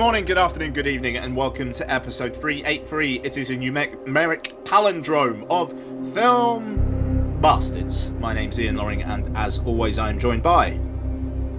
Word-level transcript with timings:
morning, 0.00 0.24
good 0.24 0.38
afternoon, 0.38 0.72
good 0.72 0.86
evening, 0.86 1.18
and 1.18 1.36
welcome 1.36 1.72
to 1.72 1.92
episode 1.92 2.34
383. 2.34 3.20
It 3.22 3.36
is 3.36 3.50
a 3.50 3.54
numeric 3.54 4.46
palindrome 4.64 5.46
of 5.50 5.68
Film 6.14 7.38
Bastards. 7.42 8.10
My 8.12 8.32
name's 8.32 8.58
Ian 8.58 8.76
Loring, 8.76 9.02
and 9.02 9.36
as 9.36 9.58
always, 9.58 9.98
I 9.98 10.08
am 10.08 10.18
joined 10.18 10.42
by. 10.42 10.70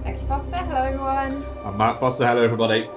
Becky 0.02 0.26
Foster, 0.26 0.56
hello 0.56 0.82
everyone. 0.82 1.44
I'm 1.64 1.76
Matt 1.76 2.00
Foster. 2.00 2.26
Hello, 2.26 2.42
everybody. 2.42 2.88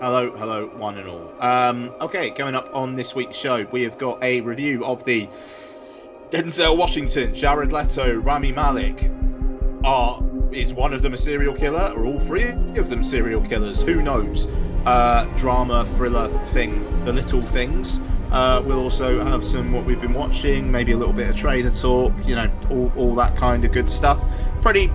Hello, 0.00 0.34
hello, 0.38 0.68
one 0.68 0.96
and 0.96 1.06
all. 1.06 1.34
Um, 1.38 1.92
okay, 2.00 2.30
coming 2.30 2.54
up 2.54 2.74
on 2.74 2.96
this 2.96 3.14
week's 3.14 3.36
show, 3.36 3.66
we 3.72 3.82
have 3.82 3.98
got 3.98 4.24
a 4.24 4.40
review 4.40 4.86
of 4.86 5.04
the 5.04 5.28
Denzel 6.30 6.78
Washington, 6.78 7.34
Jared 7.34 7.72
Leto, 7.72 8.14
Rami 8.14 8.52
Malek. 8.52 9.10
Are 9.84 10.24
is 10.50 10.72
one 10.72 10.94
of 10.94 11.02
them 11.02 11.12
a 11.12 11.18
serial 11.18 11.54
killer, 11.54 11.92
or 11.94 12.06
all 12.06 12.20
three 12.20 12.48
of 12.78 12.88
them 12.88 13.04
serial 13.04 13.42
killers? 13.42 13.82
Who 13.82 14.00
knows? 14.00 14.48
Uh, 14.86 15.24
drama, 15.36 15.86
thriller 15.96 16.28
thing, 16.48 17.04
The 17.04 17.12
Little 17.12 17.42
Things. 17.46 18.00
Uh, 18.30 18.60
we'll 18.66 18.80
also 18.80 19.24
have 19.24 19.44
some 19.44 19.72
what 19.72 19.84
we've 19.84 20.00
been 20.00 20.12
watching, 20.12 20.70
maybe 20.70 20.92
a 20.92 20.96
little 20.96 21.14
bit 21.14 21.30
of 21.30 21.36
trader 21.36 21.70
talk, 21.70 22.12
you 22.26 22.34
know, 22.34 22.50
all, 22.68 22.92
all 22.96 23.14
that 23.14 23.36
kind 23.36 23.64
of 23.64 23.72
good 23.72 23.88
stuff. 23.88 24.20
Pretty, 24.60 24.90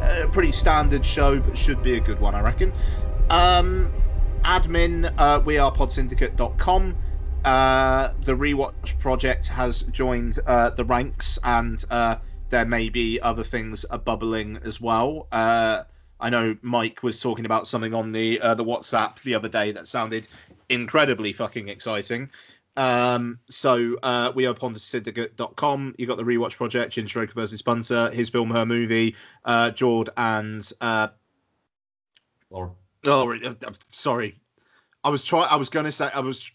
uh, 0.00 0.28
pretty 0.30 0.52
standard 0.52 1.04
show, 1.04 1.40
but 1.40 1.58
should 1.58 1.82
be 1.82 1.96
a 1.96 2.00
good 2.00 2.20
one, 2.20 2.34
I 2.34 2.40
reckon. 2.40 2.72
Um, 3.30 3.92
admin, 4.44 5.12
uh, 5.18 5.42
we 5.44 5.58
are 5.58 5.72
podsyndicate.com. 5.72 6.96
Uh, 7.44 8.12
the 8.24 8.34
rewatch 8.34 8.98
project 8.98 9.48
has 9.48 9.82
joined 9.82 10.38
uh, 10.46 10.70
the 10.70 10.84
ranks, 10.84 11.38
and 11.42 11.84
uh, 11.90 12.16
there 12.48 12.64
may 12.64 12.88
be 12.88 13.20
other 13.20 13.44
things 13.44 13.84
bubbling 14.04 14.58
as 14.64 14.80
well. 14.80 15.26
I 16.20 16.30
know 16.30 16.56
Mike 16.62 17.02
was 17.02 17.20
talking 17.20 17.46
about 17.46 17.66
something 17.66 17.94
on 17.94 18.12
the 18.12 18.40
uh, 18.40 18.54
the 18.54 18.64
WhatsApp 18.64 19.22
the 19.22 19.34
other 19.34 19.48
day 19.48 19.72
that 19.72 19.86
sounded 19.88 20.26
incredibly 20.68 21.32
fucking 21.32 21.68
exciting. 21.68 22.30
Um, 22.76 23.40
so 23.50 23.96
uh, 24.02 24.32
we 24.34 24.46
are 24.46 24.54
podsyndicate.com. 24.54 25.96
You 25.98 26.06
got 26.06 26.16
the 26.16 26.22
rewatch 26.22 26.56
project, 26.56 26.92
Jin 26.92 27.06
Stroker 27.06 27.34
versus 27.34 27.60
Bunter, 27.60 28.10
his 28.12 28.28
film, 28.28 28.50
her 28.50 28.64
movie, 28.64 29.16
uh, 29.44 29.70
Jordan 29.70 30.62
uh, 30.80 31.08
Lauren. 32.50 32.72
Oh, 33.04 33.32
uh, 33.32 33.54
uh, 33.66 33.72
sorry. 33.92 34.40
I 35.04 35.10
was 35.10 35.24
trying. 35.24 35.48
I 35.50 35.56
was 35.56 35.70
going 35.70 35.86
to 35.86 35.92
say. 35.92 36.10
I 36.12 36.20
was. 36.20 36.52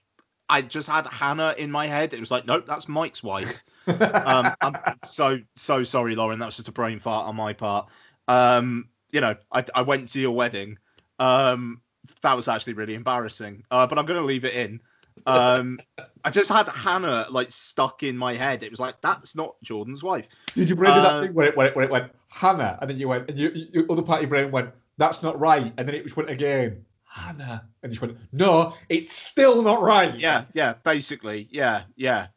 I 0.49 0.61
just 0.61 0.89
had 0.89 1.07
Hannah 1.07 1.55
in 1.57 1.71
my 1.71 1.87
head. 1.87 2.13
It 2.13 2.19
was 2.19 2.29
like, 2.29 2.45
nope, 2.45 2.65
that's 2.67 2.87
Mike's 2.87 3.23
wife. 3.23 3.63
um, 3.87 4.53
I'm 4.61 4.75
so 5.03 5.39
so 5.55 5.83
sorry, 5.83 6.15
Lauren. 6.15 6.39
That 6.39 6.45
was 6.45 6.57
just 6.57 6.67
a 6.67 6.73
brain 6.73 6.99
fart 6.99 7.27
on 7.27 7.35
my 7.35 7.53
part. 7.53 7.89
Um, 8.27 8.89
you 9.13 9.21
know, 9.21 9.35
I, 9.51 9.63
I 9.73 9.83
went 9.83 10.09
to 10.09 10.19
your 10.19 10.35
wedding. 10.35 10.77
Um, 11.19 11.81
that 12.21 12.35
was 12.35 12.49
actually 12.49 12.73
really 12.73 12.95
embarrassing. 12.95 13.63
Uh, 13.71 13.87
but 13.87 13.97
I'm 13.97 14.05
going 14.05 14.19
to 14.19 14.25
leave 14.25 14.43
it 14.43 14.53
in. 14.53 14.81
Um, 15.25 15.79
I 16.25 16.31
just 16.31 16.49
had 16.49 16.67
Hannah 16.67 17.27
like 17.29 17.51
stuck 17.51 18.03
in 18.03 18.17
my 18.17 18.33
head. 18.33 18.63
It 18.63 18.71
was 18.71 18.79
like 18.79 18.99
that's 18.99 19.35
not 19.35 19.55
Jordan's 19.63 20.03
wife. 20.03 20.25
Did 20.55 20.69
you 20.69 20.75
bring 20.75 20.91
me 20.91 20.99
Uh, 20.99 21.03
that 21.03 21.27
thing 21.27 21.33
where 21.35 21.47
it, 21.49 21.55
where, 21.55 21.67
it, 21.67 21.75
where 21.75 21.85
it 21.85 21.91
went 21.91 22.11
Hannah, 22.29 22.79
and 22.81 22.89
then 22.89 22.97
you 22.97 23.07
went, 23.07 23.29
and 23.29 23.37
you, 23.37 23.51
you 23.53 23.85
other 23.91 24.01
part 24.01 24.23
of 24.23 24.23
your 24.23 24.29
brain 24.29 24.51
went, 24.51 24.71
that's 24.97 25.21
not 25.21 25.39
right, 25.39 25.71
and 25.77 25.87
then 25.87 25.93
it 25.93 26.03
just 26.03 26.17
went 26.17 26.31
again, 26.31 26.83
Hannah, 27.03 27.63
and 27.83 27.91
just 27.91 28.01
went, 28.01 28.17
no, 28.31 28.73
it's 28.89 29.13
still 29.13 29.61
not 29.61 29.83
right. 29.83 30.17
Yeah, 30.19 30.45
yeah, 30.53 30.73
basically, 30.83 31.47
yeah, 31.51 31.83
yeah. 31.95 32.27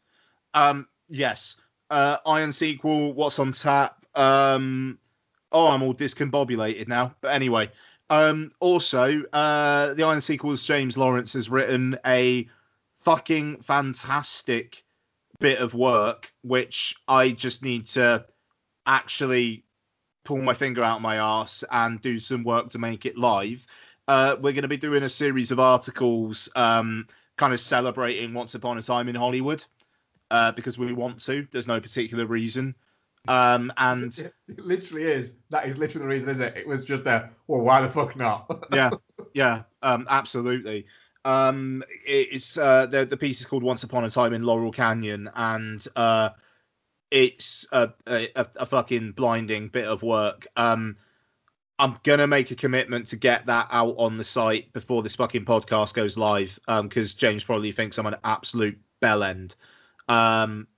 Um, 0.52 0.86
yes. 1.08 1.56
Uh, 1.88 2.18
Iron 2.26 2.52
sequel. 2.52 3.14
What's 3.14 3.38
on 3.38 3.52
tap? 3.52 4.04
Um, 4.14 4.98
oh, 5.52 5.68
I'm 5.68 5.82
all 5.82 5.94
discombobulated 5.94 6.88
now. 6.88 7.14
But 7.20 7.32
anyway, 7.32 7.70
um, 8.10 8.52
also, 8.60 9.22
uh, 9.32 9.94
the 9.94 10.04
Iron 10.04 10.20
sequels. 10.20 10.64
James 10.64 10.96
Lawrence 10.96 11.32
has 11.32 11.48
written 11.48 11.98
a 12.06 12.48
fucking 13.02 13.62
fantastic 13.62 14.84
bit 15.38 15.58
of 15.58 15.74
work, 15.74 16.32
which 16.42 16.94
I 17.08 17.30
just 17.30 17.62
need 17.62 17.86
to 17.88 18.24
actually 18.86 19.64
pull 20.24 20.38
my 20.38 20.54
finger 20.54 20.82
out 20.82 21.02
my 21.02 21.16
ass 21.16 21.64
and 21.70 22.00
do 22.00 22.18
some 22.18 22.44
work 22.44 22.70
to 22.70 22.78
make 22.78 23.06
it 23.06 23.16
live. 23.16 23.66
Uh, 24.08 24.36
we're 24.36 24.52
going 24.52 24.62
to 24.62 24.68
be 24.68 24.76
doing 24.76 25.02
a 25.02 25.08
series 25.08 25.50
of 25.50 25.58
articles, 25.58 26.48
um, 26.54 27.06
kind 27.36 27.52
of 27.52 27.60
celebrating 27.60 28.34
Once 28.34 28.54
Upon 28.54 28.78
a 28.78 28.82
Time 28.82 29.08
in 29.08 29.14
Hollywood, 29.16 29.64
uh, 30.30 30.52
because 30.52 30.78
we 30.78 30.92
want 30.92 31.20
to. 31.22 31.46
There's 31.50 31.66
no 31.66 31.80
particular 31.80 32.24
reason. 32.24 32.74
Um, 33.28 33.72
and 33.76 34.16
It, 34.18 34.34
it 34.48 34.60
literally 34.60 35.04
is. 35.04 35.34
That 35.50 35.68
is 35.68 35.78
literally 35.78 36.02
the 36.02 36.08
reason, 36.08 36.30
isn't 36.30 36.44
it? 36.44 36.56
It 36.56 36.66
was 36.66 36.84
just 36.84 37.06
a, 37.06 37.30
well, 37.46 37.60
why 37.60 37.80
the 37.80 37.88
fuck 37.88 38.16
not? 38.16 38.66
yeah, 38.72 38.90
yeah, 39.34 39.62
um, 39.82 40.06
absolutely. 40.08 40.86
Um, 41.24 41.82
it's 42.06 42.56
uh, 42.56 42.86
the 42.86 43.04
the 43.04 43.16
piece 43.16 43.40
is 43.40 43.46
called 43.46 43.64
Once 43.64 43.82
Upon 43.82 44.04
a 44.04 44.10
Time 44.10 44.32
in 44.32 44.44
Laurel 44.44 44.70
Canyon, 44.70 45.28
and 45.34 45.84
uh, 45.96 46.30
it's 47.10 47.66
a, 47.72 47.90
a 48.06 48.28
a 48.36 48.66
fucking 48.66 49.12
blinding 49.12 49.68
bit 49.68 49.86
of 49.86 50.04
work. 50.04 50.46
Um, 50.56 50.94
I'm 51.80 51.98
gonna 52.04 52.28
make 52.28 52.52
a 52.52 52.54
commitment 52.54 53.08
to 53.08 53.16
get 53.16 53.46
that 53.46 53.66
out 53.70 53.96
on 53.98 54.16
the 54.16 54.24
site 54.24 54.72
before 54.72 55.02
this 55.02 55.16
fucking 55.16 55.44
podcast 55.44 55.94
goes 55.94 56.16
live, 56.16 56.58
um, 56.68 56.88
because 56.88 57.14
James 57.14 57.42
probably 57.42 57.72
thinks 57.72 57.98
I'm 57.98 58.06
an 58.06 58.16
absolute 58.22 58.78
bell 59.00 59.24
end. 59.24 59.56
Um, 60.08 60.68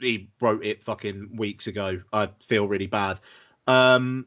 he 0.00 0.30
wrote 0.40 0.64
it 0.64 0.82
fucking 0.82 1.36
weeks 1.36 1.66
ago. 1.66 2.02
I 2.12 2.30
feel 2.46 2.68
really 2.68 2.86
bad. 2.86 3.18
Um, 3.66 4.26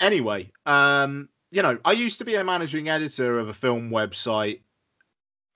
anyway, 0.00 0.52
um, 0.66 1.28
you 1.50 1.62
know, 1.62 1.78
I 1.84 1.92
used 1.92 2.18
to 2.18 2.24
be 2.24 2.34
a 2.34 2.44
managing 2.44 2.88
editor 2.88 3.38
of 3.38 3.48
a 3.48 3.54
film 3.54 3.90
website. 3.90 4.60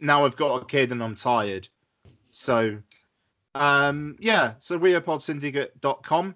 Now 0.01 0.25
I've 0.25 0.37
got 0.37 0.63
a 0.63 0.65
kid 0.65 0.93
and 0.93 1.03
I'm 1.03 1.17
tired. 1.17 1.69
So, 2.31 2.79
um, 3.55 4.17
yeah, 4.19 4.55
so 4.59 4.79
wearepodsyndicate.com. 4.79 6.35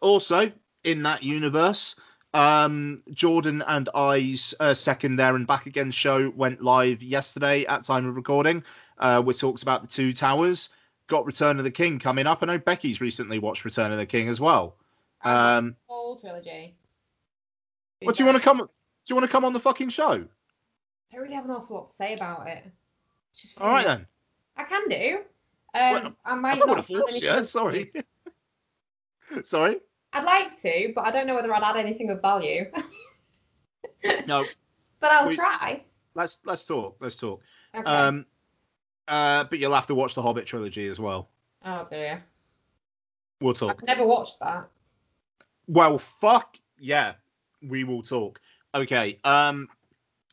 Also, 0.00 0.52
in 0.84 1.02
that 1.02 1.22
universe, 1.22 1.96
um, 2.34 3.02
Jordan 3.12 3.62
and 3.66 3.88
I's 3.94 4.54
uh, 4.60 4.74
second 4.74 5.16
there 5.16 5.34
and 5.34 5.46
back 5.46 5.66
again 5.66 5.90
show 5.90 6.30
went 6.30 6.62
live 6.62 7.02
yesterday 7.02 7.64
at 7.64 7.84
time 7.84 8.06
of 8.06 8.16
recording. 8.16 8.62
Uh, 8.98 9.22
we 9.24 9.34
talked 9.34 9.62
about 9.62 9.82
the 9.82 9.88
two 9.88 10.12
towers. 10.12 10.68
Got 11.08 11.24
Return 11.26 11.58
of 11.58 11.64
the 11.64 11.70
King 11.70 11.98
coming 11.98 12.26
up. 12.26 12.38
I 12.42 12.46
know 12.46 12.58
Becky's 12.58 13.00
recently 13.00 13.38
watched 13.38 13.64
Return 13.64 13.90
of 13.92 13.98
the 13.98 14.06
King 14.06 14.28
as 14.28 14.40
well. 14.40 14.76
Um, 15.24 15.74
Whole 15.86 16.20
trilogy. 16.20 16.76
what 18.02 18.14
do 18.14 18.22
you 18.22 18.26
want 18.26 18.38
to 18.38 18.44
come? 18.44 18.58
Do 18.58 18.66
you 19.08 19.16
want 19.16 19.26
to 19.26 19.32
come 19.32 19.44
on 19.44 19.52
the 19.52 19.60
fucking 19.60 19.88
show? 19.88 20.12
I 20.12 21.14
don't 21.14 21.22
really 21.22 21.34
have 21.34 21.46
an 21.46 21.50
awful 21.50 21.76
lot 21.76 21.90
to 21.90 21.96
say 21.96 22.14
about 22.14 22.46
it. 22.46 22.64
All 23.58 23.68
right 23.68 23.86
then. 23.86 24.06
I 24.56 24.64
can 24.64 24.88
do. 24.88 25.18
Um, 25.74 25.92
Well, 26.04 26.12
I 26.24 26.32
I 26.32 26.34
might 26.34 26.58
don't 26.58 26.66
not 26.68 26.76
want 26.76 26.86
to 26.86 26.94
have 26.94 27.00
force 27.02 27.22
you. 27.22 27.44
Sorry. 27.44 27.92
sorry. 29.44 29.80
I'd 30.12 30.24
like 30.24 30.60
to, 30.62 30.92
but 30.94 31.06
I 31.06 31.10
don't 31.10 31.26
know 31.26 31.34
whether 31.34 31.52
I'd 31.54 31.62
add 31.62 31.76
anything 31.76 32.10
of 32.10 32.20
value. 32.20 32.66
No. 34.26 34.44
but 35.00 35.10
I'll 35.12 35.28
we- 35.28 35.36
try. 35.36 35.82
Let's 36.14 36.38
let's 36.44 36.64
talk. 36.64 36.96
Let's 37.00 37.16
talk. 37.16 37.40
Okay. 37.74 37.84
Um. 37.84 38.26
Uh. 39.08 39.44
But 39.44 39.58
you'll 39.58 39.74
have 39.74 39.86
to 39.88 39.94
watch 39.94 40.14
the 40.14 40.22
Hobbit 40.22 40.46
trilogy 40.46 40.86
as 40.86 41.00
well. 41.00 41.28
oh 41.64 41.86
dear. 41.90 42.22
We'll 43.40 43.54
talk. 43.54 43.78
I've 43.80 43.86
never 43.86 44.06
watched 44.06 44.38
that. 44.40 44.68
Well, 45.66 45.98
fuck 45.98 46.56
yeah, 46.78 47.14
we 47.62 47.84
will 47.84 48.02
talk. 48.02 48.40
Okay. 48.74 49.18
Um. 49.24 49.68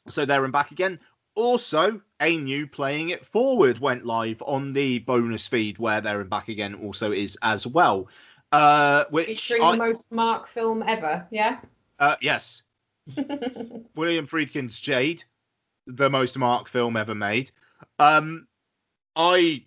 So 0.08 0.26
there 0.26 0.44
and 0.44 0.54
back 0.54 0.72
again. 0.72 1.00
Also, 1.36 2.00
a 2.22 2.38
new 2.38 2.66
playing 2.66 3.10
it 3.10 3.26
forward 3.26 3.80
went 3.80 4.06
live 4.06 4.42
on 4.46 4.72
the 4.72 5.00
bonus 5.00 5.48
feed 5.48 5.78
where 5.78 6.00
there 6.00 6.22
and 6.22 6.30
back 6.30 6.48
again 6.48 6.74
also 6.76 7.12
is 7.12 7.38
as 7.42 7.68
well. 7.68 8.08
Uh, 8.54 9.04
which 9.10 9.28
Featuring 9.28 9.64
I, 9.64 9.72
the 9.74 9.78
most 9.78 10.12
Mark 10.14 10.48
film 10.48 10.82
ever, 10.88 11.28
yeah? 11.32 11.60
uh, 12.00 12.16
yes, 12.22 12.64
William 13.96 14.28
Friedkin's 14.28 14.80
Jade, 14.80 15.24
the 15.88 16.10
most 16.10 16.38
Mark 16.38 16.70
film 16.70 16.96
ever 16.96 17.14
made. 17.16 17.52
Um, 18.00 18.48
I, 19.16 19.64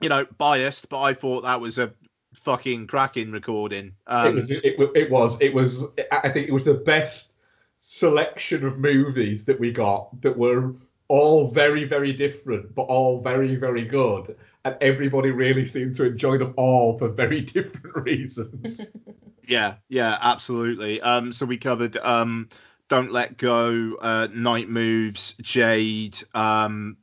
you 0.00 0.08
know, 0.08 0.26
biased, 0.36 0.88
but 0.88 1.00
I 1.00 1.14
thought 1.14 1.42
that 1.42 1.60
was 1.60 1.78
a 1.78 1.92
fucking 2.34 2.86
cracking 2.86 3.32
recording. 3.32 3.94
Um, 4.06 4.28
it 4.28 4.34
was. 4.34 4.50
It, 4.50 4.64
it 4.64 5.10
was. 5.10 5.40
It 5.40 5.54
was. 5.54 5.84
I 6.10 6.28
think 6.28 6.48
it 6.48 6.52
was 6.52 6.64
the 6.64 6.74
best 6.74 7.32
selection 7.78 8.66
of 8.66 8.78
movies 8.78 9.44
that 9.44 9.58
we 9.58 9.72
got 9.72 10.20
that 10.22 10.36
were 10.36 10.74
all 11.08 11.48
very, 11.48 11.84
very 11.84 12.12
different, 12.12 12.74
but 12.74 12.82
all 12.82 13.20
very, 13.20 13.56
very 13.56 13.84
good. 13.84 14.36
And 14.64 14.76
everybody 14.80 15.30
really 15.30 15.64
seemed 15.64 15.96
to 15.96 16.06
enjoy 16.06 16.38
them 16.38 16.54
all 16.56 16.98
for 16.98 17.08
very 17.08 17.40
different 17.54 17.96
reasons. 17.96 18.90
Yeah, 19.48 19.76
yeah, 19.88 20.18
absolutely. 20.20 21.00
Um, 21.00 21.32
so 21.32 21.46
we 21.46 21.56
covered 21.56 21.96
um, 21.96 22.50
Don't 22.90 23.10
Let 23.10 23.38
Go, 23.38 23.96
uh, 23.98 24.28
Night 24.30 24.68
Moves, 24.68 25.36
Jade, 25.40 26.18
um, 26.34 26.98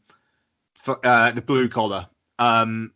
f- 0.88 1.00
uh, 1.04 1.32
the 1.32 1.42
Blue 1.42 1.70
Collar. 1.70 2.08
Um, 2.40 2.92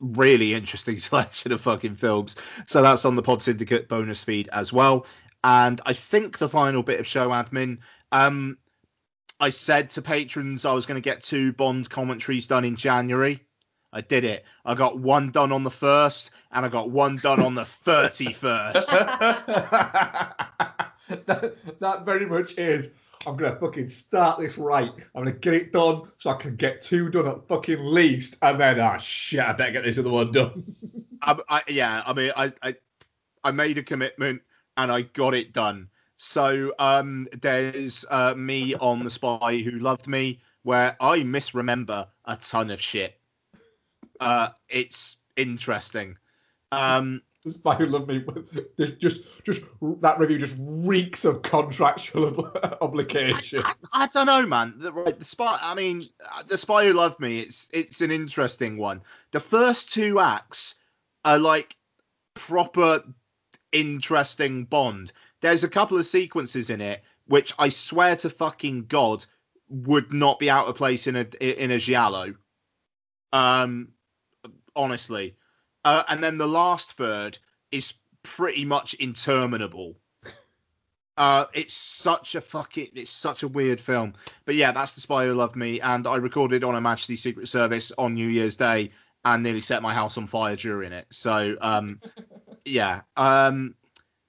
really 0.00 0.54
interesting 0.54 0.98
selection 0.98 1.52
of 1.52 1.60
fucking 1.60 1.96
films. 1.96 2.36
So 2.66 2.82
that's 2.82 3.04
on 3.04 3.16
the 3.16 3.22
Pod 3.22 3.42
Syndicate 3.42 3.88
bonus 3.88 4.24
feed 4.24 4.48
as 4.52 4.72
well. 4.72 5.06
And 5.44 5.80
I 5.86 5.92
think 5.92 6.38
the 6.38 6.48
final 6.48 6.82
bit 6.82 7.00
of 7.00 7.06
show 7.06 7.28
admin. 7.28 7.78
Um, 8.10 8.58
I 9.38 9.50
said 9.50 9.90
to 9.90 10.02
patrons 10.02 10.64
I 10.64 10.72
was 10.72 10.86
going 10.86 11.00
to 11.00 11.02
get 11.02 11.22
two 11.22 11.52
Bond 11.52 11.88
commentaries 11.90 12.46
done 12.46 12.64
in 12.64 12.76
January. 12.76 13.40
I 13.92 14.00
did 14.00 14.24
it. 14.24 14.44
I 14.64 14.74
got 14.74 14.98
one 14.98 15.30
done 15.30 15.52
on 15.52 15.62
the 15.62 15.70
first, 15.70 16.30
and 16.50 16.66
I 16.66 16.68
got 16.68 16.90
one 16.90 17.16
done 17.16 17.40
on 17.40 17.54
the 17.54 17.64
thirty-first. 17.64 18.90
that, 18.90 20.50
that 21.80 22.04
very 22.04 22.26
much 22.26 22.58
is. 22.58 22.90
I'm 23.26 23.36
gonna 23.36 23.58
fucking 23.58 23.88
start 23.88 24.40
this 24.40 24.58
right. 24.58 24.90
I'm 25.14 25.24
gonna 25.24 25.32
get 25.32 25.54
it 25.54 25.72
done 25.72 26.02
so 26.18 26.30
I 26.30 26.34
can 26.34 26.56
get 26.56 26.80
two 26.80 27.10
done 27.10 27.26
at 27.26 27.46
fucking 27.48 27.84
least, 27.84 28.36
and 28.42 28.60
then 28.60 28.80
ah 28.80 28.98
shit, 28.98 29.40
I 29.40 29.52
better 29.52 29.72
get 29.72 29.84
this 29.84 29.98
other 29.98 30.10
one 30.10 30.32
done. 30.32 30.76
I, 31.22 31.38
I, 31.48 31.62
yeah, 31.68 32.02
I 32.06 32.12
mean, 32.12 32.32
I, 32.36 32.52
I, 32.62 32.74
I 33.44 33.50
made 33.50 33.78
a 33.78 33.82
commitment 33.82 34.42
and 34.76 34.92
I 34.92 35.02
got 35.02 35.34
it 35.34 35.52
done. 35.52 35.88
So 36.18 36.72
um, 36.78 37.28
there's 37.40 38.04
uh, 38.10 38.34
me 38.34 38.74
on 38.74 39.04
the 39.04 39.10
Spy 39.10 39.58
Who 39.58 39.72
Loved 39.72 40.06
Me, 40.06 40.40
where 40.62 40.96
I 41.00 41.22
misremember 41.22 42.08
a 42.24 42.36
ton 42.36 42.70
of 42.70 42.80
shit. 42.80 43.18
Uh, 44.20 44.50
it's 44.68 45.16
interesting. 45.36 46.16
Um, 46.72 47.22
Spy 47.50 47.74
Who 47.76 47.86
Loved 47.86 48.08
Me, 48.08 48.24
just, 48.98 49.22
just 49.44 49.62
that 50.00 50.18
review 50.18 50.38
just 50.38 50.56
reeks 50.58 51.24
of 51.24 51.42
contractual 51.42 52.26
ob- 52.26 52.78
obligation. 52.80 53.62
I, 53.64 53.74
I 53.92 54.06
don't 54.08 54.26
know, 54.26 54.46
man. 54.46 54.74
The, 54.78 54.92
right, 54.92 55.18
the 55.18 55.24
spy. 55.24 55.58
I 55.60 55.74
mean, 55.74 56.08
the 56.46 56.58
Spy 56.58 56.86
Who 56.86 56.92
Loved 56.92 57.20
Me. 57.20 57.40
It's 57.40 57.68
it's 57.72 58.00
an 58.00 58.10
interesting 58.10 58.76
one. 58.76 59.02
The 59.30 59.40
first 59.40 59.92
two 59.92 60.18
acts 60.20 60.74
are 61.24 61.38
like 61.38 61.76
proper 62.34 63.02
interesting 63.72 64.64
Bond. 64.64 65.12
There's 65.40 65.64
a 65.64 65.68
couple 65.68 65.98
of 65.98 66.06
sequences 66.06 66.70
in 66.70 66.80
it 66.80 67.02
which 67.26 67.52
I 67.58 67.68
swear 67.68 68.16
to 68.16 68.30
fucking 68.30 68.86
God 68.86 69.24
would 69.68 70.12
not 70.12 70.38
be 70.38 70.48
out 70.48 70.68
of 70.68 70.76
place 70.76 71.06
in 71.06 71.16
a 71.16 71.26
in 71.40 71.70
a 71.70 71.78
giallo. 71.78 72.34
Um, 73.32 73.88
honestly. 74.74 75.36
Uh, 75.86 76.02
and 76.08 76.22
then 76.22 76.36
the 76.36 76.48
last 76.48 76.94
third 76.94 77.38
is 77.70 77.94
pretty 78.24 78.64
much 78.64 78.94
interminable. 78.94 79.94
Uh, 81.16 81.44
it's 81.54 81.74
such 81.74 82.34
a 82.34 82.40
fucking, 82.40 82.88
it's 82.94 83.12
such 83.12 83.44
a 83.44 83.48
weird 83.48 83.80
film. 83.80 84.12
But 84.46 84.56
yeah, 84.56 84.72
that's 84.72 84.94
The 84.94 85.00
Spy 85.00 85.26
Who 85.26 85.34
Loved 85.34 85.54
Me, 85.54 85.80
and 85.80 86.08
I 86.08 86.16
recorded 86.16 86.64
on 86.64 86.74
a 86.74 86.80
Majesty 86.80 87.14
Secret 87.14 87.46
Service 87.46 87.92
on 87.98 88.14
New 88.14 88.26
Year's 88.26 88.56
Day 88.56 88.90
and 89.24 89.44
nearly 89.44 89.60
set 89.60 89.80
my 89.80 89.94
house 89.94 90.18
on 90.18 90.26
fire 90.26 90.56
during 90.56 90.90
it. 90.90 91.06
So 91.10 91.56
um, 91.60 92.00
yeah, 92.64 93.02
um, 93.16 93.76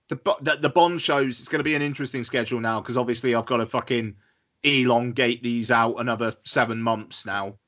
the, 0.09 0.19
the 0.41 0.57
the 0.61 0.69
Bond 0.69 1.01
shows 1.01 1.39
it's 1.39 1.49
going 1.49 1.59
to 1.59 1.63
be 1.63 1.73
an 1.73 1.81
interesting 1.81 2.23
schedule 2.23 2.59
now 2.59 2.81
because 2.81 2.97
obviously 2.97 3.33
I've 3.33 3.47
got 3.47 3.57
to 3.57 3.65
fucking 3.65 4.13
elongate 4.61 5.41
these 5.41 5.71
out 5.71 5.95
another 5.95 6.35
seven 6.43 6.83
months 6.83 7.25
now. 7.25 7.55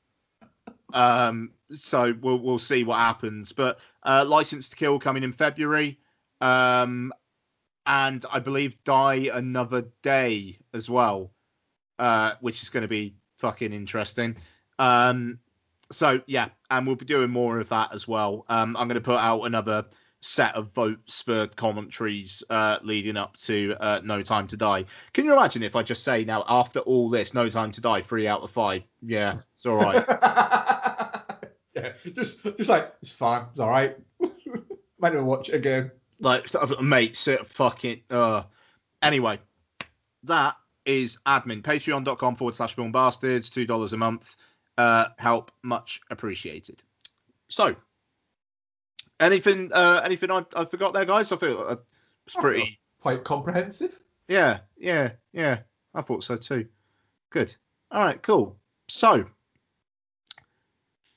Um, 0.92 1.52
so 1.72 2.14
we'll 2.20 2.38
we'll 2.38 2.58
see 2.58 2.84
what 2.84 2.98
happens. 2.98 3.52
But 3.52 3.78
uh, 4.02 4.24
License 4.26 4.68
to 4.70 4.76
Kill 4.76 4.98
coming 4.98 5.22
in 5.22 5.32
February, 5.32 5.98
um, 6.40 7.12
and 7.86 8.24
I 8.30 8.38
believe 8.38 8.82
Die 8.84 9.30
Another 9.32 9.84
Day 10.02 10.58
as 10.74 10.88
well, 10.88 11.32
uh, 11.98 12.32
which 12.40 12.62
is 12.62 12.70
going 12.70 12.82
to 12.82 12.88
be 12.88 13.14
fucking 13.38 13.72
interesting. 13.72 14.36
Um, 14.78 15.38
so 15.92 16.20
yeah, 16.26 16.48
and 16.70 16.86
we'll 16.86 16.96
be 16.96 17.04
doing 17.04 17.30
more 17.30 17.58
of 17.58 17.68
that 17.70 17.94
as 17.94 18.06
well. 18.06 18.44
Um, 18.48 18.76
I'm 18.76 18.88
going 18.88 18.94
to 18.94 19.00
put 19.00 19.18
out 19.18 19.42
another 19.42 19.86
set 20.22 20.54
of 20.54 20.72
votes 20.72 21.22
for 21.22 21.46
commentaries 21.48 22.42
uh, 22.50 22.78
leading 22.82 23.16
up 23.16 23.36
to 23.38 23.74
uh, 23.80 24.00
No 24.04 24.22
Time 24.22 24.46
to 24.48 24.56
Die. 24.56 24.84
Can 25.12 25.24
you 25.24 25.32
imagine 25.32 25.62
if 25.62 25.74
I 25.76 25.82
just 25.82 26.04
say 26.04 26.24
now 26.24 26.44
after 26.48 26.80
all 26.80 27.10
this, 27.10 27.34
No 27.34 27.48
Time 27.48 27.72
to 27.72 27.80
Die, 27.80 28.02
three 28.02 28.26
out 28.26 28.42
of 28.42 28.50
five? 28.50 28.84
Yeah, 29.02 29.38
it's 29.54 29.66
all 29.66 29.76
right. 29.76 30.04
yeah, 31.82 31.92
just, 32.14 32.42
just 32.42 32.68
like 32.68 32.92
it's 33.02 33.12
fine, 33.12 33.46
it's 33.50 33.60
all 33.60 33.70
right. 33.70 33.96
Might 34.98 35.12
never 35.14 35.24
watch 35.24 35.48
it 35.48 35.54
again. 35.54 35.90
like 36.18 36.46
mate 36.82 37.16
sit 37.16 37.46
fucking 37.46 38.02
uh 38.10 38.42
anyway 39.02 39.38
that 40.24 40.56
is 40.84 41.18
admin. 41.26 41.62
Patreon.com 41.62 42.34
forward 42.34 42.54
slash 42.54 42.74
film 42.76 42.92
bastards 42.92 43.48
two 43.50 43.64
dollars 43.66 43.92
a 43.92 43.96
month 43.96 44.36
uh 44.78 45.06
help 45.18 45.50
much 45.62 46.00
appreciated. 46.10 46.82
So 47.48 47.74
anything 49.18 49.70
uh 49.72 50.00
anything 50.04 50.30
i, 50.30 50.44
I 50.54 50.64
forgot 50.64 50.92
there 50.92 51.04
guys? 51.04 51.32
I 51.32 51.36
feel 51.36 51.58
uh, 51.68 51.76
it's 52.26 52.36
pretty 52.36 52.78
Quite 53.00 53.24
comprehensive. 53.24 53.98
yeah 54.28 54.60
yeah 54.76 55.12
yeah. 55.32 55.60
I 55.94 56.02
thought 56.02 56.22
so 56.22 56.36
too. 56.36 56.66
Good. 57.30 57.54
All 57.90 58.02
right 58.02 58.22
cool. 58.22 58.58
So 58.88 59.24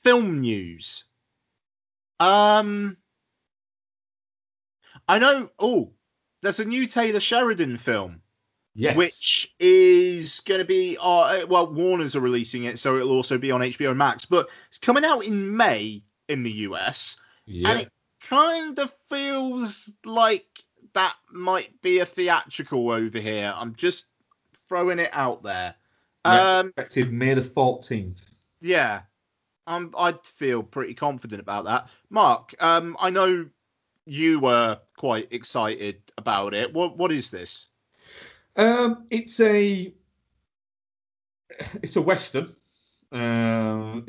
film 0.04 0.40
news 0.40 1.04
um 2.20 2.96
I 5.06 5.18
know. 5.18 5.50
Oh, 5.58 5.92
there's 6.40 6.60
a 6.60 6.64
new 6.64 6.86
Taylor 6.86 7.20
Sheridan 7.20 7.76
film, 7.78 8.22
Yes. 8.74 8.96
which 8.96 9.54
is 9.60 10.40
going 10.40 10.60
to 10.60 10.64
be. 10.64 10.96
Uh, 10.98 11.46
well, 11.46 11.70
Warner's 11.72 12.16
are 12.16 12.20
releasing 12.20 12.64
it, 12.64 12.78
so 12.78 12.96
it'll 12.96 13.10
also 13.12 13.36
be 13.36 13.50
on 13.50 13.60
HBO 13.60 13.94
Max. 13.94 14.24
But 14.24 14.48
it's 14.68 14.78
coming 14.78 15.04
out 15.04 15.24
in 15.24 15.54
May 15.56 16.04
in 16.28 16.42
the 16.42 16.52
US, 16.52 17.16
Yeah. 17.44 17.68
and 17.70 17.80
it 17.82 17.90
kind 18.22 18.78
of 18.78 18.94
feels 19.10 19.90
like 20.06 20.46
that 20.94 21.14
might 21.30 21.82
be 21.82 21.98
a 21.98 22.06
theatrical 22.06 22.90
over 22.90 23.18
here. 23.18 23.52
I'm 23.54 23.74
just 23.74 24.06
throwing 24.68 25.00
it 25.00 25.10
out 25.12 25.42
there. 25.42 25.74
Yeah. 26.24 26.58
Um, 26.60 26.68
Expected 26.68 27.12
May 27.12 27.34
the 27.34 27.42
14th. 27.42 28.22
yeah, 28.62 29.02
um, 29.66 29.94
I'd 29.96 30.24
feel 30.24 30.62
pretty 30.62 30.94
confident 30.94 31.40
about 31.40 31.64
that. 31.64 31.88
Mark, 32.10 32.54
um, 32.60 32.96
I 33.00 33.10
know 33.10 33.46
you 34.06 34.40
were 34.40 34.78
quite 34.96 35.28
excited 35.30 36.02
about 36.18 36.54
it. 36.54 36.72
What 36.72 36.96
what 36.96 37.12
is 37.12 37.30
this? 37.30 37.66
Um, 38.56 39.06
it's 39.10 39.40
a 39.40 39.92
it's 41.82 41.96
a 41.96 42.02
western, 42.02 42.54
um, 43.12 44.06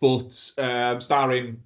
but 0.00 0.50
um, 0.58 1.00
starring 1.00 1.62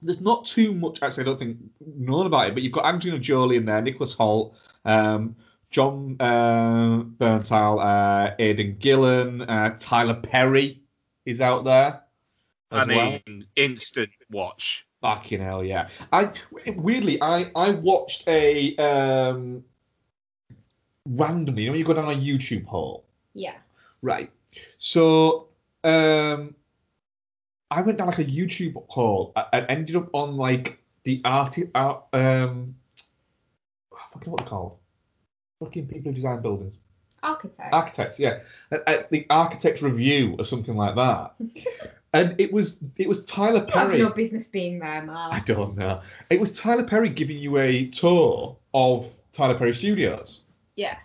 there's 0.00 0.20
not 0.20 0.46
too 0.46 0.74
much 0.74 0.98
actually. 1.02 1.24
I 1.24 1.26
don't 1.26 1.38
think 1.38 1.58
known 1.80 2.26
about 2.26 2.48
it, 2.48 2.54
but 2.54 2.62
you've 2.62 2.72
got 2.72 2.86
Angelina 2.86 3.18
Jolie 3.18 3.56
in 3.56 3.64
there, 3.64 3.82
Nicholas 3.82 4.14
Hoult, 4.14 4.54
um, 4.84 5.34
Jon 5.70 6.16
uh, 6.20 7.02
Bernthal, 7.18 7.84
uh, 7.84 8.34
Aidan 8.38 8.76
Gillen, 8.78 9.42
uh, 9.42 9.76
Tyler 9.78 10.14
Perry 10.14 10.80
is 11.26 11.40
out 11.40 11.64
there. 11.64 12.02
I 12.70 12.82
as 12.82 12.88
well. 12.88 13.18
mean, 13.26 13.46
instant 13.56 14.10
watch. 14.30 14.86
Fucking 15.00 15.40
hell, 15.40 15.64
yeah. 15.64 15.88
I 16.12 16.32
weirdly, 16.76 17.20
I 17.22 17.50
I 17.54 17.70
watched 17.70 18.26
a 18.28 18.76
um 18.76 19.64
randomly. 21.06 21.62
You 21.62 21.68
know, 21.68 21.72
when 21.72 21.78
you 21.78 21.84
go 21.86 21.94
down 21.94 22.10
a 22.12 22.16
YouTube 22.16 22.64
hole, 22.66 23.04
Yeah. 23.34 23.54
right? 24.02 24.30
So 24.78 25.48
um, 25.84 26.54
I 27.70 27.80
went 27.82 27.98
down 27.98 28.08
like 28.08 28.18
a 28.18 28.24
YouTube 28.24 28.74
hole 28.88 29.32
a- 29.36 29.54
and 29.54 29.66
ended 29.68 29.96
up 29.96 30.08
on 30.12 30.36
like 30.36 30.78
the 31.04 31.20
art 31.24 31.56
art 31.74 32.04
um, 32.12 32.74
I 33.92 33.98
forget 34.12 34.28
what 34.28 34.38
they're 34.40 34.46
called. 34.48 34.78
Fucking 35.60 35.86
people 35.86 36.10
who 36.10 36.14
design 36.14 36.40
buildings. 36.42 36.78
Architect. 37.22 37.72
Architects, 37.72 38.18
yeah. 38.18 38.40
At, 38.70 38.88
at 38.88 39.10
the 39.10 39.26
architect's 39.30 39.82
review 39.82 40.36
or 40.38 40.44
something 40.44 40.76
like 40.76 40.94
that. 40.96 41.34
and 42.12 42.34
it 42.38 42.52
was 42.52 42.78
it 42.96 43.08
was 43.08 43.24
Tyler 43.24 43.66
You 43.66 43.72
have 43.72 43.90
Perry. 43.90 43.98
no 43.98 44.10
business 44.10 44.46
being 44.46 44.78
there, 44.78 45.06
I 45.10 45.42
don't 45.44 45.76
know. 45.76 46.00
It 46.30 46.40
was 46.40 46.52
Tyler 46.52 46.84
Perry 46.84 47.08
giving 47.08 47.38
you 47.38 47.58
a 47.58 47.86
tour 47.88 48.56
of 48.74 49.06
Tyler 49.32 49.56
Perry 49.56 49.74
Studios. 49.74 50.42
Yeah. 50.76 50.96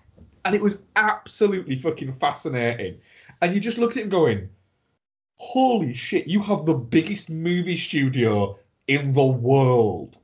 And 0.46 0.56
it 0.56 0.62
was 0.62 0.78
absolutely 0.96 1.78
fucking 1.80 2.14
fascinating. 2.20 2.98
And 3.42 3.54
you 3.54 3.60
just 3.60 3.78
looked 3.78 3.98
at 3.98 4.04
him 4.04 4.10
going, 4.10 4.50
Holy 5.36 5.94
shit, 5.94 6.28
you 6.28 6.42
have 6.42 6.66
the 6.66 6.74
biggest 6.74 7.30
movie 7.30 7.78
studio 7.78 8.58
in 8.88 9.14
the 9.14 9.26
world. 9.26 10.18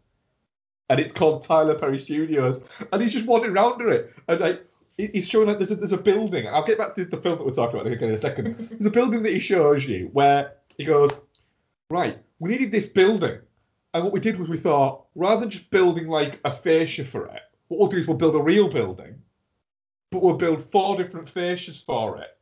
And 0.90 1.00
it's 1.00 1.12
called 1.12 1.44
Tyler 1.44 1.78
Perry 1.78 2.00
Studios. 2.00 2.62
And 2.92 3.02
he's 3.02 3.14
just 3.14 3.26
wandering 3.26 3.56
around 3.56 3.82
it. 3.82 4.14
And 4.28 4.40
like 4.40 4.66
he's 4.98 5.28
showing 5.28 5.48
like 5.48 5.58
there's 5.58 5.72
a, 5.72 5.76
there's 5.76 5.92
a 5.92 5.98
building. 5.98 6.48
I'll 6.48 6.64
get 6.64 6.78
back 6.78 6.96
to 6.96 7.06
the 7.06 7.18
film 7.18 7.38
that 7.38 7.46
we're 7.46 7.54
talking 7.54 7.80
about 7.80 7.92
again 7.92 8.10
in 8.10 8.16
a 8.16 8.20
second. 8.20 8.56
There's 8.72 8.86
a 8.86 8.92
building 8.92 9.24
that 9.24 9.34
he 9.34 9.40
shows 9.40 9.88
you 9.88 10.10
where 10.14 10.54
he 10.80 10.86
goes, 10.86 11.12
Right, 11.92 12.18
we 12.40 12.50
needed 12.50 12.72
this 12.72 12.86
building. 12.86 13.40
And 13.94 14.04
what 14.04 14.14
we 14.14 14.20
did 14.20 14.40
was 14.40 14.48
we 14.48 14.58
thought, 14.58 15.06
rather 15.14 15.42
than 15.42 15.50
just 15.50 15.70
building 15.72 16.08
like 16.08 16.40
a 16.46 16.54
fascia 16.54 17.04
for 17.04 17.26
it, 17.26 17.42
what 17.68 17.80
we'll 17.80 17.90
do 17.90 17.98
is 17.98 18.08
we'll 18.08 18.18
build 18.18 18.36
a 18.36 18.42
real 18.42 18.70
building, 18.70 19.22
but 20.10 20.24
we'll 20.24 20.38
build 20.38 20.64
four 20.64 20.96
different 20.98 21.28
fascias 21.28 21.84
for 21.84 22.18
it. 22.20 22.38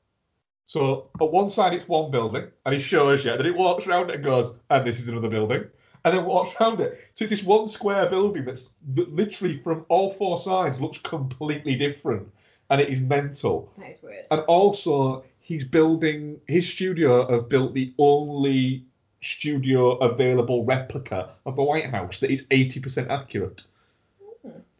So 0.67 1.09
at 1.19 1.31
one 1.31 1.49
side 1.49 1.73
it's 1.73 1.87
one 1.87 2.11
building, 2.11 2.47
and 2.65 2.75
he 2.75 2.79
shows 2.79 3.25
you, 3.25 3.31
and 3.31 3.39
then 3.39 3.47
it 3.47 3.57
walks 3.57 3.87
around 3.87 4.11
it 4.11 4.15
and 4.17 4.23
goes, 4.23 4.53
and 4.69 4.85
this 4.85 4.99
is 4.99 5.07
another 5.07 5.29
building, 5.29 5.63
and 6.05 6.15
then 6.15 6.25
walks 6.25 6.55
around 6.61 6.79
it. 6.79 6.99
So 7.15 7.23
it's 7.23 7.31
this 7.31 7.43
one 7.43 7.67
square 7.67 8.07
building 8.07 8.45
that's 8.45 8.73
that 8.93 9.11
literally 9.11 9.57
from 9.57 9.85
all 9.89 10.11
four 10.13 10.37
sides 10.37 10.79
looks 10.79 10.99
completely 10.99 11.75
different, 11.75 12.27
and 12.69 12.81
it 12.81 12.89
is 12.89 13.01
mental. 13.01 13.73
That 13.79 13.93
is 13.93 14.03
weird. 14.03 14.25
And 14.29 14.41
also, 14.41 15.23
he's 15.47 15.63
building 15.63 16.41
his 16.45 16.67
studio 16.67 17.25
have 17.31 17.47
built 17.47 17.73
the 17.73 17.93
only 17.97 18.83
studio 19.21 19.91
available 19.99 20.65
replica 20.65 21.29
of 21.45 21.55
the 21.55 21.63
White 21.63 21.89
House 21.89 22.19
that 22.19 22.29
is 22.29 22.43
80% 22.47 23.09
accurate. 23.09 23.63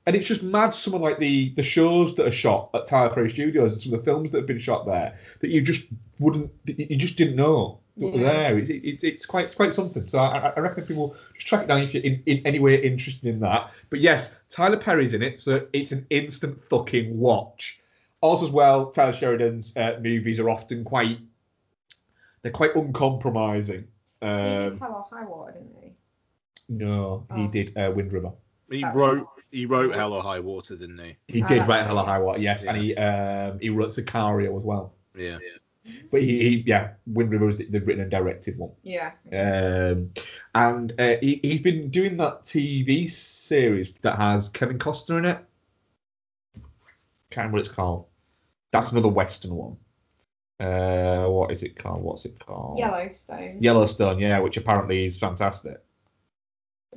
And 0.05 0.13
it's 0.13 0.27
just 0.27 0.43
mad. 0.43 0.71
Some 0.71 0.93
of 0.93 1.01
like 1.01 1.19
the 1.19 1.53
the 1.55 1.63
shows 1.63 2.15
that 2.15 2.27
are 2.27 2.31
shot 2.31 2.69
at 2.73 2.85
Tyler 2.87 3.13
Perry 3.13 3.29
Studios 3.29 3.73
and 3.73 3.81
some 3.81 3.93
of 3.93 4.01
the 4.01 4.05
films 4.05 4.31
that 4.31 4.39
have 4.39 4.47
been 4.47 4.59
shot 4.59 4.85
there 4.85 5.17
that 5.39 5.49
you 5.49 5.61
just 5.61 5.87
wouldn't, 6.19 6.51
you 6.65 6.97
just 6.97 7.17
didn't 7.17 7.37
know 7.37 7.79
that 7.95 8.07
were 8.07 8.19
there. 8.19 8.57
It's, 8.57 8.69
it's, 8.69 9.03
it's 9.05 9.25
quite 9.25 9.55
quite 9.55 9.73
something. 9.73 10.05
So 10.07 10.19
I, 10.19 10.53
I 10.55 10.59
reckon 10.59 10.85
people 10.85 11.15
just 11.33 11.47
track 11.47 11.63
it 11.63 11.67
down 11.67 11.81
if 11.81 11.93
you're 11.93 12.03
in, 12.03 12.23
in 12.25 12.45
any 12.45 12.59
way 12.59 12.81
interested 12.81 13.25
in 13.25 13.39
that. 13.39 13.71
But 13.89 14.01
yes, 14.01 14.35
Tyler 14.49 14.77
Perry's 14.77 15.13
in 15.13 15.21
it, 15.21 15.39
so 15.39 15.65
it's 15.71 15.93
an 15.93 16.05
instant 16.09 16.61
fucking 16.65 17.17
watch. 17.17 17.79
Also, 18.21 18.45
as 18.45 18.51
well, 18.51 18.91
Tyler 18.91 19.13
Sheridan's 19.13 19.75
uh, 19.77 19.99
movies 20.01 20.39
are 20.39 20.49
often 20.49 20.83
quite 20.83 21.19
they're 22.41 22.51
quite 22.51 22.75
uncompromising. 22.75 23.87
he 24.21 24.25
did 24.27 24.67
Um, 24.73 24.79
Hell 24.79 25.07
or 25.11 25.17
High 25.17 25.25
Water, 25.25 25.51
didn't 25.53 25.75
he? 25.81 25.91
no, 26.69 27.25
he 27.35 27.43
Oh. 27.43 27.47
did 27.47 27.77
uh, 27.77 27.91
Wind 27.95 28.11
River. 28.13 28.31
He 28.69 28.81
That- 28.81 28.95
wrote 28.95 29.27
he 29.51 29.65
wrote 29.65 29.95
Hell 29.95 30.11
or 30.13 30.21
High 30.21 30.39
Water, 30.41 30.75
didn't 30.75 30.99
he? 30.99 31.15
He 31.27 31.41
Oh, 31.43 31.47
did 31.47 31.59
that's 31.59 31.69
write 31.69 31.77
right, 31.79 31.85
Hella. 31.87 32.03
High 32.03 32.19
Water, 32.19 32.39
yes, 32.39 32.65
and 32.65 32.77
he 32.77 32.95
um, 32.95 33.59
he 33.59 33.69
wrote 33.69 33.89
Sicario 33.89 34.55
as 34.57 34.63
well. 34.63 34.93
Yeah. 35.15 35.37
But 36.11 36.21
he, 36.21 36.37
he 36.39 36.63
yeah, 36.67 36.91
Wind 37.05 37.31
River 37.31 37.45
was 37.45 37.55
the, 37.57 37.65
the 37.69 37.79
written 37.79 38.01
and 38.01 38.11
directed 38.11 38.57
one. 38.57 38.71
Yeah. 38.83 39.11
Um, 39.31 40.11
and 40.53 40.91
uh, 40.99 41.15
he, 41.21 41.39
he's 41.41 41.61
been 41.61 41.89
doing 41.89 42.17
that 42.17 42.43
TV 42.43 43.09
series 43.09 43.93
that 44.01 44.17
has 44.17 44.49
Kevin 44.49 44.79
Costner 44.79 45.19
in 45.19 45.25
it. 45.25 45.39
Can't 47.29 47.45
remember 47.45 47.57
what 47.57 47.65
it's 47.67 47.75
called. 47.75 48.05
That's 48.71 48.91
another 48.91 49.07
Western 49.07 49.55
one. 49.55 49.77
Uh, 50.59 51.27
what 51.27 51.51
is 51.51 51.63
it 51.63 51.77
called? 51.77 52.01
What's 52.01 52.25
it 52.25 52.39
called? 52.39 52.79
Yellowstone. 52.79 53.57
Yellowstone, 53.61 54.19
yeah, 54.19 54.39
which 54.39 54.57
apparently 54.57 55.05
is 55.05 55.19
fantastic. 55.19 55.77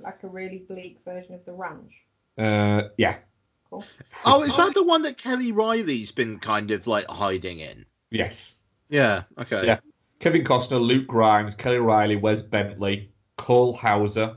Like 0.03 0.23
a 0.23 0.29
really 0.29 0.65
bleak 0.69 1.01
version 1.05 1.35
of 1.35 1.45
The 1.45 1.53
Ranch. 1.53 1.93
Uh, 2.39 2.89
yeah, 2.97 3.17
Cool. 3.71 3.85
Oh, 4.25 4.43
is 4.43 4.57
that 4.57 4.75
the 4.75 4.83
one 4.83 5.03
that 5.03 5.17
Kelly 5.17 5.53
Reilly's 5.53 6.11
been 6.11 6.39
kind 6.41 6.71
of 6.73 6.87
like 6.87 7.07
hiding 7.09 7.61
in? 7.61 7.87
yes. 8.11 8.57
Yeah. 8.89 9.23
Okay. 9.39 9.65
Yeah. 9.65 9.79
Kevin 10.19 10.43
Costner, 10.43 10.81
Luke 10.85 11.07
Grimes, 11.07 11.55
Kelly 11.55 11.79
Reilly, 11.79 12.17
Wes 12.17 12.43
Bentley, 12.43 13.13
Cole 13.39 13.73
Hauser. 13.77 14.37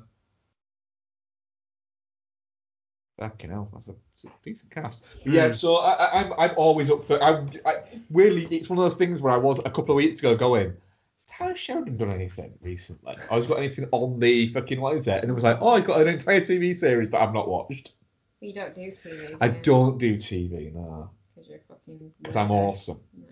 Fucking 3.19 3.51
hell, 3.51 3.69
that's 3.73 3.87
a, 3.89 3.91
that's 4.11 4.23
a 4.25 4.27
decent 4.43 4.71
cast. 4.71 5.03
But 5.23 5.33
Yeah, 5.33 5.49
Mm. 5.49 5.55
so 5.55 5.75
I, 5.75 5.91
I, 5.93 6.21
I'm 6.21 6.33
I'm 6.33 6.51
always 6.57 6.89
up 6.89 7.05
for. 7.05 7.21
I'm 7.21 7.49
I, 7.65 7.83
weirdly 8.09 8.45
it's 8.47 8.69
one 8.69 8.79
of 8.79 8.85
those 8.85 8.97
things 8.97 9.21
where 9.21 9.31
I 9.33 9.37
was 9.37 9.59
a 9.59 9.63
couple 9.69 9.91
of 9.91 9.97
weeks 9.97 10.19
ago 10.19 10.35
going. 10.35 10.69
Has 10.69 11.23
Tyler 11.27 11.55
Sheridan 11.55 11.97
done 11.97 12.11
anything 12.11 12.53
recently? 12.61 13.15
Or 13.29 13.35
has 13.37 13.45
he 13.45 13.49
got 13.49 13.59
anything 13.59 13.87
on 13.91 14.19
the 14.19 14.51
fucking 14.51 14.81
what 14.81 14.97
is 14.97 15.07
it? 15.07 15.21
And 15.21 15.29
it 15.29 15.33
was 15.33 15.43
like, 15.43 15.59
oh, 15.61 15.75
he's 15.75 15.85
got 15.85 16.01
an 16.01 16.07
entire 16.07 16.41
TV 16.41 16.75
series 16.75 17.11
that 17.11 17.21
I've 17.21 17.33
not 17.33 17.47
watched. 17.47 17.93
But 18.39 18.47
you 18.49 18.55
don't 18.55 18.73
do 18.73 18.91
TV. 18.91 19.37
I 19.39 19.47
don't 19.47 19.99
do 19.99 20.17
TV, 20.17 20.73
no, 20.73 21.11
Because 21.35 21.49
you're 21.49 21.59
fucking. 21.67 22.11
because 22.19 22.35
I'm 22.35 22.49
awesome. 22.51 22.99
No. 23.15 23.27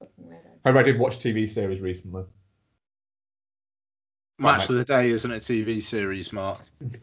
Fucking 0.00 0.24
weirdo. 0.24 0.50
However, 0.64 0.78
I 0.78 0.82
did 0.84 0.98
watch 0.98 1.22
a 1.22 1.28
TV 1.28 1.50
series 1.50 1.80
recently. 1.80 2.24
Match 4.38 4.68
of 4.68 4.74
the 4.76 4.84
Day 4.84 5.10
isn't 5.10 5.30
a 5.30 5.36
TV 5.36 5.82
series, 5.82 6.32
Mark. 6.32 6.60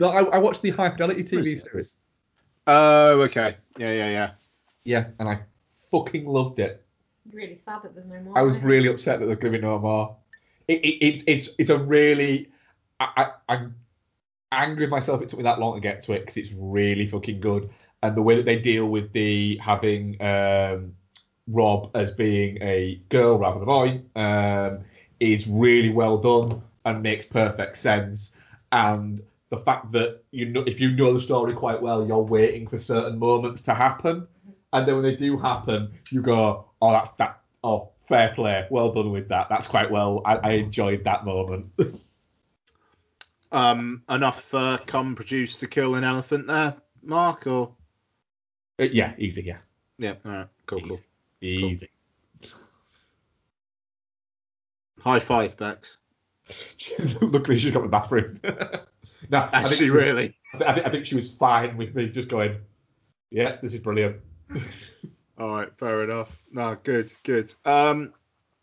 no, 0.00 0.08
I, 0.08 0.22
I 0.22 0.38
watched 0.38 0.62
the 0.62 0.70
High 0.70 0.90
Fidelity 0.90 1.22
TV 1.22 1.54
Is 1.54 1.62
series. 1.62 1.94
Oh, 2.66 3.20
okay. 3.22 3.56
Yeah, 3.78 3.92
yeah, 3.92 4.10
yeah. 4.10 4.30
Yeah, 4.84 5.06
and 5.18 5.28
I 5.28 5.40
fucking 5.90 6.26
loved 6.26 6.58
it. 6.58 6.84
Really 7.32 7.60
sad 7.64 7.82
that 7.82 7.94
there's 7.94 8.06
no 8.06 8.20
more. 8.20 8.38
I 8.38 8.42
was 8.42 8.58
really 8.58 8.88
upset 8.88 9.20
that 9.20 9.26
there's 9.26 9.38
going 9.38 9.52
to 9.52 9.58
be 9.58 9.62
no 9.62 9.78
more. 9.78 10.16
It, 10.68 10.80
it, 10.80 11.04
it, 11.04 11.24
it's 11.26 11.50
it's 11.58 11.70
a 11.70 11.78
really 11.78 12.50
I, 12.98 13.26
I 13.48 13.54
I'm 13.54 13.74
angry 14.52 14.84
with 14.84 14.90
myself. 14.90 15.20
It 15.20 15.28
took 15.28 15.38
me 15.38 15.42
that 15.44 15.58
long 15.58 15.74
to 15.74 15.80
get 15.80 16.02
to 16.04 16.12
it 16.12 16.20
because 16.20 16.36
it's 16.36 16.52
really 16.52 17.06
fucking 17.06 17.40
good, 17.40 17.70
and 18.02 18.16
the 18.16 18.22
way 18.22 18.36
that 18.36 18.46
they 18.46 18.58
deal 18.58 18.86
with 18.86 19.12
the 19.12 19.58
having 19.58 20.20
um, 20.22 20.94
Rob 21.48 21.90
as 21.94 22.10
being 22.10 22.58
a 22.62 23.00
girl 23.08 23.38
rather 23.38 23.60
than 23.60 23.62
a 23.62 23.66
boy 23.66 24.00
um, 24.16 24.84
is 25.18 25.46
really 25.46 25.90
well 25.90 26.18
done 26.18 26.62
and 26.84 27.02
makes 27.02 27.26
perfect 27.26 27.76
sense. 27.76 28.32
And 28.72 29.20
the 29.50 29.58
fact 29.58 29.92
that 29.92 30.22
you 30.30 30.46
know 30.46 30.62
if 30.62 30.80
you 30.80 30.92
know 30.92 31.12
the 31.12 31.20
story 31.20 31.54
quite 31.54 31.82
well, 31.82 32.06
you're 32.06 32.18
waiting 32.18 32.66
for 32.66 32.78
certain 32.78 33.18
moments 33.18 33.62
to 33.62 33.74
happen, 33.74 34.26
and 34.72 34.86
then 34.86 34.94
when 34.94 35.04
they 35.04 35.16
do 35.16 35.36
happen, 35.36 35.92
you 36.10 36.22
go, 36.22 36.66
oh 36.80 36.92
that's 36.92 37.10
that 37.12 37.40
oh 37.62 37.90
fair 38.08 38.32
play, 38.34 38.66
well 38.70 38.92
done 38.92 39.10
with 39.10 39.28
that. 39.28 39.48
That's 39.48 39.66
quite 39.66 39.90
well. 39.90 40.22
I, 40.24 40.36
I 40.36 40.50
enjoyed 40.52 41.04
that 41.04 41.24
moment. 41.24 41.66
Um, 43.52 44.04
enough 44.08 44.54
uh, 44.54 44.78
cum 44.86 45.16
produced 45.16 45.58
to 45.58 45.66
kill 45.66 45.96
an 45.96 46.04
elephant 46.04 46.46
there, 46.46 46.76
Mark, 47.02 47.48
or 47.48 47.74
yeah, 48.78 49.12
easy, 49.18 49.42
yeah, 49.42 49.58
yeah, 49.98 50.14
all 50.24 50.30
right, 50.30 50.46
cool, 50.66 50.80
cool. 50.80 51.00
easy. 51.40 51.90
High 55.00 55.18
five, 55.18 55.56
Bex. 55.56 55.98
Luckily, 57.20 57.58
she's 57.58 57.72
got 57.72 57.82
the 57.82 57.88
bathroom. 57.88 58.40
no, 59.28 59.38
I 59.38 59.42
think, 59.42 59.54
Actually, 59.54 59.76
she, 59.76 59.90
really. 59.90 60.36
I, 60.54 60.72
think, 60.72 60.86
I 60.86 60.90
think 60.90 61.06
she 61.06 61.14
was 61.14 61.30
fine 61.30 61.76
with 61.76 61.94
me 61.94 62.08
just 62.08 62.28
going, 62.28 62.56
yeah, 63.30 63.56
this 63.62 63.74
is 63.74 63.80
brilliant. 63.80 64.16
All 65.38 65.48
right, 65.48 65.68
fair 65.78 66.04
enough. 66.04 66.36
No, 66.52 66.76
good, 66.82 67.12
good. 67.22 67.52
Um, 67.64 68.12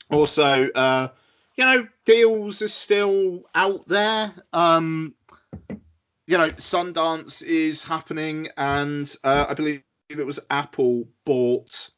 also, 0.09 0.69
uh, 0.69 1.09
you 1.55 1.65
know, 1.65 1.87
deals 2.05 2.61
are 2.61 2.67
still 2.67 3.43
out 3.55 3.87
there. 3.87 4.31
Um, 4.53 5.15
you 6.27 6.37
know, 6.37 6.49
Sundance 6.51 7.41
is 7.41 7.83
happening, 7.83 8.49
and 8.57 9.11
uh, 9.23 9.47
I 9.49 9.53
believe 9.53 9.81
it 10.09 10.25
was 10.25 10.39
Apple 10.49 11.07
bought 11.25 11.89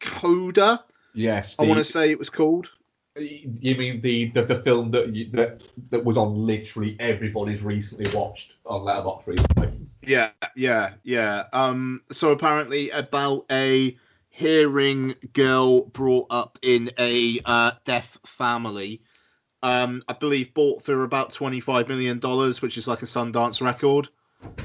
Coda. 0.00 0.84
Yes, 1.14 1.56
I 1.58 1.62
want 1.62 1.78
to 1.78 1.84
say 1.84 2.10
it 2.10 2.18
was 2.18 2.30
called. 2.30 2.70
You 3.16 3.76
mean 3.76 4.00
the, 4.00 4.30
the, 4.30 4.42
the 4.42 4.56
film 4.62 4.90
that, 4.90 5.14
you, 5.14 5.30
that 5.30 5.62
that 5.90 6.04
was 6.04 6.16
on 6.16 6.46
literally 6.46 6.96
everybody's 6.98 7.62
recently 7.62 8.12
watched 8.16 8.54
on 8.66 8.80
Letterboxd 8.80 9.26
recently? 9.26 9.86
Yeah, 10.02 10.30
yeah, 10.56 10.94
yeah. 11.04 11.44
Um, 11.52 12.02
so 12.10 12.32
apparently 12.32 12.90
about 12.90 13.46
a 13.52 13.96
hearing 14.30 15.14
girl 15.32 15.82
brought 15.84 16.26
up 16.30 16.58
in 16.62 16.90
a 16.98 17.38
uh, 17.44 17.70
deaf 17.84 18.18
family. 18.26 19.00
Um, 19.62 20.02
I 20.08 20.14
believe 20.14 20.52
bought 20.52 20.82
for 20.82 21.04
about 21.04 21.32
twenty-five 21.32 21.88
million 21.88 22.18
dollars, 22.18 22.60
which 22.60 22.76
is 22.76 22.88
like 22.88 23.02
a 23.02 23.06
Sundance 23.06 23.62
record. 23.62 24.08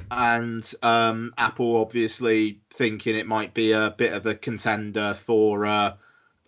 And 0.10 0.70
um, 0.82 1.34
Apple 1.38 1.78
obviously 1.78 2.62
thinking 2.72 3.16
it 3.16 3.28
might 3.28 3.54
be 3.54 3.72
a 3.72 3.94
bit 3.96 4.12
of 4.12 4.26
a 4.26 4.34
contender 4.34 5.14
for, 5.14 5.66
uh, 5.66 5.94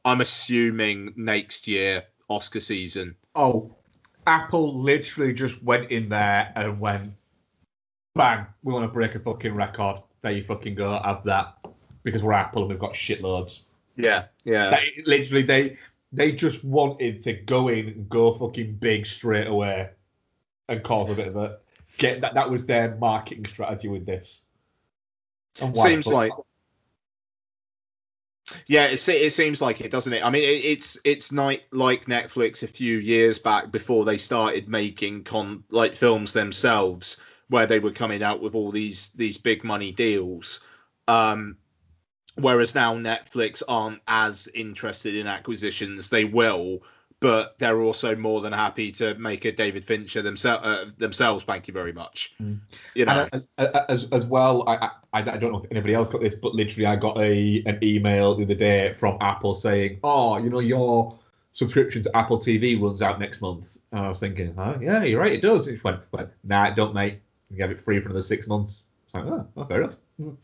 I'm 0.05 0.21
assuming 0.21 1.13
next 1.15 1.67
year 1.67 2.03
Oscar 2.27 2.59
season. 2.59 3.15
Oh, 3.35 3.75
Apple 4.27 4.81
literally 4.81 5.33
just 5.33 5.61
went 5.63 5.91
in 5.91 6.09
there 6.09 6.51
and 6.55 6.79
went, 6.79 7.13
bang, 8.15 8.45
we 8.63 8.73
want 8.73 8.83
to 8.85 8.93
break 8.93 9.15
a 9.15 9.19
fucking 9.19 9.53
record. 9.53 10.01
There 10.21 10.31
you 10.31 10.43
fucking 10.43 10.75
go, 10.75 10.99
have 11.03 11.23
that. 11.25 11.55
Because 12.03 12.23
we're 12.23 12.33
Apple 12.33 12.63
and 12.63 12.69
we've 12.69 12.79
got 12.79 12.93
shitloads. 12.93 13.61
Yeah, 13.95 14.25
yeah. 14.43 14.71
They, 14.71 15.03
literally, 15.05 15.43
they 15.43 15.77
they 16.11 16.31
just 16.31 16.63
wanted 16.63 17.21
to 17.21 17.33
go 17.33 17.67
in 17.67 17.87
and 17.87 18.09
go 18.09 18.33
fucking 18.33 18.75
big 18.75 19.05
straight 19.05 19.47
away 19.47 19.89
and 20.67 20.83
cause 20.83 21.09
a 21.09 21.13
bit 21.13 21.27
of 21.27 21.37
a 21.37 21.59
get 21.97 22.21
that. 22.21 22.33
That 22.33 22.49
was 22.49 22.65
their 22.65 22.95
marketing 22.95 23.45
strategy 23.45 23.87
with 23.87 24.05
this. 24.05 24.41
Seems 25.75 26.07
like 26.07 26.31
Yeah, 28.67 28.85
it, 28.85 29.07
it 29.07 29.33
seems 29.33 29.61
like 29.61 29.81
it, 29.81 29.91
doesn't 29.91 30.13
it? 30.13 30.25
I 30.25 30.29
mean, 30.29 30.43
it, 30.43 30.65
it's 30.65 30.97
it's 31.03 31.31
night 31.31 31.63
like 31.71 32.05
Netflix 32.05 32.63
a 32.63 32.67
few 32.67 32.97
years 32.97 33.39
back 33.39 33.71
before 33.71 34.05
they 34.05 34.17
started 34.17 34.69
making 34.69 35.23
con 35.23 35.63
like 35.69 35.95
films 35.95 36.33
themselves, 36.33 37.17
where 37.49 37.65
they 37.65 37.79
were 37.79 37.91
coming 37.91 38.23
out 38.23 38.41
with 38.41 38.55
all 38.55 38.71
these 38.71 39.09
these 39.09 39.37
big 39.37 39.63
money 39.63 39.91
deals. 39.91 40.61
Um, 41.07 41.57
whereas 42.35 42.75
now 42.75 42.95
Netflix 42.95 43.61
aren't 43.67 44.01
as 44.07 44.47
interested 44.53 45.15
in 45.15 45.27
acquisitions. 45.27 46.09
They 46.09 46.25
will, 46.25 46.83
but 47.21 47.57
they're 47.59 47.79
also 47.79 48.15
more 48.15 48.41
than 48.41 48.51
happy 48.51 48.91
to 48.91 49.13
make 49.13 49.45
a 49.45 49.51
David 49.51 49.85
Fincher 49.85 50.21
themselves 50.21 50.65
uh, 50.65 50.89
themselves. 50.97 51.43
Thank 51.45 51.67
you 51.67 51.73
very 51.73 51.93
much. 51.93 52.33
Mm. 52.41 52.59
You 52.95 53.05
know, 53.05 53.29
as, 53.31 53.43
as, 53.87 54.07
as 54.11 54.25
well, 54.25 54.67
I, 54.67 54.89
I 55.13 55.19
I 55.19 55.37
don't 55.37 55.53
know 55.53 55.61
if 55.63 55.71
anybody 55.71 55.93
else 55.93 56.09
got 56.09 56.21
this, 56.21 56.35
but 56.35 56.53
literally 56.55 56.87
I 56.87 56.95
got 56.95 57.17
a 57.19 57.63
an 57.65 57.79
email 57.83 58.35
the 58.35 58.43
other 58.43 58.55
day 58.55 58.91
from 58.93 59.17
Apple 59.21 59.55
saying, 59.55 59.99
oh, 60.03 60.37
you 60.37 60.49
know, 60.49 60.59
your 60.59 61.17
subscription 61.53 62.01
to 62.03 62.17
Apple 62.17 62.39
TV 62.39 62.81
runs 62.81 63.01
out 63.01 63.19
next 63.19 63.39
month. 63.39 63.77
And 63.91 64.01
I 64.01 64.09
was 64.09 64.19
thinking, 64.19 64.53
huh? 64.55 64.77
Yeah, 64.81 65.03
you're 65.03 65.19
right, 65.19 65.33
it 65.33 65.41
does. 65.41 65.67
It 65.67 65.83
went, 65.83 65.99
went 66.11 66.29
nah, 66.43 66.69
it 66.69 66.75
don't, 66.75 66.93
mate. 66.93 67.19
You 67.51 67.61
have 67.61 67.71
it 67.71 67.81
free 67.81 67.99
for 67.99 68.07
another 68.07 68.21
six 68.21 68.47
months. 68.47 68.83
It's 69.05 69.13
like, 69.13 69.25
oh, 69.25 69.47
oh, 69.57 69.65
fair 69.65 69.83
enough. 69.83 69.95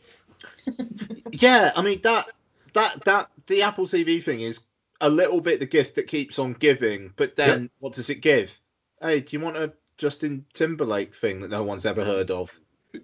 Yeah, 1.32 1.72
I 1.76 1.82
mean 1.82 2.02
that 2.02 2.30
that 2.74 3.04
that 3.06 3.30
the 3.48 3.64
Apple 3.64 3.86
TV 3.86 4.24
thing 4.24 4.42
is 4.42 4.60
a 5.02 5.10
little 5.10 5.42
bit 5.42 5.60
the 5.60 5.66
gift 5.66 5.96
that 5.96 6.08
keeps 6.08 6.40
on 6.40 6.54
giving, 6.54 7.14
but 7.16 7.36
then 7.36 7.70
what 7.80 7.94
does 7.94 8.10
it 8.10 8.22
give? 8.22 8.58
Hey, 9.02 9.22
do 9.22 9.36
you 9.36 9.44
want 9.44 9.58
a 9.58 9.74
Justin 9.98 10.46
Timberlake 10.54 11.16
thing 11.16 11.42
that 11.42 11.52
no 11.52 11.64
one's 11.64 11.86
ever 11.86 12.04
heard 12.04 12.32
of? 12.32 12.60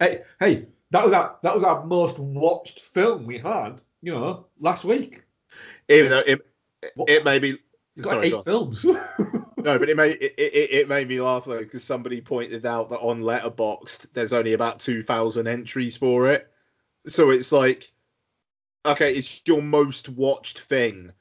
Hey, 0.00 0.22
hey, 0.40 0.66
that 0.90 1.04
was 1.04 1.12
our 1.12 1.36
that 1.42 1.54
was 1.54 1.64
our 1.64 1.84
most 1.84 2.18
watched 2.18 2.80
film 2.80 3.26
we 3.26 3.38
had, 3.38 3.80
you 4.02 4.12
know, 4.12 4.46
last 4.60 4.84
week. 4.84 5.22
Even 5.88 6.10
though 6.10 6.22
it 6.26 6.46
What? 6.94 7.08
it 7.08 7.24
may 7.24 7.38
be 7.38 7.58
sorry, 8.02 8.28
eight 8.28 8.44
films. 8.44 8.84
no, 8.84 9.02
but 9.56 9.88
it 9.88 9.96
made 9.96 10.18
it, 10.20 10.34
it, 10.36 10.70
it 10.70 10.88
made 10.88 11.08
me 11.08 11.20
laugh 11.20 11.44
though 11.44 11.58
because 11.58 11.84
somebody 11.84 12.20
pointed 12.20 12.66
out 12.66 12.90
that 12.90 12.98
on 12.98 13.22
Letterboxd 13.22 14.12
there's 14.12 14.32
only 14.32 14.52
about 14.52 14.80
two 14.80 15.02
thousand 15.02 15.46
entries 15.46 15.96
for 15.96 16.30
it, 16.30 16.50
so 17.06 17.30
it's 17.30 17.52
like, 17.52 17.92
okay, 18.84 19.14
it's 19.14 19.42
your 19.46 19.62
most 19.62 20.08
watched 20.08 20.60
thing, 20.60 21.12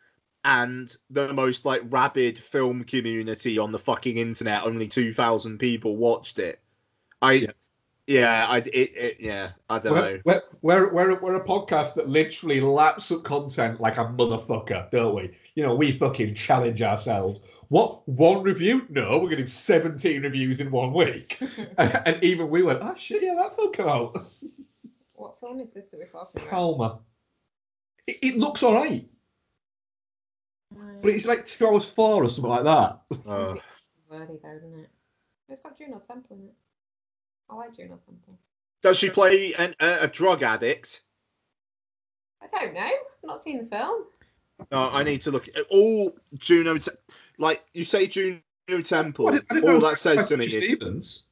and 0.46 0.96
the 1.10 1.34
most 1.34 1.66
like 1.66 1.82
rabid 1.90 2.38
film 2.38 2.84
community 2.84 3.58
on 3.58 3.72
the 3.72 3.80
fucking 3.80 4.18
internet. 4.18 4.64
Only 4.64 4.88
two 4.88 5.14
thousand 5.14 5.60
people 5.60 5.98
watched 5.98 6.40
it. 6.40 6.60
I, 7.22 7.34
Yeah. 7.34 7.52
yeah, 8.08 8.46
I, 8.50 8.58
it, 8.58 8.68
it, 8.74 9.18
yeah, 9.20 9.52
I 9.70 9.80
don't 9.80 9.96
know. 9.96 10.20
We're, 10.26 10.42
we're, 10.62 10.92
we're, 10.92 10.94
we're, 10.94 11.20
we're 11.22 11.36
a 11.36 11.46
podcast 11.46 11.94
that 11.94 12.10
literally 12.10 12.60
laps 12.60 13.10
up 13.12 13.24
content 13.24 13.80
like 13.80 13.98
a 13.98 14.04
motherfucker, 14.04 14.92
don't 14.92 15.16
we? 15.16 15.32
You 15.56 15.66
know, 15.66 15.74
we 15.74 15.94
fucking 15.94 16.36
challenge 16.36 16.82
ourselves. 16.82 17.40
What, 17.70 18.06
one 18.08 18.44
review? 18.44 18.86
No, 18.90 19.12
we're 19.20 19.30
going 19.30 19.38
to 19.38 19.44
do 19.44 19.48
17 19.48 20.22
reviews 20.22 20.60
in 20.60 20.70
one 20.70 20.94
week. 20.94 21.42
and, 21.78 22.02
and 22.06 22.24
even 22.24 22.50
we 22.50 22.62
went, 22.62 22.80
oh 22.82 22.94
shit, 22.98 23.24
yeah, 23.24 23.36
that 23.36 23.56
film 23.56 23.72
come 23.72 23.88
out. 23.88 24.18
What 25.14 25.40
film 25.40 25.62
is 25.62 25.70
this 25.74 25.86
that 25.92 25.98
we're 25.98 26.08
talking 26.08 26.42
about? 26.42 26.50
Palmer. 26.50 26.98
It, 28.08 28.18
it 28.22 28.38
looks 28.38 28.64
alright, 28.64 29.08
Um, 30.76 30.98
but 31.02 31.12
it's 31.12 31.26
like 31.26 31.46
two 31.46 31.68
hours 31.68 31.88
four 31.88 32.24
or 32.24 32.30
something 32.30 32.50
like 32.52 32.64
that. 32.66 33.00
Uh, 33.28 33.56
worthy 34.10 34.38
though, 34.44 34.56
isn't 34.58 34.80
it? 34.80 34.90
It's 35.50 35.62
got 35.62 35.78
Juno 35.78 36.02
Temple 36.08 36.38
in 36.38 36.44
it. 36.48 36.54
I 37.50 37.56
like 37.56 37.76
Juno 37.76 38.00
Temple. 38.06 38.38
does 38.82 38.98
she 38.98 39.10
play 39.10 39.54
an, 39.54 39.76
a, 39.80 40.00
a 40.02 40.08
drug 40.08 40.44
addict? 40.44 41.02
I 42.42 42.48
don't 42.60 42.74
know. 42.74 42.82
I've 42.82 42.92
not 43.24 43.42
seen 43.44 43.58
the 43.60 43.66
film. 43.76 44.04
Oh, 44.72 44.90
I 44.92 45.04
need 45.04 45.22
to 45.22 45.32
look. 45.32 45.48
At 45.50 45.66
all 45.70 46.14
Juno, 46.38 46.78
Te- 46.78 46.92
like 47.38 47.64
you 47.74 47.84
say, 47.86 48.08
Juno 48.08 48.40
Temple. 48.84 49.28
I 49.28 49.32
didn't- 49.32 49.46
I 49.50 49.54
didn't 49.56 49.70
all 49.74 49.80
that 49.82 49.98
says 49.98 50.28
to 50.30 50.38
me 50.38 50.46
is 50.48 50.66
Stevens. 50.70 51.24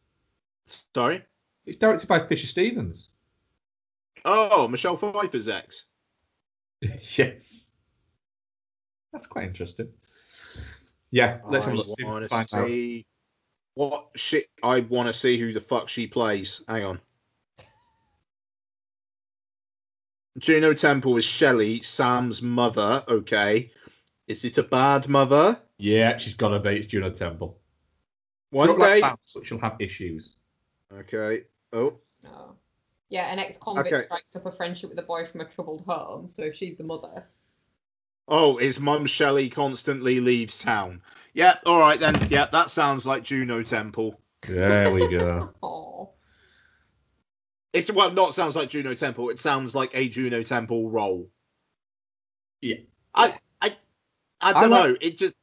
sorry. 0.95 1.23
It's 1.65 1.77
directed 1.77 2.07
by 2.07 2.25
Fisher 2.27 2.47
Stevens. 2.47 3.09
Oh, 4.25 4.67
Michelle 4.67 4.97
Pfeiffer's 4.97 5.47
ex. 5.47 5.85
yes. 7.17 7.69
That's 9.13 9.27
quite 9.27 9.45
interesting. 9.47 9.89
Yeah, 11.11 11.39
let's 11.49 11.65
have 11.65 11.73
a 11.73 11.77
look. 11.77 11.87
see 11.87 11.93
if 11.93 11.97
we 11.99 12.03
I 12.05 12.07
can 12.07 12.13
want 12.13 12.29
find 12.29 12.47
to 12.47 12.57
out. 12.57 12.67
see 12.67 13.05
what 13.73 14.07
shit. 14.15 14.47
I 14.63 14.79
want 14.81 15.07
to 15.07 15.13
see 15.13 15.37
who 15.37 15.51
the 15.53 15.59
fuck 15.59 15.89
she 15.89 16.07
plays. 16.07 16.61
Hang 16.67 16.85
on. 16.85 16.99
Juno 20.37 20.73
Temple 20.73 21.17
is 21.17 21.25
Shelley, 21.25 21.81
Sam's 21.81 22.41
mother. 22.41 23.03
Okay. 23.07 23.71
Is 24.27 24.45
it 24.45 24.57
a 24.57 24.63
bad 24.63 25.09
mother? 25.09 25.59
Yeah, 25.77 26.17
she's 26.17 26.35
got 26.35 26.49
to 26.49 26.59
be. 26.59 26.77
It's 26.77 26.87
Juno 26.87 27.11
Temple. 27.11 27.59
One 28.51 28.67
Not 28.67 28.79
like 28.79 28.93
day. 28.95 29.01
that, 29.01 29.19
but 29.35 29.45
she'll 29.45 29.59
have 29.59 29.75
issues. 29.79 30.35
Okay. 30.93 31.43
Oh. 31.73 31.97
No. 32.23 32.55
Yeah, 33.11 33.31
an 33.31 33.37
ex-convict 33.39 33.93
Okay. 33.93 34.03
strikes 34.05 34.35
up 34.35 34.45
a 34.47 34.51
friendship 34.53 34.89
with 34.89 34.97
a 34.97 35.03
boy 35.03 35.25
from 35.27 35.41
a 35.41 35.45
troubled 35.45 35.83
home. 35.85 36.29
So 36.29 36.43
if 36.43 36.55
she's 36.55 36.77
the 36.77 36.83
mother, 36.83 37.25
Oh, 38.27 38.55
his 38.57 38.79
mum 38.79 39.05
Shelley 39.05 39.49
constantly 39.49 40.21
leaves 40.21 40.59
town. 40.59 41.01
Yeah, 41.33 41.55
all 41.65 41.79
right 41.79 41.99
then. 41.99 42.27
Yeah, 42.29 42.45
that 42.51 42.69
sounds 42.71 43.05
like 43.05 43.23
Juno 43.23 43.61
Temple. 43.63 44.19
There 44.47 44.91
we 44.91 45.07
go. 45.09 45.49
It's 47.73 47.89
well, 47.89 48.11
not 48.11 48.35
sounds 48.35 48.55
like 48.57 48.67
Juno 48.69 48.93
Temple. 48.95 49.29
It 49.29 49.39
sounds 49.39 49.73
like 49.73 49.91
a 49.95 50.09
Juno 50.09 50.43
Temple 50.43 50.89
role. 50.89 51.29
Yeah. 52.61 52.77
I 53.15 53.37
I 53.61 53.69
I 54.41 54.51
I 54.51 54.53
don't 54.61 54.69
like- 54.71 54.89
know. 54.89 54.97
It 54.99 55.17
just 55.17 55.35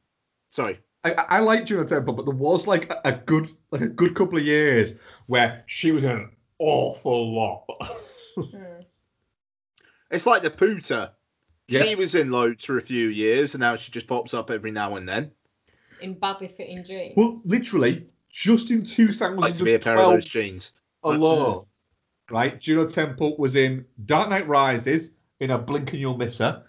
sorry. 0.51 0.79
I, 1.03 1.11
I 1.13 1.39
like 1.39 1.65
Juno 1.65 1.85
Temple, 1.85 2.13
but 2.13 2.25
there 2.25 2.35
was 2.35 2.67
like 2.67 2.91
a, 2.91 3.01
a 3.05 3.11
good 3.13 3.49
like 3.71 3.81
a 3.81 3.87
good 3.87 4.13
couple 4.15 4.37
of 4.37 4.43
years 4.45 4.99
where 5.25 5.63
she 5.65 5.91
was 5.91 6.03
in 6.03 6.11
an 6.11 6.29
awful 6.59 7.33
lot. 7.35 7.63
hmm. 8.35 8.81
It's 10.11 10.25
like 10.25 10.43
the 10.43 10.49
Pooter. 10.49 11.11
Yeah. 11.67 11.83
She 11.83 11.95
was 11.95 12.15
in 12.15 12.31
loads 12.31 12.65
for 12.65 12.77
a 12.77 12.81
few 12.81 13.07
years, 13.09 13.53
and 13.53 13.61
now 13.61 13.75
she 13.75 13.91
just 13.91 14.07
pops 14.07 14.33
up 14.33 14.49
every 14.49 14.71
now 14.71 14.95
and 14.95 15.07
then. 15.07 15.31
in 16.01 16.15
badly 16.17 16.47
fitting 16.47 16.83
jeans. 16.83 17.13
well, 17.15 17.39
literally, 17.45 18.07
just 18.29 18.71
in 18.71 18.83
two 18.83 19.11
seconds. 19.11 19.39
Like 19.39 19.53
to 19.55 19.63
be 19.63 19.75
a 19.75 19.79
pair 19.79 19.93
of 19.97 19.99
2012 19.99 20.13
those 20.15 20.25
jeans. 20.25 20.71
alone, 21.03 21.65
right? 22.31 22.59
Juno 22.59 22.87
Temple 22.87 23.37
was 23.37 23.55
in 23.55 23.85
Dark 24.05 24.29
Knight 24.29 24.47
Rises 24.47 25.13
in 25.39 25.51
a 25.51 25.57
blink 25.59 25.91
and 25.91 25.99
you'll 26.01 26.17
miss 26.17 26.39
her. 26.39 26.63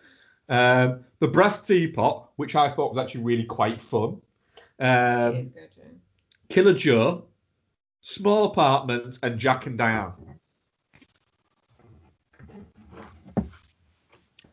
Um, 0.51 1.05
the 1.21 1.29
Brass 1.29 1.67
Teapot, 1.67 2.29
which 2.37 2.55
I 2.55 2.71
thought 2.71 2.95
was 2.95 2.99
actually 3.03 3.23
really 3.23 3.45
quite 3.45 3.81
fun. 3.81 4.21
it 4.79 4.85
is 5.39 5.49
Um, 5.49 5.53
good. 5.55 6.01
Killer 6.51 6.75
Joe, 6.75 7.25
Small 8.03 8.47
Apartments, 8.47 9.19
and 9.23 9.39
Jack 9.39 9.67
and 9.67 9.77
Diane. 9.77 10.13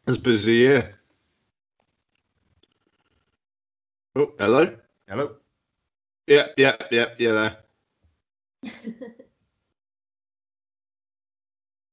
It's 0.08 0.18
busy 0.18 0.60
here. 0.66 1.00
Oh, 4.16 4.34
hello. 4.40 4.76
Hello. 5.08 5.36
Yeah, 6.28 6.48
yeah, 6.58 6.76
yeah, 6.92 7.06
yeah. 7.18 7.32
There. 7.32 7.58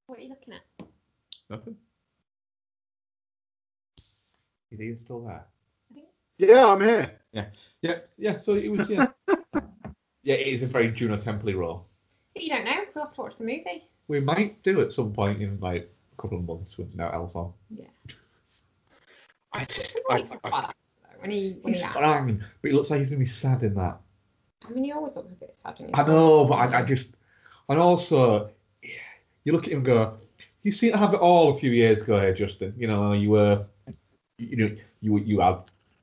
What 0.06 0.18
are 0.18 0.22
you 0.22 0.28
looking 0.28 0.54
at? 0.54 0.86
Nothing. 1.48 1.76
You 4.70 4.76
Is 4.78 4.80
Ian 4.80 4.96
still 4.98 5.20
there? 5.24 5.46
Yeah, 6.38 6.66
I'm 6.66 6.80
here. 6.80 7.20
Yeah, 7.32 7.98
yeah. 8.18 8.36
So 8.38 8.54
it 8.54 8.70
was 8.70 8.88
yeah. 8.88 9.06
yeah, 10.24 10.34
it 10.34 10.46
is 10.48 10.62
a 10.62 10.66
very 10.66 10.90
Juno 10.90 11.18
Temple 11.18 11.52
role. 11.54 11.86
You 12.34 12.48
don't 12.48 12.64
know. 12.64 12.84
We'll 12.94 13.04
have 13.04 13.14
to 13.14 13.20
watch 13.20 13.36
the 13.36 13.44
movie. 13.44 13.84
We 14.08 14.20
might 14.20 14.62
do 14.62 14.80
at 14.80 14.92
some 14.92 15.12
point 15.12 15.40
in 15.40 15.60
like 15.60 15.90
a 16.18 16.22
couple 16.22 16.38
of 16.38 16.44
months 16.46 16.76
with 16.76 16.94
no 16.96 17.08
else 17.08 17.36
on. 17.36 17.52
Yeah. 17.70 17.86
I, 19.52 19.60
He's 19.60 19.94
I, 20.10 20.16
a 20.16 20.20
I, 20.44 20.50
bad 20.50 20.64
actor, 20.64 20.74
though, 21.02 21.20
when 21.20 21.30
he 21.30 21.58
when 21.62 21.74
He's 21.74 21.82
he 21.82 21.88
fine, 21.88 22.44
but 22.60 22.68
he 22.68 22.74
looks 22.74 22.90
like 22.90 23.00
he's 23.00 23.10
gonna 23.10 23.20
be 23.20 23.26
sad 23.26 23.62
in 23.62 23.74
that. 23.74 24.00
I 24.66 24.70
mean, 24.70 24.84
he 24.84 24.92
always 24.92 25.14
looks 25.14 25.30
a 25.30 25.34
bit 25.36 25.56
sad. 25.56 25.78
in 25.78 25.86
his 25.86 25.94
I 25.94 26.06
know, 26.06 26.46
but 26.46 26.54
I, 26.54 26.80
I 26.80 26.82
just 26.82 27.14
and 27.68 27.78
also 27.78 28.50
you 29.44 29.52
look 29.52 29.66
at 29.66 29.72
him 29.72 29.78
and 29.78 29.86
go, 29.86 30.18
you 30.62 30.72
seem 30.72 30.92
to 30.92 30.98
have 30.98 31.14
it 31.14 31.20
all 31.20 31.54
a 31.54 31.58
few 31.58 31.70
years 31.70 32.02
ago 32.02 32.18
here, 32.18 32.34
Justin. 32.34 32.74
You 32.76 32.88
know, 32.88 33.12
you 33.12 33.30
were 33.30 33.66
you 34.38 34.56
know 34.56 34.76
you 35.00 35.18
you 35.18 35.40
had 35.40 35.58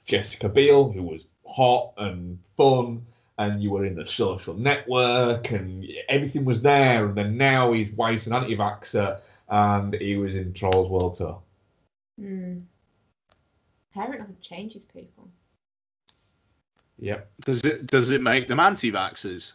Jessica 0.06 0.48
Biel 0.48 0.92
who 0.92 1.04
was 1.04 1.28
hot 1.46 1.94
and 1.98 2.40
fun, 2.56 3.06
and 3.42 3.62
you 3.62 3.72
were 3.72 3.86
in 3.86 3.96
the 3.96 4.08
social 4.08 4.54
network, 4.54 5.52
and 5.52 5.86
everything 6.10 6.46
was 6.46 6.62
there. 6.62 7.06
And 7.06 7.16
then 7.16 7.38
now 7.38 7.74
he's 7.74 7.92
wife's 7.92 8.28
an 8.28 8.34
anti-vaxxer, 8.34 9.20
and 9.50 9.94
he 9.96 10.16
was 10.16 10.36
in 10.36 10.54
Trolls 10.54 10.90
World 10.90 11.16
Tour. 11.16 11.42
Mm. 12.20 12.64
Parenthood 13.94 14.42
changes 14.42 14.86
people. 14.86 15.30
Yep. 17.00 17.32
does 17.46 17.66
it 17.66 17.88
does 17.88 18.12
it 18.12 18.22
make 18.22 18.48
them 18.48 18.60
anti-vaxxers? 18.60 19.54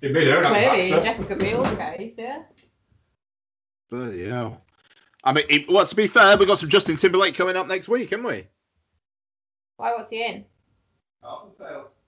It 0.00 0.12
made 0.12 0.28
her 0.28 0.38
an 0.38 0.44
Clearly, 0.44 0.88
in 0.88 0.94
anti-vaxxer. 0.94 1.02
Jessica 1.02 1.36
Biel's 1.36 1.76
case, 1.76 2.14
yeah. 2.16 2.42
Bloody 3.90 4.28
hell. 4.28 4.62
I 5.24 5.32
mean, 5.32 5.44
it, 5.48 5.68
well, 5.68 5.84
to 5.84 5.96
be 5.96 6.06
fair, 6.06 6.36
we've 6.36 6.46
got 6.46 6.58
some 6.58 6.68
Justin 6.68 6.96
Timberlake 6.96 7.34
coming 7.34 7.56
up 7.56 7.66
next 7.66 7.88
week, 7.88 8.10
haven't 8.10 8.26
we? 8.26 8.46
Why? 9.76 9.92
What's 9.92 10.10
he 10.10 10.24
in? 10.24 10.44
Oh, 11.22 11.48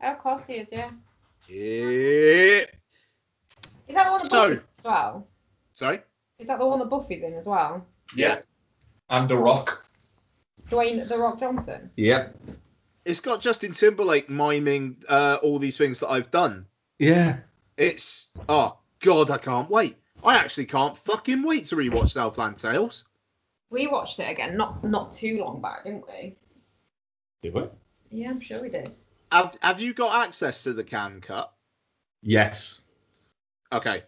of 0.02 0.18
course 0.18 0.46
he 0.46 0.54
is. 0.54 0.68
Yeah. 0.72 0.90
Yeah. 1.48 2.64
Is 3.88 3.94
that 3.94 4.04
the 4.04 4.10
one 4.10 4.18
that 4.20 4.30
So- 4.30 4.48
Buffy's 4.48 4.62
as 4.78 4.84
well? 4.84 5.26
Sorry? 5.72 6.00
Is 6.38 6.46
that 6.46 6.58
the 6.58 6.66
one 6.66 6.78
that 6.78 6.88
Buffy's 6.88 7.22
in 7.22 7.34
as 7.34 7.46
well? 7.46 7.86
Yeah. 8.14 8.40
And 9.08 9.28
The 9.28 9.36
Rock. 9.36 9.86
Dwayne 10.68 11.06
the 11.08 11.18
Rock 11.18 11.40
Johnson. 11.40 11.90
Yep. 11.96 12.36
It's 13.04 13.20
got 13.20 13.40
Justin 13.40 13.72
Timberlake 13.72 14.28
miming 14.30 15.02
uh, 15.08 15.38
all 15.42 15.58
these 15.58 15.76
things 15.76 15.98
that 16.00 16.10
I've 16.10 16.30
done. 16.30 16.66
Yeah. 16.98 17.40
It's 17.76 18.30
oh 18.48 18.78
god, 19.00 19.30
I 19.30 19.38
can't 19.38 19.68
wait. 19.70 19.96
I 20.22 20.36
actually 20.36 20.66
can't 20.66 20.96
fucking 20.96 21.42
wait 21.42 21.64
to 21.66 21.76
rewatch 21.76 22.10
Southland 22.10 22.58
Tales. 22.58 23.06
We 23.70 23.86
watched 23.88 24.20
it 24.20 24.30
again, 24.30 24.56
not 24.56 24.84
not 24.84 25.12
too 25.12 25.38
long 25.40 25.60
back, 25.62 25.84
didn't 25.84 26.04
we? 26.06 26.36
Did 27.42 27.54
we? 27.54 27.62
Yeah, 28.10 28.30
I'm 28.30 28.40
sure 28.40 28.60
we 28.62 28.68
did. 28.68 28.94
Have, 29.32 29.56
have 29.62 29.80
you 29.80 29.94
got 29.94 30.26
access 30.26 30.62
to 30.64 30.72
the 30.72 30.84
Cannes 30.84 31.20
cut? 31.20 31.52
Yes. 32.22 32.78
Okay. 33.72 34.02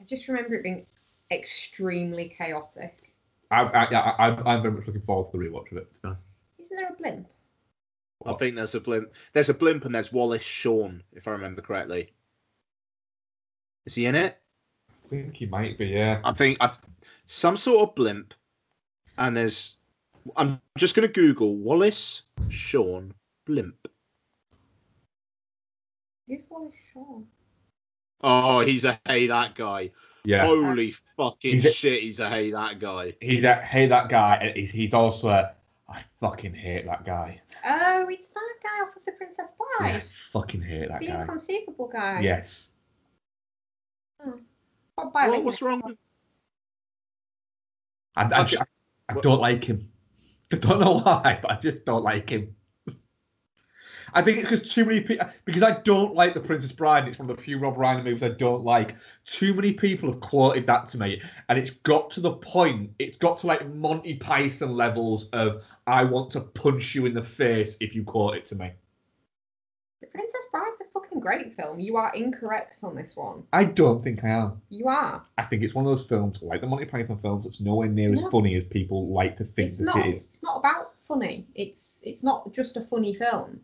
I 0.00 0.04
just 0.04 0.28
remember 0.28 0.54
it 0.54 0.62
being 0.62 0.86
extremely 1.30 2.28
chaotic. 2.28 3.12
I, 3.50 3.62
I, 3.62 3.84
I, 3.84 4.26
I'm, 4.26 4.46
I'm 4.46 4.62
very 4.62 4.74
much 4.74 4.86
looking 4.86 5.02
forward 5.02 5.32
to 5.32 5.38
the 5.38 5.44
rewatch 5.44 5.72
of 5.72 5.78
it. 5.78 5.94
To 5.94 6.00
be 6.00 6.08
honest. 6.08 6.26
Isn't 6.60 6.76
there 6.76 6.88
a 6.88 6.94
blimp? 6.94 7.26
I 8.26 8.34
think 8.34 8.56
there's 8.56 8.74
a 8.74 8.80
blimp. 8.80 9.12
There's 9.32 9.48
a 9.48 9.54
blimp 9.54 9.84
and 9.84 9.94
there's 9.94 10.12
Wallace 10.12 10.42
Shawn, 10.42 11.02
if 11.12 11.28
I 11.28 11.32
remember 11.32 11.62
correctly. 11.62 12.12
Is 13.86 13.94
he 13.94 14.06
in 14.06 14.14
it? 14.14 14.38
I 14.90 15.08
think 15.08 15.36
he 15.36 15.46
might 15.46 15.78
be, 15.78 15.86
yeah. 15.86 16.20
I 16.24 16.32
think 16.32 16.58
I've 16.60 16.78
some 17.26 17.56
sort 17.56 17.88
of 17.88 17.94
blimp, 17.94 18.34
and 19.16 19.36
there's. 19.36 19.76
I'm 20.36 20.60
just 20.76 20.94
gonna 20.94 21.08
Google 21.08 21.56
Wallace 21.56 22.22
Shawn 22.50 23.14
blimp. 23.48 23.88
Who's 26.28 26.42
Wallace 26.50 26.74
Shawn? 26.92 27.26
Oh, 28.20 28.60
he's 28.60 28.84
a 28.84 29.00
hey 29.06 29.26
that 29.28 29.54
guy. 29.54 29.90
Yeah. 30.24 30.44
Holy 30.44 30.90
fucking 31.16 31.52
He's 31.52 31.64
a- 31.64 31.72
shit, 31.72 32.02
he's 32.02 32.18
a 32.20 32.28
hey 32.28 32.50
that 32.50 32.78
guy. 32.78 33.14
He's 33.20 33.44
a, 33.44 33.54
hey, 33.54 33.86
that 33.86 34.10
guy, 34.10 34.36
and 34.42 34.56
he's, 34.56 34.70
he's 34.70 34.92
also 34.92 35.28
a, 35.28 35.52
I 35.88 36.02
fucking 36.20 36.52
hate 36.52 36.84
that 36.84 37.06
guy. 37.06 37.40
Oh, 37.64 38.06
it's 38.10 38.26
that 38.26 38.54
guy 38.62 38.82
off 38.84 38.94
of 38.96 39.04
The 39.06 39.12
Princess 39.12 39.50
Yeah, 39.58 39.78
Bride. 39.78 39.94
I 39.94 40.02
fucking 40.32 40.60
hate 40.60 40.88
that 40.88 41.00
the 41.00 41.06
guy. 41.06 41.12
The 41.14 41.20
inconceivable 41.22 41.88
guy. 41.88 42.20
Yes. 42.20 42.72
Hmm. 44.22 44.32
What, 44.96 45.12
by 45.14 45.28
What, 45.30 45.44
what's 45.44 45.62
wrong? 45.62 45.80
with- 45.82 45.96
I, 48.16 48.24
I, 48.24 48.40
I, 48.42 48.46
I 49.08 49.14
don't 49.20 49.40
like 49.40 49.64
him. 49.64 49.88
I 50.52 50.56
don't 50.56 50.80
know 50.80 50.98
why, 50.98 51.38
but 51.40 51.50
I 51.52 51.56
just 51.60 51.84
don't 51.86 52.02
like 52.02 52.28
him. 52.28 52.54
I 54.14 54.22
think 54.22 54.38
it's 54.38 54.50
because 54.50 54.72
too 54.72 54.84
many 54.84 55.00
people, 55.00 55.26
because 55.44 55.62
I 55.62 55.80
don't 55.80 56.14
like 56.14 56.34
The 56.34 56.40
Princess 56.40 56.72
Bride, 56.72 57.00
and 57.00 57.08
it's 57.08 57.18
one 57.18 57.28
of 57.30 57.36
the 57.36 57.42
few 57.42 57.58
Rob 57.58 57.76
Reiner 57.76 58.04
movies 58.04 58.22
I 58.22 58.28
don't 58.30 58.64
like. 58.64 58.96
Too 59.24 59.54
many 59.54 59.72
people 59.72 60.10
have 60.10 60.20
quoted 60.20 60.66
that 60.66 60.86
to 60.88 60.98
me, 60.98 61.20
and 61.48 61.58
it's 61.58 61.70
got 61.70 62.10
to 62.12 62.20
the 62.20 62.32
point, 62.32 62.90
it's 62.98 63.18
got 63.18 63.38
to 63.38 63.46
like 63.46 63.68
Monty 63.74 64.14
Python 64.14 64.74
levels 64.76 65.28
of 65.30 65.62
I 65.86 66.04
want 66.04 66.30
to 66.32 66.40
punch 66.40 66.94
you 66.94 67.06
in 67.06 67.14
the 67.14 67.24
face 67.24 67.76
if 67.80 67.94
you 67.94 68.02
quote 68.04 68.34
it 68.36 68.46
to 68.46 68.56
me. 68.56 68.72
The 70.00 70.06
Princess 70.06 70.46
Bride's 70.52 70.76
a 70.80 70.84
fucking 70.94 71.18
great 71.18 71.56
film. 71.56 71.80
You 71.80 71.96
are 71.96 72.12
incorrect 72.14 72.84
on 72.84 72.94
this 72.94 73.16
one. 73.16 73.42
I 73.52 73.64
don't 73.64 74.02
think 74.02 74.22
I 74.22 74.28
am. 74.28 74.62
You 74.68 74.86
are. 74.86 75.24
I 75.36 75.42
think 75.42 75.64
it's 75.64 75.74
one 75.74 75.84
of 75.84 75.90
those 75.90 76.06
films, 76.06 76.40
like 76.40 76.60
the 76.60 76.68
Monty 76.68 76.84
Python 76.84 77.18
films, 77.20 77.44
that's 77.44 77.60
nowhere 77.60 77.88
near 77.88 78.12
as 78.12 78.22
No. 78.22 78.30
funny 78.30 78.54
as 78.54 78.62
people 78.64 79.08
like 79.08 79.36
to 79.36 79.44
think 79.44 79.70
It's 79.70 79.78
that 79.78 79.84
not. 79.86 80.06
it 80.06 80.14
is. 80.14 80.26
It's 80.26 80.42
not 80.42 80.58
about 80.58 80.92
funny. 81.02 81.46
It's 81.56 81.98
it's 82.04 82.22
not 82.22 82.52
just 82.52 82.76
a 82.76 82.82
funny 82.82 83.12
film. 83.12 83.60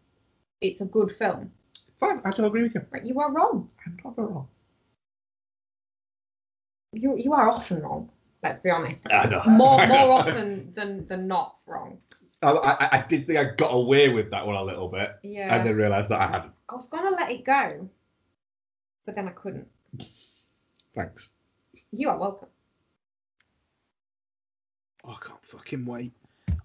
It's 0.65 0.81
a 0.81 0.87
good 0.87 1.13
film. 1.19 1.53
Fine, 2.01 2.23
I 2.25 2.31
don't 2.31 2.47
agree 2.47 2.63
with 2.63 2.75
you. 2.75 2.81
Right, 2.91 3.05
you 3.05 3.21
are 3.21 3.31
wrong. 3.31 3.69
I'm 3.85 3.99
not 4.03 4.17
wrong. 4.19 4.49
You 6.93 7.17
you 7.19 7.35
are 7.35 7.51
often 7.51 7.83
wrong. 7.83 8.11
Let's 8.43 8.61
be 8.61 8.71
honest. 8.71 9.03
I 9.11 9.27
know. 9.29 9.43
More 9.47 9.81
I 9.83 9.87
know. 9.87 10.07
more 10.07 10.11
often 10.21 10.73
than 10.75 11.07
than 11.07 11.27
not 11.29 11.57
wrong. 11.67 11.99
I, 12.43 12.51
I, 12.51 12.99
I 12.99 13.05
did 13.07 13.27
think 13.27 13.39
I 13.39 13.45
got 13.57 13.71
away 13.73 14.09
with 14.11 14.31
that 14.31 14.47
one 14.47 14.57
a 14.57 14.63
little 14.63 14.89
bit, 14.89 15.17
Yeah. 15.23 15.55
and 15.55 15.67
then 15.67 15.77
realised 15.77 16.09
that 16.11 16.21
I 16.21 16.27
hadn't. 16.27 16.53
I 16.71 16.75
was 16.75 16.87
gonna 16.89 17.11
let 17.15 17.31
it 17.31 17.45
go, 17.45 17.89
but 19.05 19.15
then 19.15 19.29
I 19.29 19.33
couldn't. 19.33 19.69
Thanks. 20.95 21.29
You 21.93 22.09
are 22.09 22.19
welcome. 22.19 22.49
Oh, 25.05 25.11
I 25.13 25.27
can't 25.27 25.43
fucking 25.45 25.85
wait. 25.85 26.13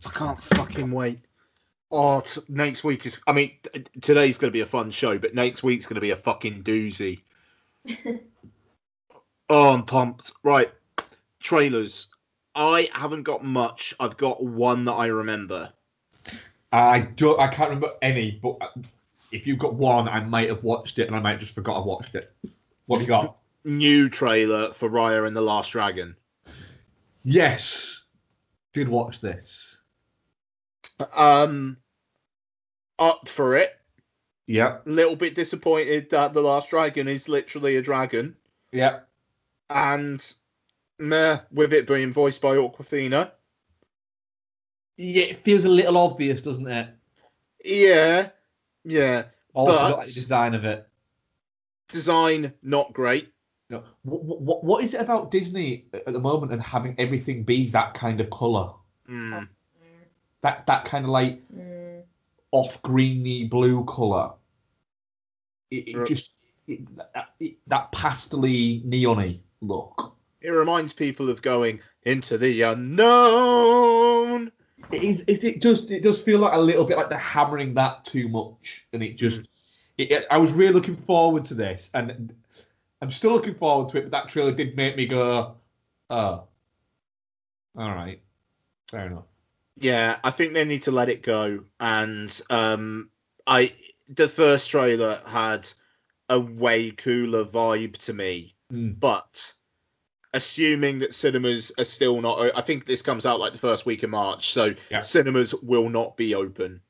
I 0.05 0.09
can't 0.11 0.41
fucking 0.41 0.91
wait. 0.91 1.19
Oh, 1.91 2.21
t- 2.21 2.41
next 2.47 2.83
week 2.83 3.05
is. 3.05 3.19
I 3.25 3.31
mean, 3.31 3.53
t- 3.73 3.85
today's 4.01 4.37
going 4.37 4.49
to 4.49 4.53
be 4.53 4.61
a 4.61 4.65
fun 4.65 4.91
show, 4.91 5.17
but 5.17 5.33
next 5.33 5.63
week's 5.63 5.85
going 5.87 5.95
to 5.95 6.01
be 6.01 6.11
a 6.11 6.15
fucking 6.15 6.63
doozy. 6.63 7.21
Oh, 9.49 9.73
I'm 9.73 9.83
pumped. 9.83 10.31
Right. 10.43 10.69
Trailers. 11.39 12.07
I 12.53 12.87
haven't 12.93 13.23
got 13.23 13.43
much. 13.43 13.95
I've 13.99 14.15
got 14.15 14.43
one 14.43 14.85
that 14.85 14.93
I 14.93 15.07
remember. 15.07 15.73
I 16.71 16.99
don't. 16.99 17.39
I 17.39 17.47
can't 17.47 17.69
remember 17.69 17.93
any, 18.01 18.39
but 18.43 18.57
uh, 18.61 18.67
if 19.31 19.47
you've 19.47 19.57
got 19.57 19.73
one, 19.73 20.07
I 20.07 20.19
might 20.19 20.49
have 20.49 20.63
watched 20.63 20.99
it, 20.99 21.07
and 21.07 21.15
I 21.15 21.19
might 21.19 21.31
have 21.31 21.39
just 21.39 21.55
forgot 21.55 21.77
I 21.81 21.85
watched 21.85 22.13
it. 22.13 22.31
What 22.85 22.97
have 22.97 23.01
you 23.01 23.07
got? 23.07 23.37
New 23.63 24.07
trailer 24.09 24.71
for 24.73 24.89
Raya 24.89 25.25
and 25.25 25.35
the 25.35 25.41
Last 25.41 25.71
Dragon. 25.71 26.15
yes, 27.23 28.03
did 28.73 28.87
watch 28.87 29.19
this. 29.19 29.68
Um, 31.15 31.77
up 32.97 33.27
for 33.27 33.55
it. 33.55 33.71
Yeah. 34.47 34.79
A 34.85 34.89
Little 34.89 35.15
bit 35.15 35.35
disappointed 35.35 36.09
that 36.09 36.33
the 36.33 36.41
Last 36.41 36.69
Dragon 36.69 37.07
is 37.07 37.29
literally 37.29 37.77
a 37.77 37.81
dragon, 37.81 38.35
Yeah. 38.71 39.01
and 39.69 40.33
meh, 40.97 41.39
with 41.51 41.73
it 41.73 41.87
being 41.87 42.11
voiced 42.11 42.41
by 42.41 42.55
Awkwafina. 42.55 43.31
Yeah, 44.97 45.23
it 45.23 45.43
feels 45.43 45.63
a 45.65 45.69
little 45.69 45.97
obvious, 45.97 46.41
doesn't 46.41 46.67
it? 46.67 46.89
Yeah, 47.63 48.29
yeah. 48.83 49.25
Also, 49.53 49.71
But- 49.73 49.97
like 49.97 50.07
the 50.07 50.13
design 50.13 50.53
of 50.55 50.65
it. 50.65 50.85
Design 51.89 52.53
not 52.61 52.93
great. 52.93 53.31
No. 53.69 53.83
What, 54.03 54.23
what, 54.41 54.63
what 54.63 54.83
is 54.83 54.93
it 54.93 55.01
about 55.01 55.31
Disney 55.31 55.85
at 55.93 56.11
the 56.11 56.19
moment 56.19 56.51
and 56.51 56.61
having 56.61 56.95
everything 56.99 57.43
be 57.43 57.69
that 57.71 57.93
kind 57.93 58.19
of 58.19 58.29
colour? 58.31 58.73
Mm. 59.07 59.47
That 60.41 60.65
that 60.67 60.85
kind 60.85 61.05
of 61.05 61.11
like 61.11 61.41
Mm, 61.51 62.03
off 62.51 62.81
greeny 62.81 63.45
blue 63.45 63.83
colour. 63.85 64.31
It, 65.71 65.87
it 65.89 65.97
Right. 65.97 66.07
just 66.07 66.31
it, 66.67 66.95
that, 66.97 67.33
it, 67.39 67.55
that 67.67 67.91
pastely 67.91 68.81
neony 68.85 69.39
look. 69.61 70.15
It 70.41 70.49
reminds 70.49 70.93
people 70.93 71.29
of 71.29 71.41
going 71.41 71.79
into 72.03 72.37
the 72.37 72.61
unknown. 72.61 74.51
It 74.91 75.03
is. 75.03 75.23
It, 75.27 75.43
it 75.43 75.61
does. 75.61 75.91
It 75.91 76.01
does 76.03 76.21
feel 76.21 76.39
like 76.39 76.53
a 76.53 76.57
little 76.59 76.85
bit 76.85 76.95
like 76.97 77.09
they're 77.09 77.17
hammering 77.17 77.73
that 77.73 78.05
too 78.05 78.29
much, 78.29 78.87
and 78.93 79.03
it 79.03 79.17
just. 79.17 79.41
It, 79.97 80.11
it- 80.11 80.25
I 80.31 80.37
was 80.37 80.51
really 80.53 80.73
looking 80.73 80.95
forward 80.95 81.43
to 81.45 81.53
this, 81.53 81.89
and 81.93 82.33
I'm 83.01 83.11
still 83.11 83.31
looking 83.33 83.55
forward 83.55 83.89
to 83.89 83.97
it. 83.97 84.01
But 84.03 84.11
that 84.11 84.29
trailer 84.29 84.53
did 84.53 84.77
make 84.77 84.95
me 84.95 85.05
go, 85.05 85.55
"Oh, 86.09 86.43
all 87.75 87.89
right, 87.89 88.21
fair 88.89 89.07
enough." 89.07 89.25
Yeah, 89.81 90.17
I 90.23 90.31
think 90.31 90.53
they 90.53 90.65
need 90.65 90.83
to 90.83 90.91
let 90.91 91.09
it 91.09 91.23
go. 91.23 91.63
And 91.79 92.41
um, 92.49 93.09
I 93.47 93.73
the 94.09 94.27
first 94.27 94.69
trailer 94.69 95.21
had 95.25 95.69
a 96.29 96.39
way 96.39 96.91
cooler 96.91 97.45
vibe 97.45 97.97
to 97.97 98.13
me, 98.13 98.55
Mm. 98.71 98.99
but 98.99 99.53
assuming 100.33 100.99
that 100.99 101.15
cinemas 101.15 101.71
are 101.79 101.83
still 101.83 102.21
not, 102.21 102.55
I 102.55 102.61
think 102.61 102.85
this 102.85 103.01
comes 103.01 103.25
out 103.25 103.39
like 103.39 103.53
the 103.53 103.59
first 103.59 103.85
week 103.85 104.03
of 104.03 104.09
March, 104.11 104.51
so 104.51 104.75
Yeah. 104.91 105.01
cinemas 105.01 105.55
will 105.55 105.89
not 105.89 106.17
be 106.17 106.35
open. 106.35 106.81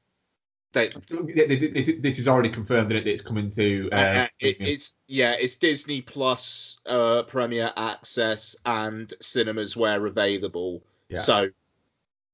They, 0.73 0.89
This 0.89 2.19
is 2.19 2.27
already 2.27 2.49
confirmed 2.49 2.91
that 2.91 3.07
it's 3.07 3.21
coming 3.21 3.49
to. 3.51 3.89
uh, 3.91 3.95
Uh, 3.95 4.27
it, 4.39 4.57
it's 4.59 4.95
yeah, 5.07 5.35
it's 5.39 5.55
Disney 5.55 6.01
Plus 6.01 6.79
uh, 6.85 7.23
Premier 7.23 7.71
Access 7.75 8.55
and 8.65 9.11
cinemas 9.21 9.75
where 9.75 10.05
available. 10.05 10.83
Yeah. 11.09 11.19
So 11.19 11.49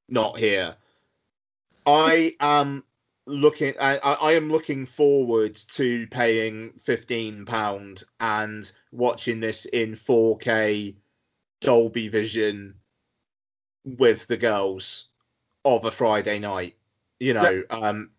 not 0.07 0.39
here. 0.39 0.75
I 1.85 2.33
am 2.39 2.83
looking. 3.25 3.73
I, 3.79 3.97
I 3.97 4.31
am 4.33 4.51
looking 4.51 4.85
forward 4.85 5.55
to 5.73 6.07
paying 6.07 6.73
fifteen 6.83 7.45
pound 7.45 8.03
and 8.19 8.69
watching 8.91 9.39
this 9.39 9.65
in 9.65 9.95
4K 9.95 10.95
Dolby 11.61 12.07
Vision 12.07 12.75
with 13.83 14.25
the 14.27 14.37
girls 14.37 15.09
of 15.63 15.85
a 15.85 15.91
Friday 15.91 16.39
night. 16.39 16.75
You 17.19 17.33
know, 17.33 17.63
um, 17.69 18.09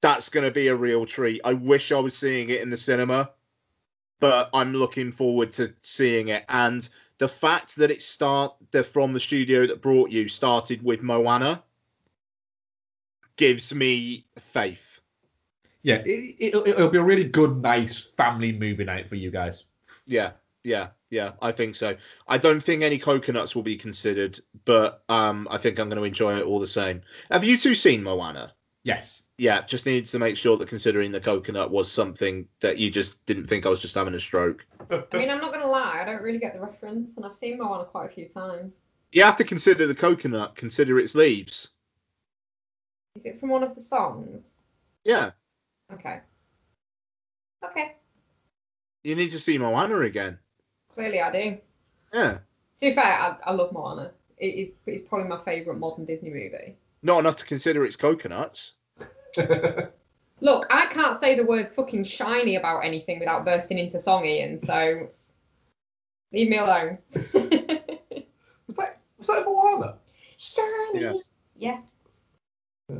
that's 0.00 0.28
going 0.28 0.44
to 0.44 0.52
be 0.52 0.68
a 0.68 0.74
real 0.74 1.04
treat. 1.06 1.40
I 1.44 1.52
wish 1.52 1.92
I 1.92 1.98
was 1.98 2.16
seeing 2.16 2.48
it 2.50 2.60
in 2.60 2.70
the 2.70 2.76
cinema, 2.76 3.30
but 4.20 4.50
I'm 4.54 4.72
looking 4.72 5.12
forward 5.12 5.52
to 5.54 5.74
seeing 5.82 6.28
it. 6.28 6.44
And 6.48 6.88
the 7.18 7.28
fact 7.28 7.76
that 7.76 7.90
it 7.90 8.02
start 8.02 8.54
the 8.70 8.82
from 8.82 9.12
the 9.12 9.20
studio 9.20 9.66
that 9.66 9.80
brought 9.82 10.10
you 10.10 10.28
started 10.28 10.82
with 10.82 11.02
Moana 11.02 11.62
gives 13.36 13.74
me 13.74 14.26
faith. 14.38 15.00
yeah, 15.82 16.02
it, 16.04 16.36
it'll, 16.38 16.66
it'll 16.66 16.90
be 16.90 16.98
a 16.98 17.02
really 17.02 17.24
good, 17.24 17.62
nice 17.62 18.00
family 18.00 18.52
movie 18.52 18.84
night 18.84 19.08
for 19.08 19.14
you 19.14 19.30
guys. 19.30 19.64
Yeah, 20.06 20.32
yeah, 20.64 20.88
yeah. 21.10 21.32
I 21.40 21.52
think 21.52 21.76
so. 21.76 21.96
I 22.26 22.38
don't 22.38 22.60
think 22.60 22.82
any 22.82 22.98
coconuts 22.98 23.54
will 23.54 23.62
be 23.62 23.76
considered, 23.76 24.40
but 24.64 25.04
um, 25.08 25.46
I 25.50 25.58
think 25.58 25.78
I'm 25.78 25.88
going 25.88 25.98
to 25.98 26.04
enjoy 26.04 26.38
it 26.38 26.44
all 26.44 26.60
the 26.60 26.66
same. 26.66 27.02
Have 27.30 27.44
you 27.44 27.56
two 27.56 27.74
seen 27.74 28.02
Moana? 28.02 28.52
Yes. 28.82 29.24
Yeah, 29.36 29.62
just 29.62 29.84
needed 29.84 30.06
to 30.08 30.18
make 30.18 30.36
sure 30.36 30.56
that 30.56 30.68
considering 30.68 31.12
the 31.12 31.20
coconut 31.20 31.70
was 31.70 31.90
something 31.90 32.46
that 32.60 32.78
you 32.78 32.90
just 32.90 33.24
didn't 33.26 33.46
think 33.46 33.66
I 33.66 33.68
was 33.68 33.82
just 33.82 33.96
having 33.96 34.14
a 34.14 34.20
stroke. 34.20 34.64
I 34.90 35.16
mean, 35.16 35.28
I'm 35.28 35.40
not 35.40 35.52
gonna 35.66 35.84
lie, 35.84 36.02
I 36.02 36.04
don't 36.04 36.22
really 36.22 36.38
get 36.38 36.54
the 36.54 36.60
reference, 36.60 37.16
and 37.16 37.24
I've 37.26 37.36
seen 37.36 37.58
Moana 37.58 37.84
quite 37.84 38.10
a 38.10 38.14
few 38.14 38.28
times. 38.28 38.72
You 39.12 39.22
have 39.24 39.36
to 39.36 39.44
consider 39.44 39.86
the 39.86 39.94
coconut, 39.94 40.56
consider 40.56 40.98
its 40.98 41.14
leaves. 41.14 41.68
Is 43.16 43.24
it 43.24 43.40
from 43.40 43.50
one 43.50 43.62
of 43.62 43.74
the 43.74 43.80
songs? 43.80 44.60
Yeah, 45.04 45.30
Okay. 45.92 46.20
Okay. 47.64 47.96
you 49.04 49.14
need 49.14 49.30
to 49.30 49.38
see 49.38 49.56
Moana 49.56 50.00
again. 50.00 50.38
Clearly, 50.94 51.20
I 51.20 51.32
do. 51.32 51.58
Yeah, 52.12 52.32
To 52.32 52.40
be 52.80 52.94
fair, 52.94 53.04
I, 53.04 53.36
I 53.44 53.52
love 53.52 53.72
Moana. 53.72 54.12
It 54.38 54.46
is 54.46 54.68
it's 54.86 55.08
probably 55.08 55.28
my 55.28 55.42
favourite 55.44 55.78
modern 55.78 56.04
Disney 56.04 56.30
movie. 56.30 56.76
not 57.02 57.18
enough 57.20 57.36
to 57.36 57.46
consider 57.46 57.84
its 57.84 57.96
coconuts. 57.96 58.72
Look, 60.40 60.66
I 60.70 60.86
can't 60.90 61.18
say 61.18 61.34
the 61.34 61.44
word 61.46 61.72
fucking 61.74 62.04
shiny 62.04 62.56
about 62.56 62.80
anything 62.80 63.18
without 63.18 63.44
bursting 63.46 63.78
into 63.78 63.98
song, 63.98 64.26
Ian. 64.26 64.60
So 64.60 65.08
leave 66.32 66.48
me 66.48 66.58
alone. 66.58 66.98
was 67.32 68.76
that 68.76 68.98
was 69.18 69.26
that 69.26 69.44
Moana? 69.44 69.96
shiny. 70.38 71.00
Yeah. 71.00 71.12
Yeah. 71.56 71.78
Yeah. 72.88 72.96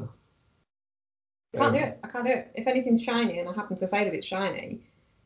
Can't 1.55 1.73
do 1.75 1.79
Um, 1.81 1.85
it. 1.85 1.99
I 2.03 2.09
can't 2.09 2.27
do 2.27 2.33
it. 2.33 2.51
If 2.55 2.67
anything's 2.67 3.03
shiny 3.03 3.39
and 3.41 3.49
I 3.49 3.53
happen 3.53 3.77
to 3.79 3.89
say 3.89 4.05
that 4.05 4.15
it's 4.15 4.27
shiny, 4.27 4.81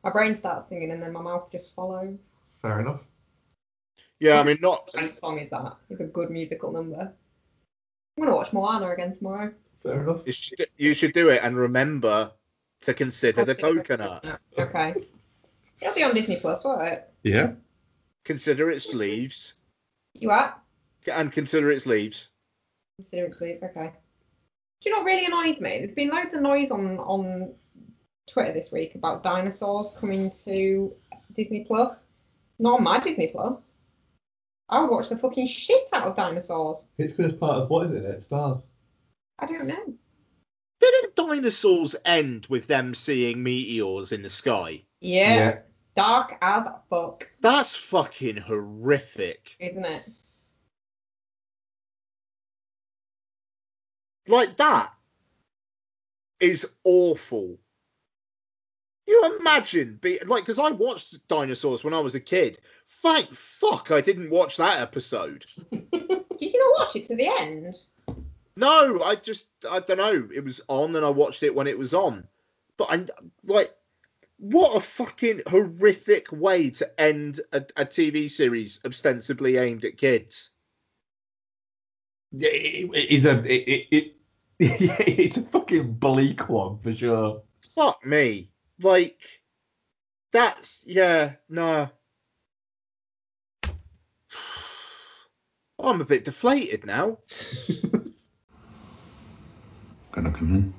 my 0.05 0.11
brain 0.11 0.37
starts 0.37 0.69
singing 0.69 0.91
and 0.91 1.03
then 1.03 1.13
my 1.13 1.21
mouth 1.23 1.51
just 1.51 1.75
follows. 1.75 2.19
Fair 2.63 2.81
enough. 2.81 3.03
Yeah, 4.19 4.39
I 4.41 4.43
mean, 4.43 4.59
not. 4.61 4.91
What 4.93 4.95
kind 4.95 5.15
song 5.15 5.39
is 5.39 5.49
that? 5.51 5.77
It's 5.89 6.01
a 6.01 6.05
good 6.05 6.31
musical 6.31 6.73
number. 6.73 7.01
I'm 8.19 8.25
gonna 8.25 8.37
watch 8.37 8.53
Moana 8.53 8.91
again 8.91 9.17
tomorrow. 9.17 9.53
Fair 9.83 10.03
enough. 10.03 10.23
You 10.27 10.33
should, 10.33 10.67
you 10.77 10.93
should 10.95 11.15
do 11.15 11.31
it 11.31 11.41
and 11.43 11.57
remember 11.57 12.31
to 12.83 12.93
consider 12.95 13.45
the 13.47 13.55
coconut. 13.55 14.25
Okay. 14.59 14.95
It'll 15.81 15.95
be 15.95 16.03
on 16.05 16.15
Disney 16.15 16.37
Plus, 16.37 16.65
won't 16.65 16.83
it? 16.83 17.09
Yeah. 17.23 17.53
Consider 18.25 18.71
its 18.71 18.93
leaves 18.95 19.55
You 20.15 20.31
are? 20.31 20.61
and 21.11 21.33
consider 21.33 21.71
its 21.71 21.87
leaves. 21.87 22.29
Consider 22.99 23.27
its 23.27 23.39
please. 23.39 23.63
Okay. 23.63 23.93
Do 24.83 24.89
you 24.91 24.93
know 24.97 25.03
what 25.03 25.07
really 25.07 25.27
annoys 25.27 25.61
me? 25.61 25.79
There's 25.79 25.93
been 25.93 26.11
loads 26.11 26.35
of 26.35 26.43
noise 26.43 26.71
on 26.71 26.99
on 26.99 27.55
Twitter 28.29 28.53
this 28.53 28.71
week 28.71 28.95
about 28.95 29.23
dinosaurs 29.23 29.95
coming 29.99 30.31
to 30.45 30.95
Disney 31.35 31.65
Plus. 31.65 32.07
Not 32.59 32.79
on 32.79 32.85
my 32.85 32.99
Disney 33.03 33.29
Plus. 33.29 33.63
I 34.69 34.81
would 34.81 34.91
watch 34.91 35.09
the 35.09 35.17
fucking 35.19 35.47
shit 35.47 35.89
out 35.93 36.07
of 36.07 36.15
dinosaurs. 36.15 36.87
It's 36.99 37.13
because 37.15 37.33
part 37.33 37.63
of 37.63 37.71
what 37.71 37.87
is 37.87 37.93
it? 37.93 38.05
It 38.05 38.23
stars. 38.25 38.61
I 39.39 39.47
don't 39.47 39.67
know. 39.67 39.95
Didn't 40.81 41.17
dinosaurs 41.17 41.97
end 42.05 42.47
with 42.49 42.67
them 42.67 42.95
seeing 42.95 43.43
meteors 43.43 44.13
in 44.13 44.23
the 44.23 44.31
sky? 44.31 44.83
Yeah. 45.01 45.59
Dark 46.01 46.39
as 46.41 46.67
fuck, 46.89 47.31
That's 47.41 47.75
fucking 47.75 48.39
horrific. 48.39 49.55
isn't 49.61 49.85
it? 49.85 50.05
Like 54.27 54.57
that 54.57 54.95
is 56.41 56.67
awful. 56.85 57.59
You 59.07 59.37
imagine 59.41 59.99
be 60.01 60.19
like 60.25 60.43
because 60.43 60.59
I 60.59 60.71
watched 60.71 61.29
dinosaurs 61.29 61.85
when 61.85 61.93
I 61.93 61.99
was 62.01 62.15
a 62.15 62.21
kid. 62.21 62.59
Thank 63.03 63.31
fuck 63.35 63.91
I 63.91 64.01
didn't 64.01 64.31
watch 64.31 64.57
that 64.57 64.81
episode. 64.81 65.45
Did 65.71 65.83
you 66.39 66.73
not 66.79 66.87
watch 66.87 66.97
it 66.97 67.09
to 67.09 67.17
the 67.17 67.29
end? 67.41 67.77
No, 68.57 69.03
I 69.03 69.17
just 69.17 69.49
I 69.71 69.81
don't 69.81 69.99
know. 69.99 70.29
It 70.35 70.45
was 70.45 70.63
on 70.69 70.97
and 70.97 71.05
I 71.05 71.11
watched 71.11 71.43
it 71.43 71.55
when 71.55 71.67
it 71.67 71.79
was 71.79 71.93
on. 71.93 72.27
But 72.79 72.89
I 72.91 73.07
like 73.45 73.75
what 74.41 74.75
a 74.75 74.81
fucking 74.81 75.43
horrific 75.47 76.33
way 76.33 76.71
to 76.71 77.01
end 77.01 77.41
a, 77.53 77.59
a 77.77 77.85
TV 77.85 78.29
series 78.29 78.81
ostensibly 78.87 79.59
aimed 79.59 79.85
at 79.85 79.99
kids. 79.99 80.51
Yeah, 82.33 82.49
it, 82.49 82.91
it 82.95 83.11
is 83.11 83.27
a 83.27 83.39
it, 83.41 83.69
it, 83.69 83.87
it 83.91 84.15
it's 84.59 85.37
a 85.37 85.43
fucking 85.43 85.93
bleak 85.95 86.49
one 86.49 86.79
for 86.79 86.95
sure. 86.95 87.43
Fuck 87.75 88.05
me. 88.05 88.51
Like 88.83 89.21
that's 90.33 90.85
yeah, 90.87 91.33
no. 91.51 91.91
I'm 95.79 96.01
a 96.01 96.05
bit 96.05 96.25
deflated 96.25 96.87
now. 96.87 97.19
Gonna 100.13 100.33
come 100.33 100.55
in? 100.55 100.73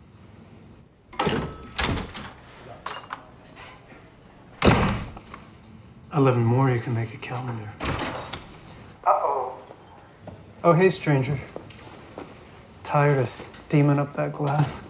Eleven 6.13 6.43
more, 6.43 6.69
you 6.69 6.79
can 6.81 6.93
make 6.93 7.13
a 7.13 7.17
calendar. 7.17 7.69
Uh-oh. 7.79 9.57
Oh, 10.61 10.73
hey, 10.73 10.89
stranger. 10.89 11.39
Tired 12.83 13.19
of 13.19 13.29
steaming 13.29 13.97
up 13.97 14.15
that 14.17 14.33
glass? 14.33 14.81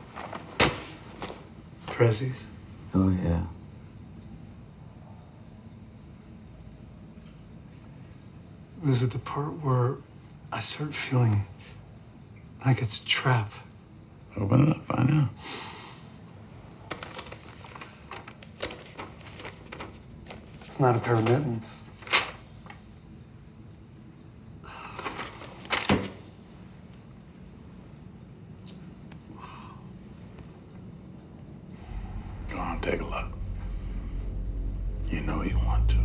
Prezzies? 1.85 2.43
Oh, 2.95 3.09
yeah. 3.23 3.43
This 8.83 9.03
is 9.03 9.09
the 9.09 9.19
part 9.19 9.63
where 9.63 9.97
I 10.51 10.59
start 10.59 10.95
feeling 10.95 11.45
like 12.65 12.81
it's 12.81 12.99
a 12.99 13.05
trap. 13.05 13.51
Open 14.35 14.69
it 14.69 14.77
up, 14.77 14.85
find 14.85 15.21
out. 15.21 15.29
Not 20.81 20.95
a 20.95 20.99
pair 20.99 21.13
of 21.13 21.23
mittens. 21.23 21.77
Go 32.49 32.57
on, 32.57 32.81
take 32.81 32.99
a 32.99 33.03
look. 33.03 33.25
You 35.07 35.19
know 35.21 35.43
you 35.43 35.55
want 35.57 35.87
to. 35.91 35.97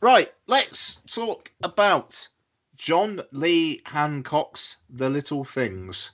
Right, 0.00 0.32
let's 0.46 0.98
talk 1.06 1.52
about 1.62 2.26
John 2.74 3.20
Lee 3.32 3.82
Hancock's 3.84 4.78
The 4.88 5.10
Little 5.10 5.44
Things, 5.44 6.12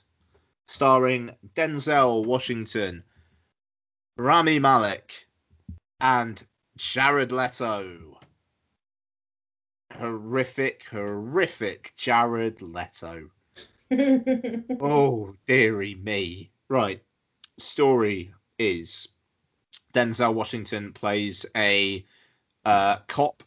starring 0.67 1.37
Denzel 1.55 2.25
Washington, 2.25 3.05
Rami 4.17 4.59
Malek, 4.59 5.28
and 5.99 6.41
Jared 6.77 7.31
Leto. 7.31 8.19
horrific, 9.93 10.83
horrific 10.89 11.93
Jared 11.97 12.61
Leto. 12.61 13.29
oh, 14.81 15.35
dearie 15.47 15.95
me. 15.95 16.51
Right. 16.69 17.01
Story 17.57 18.33
is 18.57 19.09
Denzel 19.93 20.33
Washington 20.33 20.93
plays 20.93 21.45
a 21.55 22.05
uh, 22.65 22.97
cop 23.07 23.43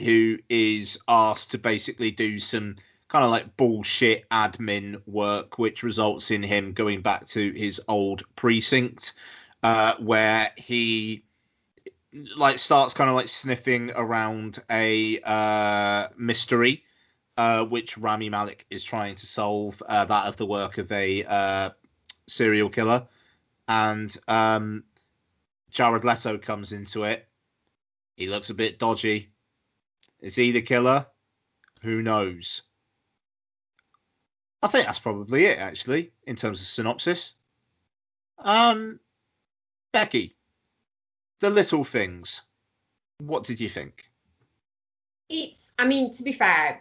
who 0.00 0.38
is 0.48 0.98
asked 1.06 1.50
to 1.50 1.58
basically 1.58 2.10
do 2.10 2.38
some 2.38 2.76
kind 3.08 3.24
of 3.24 3.30
like 3.30 3.56
bullshit 3.56 4.28
admin 4.30 5.00
work, 5.06 5.58
which 5.58 5.82
results 5.82 6.30
in 6.30 6.42
him 6.42 6.72
going 6.72 7.02
back 7.02 7.26
to 7.28 7.52
his 7.52 7.80
old 7.86 8.22
precinct, 8.34 9.12
uh, 9.62 9.94
where 9.98 10.50
he 10.56 11.22
like 12.36 12.58
starts 12.58 12.94
kind 12.94 13.08
of 13.08 13.16
like 13.16 13.28
sniffing 13.28 13.90
around 13.90 14.62
a 14.70 15.20
uh, 15.20 16.08
mystery, 16.16 16.84
uh, 17.36 17.64
which 17.64 17.96
Rami 17.98 18.28
Malek 18.28 18.66
is 18.70 18.84
trying 18.84 19.14
to 19.16 19.26
solve, 19.26 19.82
uh, 19.86 20.04
that 20.04 20.26
of 20.26 20.36
the 20.36 20.46
work 20.46 20.78
of 20.78 20.90
a 20.92 21.24
uh, 21.24 21.70
serial 22.26 22.68
killer, 22.68 23.06
and 23.66 24.14
um, 24.28 24.84
Jared 25.70 26.04
Leto 26.04 26.38
comes 26.38 26.72
into 26.72 27.04
it. 27.04 27.26
He 28.16 28.28
looks 28.28 28.50
a 28.50 28.54
bit 28.54 28.78
dodgy. 28.78 29.30
Is 30.20 30.34
he 30.34 30.52
the 30.52 30.62
killer? 30.62 31.06
Who 31.80 32.02
knows? 32.02 32.62
I 34.62 34.68
think 34.68 34.86
that's 34.86 35.00
probably 35.00 35.46
it, 35.46 35.58
actually, 35.58 36.12
in 36.24 36.36
terms 36.36 36.60
of 36.60 36.66
synopsis. 36.68 37.32
Um, 38.38 39.00
Becky, 39.92 40.36
the 41.42 41.50
little 41.50 41.84
things. 41.84 42.42
What 43.18 43.44
did 43.44 43.60
you 43.60 43.68
think? 43.68 44.04
It's, 45.28 45.72
I 45.78 45.86
mean, 45.86 46.12
to 46.12 46.22
be 46.22 46.32
fair, 46.32 46.80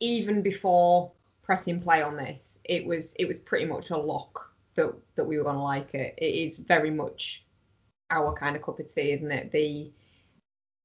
even 0.00 0.42
before 0.42 1.12
pressing 1.42 1.80
play 1.80 2.02
on 2.02 2.16
this, 2.16 2.58
it 2.64 2.84
was 2.84 3.14
it 3.14 3.26
was 3.26 3.38
pretty 3.38 3.64
much 3.64 3.90
a 3.90 3.96
lock 3.96 4.50
that 4.74 4.92
that 5.14 5.24
we 5.24 5.38
were 5.38 5.44
gonna 5.44 5.62
like 5.62 5.94
it. 5.94 6.14
It 6.18 6.34
is 6.34 6.58
very 6.58 6.90
much 6.90 7.44
our 8.10 8.34
kind 8.34 8.56
of 8.56 8.62
cup 8.62 8.80
of 8.80 8.92
tea, 8.92 9.12
isn't 9.12 9.30
it? 9.30 9.52
The 9.52 9.92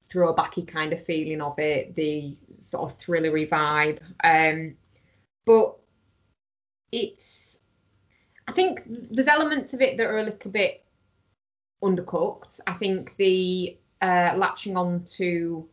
throwbacky 0.07 0.67
kind 0.67 0.93
of 0.93 1.03
feeling 1.03 1.41
of 1.41 1.57
it, 1.57 1.95
the 1.95 2.37
sort 2.61 2.91
of 2.91 2.97
thrillery 2.99 3.49
vibe. 3.49 3.99
Um, 4.23 4.75
but 5.47 5.77
it's, 6.91 7.57
I 8.47 8.51
think 8.51 8.81
there's 8.85 9.27
elements 9.27 9.73
of 9.73 9.81
it 9.81 9.97
that 9.97 10.05
are 10.05 10.19
a 10.19 10.23
little 10.23 10.51
bit 10.51 10.84
undercooked. 11.85 12.59
I 12.67 12.73
think 12.73 13.15
the 13.17 13.77
uh, 14.01 14.33
latching 14.35 14.75
on 14.75 15.03
to 15.17 15.67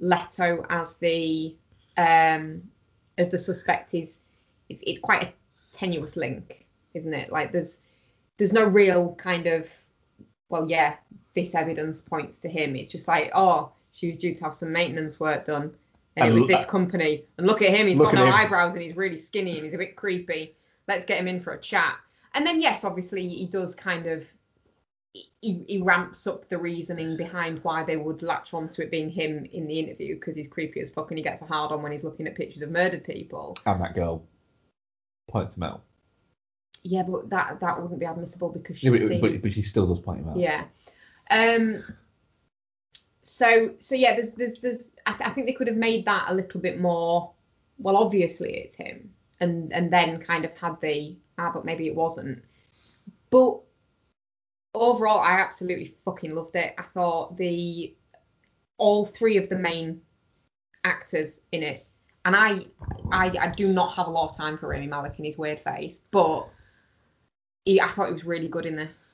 Leto 0.00 0.64
as 0.70 0.96
the 0.96 1.56
um, 1.96 2.62
as 3.18 3.28
the 3.28 3.38
suspect 3.38 3.94
is 3.94 4.20
it's, 4.68 4.82
it's 4.86 5.00
quite 5.00 5.22
a 5.24 5.32
tenuous 5.76 6.16
link, 6.16 6.66
isn't 6.94 7.12
it? 7.12 7.30
Like 7.30 7.52
there's 7.52 7.80
there's 8.36 8.52
no 8.52 8.64
real 8.64 9.14
kind 9.16 9.46
of 9.46 9.68
well, 10.48 10.68
yeah, 10.68 10.96
this 11.34 11.54
evidence 11.54 12.00
points 12.00 12.38
to 12.38 12.48
him. 12.48 12.74
It's 12.74 12.90
just 12.90 13.06
like, 13.06 13.30
oh, 13.34 13.72
she 13.92 14.10
was 14.10 14.18
due 14.18 14.34
to 14.34 14.44
have 14.44 14.54
some 14.54 14.72
maintenance 14.72 15.20
work 15.20 15.44
done, 15.44 15.74
and, 16.16 16.28
And 16.28 16.32
it 16.32 16.40
was 16.40 16.46
this 16.48 16.64
company. 16.64 17.24
And 17.36 17.46
look 17.46 17.62
at 17.62 17.70
him, 17.70 17.86
he's 17.86 17.98
got 17.98 18.14
no 18.14 18.26
him. 18.26 18.32
eyebrows 18.32 18.72
and 18.74 18.82
he's 18.82 18.96
really 18.96 19.18
skinny 19.18 19.56
and 19.56 19.64
he's 19.64 19.74
a 19.74 19.78
bit 19.78 19.96
creepy. 19.96 20.56
Let's 20.86 21.04
get 21.04 21.18
him 21.18 21.28
in 21.28 21.40
for 21.40 21.52
a 21.52 21.60
chat. 21.60 21.96
And 22.34 22.46
then 22.46 22.60
yes, 22.60 22.84
obviously 22.84 23.28
he 23.28 23.46
does 23.46 23.74
kind 23.74 24.06
of 24.06 24.24
he, 25.14 25.64
he 25.66 25.82
ramps 25.82 26.26
up 26.26 26.48
the 26.48 26.58
reasoning 26.58 27.16
behind 27.16 27.62
why 27.62 27.84
they 27.84 27.96
would 27.96 28.22
latch 28.22 28.52
onto 28.52 28.82
it 28.82 28.90
being 28.90 29.10
him 29.10 29.46
in 29.52 29.66
the 29.66 29.78
interview 29.78 30.14
because 30.14 30.36
he's 30.36 30.48
creepy 30.48 30.80
as 30.80 30.90
fuck 30.90 31.10
and 31.10 31.18
he 31.18 31.24
gets 31.24 31.42
a 31.42 31.46
hard 31.46 31.72
on 31.72 31.82
when 31.82 31.92
he's 31.92 32.04
looking 32.04 32.26
at 32.26 32.34
pictures 32.34 32.62
of 32.62 32.70
murdered 32.70 33.04
people. 33.04 33.56
And 33.66 33.80
that 33.80 33.94
girl 33.94 34.22
points 35.28 35.56
him 35.56 35.62
out. 35.62 35.82
Yeah, 36.82 37.02
but 37.02 37.28
that 37.30 37.60
that 37.60 37.80
wouldn't 37.80 38.00
be 38.00 38.06
admissible 38.06 38.50
because 38.50 38.82
Yeah, 38.82 38.90
but, 38.90 39.20
but, 39.20 39.42
but 39.42 39.50
he 39.50 39.62
still 39.62 39.86
does 39.86 40.00
point 40.00 40.20
him 40.20 40.28
out. 40.28 40.36
Yeah. 40.36 40.64
Um. 41.30 41.82
So 43.22 43.74
so 43.78 43.94
yeah, 43.94 44.14
there's 44.14 44.30
there's 44.32 44.58
there's 44.60 44.88
I, 45.06 45.12
th- 45.12 45.28
I 45.28 45.32
think 45.32 45.46
they 45.46 45.52
could 45.52 45.66
have 45.66 45.76
made 45.76 46.04
that 46.06 46.26
a 46.28 46.34
little 46.34 46.60
bit 46.60 46.80
more. 46.80 47.32
Well, 47.78 47.96
obviously 47.96 48.54
it's 48.56 48.76
him, 48.76 49.10
and 49.40 49.72
and 49.72 49.92
then 49.92 50.20
kind 50.20 50.44
of 50.44 50.56
had 50.56 50.80
the 50.80 51.16
ah, 51.36 51.50
but 51.52 51.64
maybe 51.64 51.88
it 51.88 51.94
wasn't. 51.94 52.42
But 53.30 53.60
overall, 54.74 55.20
I 55.20 55.40
absolutely 55.40 55.94
fucking 56.04 56.34
loved 56.34 56.56
it. 56.56 56.74
I 56.78 56.82
thought 56.82 57.36
the 57.36 57.94
all 58.78 59.06
three 59.06 59.36
of 59.36 59.48
the 59.48 59.56
main 59.56 60.00
actors 60.84 61.40
in 61.52 61.62
it, 61.62 61.86
and 62.24 62.36
I 62.36 62.66
I, 63.10 63.32
I 63.40 63.54
do 63.56 63.68
not 63.68 63.94
have 63.94 64.06
a 64.06 64.10
lot 64.10 64.30
of 64.30 64.36
time 64.36 64.58
for 64.58 64.68
Rami 64.68 64.86
Malek 64.86 65.14
and 65.16 65.26
his 65.26 65.38
weird 65.38 65.60
face, 65.60 66.00
but 66.10 66.48
he, 67.64 67.80
I 67.80 67.88
thought 67.88 68.08
he 68.08 68.14
was 68.14 68.24
really 68.24 68.48
good 68.48 68.66
in 68.66 68.76
this. 68.76 69.10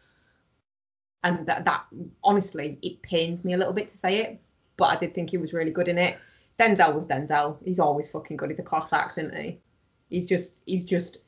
And 1.23 1.47
that, 1.47 1.65
that 1.65 1.87
honestly 2.23 2.79
it 2.83 3.01
pains 3.01 3.45
me 3.45 3.55
a 3.55 3.57
little 3.57 3.73
bit 3.73 3.91
to 3.91 3.97
say 3.97 4.19
it 4.19 4.41
but 4.77 4.87
i 4.87 4.97
did 4.97 5.15
think 5.15 5.31
he 5.31 5.37
was 5.37 5.53
really 5.53 5.71
good 5.71 5.89
in 5.89 5.99
it. 5.99 6.19
Denzel 6.59 6.95
was 6.95 7.05
denzel. 7.05 7.59
He's 7.65 7.81
always 7.81 8.09
fucking 8.09 8.37
good. 8.37 8.51
He's 8.51 8.61
a 8.61 8.63
class 8.63 8.93
act 8.93 9.19
isn't 9.19 9.35
he? 9.35 9.61
He's 10.09 10.27
just 10.27 10.63
he's 10.67 10.85
just 10.85 11.19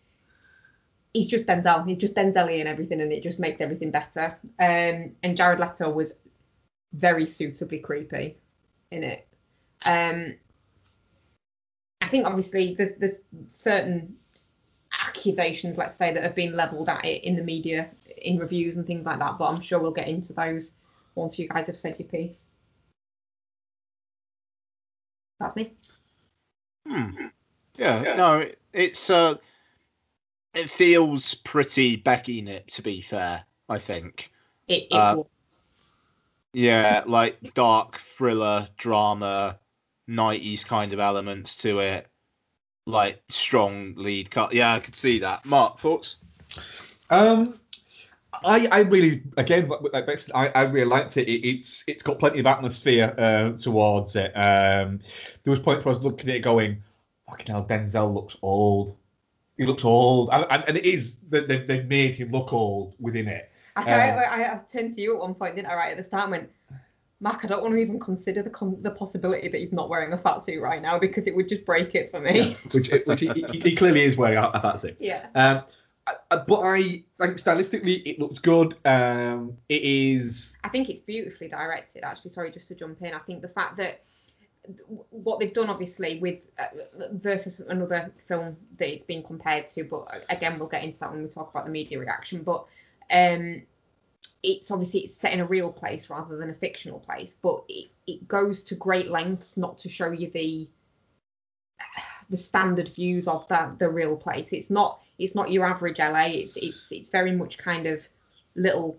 he's 1.16 1.26
just 1.26 1.46
denzel 1.46 1.87
he's 1.87 1.98
just 1.98 2.14
denzel 2.14 2.59
and 2.59 2.68
everything 2.68 3.00
and 3.00 3.12
it 3.12 3.22
just 3.22 3.38
makes 3.40 3.61
everything 3.61 3.90
better 3.90 4.37
um 4.61 5.12
and 5.22 5.37
jared 5.37 5.61
leto 5.61 5.90
was 5.90 6.14
very 6.92 7.26
suitably 7.26 7.79
creepy 7.81 8.37
in 8.90 9.02
it 9.02 9.26
um 9.85 10.37
i 12.02 12.09
think 12.09 12.26
obviously 12.26 12.74
there's 12.74 12.96
there's 12.96 13.20
certain 13.50 14.16
accusations 15.09 15.76
let's 15.76 15.96
say 15.96 16.12
that 16.12 16.22
have 16.22 16.35
been 16.35 16.55
leveled 16.57 16.88
at 16.88 17.05
it 17.05 17.24
in 17.24 17.37
the 17.37 17.42
media 17.42 17.90
in 18.26 18.38
reviews 18.38 18.76
and 18.76 18.87
things 18.87 19.05
like 19.05 19.18
that, 19.18 19.38
but 19.38 19.46
I'm 19.46 19.61
sure 19.61 19.79
we'll 19.79 19.92
get 19.92 20.09
into 20.09 20.33
those 20.33 20.72
once 21.14 21.38
you 21.38 21.48
guys 21.48 21.66
have 21.66 21.76
said 21.76 21.98
your 21.98 22.09
piece. 22.09 22.44
That's 25.40 25.57
me. 25.57 25.74
Hmm. 26.87 27.26
Yeah, 27.76 28.14
no, 28.16 28.38
it- 28.38 28.59
it's 28.72 29.11
uh, 29.11 29.37
it 30.57 30.71
feels 30.71 31.35
pretty 31.35 31.97
Becky 31.97 32.42
Nip 32.42 32.69
to 32.73 32.83
be 32.83 33.01
fair. 33.01 33.45
I 33.69 33.79
think. 33.79 34.31
It, 34.69 34.85
it 34.90 34.92
Uh, 34.92 35.16
will- 35.16 35.31
Yeah, 36.53 37.03
like 37.07 37.55
dark 37.55 37.97
thriller, 37.99 38.69
drama, 38.79 39.59
90s 40.09 40.64
kind 40.66 40.92
of 40.92 40.99
elements 41.01 41.57
to 41.59 41.81
it. 41.81 42.07
Like 42.87 43.23
strong 43.29 43.95
lead 43.97 44.31
cut. 44.31 44.53
Yeah, 44.55 44.73
I 44.73 44.81
could 44.81 44.95
see 44.95 45.19
that. 45.19 45.45
Mark, 45.45 45.81
thoughts? 45.81 46.16
Um, 47.11 47.59
I 48.45 48.66
I 48.71 48.79
really 48.81 49.23
again 49.37 49.69
like 49.69 49.81
like 50.07 50.19
I, 50.35 50.49
I 50.49 50.62
really 50.62 50.88
liked 50.88 51.16
it. 51.16 51.29
it. 51.29 51.47
It's 51.47 51.83
it's 51.88 52.03
got 52.03 52.19
plenty 52.21 52.38
of 52.38 52.47
atmosphere 52.47 53.14
uh, 53.19 53.59
towards 53.59 54.14
it. 54.14 54.33
Um, 54.37 55.01
there 55.42 55.51
was 55.51 55.59
points 55.61 55.85
where 55.85 55.95
I 55.95 55.99
was 55.99 56.05
looking 56.05 56.29
at 56.31 56.37
it 56.37 56.40
going, 56.40 56.83
fucking 57.29 57.47
hell, 57.47 57.66
Denzel 57.66 58.14
looks 58.14 58.37
old. 58.42 58.97
He 59.57 59.64
looks 59.64 59.85
old, 59.85 60.29
and, 60.33 60.45
and, 60.51 60.64
and 60.69 60.77
it 60.77 60.85
is 60.85 61.16
that 61.31 61.49
they've, 61.49 61.66
they've 61.66 61.87
made 61.87 62.14
him 62.14 62.31
look 62.31 62.53
old 62.53 62.95
within 62.99 63.27
it. 63.27 63.51
I, 63.75 63.83
um, 63.83 64.19
I, 64.19 64.25
I, 64.25 64.55
I 64.55 64.61
turned 64.71 64.95
to 64.95 65.01
you 65.01 65.14
at 65.14 65.21
one 65.21 65.35
point, 65.35 65.57
didn't 65.57 65.69
I, 65.69 65.75
right 65.75 65.90
at 65.92 65.97
the 65.97 66.05
start, 66.05 66.25
and 66.25 66.31
went, 66.33 66.51
Mark, 67.21 67.45
I 67.45 67.49
don't 67.49 67.62
want 67.62 67.73
to 67.75 67.79
even 67.81 67.99
consider 67.99 68.42
the 68.42 68.51
con- 68.51 68.83
the 68.83 68.90
possibility 68.90 69.49
that 69.49 69.59
he's 69.59 69.73
not 69.73 69.88
wearing 69.88 70.12
a 70.12 70.19
fat 70.19 70.45
suit 70.45 70.61
right 70.61 70.83
now 70.83 70.99
because 70.99 71.27
it 71.27 71.35
would 71.35 71.49
just 71.49 71.64
break 71.64 71.95
it 71.95 72.11
for 72.11 72.21
me. 72.21 72.59
which 72.73 72.90
which 73.07 73.21
he, 73.21 73.29
he, 73.51 73.61
he 73.61 73.75
clearly 73.75 74.03
is 74.05 74.19
wearing 74.19 74.37
a, 74.37 74.49
a 74.49 74.61
fat 74.61 74.79
suit. 74.81 74.97
Yeah. 75.01 75.27
Um, 75.35 75.62
I, 76.07 76.14
I- 76.31 76.37
but 76.47 76.61
I 76.61 77.03
I 77.19 77.27
think 77.29 77.38
stylistically 77.38 78.03
it 78.05 78.19
looks 78.19 78.38
good. 78.38 78.77
Um, 78.85 79.57
it 79.71 79.83
is 79.83 80.53
I 80.64 80.69
think 80.69 80.90
it's 80.90 81.01
beautifully 81.01 81.49
directed, 81.49 82.05
actually. 82.05 82.33
Sorry, 82.33 82.51
just 82.51 82.69
to 82.69 82.75
jump 82.75 83.01
in. 83.01 83.14
I 83.14 83.21
think 83.21 83.40
the 83.40 83.49
fact 83.49 83.79
that 83.79 84.03
what 85.10 85.40
they've 85.40 85.52
done, 85.52 85.69
obviously, 85.69 86.19
with 86.21 86.44
uh, 86.58 86.69
versus 87.12 87.60
another 87.60 88.12
film 88.27 88.56
that 88.79 88.92
it's 88.92 89.04
been 89.04 89.23
compared 89.23 89.69
to, 89.71 89.85
but 89.85 90.00
uh, 90.02 90.19
again, 90.31 90.58
we'll 90.58 90.69
get 90.69 90.85
into 90.85 90.98
that 91.00 91.10
when 91.12 91.23
we 91.23 91.29
talk 91.29 91.50
about 91.50 91.64
the 91.64 91.71
media 91.71 91.98
reaction. 91.98 92.42
But 92.42 92.64
um, 93.10 93.62
it's 94.42 94.71
obviously 94.71 95.00
it's 95.00 95.14
set 95.14 95.33
in 95.33 95.40
a 95.40 95.46
real 95.46 95.73
place 95.73 96.10
rather 96.10 96.37
than 96.37 96.50
a 96.50 96.54
fictional 96.54 97.00
place, 97.00 97.37
but 97.42 97.64
it, 97.69 97.90
it 98.06 98.27
goes 98.29 98.62
to 98.64 98.75
great 98.75 99.08
lengths 99.08 99.56
not 99.56 99.79
to 99.79 99.88
show 99.88 100.10
you 100.10 100.31
the 100.31 100.69
the 102.31 102.37
standard 102.37 102.88
views 102.90 103.29
of 103.29 103.46
the 103.48 103.75
the 103.79 103.88
real 103.88 104.17
place. 104.17 104.48
It's 104.52 104.71
not 104.71 105.00
it's 105.19 105.35
not 105.35 105.50
your 105.50 105.64
average 105.64 105.98
LA. 105.98 106.27
It's 106.27 106.56
it's 106.56 106.90
it's 106.90 107.08
very 107.08 107.33
much 107.33 107.58
kind 107.58 107.87
of 107.87 108.06
little 108.54 108.98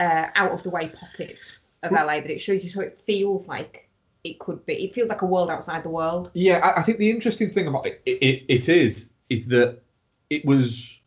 uh, 0.00 0.28
out 0.34 0.52
of 0.52 0.62
the 0.62 0.70
way 0.70 0.88
pockets 0.88 1.40
of 1.82 1.92
LA 1.92 2.20
that 2.20 2.30
it 2.30 2.40
shows 2.40 2.64
you, 2.64 2.70
so 2.70 2.80
it 2.80 3.00
feels 3.06 3.46
like 3.46 3.88
it 4.24 4.38
could 4.38 4.64
be. 4.66 4.84
It 4.84 4.94
feels 4.94 5.08
like 5.08 5.22
a 5.22 5.26
world 5.26 5.50
outside 5.50 5.82
the 5.82 5.88
world. 5.90 6.30
Yeah, 6.34 6.58
I, 6.58 6.80
I 6.80 6.82
think 6.82 6.98
the 6.98 7.10
interesting 7.10 7.50
thing 7.50 7.66
about 7.66 7.86
it, 7.86 8.02
it, 8.06 8.22
it, 8.22 8.44
it 8.48 8.68
is 8.68 9.10
is 9.28 9.46
that 9.46 9.80
it 10.30 10.44
was 10.44 11.00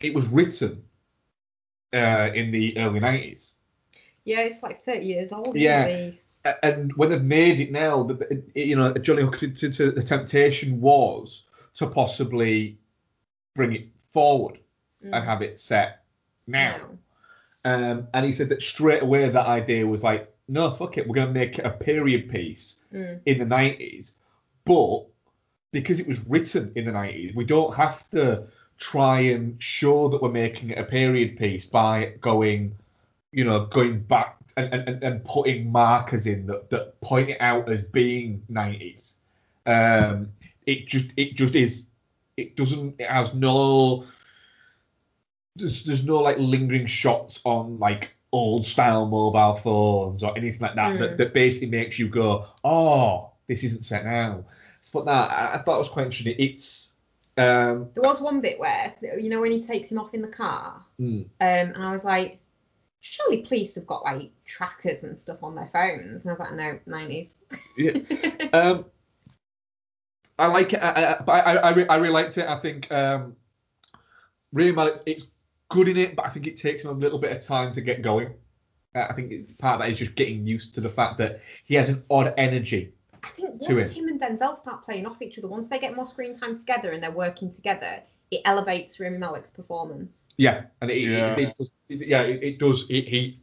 it 0.00 0.14
was 0.14 0.28
written 0.28 0.82
uh, 1.92 2.30
in 2.34 2.50
the 2.50 2.76
early 2.78 3.00
nineties. 3.00 3.54
Yeah, 4.24 4.40
it's 4.40 4.62
like 4.62 4.84
30 4.84 5.04
years 5.04 5.32
old. 5.32 5.56
Yeah. 5.56 6.10
And 6.62 6.92
when 6.94 7.10
they've 7.10 7.22
made 7.22 7.60
it 7.60 7.72
now, 7.72 8.04
that 8.04 8.42
you 8.54 8.76
know, 8.76 8.92
John 8.94 9.16
Lee 9.16 9.22
Hancock, 9.22 9.40
to, 9.40 9.72
to, 9.72 9.90
the 9.90 10.02
temptation 10.02 10.80
was 10.80 11.44
to 11.74 11.86
possibly 11.88 12.78
bring 13.54 13.72
it 13.74 13.88
forward 14.12 14.58
and 15.02 15.12
Mm. 15.14 15.24
have 15.24 15.42
it 15.42 15.58
set 15.58 16.04
now. 16.46 16.76
No. 17.64 17.70
Um, 17.72 18.08
and 18.14 18.24
he 18.24 18.32
said 18.32 18.48
that 18.50 18.62
straight 18.62 19.02
away 19.02 19.28
that 19.28 19.46
idea 19.46 19.84
was 19.86 20.04
like, 20.04 20.31
no, 20.48 20.70
fuck 20.72 20.98
it, 20.98 21.06
we're 21.06 21.14
going 21.14 21.28
to 21.28 21.32
make 21.32 21.58
it 21.58 21.64
a 21.66 21.70
period 21.70 22.28
piece 22.30 22.78
Mm. 22.92 23.20
in 23.26 23.38
the 23.38 23.44
90s. 23.44 24.12
But 24.64 25.06
because 25.72 25.98
it 25.98 26.06
was 26.06 26.20
written 26.28 26.72
in 26.76 26.84
the 26.84 26.92
90s, 26.92 27.34
we 27.34 27.44
don't 27.44 27.74
have 27.74 28.08
to 28.10 28.44
try 28.78 29.20
and 29.20 29.60
show 29.62 30.08
that 30.08 30.20
we're 30.20 30.30
making 30.30 30.70
it 30.70 30.78
a 30.78 30.84
period 30.84 31.36
piece 31.38 31.64
by 31.64 32.14
going, 32.20 32.74
you 33.32 33.44
know, 33.44 33.66
going 33.66 34.00
back 34.00 34.36
and, 34.56 34.74
and, 34.74 35.02
and 35.02 35.24
putting 35.24 35.70
markers 35.72 36.26
in 36.26 36.46
that, 36.46 36.68
that 36.70 37.00
point 37.00 37.30
it 37.30 37.40
out 37.40 37.70
as 37.70 37.82
being 37.82 38.42
90s. 38.50 39.14
Um, 39.64 40.28
it 40.66 40.86
just 40.86 41.10
it 41.16 41.34
just 41.34 41.54
is. 41.54 41.86
It 42.36 42.56
doesn't. 42.56 42.96
It 42.98 43.08
has 43.08 43.32
no. 43.34 44.04
There's, 45.56 45.84
there's 45.84 46.04
no 46.04 46.18
like 46.18 46.36
lingering 46.38 46.86
shots 46.86 47.40
on 47.44 47.78
like 47.78 48.11
old 48.32 48.64
style 48.64 49.06
mobile 49.06 49.56
phones 49.56 50.22
or 50.24 50.36
anything 50.36 50.60
like 50.60 50.74
that 50.74 50.94
Mm. 50.94 50.98
that, 50.98 51.16
that 51.18 51.34
basically 51.34 51.68
makes 51.68 51.98
you 51.98 52.08
go, 52.08 52.46
oh, 52.64 53.30
this 53.46 53.62
isn't 53.64 53.84
set 53.84 54.04
now. 54.04 54.44
But 54.92 55.04
that 55.04 55.30
I, 55.30 55.54
I 55.54 55.62
thought 55.62 55.76
it 55.76 55.78
was 55.78 55.88
quite 55.88 56.06
interesting. 56.06 56.34
It's 56.38 56.92
um, 57.36 57.88
There 57.94 58.02
was 58.02 58.20
one 58.20 58.40
bit 58.40 58.58
where, 58.58 58.94
you 59.18 59.28
know, 59.28 59.40
when 59.40 59.52
he 59.52 59.64
takes 59.64 59.90
him 59.90 59.98
off 59.98 60.14
in 60.14 60.22
the 60.22 60.28
car, 60.28 60.84
mm, 61.00 61.22
um, 61.22 61.28
and 61.40 61.76
I 61.76 61.92
was 61.92 62.04
like, 62.04 62.38
surely 63.00 63.38
police 63.42 63.74
have 63.74 63.86
got 63.86 64.02
like 64.04 64.30
trackers 64.44 65.02
and 65.04 65.18
stuff 65.18 65.42
on 65.42 65.54
their 65.54 65.70
phones. 65.72 66.24
And 66.24 66.30
I 66.30 66.34
was 66.34 66.40
like, 66.40 66.54
no, 66.54 66.78
90s. 66.86 67.30
yeah. 67.76 68.48
um, 68.52 68.84
I 70.38 70.46
like 70.46 70.72
it, 70.72 70.82
I, 70.82 71.14
I, 71.14 71.22
but 71.22 71.32
I, 71.46 71.56
I, 71.56 71.82
I 71.84 71.96
really 71.96 72.12
liked 72.12 72.38
it. 72.38 72.48
I 72.48 72.58
think 72.58 72.90
um, 72.90 73.36
Rami 74.52 74.72
Malek, 74.72 75.00
it's 75.06 75.26
good 75.72 75.88
in 75.88 75.96
it, 75.96 76.14
but 76.16 76.26
I 76.26 76.30
think 76.30 76.46
it 76.46 76.56
takes 76.56 76.84
him 76.84 76.90
a 76.90 76.94
little 76.94 77.18
bit 77.18 77.32
of 77.32 77.40
time 77.44 77.72
to 77.72 77.80
get 77.80 78.02
going. 78.02 78.34
Uh, 78.94 79.06
I 79.08 79.14
think 79.14 79.58
part 79.58 79.74
of 79.74 79.80
that 79.80 79.90
is 79.90 79.98
just 79.98 80.14
getting 80.14 80.46
used 80.46 80.74
to 80.74 80.80
the 80.80 80.90
fact 80.90 81.18
that 81.18 81.40
he 81.64 81.74
has 81.76 81.88
an 81.88 82.02
odd 82.10 82.34
energy. 82.36 82.92
I 83.24 83.28
think 83.28 83.60
To 83.62 83.74
once 83.76 83.86
it. 83.86 83.92
him 83.96 84.08
and 84.08 84.20
Denzel 84.20 84.58
start 84.60 84.84
playing 84.84 85.06
off 85.06 85.22
each 85.22 85.38
other, 85.38 85.48
once 85.48 85.68
they 85.68 85.78
get 85.78 85.94
more 85.96 86.06
screen 86.06 86.38
time 86.38 86.58
together 86.58 86.92
and 86.92 87.02
they're 87.02 87.10
working 87.10 87.52
together, 87.52 88.02
it 88.30 88.40
elevates 88.44 88.98
Rami 88.98 89.18
Malek's 89.18 89.50
performance. 89.50 90.24
Yeah, 90.36 90.64
and 90.80 90.90
it, 90.90 90.98
Yeah. 90.98 91.34
it, 91.34 91.38
it 91.38 91.56
does. 91.56 91.72
It, 91.88 92.06
yeah, 92.08 92.22
it, 92.22 92.42
it 92.42 92.58
does. 92.58 92.86
It, 92.90 93.06
he. 93.08 93.38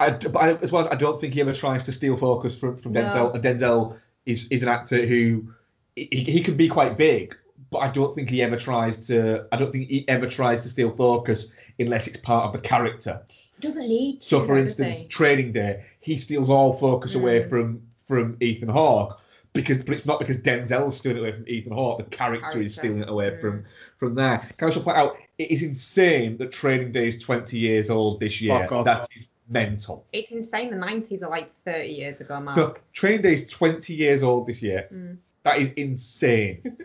I, 0.00 0.10
but 0.10 0.36
I, 0.36 0.54
as 0.54 0.72
well, 0.72 0.88
I 0.90 0.96
don't 0.96 1.20
think 1.20 1.34
he 1.34 1.40
ever 1.40 1.52
tries 1.52 1.84
to 1.84 1.92
steal 1.92 2.16
focus 2.16 2.58
from, 2.58 2.76
from 2.78 2.92
No. 2.92 3.02
Denzel. 3.02 3.34
And 3.34 3.44
Denzel 3.44 3.98
is 4.26 4.48
is 4.50 4.62
an 4.62 4.68
actor 4.68 5.04
who 5.06 5.52
he, 5.94 6.06
he 6.10 6.40
can 6.40 6.56
be 6.56 6.68
quite 6.68 6.96
big, 6.96 7.36
but 7.72 7.78
I 7.78 7.88
don't 7.88 8.14
think 8.14 8.30
he 8.30 8.42
ever 8.42 8.56
tries 8.56 9.06
to. 9.08 9.46
I 9.50 9.56
don't 9.56 9.72
think 9.72 9.88
he 9.88 10.06
ever 10.08 10.28
tries 10.28 10.62
to 10.62 10.68
steal 10.68 10.94
focus 10.94 11.46
unless 11.78 12.06
it's 12.06 12.18
part 12.18 12.44
of 12.46 12.52
the 12.52 12.60
character. 12.60 13.22
He 13.56 13.62
doesn't 13.62 13.88
need 13.88 14.20
to. 14.20 14.28
So, 14.28 14.46
for 14.46 14.58
instance, 14.58 14.98
he? 14.98 15.08
Training 15.08 15.52
Day, 15.52 15.84
he 16.00 16.18
steals 16.18 16.50
all 16.50 16.74
focus 16.74 17.14
away 17.14 17.40
Mm. 17.40 17.48
from 17.50 17.82
from 18.06 18.36
Ethan 18.40 18.68
Hawke 18.68 19.18
because, 19.54 19.78
but 19.78 19.94
it's 19.96 20.04
not 20.06 20.18
because 20.18 20.38
Denzel's 20.38 20.98
stealing 20.98 21.18
it 21.18 21.20
away 21.20 21.32
from 21.32 21.48
Ethan 21.48 21.72
Hawke. 21.72 21.98
The 21.98 22.16
character, 22.16 22.60
is 22.60 22.74
stealing 22.74 23.00
it 23.02 23.08
away 23.08 23.30
Mm. 23.30 23.40
from 23.40 23.64
from 23.96 24.14
there. 24.14 24.38
Can 24.38 24.54
I 24.60 24.64
also 24.66 24.82
point 24.82 24.98
out 24.98 25.16
it 25.38 25.50
is 25.50 25.62
insane 25.62 26.36
that 26.38 26.52
Training 26.52 26.92
Day 26.92 27.08
is 27.08 27.18
20 27.18 27.58
years 27.58 27.88
old 27.90 28.20
this 28.20 28.40
year. 28.40 28.58
Fuck 28.60 28.72
off. 28.72 28.84
That 28.84 29.08
is 29.16 29.28
mental. 29.48 30.04
It's 30.12 30.30
insane. 30.32 30.70
The 30.70 30.76
90s 30.76 31.22
are 31.22 31.30
like 31.30 31.54
30 31.56 31.88
years 31.88 32.20
ago, 32.20 32.38
Mark. 32.40 32.56
No, 32.56 32.74
Training 32.92 33.22
Day 33.22 33.34
is 33.34 33.46
20 33.46 33.94
years 33.94 34.22
old 34.22 34.46
this 34.46 34.60
year. 34.62 34.88
Mm. 34.92 35.16
That 35.44 35.58
is 35.58 35.70
insane. 35.76 36.62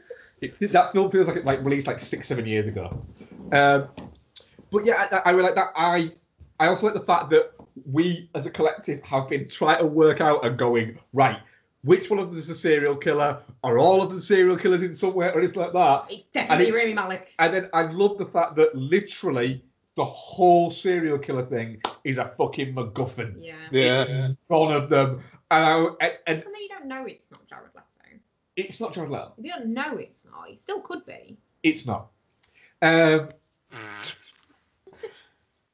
it, 0.42 0.72
that 0.72 0.92
film 0.92 1.12
feels 1.12 1.28
like 1.28 1.38
it 1.38 1.46
like 1.46 1.64
released 1.64 1.88
like 1.88 2.00
six, 2.00 2.28
seven 2.28 2.46
years 2.46 2.68
ago. 2.68 3.04
Um, 3.52 3.88
but 4.72 4.86
yeah, 4.86 5.08
I, 5.12 5.30
I 5.30 5.32
really 5.32 5.44
like 5.44 5.56
that. 5.56 5.72
I 5.76 6.12
I 6.60 6.68
also 6.68 6.88
like 6.88 6.96
the 6.96 7.06
fact 7.06 7.30
that 7.32 7.54
we 7.86 8.30
as 8.36 8.46
a 8.46 8.52
collective 8.52 9.02
have 9.04 9.28
been 9.30 9.48
trying 9.48 9.80
to 9.80 9.86
work 9.86 10.22
out 10.22 10.46
and 10.46 10.58
going 10.58 11.00
right. 11.14 11.40
Which 11.84 12.10
one 12.10 12.20
of 12.20 12.30
them 12.30 12.38
is 12.38 12.50
a 12.50 12.56
serial 12.56 12.96
killer? 12.96 13.42
Are 13.64 13.78
all 13.78 14.02
of 14.02 14.10
them 14.10 14.20
serial 14.20 14.58
killers 14.58 14.82
in 14.82 14.94
some 14.94 15.14
way 15.14 15.28
or 15.28 15.40
anything 15.40 15.62
like 15.62 15.74
that? 15.74 16.06
It's 16.10 16.28
definitely 16.28 16.72
Rami 16.72 16.94
Malek. 16.94 17.34
And 17.40 17.54
then 17.54 17.70
I 17.72 17.84
love 17.84 18.18
the 18.18 18.26
fact 18.26 18.56
that 18.56 18.76
literally 18.76 19.64
the 19.96 20.04
whole 20.04 20.70
serial 20.70 21.18
killer 21.18 21.46
thing 21.46 21.82
is 22.04 22.18
a 22.18 22.30
fucking 22.38 22.74
MacGuffin. 22.74 23.36
Yeah. 23.40 23.54
Yeah. 23.72 24.02
It's 24.02 24.38
one 24.48 24.74
of 24.74 24.90
them. 24.90 25.24
And, 25.50 25.96
I, 26.02 26.06
and, 26.06 26.14
and 26.28 26.44
Well, 26.44 26.54
no, 26.54 26.60
you 26.60 26.70
don't 26.70 26.88
know 26.88 27.06
it's 27.06 27.32
not 27.32 27.48
Jared 27.48 27.72
Leto. 27.74 27.86
It's 28.58 28.82
not 28.82 28.92
Jared 28.92 29.12
Leto. 29.12 29.34
If 29.38 29.46
you 29.46 29.52
don't 29.52 29.74
know 29.74 29.98
it's 29.98 30.26
not, 30.26 30.50
it 30.50 30.60
still 30.64 30.82
could 30.82 31.06
be. 31.06 31.38
It's 31.64 31.86
not. 31.86 32.08
Um, 32.82 33.30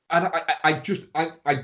and 0.10 0.26
I, 0.28 0.42
I, 0.48 0.56
I 0.64 0.74
just 0.80 1.08
I, 1.16 1.32
I 1.46 1.64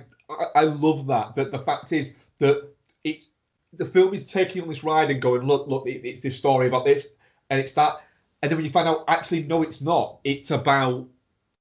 I 0.55 0.63
love 0.63 1.05
that. 1.07 1.35
That 1.35 1.51
the 1.51 1.59
fact 1.59 1.91
is 1.91 2.13
that 2.39 2.67
it's 3.03 3.27
the 3.73 3.85
film 3.85 4.13
is 4.13 4.29
taking 4.29 4.63
on 4.63 4.69
this 4.69 4.83
ride 4.83 5.11
and 5.11 5.21
going, 5.21 5.43
look, 5.43 5.67
look, 5.67 5.85
it, 5.87 6.05
it's 6.05 6.21
this 6.21 6.37
story 6.37 6.67
about 6.67 6.85
this, 6.85 7.07
and 7.49 7.59
it's 7.59 7.73
that, 7.73 8.01
and 8.41 8.49
then 8.49 8.57
when 8.57 8.65
you 8.65 8.71
find 8.71 8.87
out, 8.87 9.03
actually, 9.07 9.43
no, 9.43 9.61
it's 9.61 9.81
not. 9.81 10.19
It's 10.23 10.51
about 10.51 11.05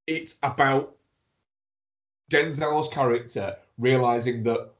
it's 0.07 0.37
about 0.43 0.95
Denzel's 2.31 2.89
character 2.89 3.57
realizing 3.79 4.43
that 4.45 4.71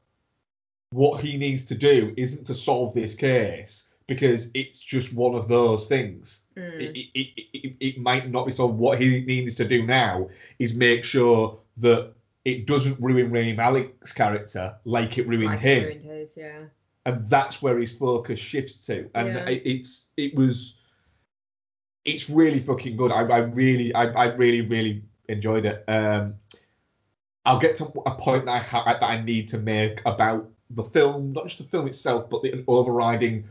what 0.91 1.21
he 1.21 1.37
needs 1.37 1.65
to 1.65 1.75
do 1.75 2.13
isn't 2.17 2.45
to 2.45 2.53
solve 2.53 2.93
this 2.93 3.13
case 3.13 3.85
because 4.09 4.49
it's 4.53 4.79
just 4.79 5.13
one 5.13 5.35
of 5.35 5.47
those 5.47 5.85
things. 5.85 6.41
Mm. 6.57 6.81
It, 6.81 6.97
it, 7.13 7.47
it, 7.53 7.75
it, 7.79 7.97
might 7.97 8.29
not 8.29 8.45
be 8.45 8.51
so. 8.51 8.65
What 8.65 8.99
he 8.99 9.21
needs 9.21 9.55
to 9.55 9.65
do 9.65 9.85
now 9.85 10.27
is 10.57 10.73
make 10.73 11.05
sure 11.05 11.57
that 11.77 12.11
it 12.43 12.67
doesn't 12.67 12.99
ruin 12.99 13.31
Rami 13.31 13.55
Malek's 13.55 14.11
character 14.11 14.75
like 14.83 15.17
it 15.17 15.27
ruined 15.27 15.45
Like 15.45 15.59
him, 15.59 15.83
ruined 15.83 16.01
his, 16.03 16.35
yeah. 16.35 16.63
and 17.05 17.29
that's 17.29 17.61
where 17.61 17.77
his 17.79 17.93
focus 17.93 18.39
shifts 18.39 18.85
to. 18.87 19.09
And 19.15 19.27
Yeah. 19.29 19.45
it, 19.47 19.61
it's 19.63 20.09
it 20.17 20.35
was 20.35 20.75
it's 22.03 22.29
really 22.29 22.59
fucking 22.59 22.97
good. 22.97 23.11
I, 23.11 23.21
I 23.21 23.37
really 23.37 23.93
I, 23.93 24.05
I 24.05 24.25
really 24.25 24.61
really 24.61 25.03
enjoyed 25.29 25.65
it. 25.65 25.85
Um, 25.87 26.35
I'll 27.45 27.59
get 27.59 27.77
to 27.77 27.85
a 28.05 28.15
point 28.15 28.45
that 28.45 28.51
I 28.51 28.59
ha- 28.59 28.97
that 28.99 29.03
I 29.05 29.21
need 29.21 29.47
to 29.49 29.57
make 29.59 30.01
about 30.05 30.49
the 30.71 30.83
film, 30.83 31.33
not 31.33 31.45
just 31.45 31.57
the 31.59 31.63
film 31.63 31.87
itself, 31.87 32.29
but 32.29 32.41
the 32.41 32.51
an 32.51 32.63
overriding 32.67 33.45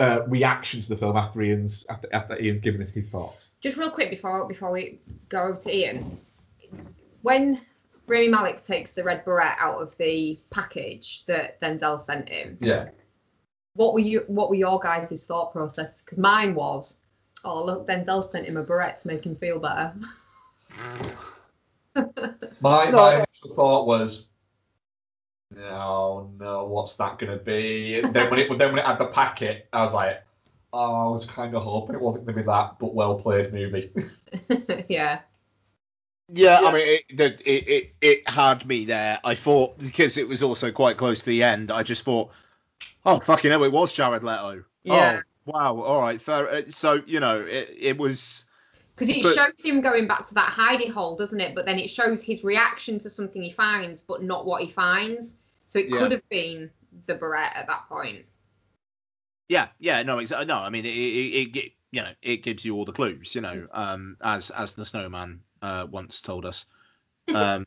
uh, 0.00 0.24
reaction 0.26 0.80
to 0.80 0.88
the 0.88 0.96
film 0.96 1.16
after 1.16 1.42
Ian's 1.42 1.84
after, 1.90 2.08
after 2.12 2.40
Ian's 2.40 2.60
given 2.60 2.82
us 2.82 2.90
his 2.90 3.08
thoughts. 3.08 3.50
Just 3.60 3.76
real 3.76 3.90
quick 3.90 4.10
before 4.10 4.46
before 4.48 4.70
we 4.72 4.98
go 5.28 5.42
over 5.44 5.60
to 5.60 5.76
Ian, 5.76 6.18
when 7.22 7.60
Rami 8.06 8.28
Malek 8.28 8.64
takes 8.64 8.90
the 8.92 9.04
red 9.04 9.24
beret 9.24 9.54
out 9.58 9.80
of 9.80 9.96
the 9.98 10.40
package 10.50 11.24
that 11.26 11.60
Denzel 11.60 12.04
sent 12.04 12.28
him, 12.28 12.56
Yeah. 12.60 12.88
what 13.74 13.92
were 13.94 14.00
you 14.00 14.24
what 14.26 14.48
were 14.48 14.56
your 14.56 14.80
guys' 14.80 15.24
thought 15.24 15.52
process? 15.52 16.00
Because 16.04 16.18
mine 16.18 16.54
was, 16.54 16.96
oh 17.44 17.64
look, 17.64 17.86
Denzel 17.86 18.30
sent 18.32 18.46
him 18.46 18.56
a 18.56 18.62
beret 18.62 19.00
to 19.00 19.06
make 19.06 19.24
him 19.24 19.36
feel 19.36 19.58
better. 19.60 19.94
My, 21.94 22.04
No. 22.90 22.96
my 22.96 23.14
initial 23.16 23.54
thought 23.54 23.86
was, 23.86 24.28
no, 25.54 26.30
no, 26.38 26.64
what's 26.66 26.94
that 26.96 27.18
gonna 27.18 27.36
be? 27.36 28.00
And 28.00 28.14
then 28.14 28.30
when 28.30 28.40
it 28.40 28.48
then 28.58 28.70
when 28.72 28.78
it 28.78 28.84
had 28.86 28.98
the 28.98 29.06
packet, 29.06 29.68
I 29.72 29.82
was 29.82 29.92
like, 29.92 30.22
oh, 30.72 31.08
I 31.08 31.12
was 31.12 31.26
kind 31.26 31.54
of 31.54 31.62
hoping 31.62 31.96
it 31.96 32.00
wasn't 32.00 32.26
gonna 32.26 32.36
be 32.36 32.42
that, 32.44 32.78
but 32.78 32.94
well 32.94 33.16
played 33.18 33.52
movie. 33.52 33.90
yeah. 34.88 35.20
Yeah, 36.32 36.60
I 36.62 36.72
mean, 36.72 36.86
it, 36.86 37.04
it, 37.18 37.42
it 37.44 37.94
it 38.00 38.28
had 38.28 38.64
me 38.64 38.84
there. 38.84 39.18
I 39.24 39.34
thought 39.34 39.78
because 39.78 40.16
it 40.16 40.28
was 40.28 40.44
also 40.44 40.70
quite 40.70 40.96
close 40.96 41.20
to 41.20 41.26
the 41.26 41.42
end. 41.42 41.72
I 41.72 41.82
just 41.82 42.02
thought, 42.02 42.30
oh 43.04 43.18
fucking 43.18 43.50
hell, 43.50 43.64
it 43.64 43.72
was 43.72 43.92
Jared 43.92 44.22
Leto. 44.22 44.62
Yeah. 44.84 45.22
Oh 45.48 45.52
wow, 45.52 45.82
all 45.82 46.00
right, 46.00 46.22
fair. 46.22 46.48
uh, 46.48 46.62
So 46.68 47.02
you 47.06 47.18
know, 47.18 47.40
it, 47.40 47.74
it 47.76 47.98
was. 47.98 48.44
Because 48.94 49.08
it 49.08 49.22
But- 49.24 49.34
shows 49.34 49.64
him 49.64 49.80
going 49.80 50.06
back 50.06 50.28
to 50.28 50.34
that 50.34 50.52
hidey 50.52 50.88
hole, 50.88 51.16
doesn't 51.16 51.40
it? 51.40 51.54
But 51.56 51.66
then 51.66 51.80
it 51.80 51.90
shows 51.90 52.22
his 52.22 52.44
reaction 52.44 53.00
to 53.00 53.10
something 53.10 53.42
he 53.42 53.50
finds, 53.50 54.00
but 54.02 54.22
not 54.22 54.46
what 54.46 54.62
he 54.62 54.70
finds. 54.70 55.36
So 55.70 55.78
it 55.78 55.88
Yeah. 55.88 55.98
could 56.00 56.12
have 56.12 56.28
been 56.28 56.70
the 57.06 57.14
beret 57.14 57.52
at 57.54 57.66
that 57.68 57.88
point. 57.88 58.26
Yeah, 59.48 59.68
yeah, 59.78 60.02
no, 60.02 60.18
exa- 60.18 60.46
no. 60.46 60.58
I 60.58 60.68
mean, 60.70 60.84
it, 60.84 60.90
it, 60.94 61.56
it, 61.56 61.72
you 61.90 62.02
know, 62.02 62.12
it 62.22 62.42
gives 62.42 62.64
you 62.64 62.74
all 62.76 62.84
the 62.84 62.92
clues, 62.92 63.34
you 63.34 63.40
know, 63.40 63.66
um, 63.72 64.16
as 64.20 64.50
as 64.50 64.74
the 64.74 64.84
snowman 64.84 65.40
uh, 65.62 65.86
once 65.90 66.20
told 66.20 66.44
us. 66.44 66.66
Um, 67.34 67.64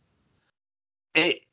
it, 1.15 1.43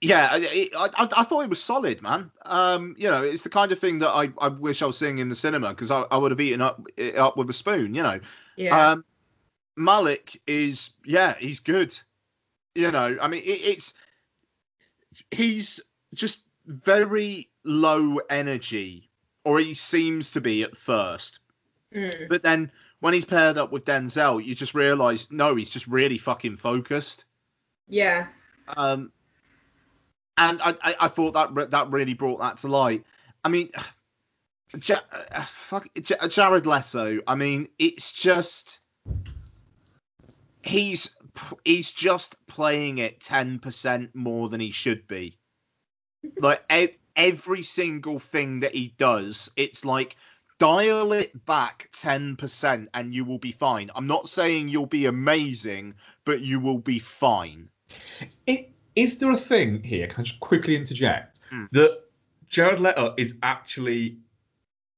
yeah, 0.00 0.28
I- 0.30 0.38
it, 0.38 0.72
I, 0.76 0.84
I 0.96 1.08
I 1.16 1.24
thought 1.24 1.42
it 1.42 1.50
was 1.50 1.62
solid, 1.62 2.00
man. 2.02 2.30
Um, 2.44 2.94
you 2.96 3.08
know, 3.10 3.22
it's 3.24 3.42
the 3.42 3.48
kind 3.48 3.72
of 3.72 3.78
thing 3.80 3.98
that 4.00 4.10
I, 4.10 4.30
I 4.38 4.48
wish 4.48 4.82
I 4.82 4.86
was 4.86 4.96
seeing 4.98 5.18
in 5.18 5.28
the 5.28 5.34
cinema 5.34 5.70
because 5.70 5.90
I, 5.90 6.02
I 6.02 6.16
would 6.16 6.30
have 6.30 6.40
eaten 6.40 6.60
up 6.60 6.80
it 6.96 7.16
up 7.16 7.36
with 7.36 7.50
a 7.50 7.52
spoon, 7.52 7.94
you 7.94 8.02
know. 8.04 8.20
Yeah. 8.56 8.92
Um, 8.92 9.04
Malek 9.76 10.40
is, 10.46 10.90
yeah, 11.04 11.34
he's 11.38 11.60
good. 11.60 11.96
You 12.76 12.92
know, 12.92 13.16
I 13.20 13.26
mean, 13.28 13.42
it, 13.42 13.60
it's 13.62 13.94
he's 15.30 15.80
just 16.14 16.44
very 16.66 17.50
low 17.64 18.18
energy, 18.30 19.10
or 19.44 19.58
he 19.58 19.74
seems 19.74 20.32
to 20.32 20.40
be 20.40 20.62
at 20.62 20.76
first. 20.76 21.40
Mm. 21.94 22.28
But 22.28 22.42
then 22.42 22.70
when 23.00 23.14
he's 23.14 23.24
paired 23.24 23.58
up 23.58 23.72
with 23.72 23.84
Denzel, 23.84 24.44
you 24.44 24.54
just 24.54 24.74
realise 24.74 25.30
no, 25.30 25.54
he's 25.54 25.70
just 25.70 25.86
really 25.86 26.18
fucking 26.18 26.56
focused. 26.56 27.24
Yeah. 27.88 28.26
Um, 28.76 29.12
and 30.36 30.60
I, 30.60 30.74
I, 30.82 30.96
I 31.00 31.08
thought 31.08 31.34
that 31.34 31.70
that 31.70 31.90
really 31.90 32.14
brought 32.14 32.40
that 32.40 32.58
to 32.58 32.68
light. 32.68 33.04
I 33.44 33.48
mean, 33.48 33.70
ja- 34.82 35.00
uh, 35.12 35.44
fuck, 35.44 35.86
Ja- 36.08 36.28
Jared 36.28 36.66
Leto. 36.66 37.20
I 37.26 37.34
mean, 37.34 37.68
it's 37.78 38.12
just 38.12 38.80
he's 40.62 41.10
he's 41.64 41.90
just 41.90 42.34
playing 42.46 42.98
it 42.98 43.20
ten 43.20 43.58
percent 43.58 44.14
more 44.14 44.48
than 44.48 44.60
he 44.60 44.70
should 44.70 45.06
be. 45.06 45.38
Like 46.38 46.62
e- 46.72 46.96
every 47.14 47.62
single 47.62 48.18
thing 48.18 48.60
that 48.60 48.74
he 48.74 48.94
does, 48.98 49.50
it's 49.56 49.84
like 49.84 50.16
dial 50.58 51.12
it 51.12 51.44
back 51.44 51.90
10% 51.92 52.88
and 52.94 53.14
you 53.14 53.24
will 53.24 53.38
be 53.38 53.52
fine. 53.52 53.90
I'm 53.94 54.06
not 54.06 54.28
saying 54.28 54.68
you'll 54.68 54.86
be 54.86 55.06
amazing, 55.06 55.94
but 56.24 56.40
you 56.40 56.60
will 56.60 56.78
be 56.78 56.98
fine. 56.98 57.68
It, 58.46 58.70
is 58.94 59.18
there 59.18 59.30
a 59.30 59.36
thing 59.36 59.82
here? 59.82 60.06
Can 60.06 60.20
I 60.20 60.24
just 60.24 60.40
quickly 60.40 60.76
interject 60.76 61.40
Hmm. 61.50 61.64
that 61.72 62.00
Jared 62.48 62.80
Leto 62.80 63.14
is 63.18 63.34
actually 63.42 64.18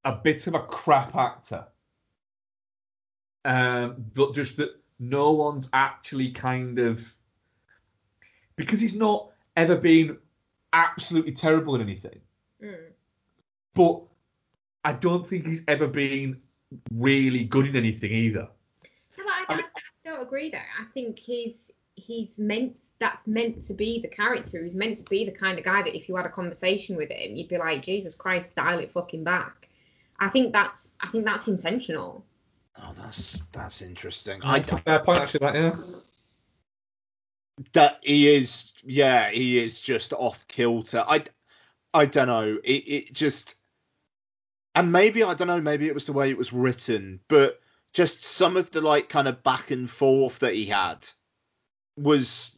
a 0.04 0.12
bit 0.12 0.46
of 0.46 0.54
a 0.54 0.60
crap 0.60 1.16
actor, 1.16 1.66
um, 3.44 3.96
but 4.14 4.34
just 4.34 4.56
that 4.58 4.70
no 4.98 5.32
one's 5.32 5.68
actually 5.72 6.30
kind 6.30 6.78
of 6.78 7.04
because 8.56 8.80
he's 8.80 8.94
not 8.94 9.30
ever 9.56 9.76
been 9.76 10.18
absolutely 10.72 11.32
terrible 11.32 11.74
in 11.74 11.80
anything, 11.80 12.20
Mm. 12.62 12.92
but 13.74 14.02
I 14.84 14.92
don't 14.92 15.26
think 15.26 15.46
he's 15.46 15.62
ever 15.68 15.86
been 15.86 16.40
really 16.92 17.44
good 17.44 17.66
in 17.66 17.76
anything 17.76 18.12
either. 18.12 18.48
No, 19.16 19.24
but 19.24 19.26
I, 19.26 19.44
I, 19.48 19.54
I 19.58 19.80
don't 20.04 20.22
agree 20.22 20.50
there. 20.50 20.66
I 20.80 20.84
think 20.92 21.18
he's 21.18 21.70
he's 21.96 22.38
meant 22.38 22.76
that's 22.98 23.26
meant 23.26 23.64
to 23.64 23.74
be 23.74 24.00
the 24.00 24.08
character. 24.08 24.62
He's 24.64 24.74
meant 24.74 24.98
to 24.98 25.04
be 25.04 25.24
the 25.24 25.30
kind 25.32 25.58
of 25.58 25.64
guy 25.64 25.82
that 25.82 25.96
if 25.96 26.08
you 26.08 26.16
had 26.16 26.26
a 26.26 26.30
conversation 26.30 26.96
with 26.96 27.10
him, 27.10 27.36
you'd 27.36 27.48
be 27.48 27.58
like, 27.58 27.82
Jesus 27.82 28.14
Christ, 28.14 28.54
dial 28.56 28.80
it 28.80 28.92
fucking 28.92 29.22
back. 29.24 29.68
I 30.18 30.28
think 30.28 30.52
that's 30.52 30.92
I 31.00 31.08
think 31.08 31.24
that's 31.24 31.46
intentional. 31.48 32.24
Oh, 32.80 32.92
that's 32.96 33.42
that's 33.52 33.82
interesting. 33.82 34.40
I, 34.42 34.60
That's 34.60 34.82
a 34.86 34.98
point, 35.00 35.22
actually. 35.22 35.40
That 35.40 35.54
yeah. 35.54 35.76
That 37.72 38.00
he 38.02 38.28
is, 38.28 38.72
yeah, 38.84 39.30
he 39.30 39.58
is 39.58 39.80
just 39.80 40.12
off 40.12 40.46
kilter. 40.48 41.04
I, 41.06 41.24
I 41.92 42.06
don't 42.06 42.28
know. 42.28 42.58
It, 42.62 42.70
it 42.70 43.12
just, 43.12 43.56
and 44.74 44.92
maybe 44.92 45.22
I 45.22 45.34
don't 45.34 45.48
know. 45.48 45.60
Maybe 45.60 45.86
it 45.86 45.94
was 45.94 46.06
the 46.06 46.12
way 46.12 46.30
it 46.30 46.38
was 46.38 46.52
written, 46.52 47.20
but 47.28 47.60
just 47.92 48.22
some 48.22 48.56
of 48.56 48.70
the 48.70 48.80
like 48.80 49.08
kind 49.08 49.26
of 49.28 49.42
back 49.42 49.70
and 49.70 49.88
forth 49.90 50.38
that 50.40 50.54
he 50.54 50.66
had 50.66 51.08
was 51.96 52.56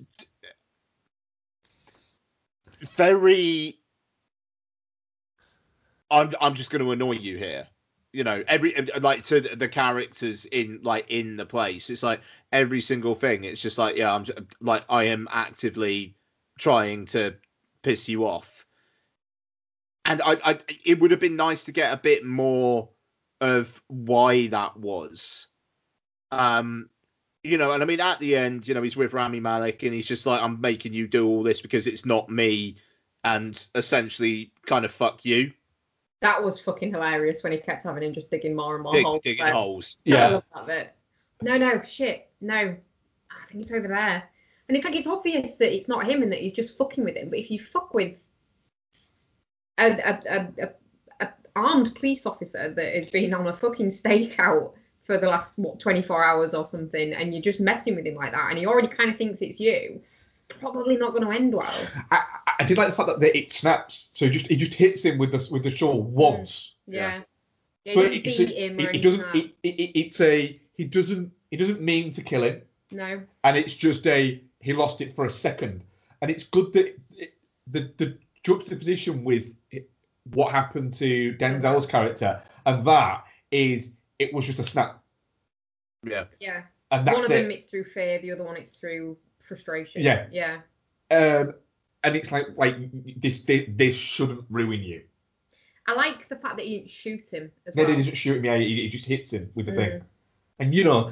very. 2.81 3.79
I'm 6.11 6.35
I'm 6.41 6.55
just 6.55 6.71
going 6.71 6.85
to 6.85 6.91
annoy 6.91 7.13
you 7.13 7.39
here. 7.39 7.69
You 8.13 8.25
know, 8.25 8.43
every 8.49 8.75
like 9.01 9.23
to 9.25 9.41
the 9.41 9.69
characters 9.69 10.45
in 10.45 10.81
like 10.83 11.07
in 11.09 11.37
the 11.37 11.47
place. 11.47 11.91
It's 11.91 12.03
like 12.03 12.21
every 12.51 12.81
single 12.81 13.15
thing. 13.15 13.45
It's 13.45 13.63
just 13.63 13.79
like 13.79 13.97
yeah, 13.97 14.15
I'm 14.15 14.25
j- 14.25 14.35
like 14.61 14.85
I 14.89 15.05
am 15.05 15.29
actively 15.31 16.17
trying 16.59 17.07
to 17.07 17.37
piss 17.83 18.09
you 18.09 18.27
off. 18.27 18.67
And 20.05 20.21
I, 20.23 20.39
I 20.45 20.59
it 20.85 20.99
would 21.01 21.13
have 21.13 21.21
been 21.21 21.37
nice 21.37 21.65
to 21.67 21.73
get 21.73 21.93
a 21.93 21.97
bit 21.97 22.25
more 22.25 22.89
of 23.41 23.81
why 23.87 24.49
that 24.49 24.77
was. 24.77 25.47
Um, 26.33 26.89
you 27.43 27.59
know, 27.59 27.73
and 27.73 27.83
I 27.83 27.87
mean 27.87 28.01
at 28.01 28.19
the 28.19 28.37
end, 28.37 28.67
you 28.67 28.75
know, 28.75 28.83
he's 28.83 28.97
with 28.97 29.15
Rami 29.15 29.41
Malek 29.41 29.83
and 29.83 29.95
he's 29.95 30.07
just 30.07 30.27
like, 30.27 30.43
I'm 30.43 30.61
making 30.61 30.93
you 30.93 31.07
do 31.09 31.27
all 31.27 31.43
this 31.43 31.63
because 31.63 31.87
it's 31.87 32.05
not 32.05 32.29
me, 32.29 32.77
and 33.25 33.69
essentially 33.75 34.53
kind 34.67 34.85
of 34.85 34.93
fuck 34.93 35.25
you, 35.25 35.53
That 36.21 36.43
was 36.43 36.61
fucking 36.61 36.93
hilarious 36.93 37.43
when 37.43 37.53
he 37.53 37.59
kept 37.59 37.85
having 37.85 38.03
him 38.03 38.13
just 38.13 38.31
digging 38.31 38.55
more 38.55 38.75
and 38.75 38.85
more 38.85 38.93
dig, 38.93 39.05
holes. 39.05 39.23
digging 39.23 39.47
holes. 39.47 39.99
I 40.07 40.11
Yeah. 40.11 40.29
love 40.29 40.45
that 40.55 40.67
bit. 40.67 40.95
No, 41.43 41.57
no, 41.57 41.83
shit, 41.83 42.29
no. 42.41 42.57
I 43.31 43.47
think 43.51 43.63
it's 43.63 43.73
over 43.73 43.89
there. 43.89 44.23
And 44.69 44.77
it's 44.77 44.85
like 44.85 44.95
it's 44.97 45.07
obvious 45.07 45.57
that 45.57 45.75
it's 45.75 45.89
not 45.89 46.07
him 46.07 46.23
and 46.23 46.31
that 46.33 46.41
he's 46.41 46.53
just 46.53 46.77
fucking 46.77 47.05
with 47.05 47.17
him. 47.17 47.31
But 47.31 47.39
if 47.39 47.51
you 47.51 47.59
fuck 47.59 47.95
with 47.95 48.15
a, 49.79 49.93
a, 49.93 50.21
a, 50.29 50.71
a, 51.21 51.29
armed 51.57 51.95
police 51.95 52.27
officer 52.27 52.73
that 52.73 52.95
has 52.95 53.11
been 53.11 53.35
on 53.35 53.49
a 53.49 53.57
fucking 53.57 53.91
stakeout 53.91 54.73
for 55.05 55.19
the 55.19 55.27
last 55.29 55.51
what 55.57 55.81
24 55.81 56.23
hours 56.23 56.55
or 56.55 56.67
something, 56.67 57.13
and 57.15 57.33
you're 57.33 57.43
just 57.43 57.61
messing 57.61 57.97
with 57.97 58.07
him 58.07 58.15
like 58.15 58.33
that, 58.33 58.51
and 58.51 58.59
he 58.59 58.67
already 58.67 58.89
kind 58.89 59.11
of 59.11 59.17
thinks 59.17 59.43
it's 59.43 59.59
you, 59.59 60.01
probably 60.59 60.97
not 60.97 61.13
going 61.13 61.25
to 61.25 61.31
end 61.31 61.55
well. 61.55 61.87
I, 62.11 62.17
I- 62.47 62.53
I 62.61 62.65
did 62.65 62.77
like 62.77 62.89
the 62.89 62.95
fact 62.95 63.19
that 63.21 63.37
it 63.39 63.51
snaps, 63.53 64.11
so 64.13 64.27
he 64.27 64.31
just 64.31 64.51
it 64.51 64.57
just 64.57 64.75
hits 64.75 65.03
him 65.03 65.17
with 65.17 65.33
the 65.33 65.49
with 65.51 65.63
the 65.63 65.71
shovel 65.71 66.05
mm, 66.05 66.09
once. 66.09 66.75
Yeah. 66.87 67.23
Yeah, 67.87 67.95
so 67.95 68.03
he 68.09 68.21
doesn't 68.21 68.27
it's 68.27 68.37
beat 68.37 68.51
a- 68.59 68.67
him 68.69 68.81
it, 68.81 68.97
it 68.97 68.99
doesn't. 69.03 69.35
It, 69.35 69.55
it, 69.63 69.69
it- 69.69 69.99
it's 69.99 70.21
a 70.21 70.61
he 70.75 70.85
doesn't 70.85 71.33
he 71.51 71.57
doesn't 71.57 71.81
mean 71.81 72.13
to 72.13 72.23
kill 72.23 72.43
him, 72.45 72.61
No. 72.91 73.23
and 73.45 73.57
it's 73.57 73.75
just 73.75 74.07
a 74.07 74.43
he 74.61 74.73
lost 74.75 75.01
it 75.01 75.17
for 75.17 75.25
a 75.25 75.31
second, 75.31 75.83
and 76.21 76.31
it's 76.31 76.43
good 76.45 76.73
that 76.75 76.99
it, 77.17 77.33
the 77.67 77.91
the 77.97 78.19
juxtaposition 78.45 79.25
with 79.25 79.55
it, 79.71 79.89
what 80.35 80.53
happened 80.53 80.93
to 80.95 81.35
Denzel's 81.41 81.87
character, 81.87 82.43
and 82.67 82.85
that 82.85 83.25
is 83.51 83.93
it 84.19 84.35
was 84.35 84.45
just 84.45 84.59
a 84.59 84.67
snap, 84.67 85.03
Yeah. 86.05 86.25
Yeah. 86.41 86.65
and 86.91 87.07
one 87.07 87.17
of 87.23 87.29
them 87.29 87.51
it. 87.51 87.55
it's 87.55 87.65
through 87.65 87.85
fear, 87.85 88.19
the 88.21 88.33
other 88.33 88.45
one 88.45 88.57
it's 88.59 88.71
through 88.71 89.17
frustration. 89.51 90.03
Yeah. 90.03 90.27
Yeah. 90.31 90.61
Um, 91.11 91.55
and 92.05 92.15
it's 92.17 92.31
like 92.33 92.47
like 92.57 92.77
this 93.21 93.41
this, 93.41 93.65
this 93.69 93.95
shouldn't 93.97 94.45
ruin 94.49 94.81
you. 94.81 95.03
I 95.89 95.95
like 95.95 96.29
the 96.29 96.37
fact 96.37 96.57
that 96.57 96.67
he 96.67 96.79
didn't 96.79 96.91
shoot 96.91 97.29
him 97.31 97.51
as 97.67 97.75
No, 97.75 97.83
well. 97.83 97.93
he 97.93 97.99
doesn't 97.99 98.15
shoot 98.15 98.37
him. 98.37 98.45
Yeah, 98.45 98.57
he, 98.59 98.83
he 98.83 98.89
just 98.89 99.07
hits 99.07 99.33
him 99.33 99.51
with 99.57 99.67
the 99.67 99.73
thing. 99.73 99.91
Mm. 99.91 100.03
And 100.61 100.75
you 100.75 100.85
know, 100.85 101.11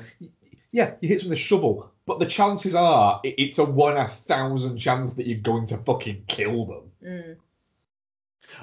yeah, 0.71 0.95
he 1.01 1.09
hits 1.09 1.25
him 1.25 1.31
with 1.31 1.39
a 1.39 1.43
shovel, 1.43 1.91
but 2.07 2.21
the 2.21 2.27
chances 2.27 2.75
are 2.77 3.21
it- 3.25 3.35
it's 3.39 3.59
a 3.59 3.65
one 3.65 3.97
in 3.97 4.03
a 4.05 4.09
thousand 4.09 4.79
chance 4.79 5.15
that 5.15 5.27
you're 5.27 5.39
going 5.41 5.67
to 5.67 5.79
fucking 5.79 6.25
kill 6.29 6.65
them. 6.65 6.93
Mm. 7.05 7.37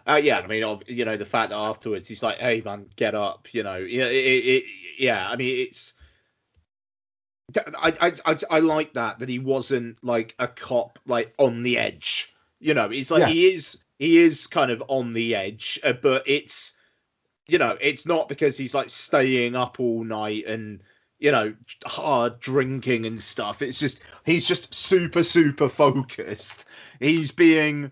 Uh, 0.08 0.20
yeah, 0.24 0.40
I 0.40 0.48
mean, 0.48 0.80
you 0.88 1.04
know, 1.06 1.18
the 1.18 1.26
fact 1.26 1.50
that 1.52 1.58
afterwards 1.58 2.08
he's 2.08 2.24
like, 2.24 2.38
"Hey, 2.40 2.62
man, 2.64 2.88
get 2.96 3.14
up," 3.14 3.54
you 3.54 3.62
know, 3.64 3.76
yeah, 3.78 4.06
it, 4.06 4.14
it, 4.16 4.46
it, 4.46 4.64
yeah. 4.98 5.30
I 5.30 5.36
mean, 5.36 5.68
it's. 5.68 5.94
I, 7.78 7.94
I, 8.02 8.14
I, 8.26 8.38
I 8.50 8.60
like 8.60 8.94
that 8.94 9.20
that 9.20 9.30
he 9.30 9.40
wasn't 9.40 10.04
like 10.04 10.36
a 10.40 10.48
cop 10.48 11.00
like 11.06 11.34
on 11.38 11.64
the 11.64 11.78
edge. 11.78 12.34
You 12.60 12.74
know, 12.74 12.90
he's 12.90 13.12
like 13.12 13.22
Yeah. 13.22 13.30
he 13.30 13.54
is 13.54 13.78
he 14.00 14.18
is 14.18 14.48
kind 14.48 14.72
of 14.72 14.84
on 14.88 15.14
the 15.14 15.36
edge, 15.36 15.80
uh, 15.84 15.94
but 15.94 16.24
it's 16.26 16.74
you 17.48 17.58
know 17.58 17.78
it's 17.80 18.06
not 18.06 18.28
because 18.30 18.58
he's 18.58 18.74
like 18.74 18.90
staying 18.90 19.56
up 19.56 19.80
all 19.80 20.04
night 20.04 20.46
and 20.48 20.82
you 21.20 21.32
know 21.32 21.54
hard 21.86 22.40
drinking 22.40 23.06
and 23.06 23.22
stuff. 23.22 23.62
It's 23.62 23.80
just 23.80 24.02
he's 24.26 24.48
just 24.48 24.74
super 24.74 25.24
super 25.24 25.70
focused. 25.70 26.66
He's 27.00 27.32
being 27.32 27.92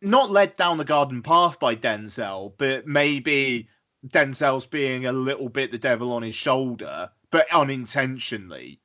not 0.00 0.30
led 0.30 0.56
down 0.56 0.78
the 0.78 0.84
garden 0.84 1.22
path 1.22 1.60
by 1.60 1.76
Denzel, 1.76 2.54
but 2.56 2.86
maybe 2.86 3.68
Denzel's 4.06 4.66
being 4.66 5.06
a 5.06 5.12
little 5.12 5.48
bit 5.48 5.72
the 5.72 5.78
devil 5.78 6.12
on 6.12 6.22
his 6.22 6.34
shoulder, 6.34 7.10
but 7.30 7.52
unintentionally. 7.52 8.80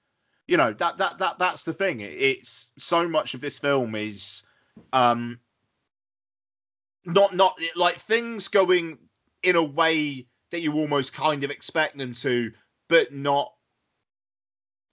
You 0.49 0.57
know 0.57 0.73
that 0.73 0.97
that 0.97 1.19
that 1.19 1.37
that's 1.37 1.63
the 1.63 1.73
thing. 1.73 1.99
It's 2.01 2.71
so 2.79 3.07
much 3.07 3.35
of 3.35 3.41
this 3.41 3.59
film 3.59 3.93
is 3.93 4.41
um 4.91 5.39
not 7.05 7.35
not 7.35 7.61
like 7.75 7.99
things 7.99 8.47
going 8.47 8.97
in 9.43 9.55
a 9.55 9.63
way 9.63 10.27
that 10.51 10.61
you 10.61 10.73
almost 10.73 11.13
kind 11.13 11.43
of 11.43 11.51
expect 11.51 11.99
them 11.99 12.13
to, 12.13 12.51
but 12.87 13.13
not. 13.13 13.53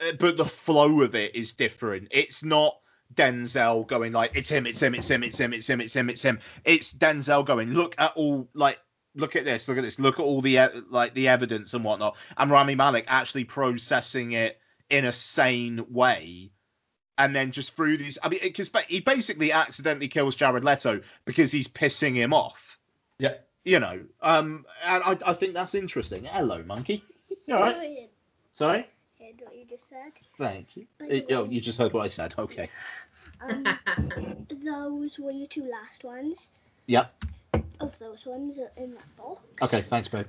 uh, 0.00 0.12
But 0.20 0.36
the 0.36 0.44
flow 0.44 1.00
of 1.00 1.14
it 1.14 1.34
is 1.34 1.54
different. 1.54 2.08
It's 2.10 2.44
not 2.44 2.76
Denzel 3.14 3.86
going 3.86 4.12
like 4.12 4.32
it's 4.34 4.50
him, 4.50 4.66
it's 4.66 4.80
him, 4.82 4.94
it's 4.94 5.08
him, 5.08 5.22
it's 5.22 5.38
him, 5.38 5.54
it's 5.54 5.68
him, 5.68 5.80
it's 5.80 5.96
him, 5.96 6.10
it's 6.10 6.22
him. 6.22 6.40
It's 6.66 6.92
Denzel 6.92 7.46
going 7.46 7.72
look 7.72 7.94
at 7.98 8.12
all 8.14 8.48
like 8.54 8.78
look 9.14 9.36
at 9.36 9.46
this, 9.46 9.68
look 9.68 9.78
at 9.78 9.84
this, 9.84 9.98
look 9.98 10.18
at 10.20 10.22
all 10.24 10.42
the 10.42 10.58
like 10.90 11.14
the 11.14 11.28
evidence 11.28 11.72
and 11.72 11.82
whatnot, 11.82 12.16
and 12.36 12.50
Rami 12.50 12.74
Malek 12.74 13.06
actually 13.08 13.44
processing 13.44 14.32
it 14.32 14.58
in 14.90 15.04
a 15.04 15.12
sane 15.12 15.84
way. 15.90 16.50
And 17.18 17.34
then 17.34 17.50
just 17.50 17.74
through 17.74 17.96
these, 17.96 18.18
I 18.22 18.28
mean, 18.28 18.40
because 18.42 18.70
he 18.88 19.00
basically 19.00 19.50
accidentally 19.52 20.08
kills 20.08 20.36
Jared 20.36 20.64
Leto 20.64 21.00
because 21.24 21.50
he's 21.50 21.66
pissing 21.66 22.14
him 22.14 22.34
off 22.34 22.78
Yeah. 23.18 23.34
you 23.64 23.80
know, 23.80 24.00
um, 24.20 24.66
and 24.84 25.02
I, 25.02 25.18
I 25.30 25.32
think 25.32 25.54
that's 25.54 25.74
interesting. 25.74 26.24
Hello, 26.24 26.62
monkey. 26.62 27.02
You 27.46 27.54
all 27.54 27.60
right? 27.62 27.74
Brilliant. 27.76 28.10
Sorry. 28.52 28.86
Heard 29.18 29.40
what 29.40 29.56
you 29.56 29.64
just 29.64 29.88
said. 29.88 30.12
Thank 30.38 30.76
you. 30.76 30.86
By 30.98 31.06
Uh, 31.06 31.38
oh, 31.38 31.44
you 31.44 31.60
just 31.62 31.78
heard 31.78 31.92
what 31.94 32.04
I 32.04 32.08
said. 32.08 32.34
Okay. 32.38 32.68
Um, 33.40 33.64
those 34.64 35.18
were 35.18 35.30
your 35.30 35.46
two 35.48 35.64
last 35.64 36.04
ones. 36.04 36.50
Yep. 36.86 37.24
of 37.80 37.98
those 37.98 38.26
ones 38.26 38.58
in 38.76 38.92
that 38.94 39.16
box. 39.16 39.40
Okay, 39.62 39.82
thanks, 39.88 40.08
babe. 40.08 40.26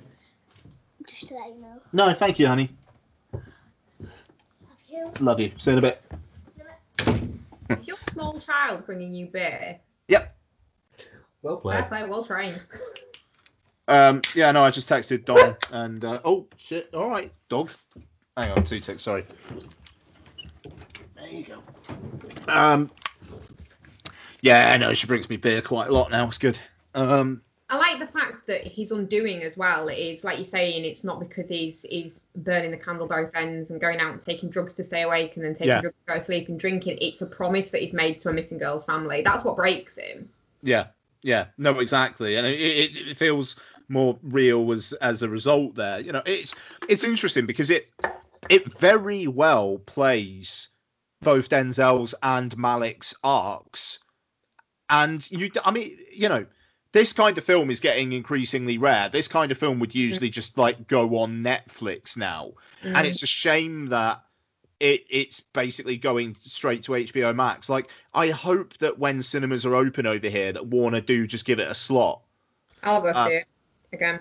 Just 1.05 1.28
to 1.28 1.36
let 1.36 1.49
you 1.49 1.62
know. 1.62 1.82
No, 1.91 2.14
thank 2.14 2.39
you, 2.39 2.47
honey. 2.47 2.70
Have 4.98 5.20
you? 5.20 5.26
Love 5.26 5.39
you. 5.39 5.52
See 5.58 5.72
you 5.72 5.78
in 5.78 5.84
a 5.84 5.88
bit. 5.88 6.02
Is 7.70 7.88
your 7.88 7.98
small 8.12 8.39
child 8.39 8.86
bringing 8.86 9.14
you 9.14 9.28
beer? 9.28 9.80
Yep. 10.08 10.36
Well 11.41 11.58
played. 11.58 11.80
Fair 11.80 11.88
played. 11.88 12.00
play, 12.02 12.10
well 12.10 12.26
trained. 12.26 12.62
Um, 13.88 14.22
yeah, 14.36 14.52
no, 14.52 14.64
I 14.64 14.72
just 14.72 14.89
texted 14.89 15.26
Don 15.26 15.56
and 15.72 16.04
uh, 16.04 16.20
oh 16.26 16.48
shit. 16.58 16.93
All 16.93 17.10
right, 17.10 17.32
dog. 17.50 17.70
Hang 18.36 18.52
on, 18.52 18.66
two 18.66 18.80
ticks. 18.80 19.04
Sorry. 19.04 19.26
There 21.16 21.28
you 21.28 21.45
go. 21.45 21.62
Um, 22.48 22.91
yeah, 24.41 24.72
I 24.72 24.78
know 24.78 24.93
she 24.93 25.08
brings 25.08 25.30
me 25.30 25.38
beer 25.38 25.62
quite 25.62 25.89
a 25.89 25.93
lot 25.93 26.12
now. 26.12 26.28
It's 26.28 26.38
good. 26.38 26.60
Um, 26.93 27.41
I 27.70 27.78
like 27.78 27.99
the 27.99 28.07
fact 28.07 28.47
that 28.47 28.63
he's 28.63 28.91
undoing 28.91 29.43
as 29.43 29.57
well. 29.57 29.89
Is 29.89 30.24
like 30.24 30.38
you're 30.38 30.47
saying, 30.47 30.86
it's 30.86 31.03
not 31.03 31.20
because 31.20 31.49
he's 31.49 31.82
he's 31.89 32.22
burning 32.38 32.72
the 32.72 32.78
candle 32.78 33.07
both 33.07 33.30
ends 33.36 33.72
and 33.72 33.82
going 33.82 33.99
out 33.99 34.13
and 34.13 34.22
taking 34.22 34.49
drugs 34.49 34.74
to 34.76 34.84
stay 34.86 35.01
awake 35.01 35.36
and 35.36 35.43
then 35.43 35.53
taking 35.53 35.68
Yeah. 35.68 35.82
drugs 35.82 35.97
to 36.07 36.13
go 36.13 36.20
to 36.20 36.26
sleep 36.26 36.47
and 36.47 36.57
drinking. 36.59 36.97
It's 37.01 37.22
a 37.22 37.26
promise 37.26 37.70
that 37.72 37.82
he's 37.82 37.91
made 37.93 38.22
to 38.22 38.30
a 38.30 38.34
missing 38.34 38.57
girl's 38.57 38.86
family. 38.86 39.22
That's 39.22 39.43
what 39.43 39.57
breaks 39.57 39.97
him. 39.97 40.30
yeah, 40.61 40.88
yeah, 41.24 41.47
no, 41.57 41.80
exactly, 41.80 42.38
and 42.38 42.47
it, 42.47 42.59
it, 42.59 42.95
it 43.09 43.18
feels 43.18 43.57
more 43.89 44.18
real 44.24 44.72
as 44.72 44.93
as 44.93 45.22
a 45.24 45.28
result 45.30 45.76
there. 45.76 45.99
You 45.99 46.13
know, 46.13 46.24
it's 46.26 46.55
it's 46.88 47.03
interesting 47.03 47.45
because 47.45 47.70
it 47.70 47.89
it 48.49 48.72
very 48.80 49.28
well 49.28 49.80
plays 49.80 50.70
both 51.22 51.49
Denzel's 51.49 52.15
and 52.24 52.55
Malek's 52.55 53.13
arcs, 53.26 53.99
and 54.89 55.30
you, 55.32 55.51
I 55.65 55.72
mean, 55.72 55.97
you 56.13 56.30
know. 56.30 56.45
This 56.92 57.14
kind 57.14 57.38
of 57.38 57.44
film 57.44 57.70
is 57.70 57.80
getting 57.80 58.14
increasingly 58.14 58.78
rare. 58.78 59.10
This 59.10 59.28
kind 59.28 59.52
of 59.52 59.58
film 59.58 59.80
would 59.80 59.94
usually 59.94 60.30
just 60.30 60.58
like 60.58 60.88
go 60.88 61.18
on 61.20 61.44
Netflix 61.44 62.18
now, 62.18 62.54
Mm. 62.84 62.96
and 62.96 63.08
it's 63.08 63.24
a 63.24 63.28
shame 63.28 63.88
that 63.88 64.24
it 64.80 65.06
it's 65.10 65.40
basically 65.40 65.98
going 65.98 66.36
straight 66.40 66.84
to 66.84 66.92
HBO 66.94 67.36
Max. 67.36 67.68
Like 67.70 67.90
I 68.14 68.30
hope 68.30 68.78
that 68.78 69.00
when 69.00 69.24
cinemas 69.24 69.66
are 69.66 69.76
open 69.76 70.06
over 70.06 70.30
here, 70.30 70.52
that 70.54 70.66
Warner 70.68 71.02
do 71.02 71.28
just 71.28 71.46
give 71.46 71.60
it 71.60 71.68
a 71.68 71.74
slot. 71.74 72.22
I'll 72.84 73.02
go 73.02 73.10
Uh, 73.10 73.28
see 73.28 73.34
it 73.34 73.46
again. 73.94 74.20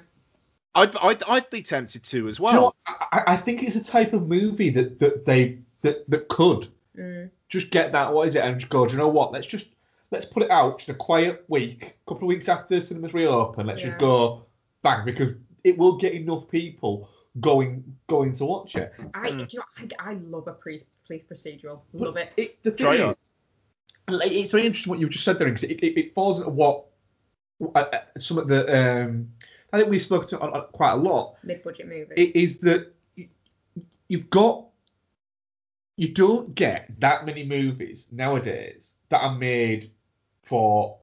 I'd 0.74 0.96
I'd, 0.96 1.22
I'd 1.24 1.50
be 1.50 1.62
tempted 1.62 2.02
to 2.04 2.28
as 2.28 2.38
Do 2.38 2.44
you 2.44 2.52
know 2.52 2.62
well. 2.62 2.76
I, 2.86 3.22
I 3.28 3.36
think 3.36 3.62
it's 3.62 3.76
a 3.76 3.84
type 3.84 4.12
of 4.12 4.26
movie 4.28 4.70
that, 4.70 4.98
that 5.00 5.24
they 5.26 5.58
that, 5.82 6.08
that 6.10 6.28
could 6.28 6.68
Mm. 6.98 7.30
just 7.50 7.70
get 7.70 7.92
that 7.92 8.12
what 8.14 8.26
is 8.26 8.34
it 8.36 8.42
and 8.42 8.58
just 8.58 8.70
go. 8.70 8.86
Do 8.86 8.92
you 8.92 8.98
know 8.98 9.08
what? 9.08 9.30
Let's 9.30 9.46
just 9.46 9.66
let's 10.10 10.26
put 10.26 10.42
it 10.42 10.50
out 10.50 10.78
just 10.78 10.88
a 10.90 10.94
quiet 10.94 11.44
week, 11.48 11.96
a 12.06 12.10
couple 12.10 12.24
of 12.28 12.28
weeks 12.28 12.48
after 12.48 12.80
cinemas 12.80 13.12
reopen. 13.14 13.66
Let's 13.66 13.80
Yeah. 13.80 13.88
just 13.88 13.98
go 13.98 14.46
bang 14.82 15.04
because 15.04 15.32
it 15.64 15.76
will 15.76 15.96
get 15.96 16.12
enough 16.14 16.48
people 16.48 17.08
going 17.40 17.82
going 18.06 18.32
to 18.34 18.44
watch 18.44 18.76
it. 18.76 18.92
I, 19.14 19.30
Mm. 19.30 19.52
you 19.52 19.58
know, 19.58 19.64
I, 20.00 20.10
I 20.10 20.14
love 20.14 20.46
a 20.48 20.52
pre- 20.52 20.84
police 21.06 21.24
procedural. 21.30 21.80
Love 21.92 22.16
it. 22.16 22.32
It, 22.36 22.62
the 22.62 22.70
thing 22.70 22.86
Try 22.86 22.94
is, 22.94 23.16
it. 24.08 24.32
it's 24.32 24.52
very 24.52 24.64
interesting 24.66 24.90
what 24.90 24.98
you 25.00 25.08
just 25.08 25.24
said 25.24 25.38
there 25.38 25.46
because 25.48 25.64
it, 25.64 25.80
it, 25.80 25.98
it 25.98 26.14
falls 26.14 26.38
into 26.38 26.50
what 26.50 26.86
uh, 27.74 27.78
uh, 27.78 28.00
some 28.16 28.38
of 28.38 28.48
the 28.48 28.62
um, 29.04 29.28
I 29.72 29.78
think 29.78 29.90
we 29.90 29.98
spoke 29.98 30.26
to 30.28 30.38
on, 30.40 30.50
on 30.52 30.66
quite 30.72 30.92
a 30.92 30.96
lot. 30.96 31.36
Mid 31.42 31.62
budget 31.62 31.88
movie. 31.88 32.14
It 32.16 32.34
is 32.36 32.58
that 32.58 32.92
y- 33.18 33.28
you've 34.08 34.30
got 34.30 34.64
you 35.96 36.08
don't 36.12 36.54
get 36.54 36.88
that 37.00 37.24
many 37.26 37.42
movies 37.44 38.06
nowadays 38.12 38.94
that 39.08 39.20
are 39.22 39.34
made 39.34 39.90
for 40.46 40.96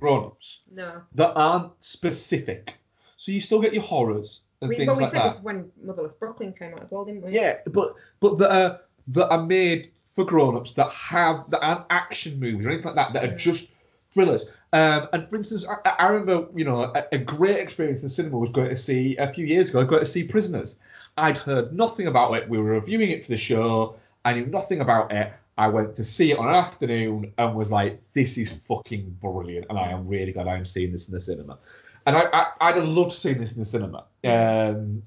grown-ups 0.00 0.60
no. 0.72 1.02
that 1.14 1.32
aren't 1.34 1.72
specific. 1.82 2.74
So 3.16 3.32
you 3.32 3.40
still 3.40 3.60
get 3.60 3.72
your 3.72 3.82
horrors 3.82 4.42
and 4.60 4.68
We, 4.68 4.76
things 4.76 4.88
well, 4.88 4.96
we 4.96 5.02
like 5.04 5.12
said 5.12 5.22
that. 5.22 5.34
this 5.34 5.42
when 5.42 5.70
Motherless 5.82 6.14
Brooklyn 6.14 6.52
came 6.52 6.72
out 6.74 6.82
as 6.82 6.90
well, 6.90 7.04
didn't 7.04 7.22
we? 7.24 7.32
Yeah, 7.32 7.58
but 7.66 7.94
but 8.20 8.38
that 8.38 8.50
are 8.52 8.80
that 9.08 9.28
are 9.30 9.42
made 9.46 9.92
for 10.14 10.24
grown-ups 10.24 10.72
that 10.72 10.92
have 10.92 11.48
that 11.50 11.60
aren't 11.64 11.84
action 11.90 12.40
movies 12.40 12.66
or 12.66 12.70
anything 12.70 12.86
like 12.86 12.96
that 12.96 13.12
that 13.12 13.24
are 13.24 13.34
Mm. 13.34 13.38
just 13.38 13.70
thrillers. 14.12 14.46
Um, 14.72 15.08
and 15.12 15.28
for 15.30 15.36
instance, 15.36 15.64
I, 15.68 15.90
I 15.98 16.08
remember 16.08 16.48
you 16.54 16.64
know 16.64 16.92
a, 16.94 17.04
a 17.12 17.18
great 17.18 17.58
experience 17.58 18.02
in 18.02 18.08
cinema 18.08 18.38
was 18.38 18.50
going 18.50 18.70
to 18.70 18.76
see 18.76 19.16
a 19.18 19.32
few 19.32 19.46
years 19.46 19.70
ago. 19.70 19.80
I 19.80 19.84
going 19.84 20.00
to 20.00 20.06
see 20.06 20.24
Prisoners. 20.24 20.76
I'd 21.18 21.38
heard 21.38 21.72
nothing 21.72 22.08
about 22.08 22.34
it. 22.34 22.48
We 22.48 22.58
were 22.58 22.72
reviewing 22.72 23.10
it 23.10 23.24
for 23.24 23.30
the 23.30 23.36
show. 23.38 23.96
I 24.24 24.34
knew 24.34 24.46
nothing 24.46 24.80
about 24.80 25.12
it. 25.12 25.32
I 25.58 25.68
went 25.68 25.94
to 25.96 26.04
see 26.04 26.32
it 26.32 26.38
on 26.38 26.48
an 26.48 26.54
afternoon 26.54 27.32
and 27.38 27.54
was 27.54 27.70
like, 27.72 28.02
"This 28.12 28.36
is 28.36 28.52
fucking 28.68 29.16
brilliant," 29.20 29.66
and 29.70 29.78
I 29.78 29.90
am 29.90 30.06
really 30.06 30.32
glad 30.32 30.48
I'm 30.48 30.66
seeing 30.66 30.92
this 30.92 31.08
in 31.08 31.14
the 31.14 31.20
cinema. 31.20 31.58
And 32.06 32.16
I, 32.16 32.24
I 32.32 32.46
I'd 32.60 32.76
have 32.76 32.84
loved 32.84 33.12
seeing 33.12 33.38
this 33.38 33.52
in 33.52 33.58
the 33.60 33.64
cinema. 33.64 34.04
Um, 34.24 35.02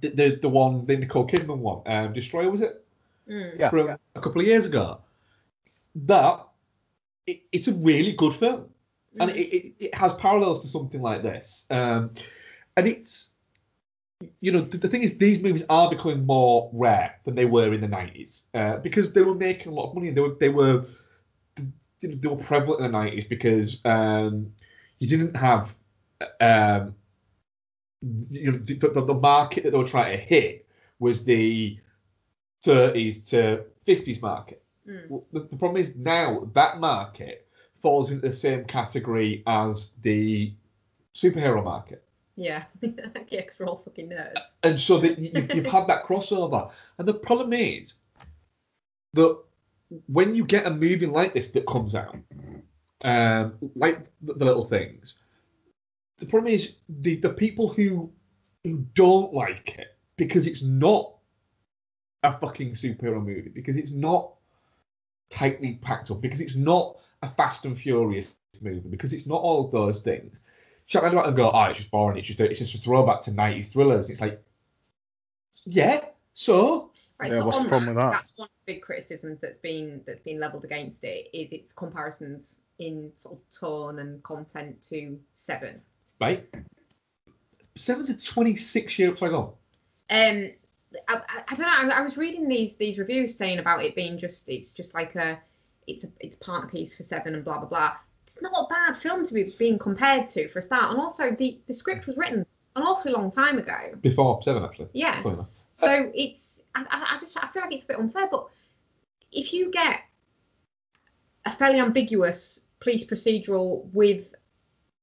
the 0.00 0.10
the, 0.10 0.38
the 0.42 0.48
one, 0.48 0.84
the 0.86 0.96
Nicole 0.96 1.26
Kidman 1.26 1.58
one, 1.58 1.82
um, 1.86 2.12
Destroyer 2.12 2.50
was 2.50 2.60
it? 2.60 2.84
Mm. 3.28 3.58
Yeah. 3.58 3.68
from 3.70 3.88
a 4.14 4.20
couple 4.20 4.40
of 4.40 4.46
years 4.46 4.66
ago. 4.66 5.00
That 5.96 6.46
it, 7.26 7.42
it's 7.52 7.68
a 7.68 7.72
really 7.72 8.12
good 8.12 8.34
film, 8.34 8.68
and 9.20 9.30
Mm. 9.30 9.36
it, 9.36 9.56
it, 9.56 9.74
it 9.80 9.94
has 9.94 10.14
parallels 10.14 10.62
to 10.62 10.68
something 10.68 11.00
like 11.02 11.22
this. 11.22 11.66
Um, 11.70 12.10
and 12.76 12.86
it's 12.86 13.30
you 14.40 14.50
know 14.50 14.60
the, 14.60 14.78
the 14.78 14.88
thing 14.88 15.02
is 15.02 15.16
these 15.18 15.40
movies 15.40 15.64
are 15.68 15.88
becoming 15.88 16.26
more 16.26 16.70
rare 16.72 17.14
than 17.24 17.34
they 17.34 17.44
were 17.44 17.72
in 17.72 17.80
the 17.80 17.86
90s 17.86 18.44
uh, 18.54 18.76
because 18.78 19.12
they 19.12 19.22
were 19.22 19.34
making 19.34 19.72
a 19.72 19.74
lot 19.74 19.88
of 19.88 19.94
money. 19.94 20.10
They 20.10 20.20
were 20.20 20.34
they 20.40 20.48
were 20.48 20.86
they, 21.56 22.14
they 22.14 22.28
were 22.28 22.36
prevalent 22.36 22.84
in 22.84 22.92
the 22.92 22.98
90s 22.98 23.28
because 23.28 23.78
um, 23.84 24.52
you 24.98 25.08
didn't 25.08 25.36
have 25.36 25.74
um, 26.40 26.94
you 28.30 28.52
know 28.52 28.58
the, 28.58 28.74
the, 28.74 29.04
the 29.04 29.14
market 29.14 29.64
that 29.64 29.70
they 29.70 29.78
were 29.78 29.84
trying 29.84 30.18
to 30.18 30.24
hit 30.24 30.66
was 30.98 31.24
the 31.24 31.78
30s 32.64 33.24
to 33.30 33.64
50s 33.86 34.20
market. 34.20 34.62
Mm. 34.88 35.22
The, 35.32 35.40
the 35.40 35.56
problem 35.56 35.80
is 35.80 35.94
now 35.94 36.48
that 36.54 36.80
market 36.80 37.46
falls 37.80 38.10
into 38.10 38.28
the 38.28 38.34
same 38.34 38.64
category 38.64 39.44
as 39.46 39.92
the 40.02 40.52
superhero 41.14 41.62
market. 41.62 42.04
Yeah. 42.38 42.64
Geeks 43.30 43.60
are 43.60 43.66
all 43.66 43.82
fucking 43.84 44.10
nerds. 44.10 44.36
And 44.62 44.78
so 44.80 44.98
that 44.98 45.18
you've, 45.18 45.54
you've 45.54 45.66
had 45.66 45.88
that 45.88 46.04
crossover. 46.04 46.70
And 46.98 47.08
the 47.08 47.14
problem 47.14 47.52
is 47.52 47.94
that 49.14 49.36
when 50.06 50.36
you 50.36 50.44
get 50.44 50.64
a 50.64 50.70
movie 50.70 51.06
like 51.06 51.34
this 51.34 51.48
that 51.50 51.66
comes 51.66 51.96
out, 51.96 52.16
um, 53.02 53.54
like 53.74 54.06
the, 54.22 54.34
the 54.34 54.44
little 54.44 54.64
things, 54.64 55.18
the 56.18 56.26
problem 56.26 56.52
is 56.52 56.76
the, 56.88 57.16
the 57.16 57.30
people 57.30 57.68
who 57.68 58.10
who 58.64 58.84
don't 58.94 59.32
like 59.32 59.76
it 59.78 59.96
because 60.16 60.46
it's 60.46 60.62
not 60.62 61.14
a 62.22 62.38
fucking 62.38 62.72
superhero 62.72 63.24
movie, 63.24 63.50
because 63.50 63.76
it's 63.76 63.92
not 63.92 64.34
tightly 65.30 65.78
packed 65.80 66.10
up, 66.10 66.20
because 66.20 66.40
it's 66.40 66.56
not 66.56 66.96
a 67.22 67.28
Fast 67.30 67.64
and 67.64 67.78
Furious 67.78 68.34
movie, 68.60 68.88
because 68.88 69.12
it's 69.12 69.26
not 69.26 69.40
all 69.40 69.68
those 69.68 70.02
things. 70.02 70.38
Shut 70.88 71.04
around 71.04 71.26
and 71.26 71.36
go, 71.36 71.50
oh, 71.50 71.62
it's 71.64 71.78
just 71.78 71.90
boring. 71.90 72.18
It's 72.18 72.26
just 72.26 72.40
a, 72.40 72.50
it's 72.50 72.58
just 72.58 72.74
a 72.74 72.78
throwback 72.78 73.20
to 73.22 73.30
90s 73.30 73.72
thrillers. 73.72 74.10
It's 74.10 74.20
like, 74.20 74.42
yeah, 75.64 76.06
so 76.32 76.90
Right, 77.20 77.32
Yeah, 77.32 77.40
so 77.40 77.46
what's 77.46 77.62
the 77.62 77.68
problem 77.68 77.86
that, 77.86 77.94
with 77.96 78.04
that? 78.04 78.12
That's 78.12 78.32
one 78.36 78.46
of 78.46 78.52
the 78.64 78.74
big 78.74 78.82
criticisms 78.82 79.40
that's 79.40 79.58
been 79.58 80.02
that's 80.06 80.20
been 80.20 80.38
levelled 80.38 80.64
against 80.64 81.02
it 81.02 81.28
is 81.32 81.50
its 81.50 81.72
comparisons 81.72 82.58
in 82.78 83.10
sort 83.16 83.38
of 83.38 83.50
tone 83.50 83.98
and 83.98 84.22
content 84.22 84.80
to 84.90 85.18
Seven. 85.34 85.80
right. 86.20 86.48
Seven's 87.74 88.10
a 88.10 88.18
26 88.18 88.98
year. 88.98 89.14
Sorry, 89.16 89.30
go 89.30 89.56
on. 90.10 90.26
Um, 90.34 90.50
I, 91.08 91.14
I, 91.16 91.42
I 91.48 91.54
don't 91.54 91.88
know. 91.88 91.94
I, 91.94 91.98
I 91.98 92.00
was 92.02 92.16
reading 92.16 92.48
these 92.48 92.76
these 92.76 92.98
reviews 92.98 93.36
saying 93.36 93.58
about 93.58 93.84
it 93.84 93.96
being 93.96 94.16
just 94.16 94.48
it's 94.48 94.72
just 94.72 94.94
like 94.94 95.16
a 95.16 95.40
it's 95.88 96.04
a 96.04 96.08
it's 96.20 96.36
partner 96.36 96.68
piece 96.68 96.96
for 96.96 97.02
Seven 97.02 97.34
and 97.34 97.44
blah 97.44 97.58
blah 97.58 97.68
blah. 97.68 97.96
It's 98.38 98.42
not 98.52 98.66
a 98.66 98.68
bad 98.68 98.96
film 98.96 99.26
to 99.26 99.34
be 99.34 99.54
being 99.58 99.80
compared 99.80 100.28
to 100.28 100.48
for 100.48 100.60
a 100.60 100.62
start, 100.62 100.92
and 100.92 101.00
also 101.00 101.32
the 101.32 101.58
the 101.66 101.74
script 101.74 102.06
was 102.06 102.16
written 102.16 102.46
an 102.76 102.82
awfully 102.84 103.12
long 103.12 103.32
time 103.32 103.58
ago. 103.58 103.96
Before 104.00 104.40
Seven, 104.44 104.62
actually. 104.62 104.88
Yeah. 104.92 105.22
So 105.74 106.12
it's 106.14 106.60
I, 106.76 106.84
I 106.88 107.18
just 107.18 107.36
I 107.36 107.48
feel 107.48 107.62
like 107.62 107.74
it's 107.74 107.82
a 107.82 107.88
bit 107.88 107.98
unfair, 107.98 108.28
but 108.30 108.46
if 109.32 109.52
you 109.52 109.72
get 109.72 110.02
a 111.46 111.50
fairly 111.50 111.80
ambiguous 111.80 112.60
police 112.78 113.04
procedural 113.04 113.92
with 113.92 114.32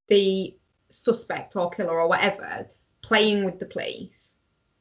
the 0.08 0.56
suspect 0.90 1.58
or 1.58 1.70
killer 1.70 2.00
or 2.00 2.08
whatever 2.08 2.66
playing 3.04 3.44
with 3.44 3.60
the 3.60 3.66
police, 3.66 4.36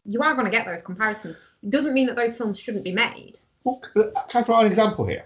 you 0.04 0.22
are 0.22 0.34
going 0.34 0.44
to 0.44 0.52
get 0.52 0.64
those 0.64 0.82
comparisons. 0.82 1.36
It 1.64 1.70
doesn't 1.70 1.92
mean 1.92 2.06
that 2.06 2.14
those 2.14 2.36
films 2.36 2.56
shouldn't 2.56 2.84
be 2.84 2.92
made. 2.92 3.40
Well, 3.64 3.82
uh, 3.96 4.02
can 4.28 4.42
I 4.42 4.44
throw 4.44 4.56
out 4.56 4.60
an 4.60 4.68
example 4.68 5.06
here? 5.06 5.24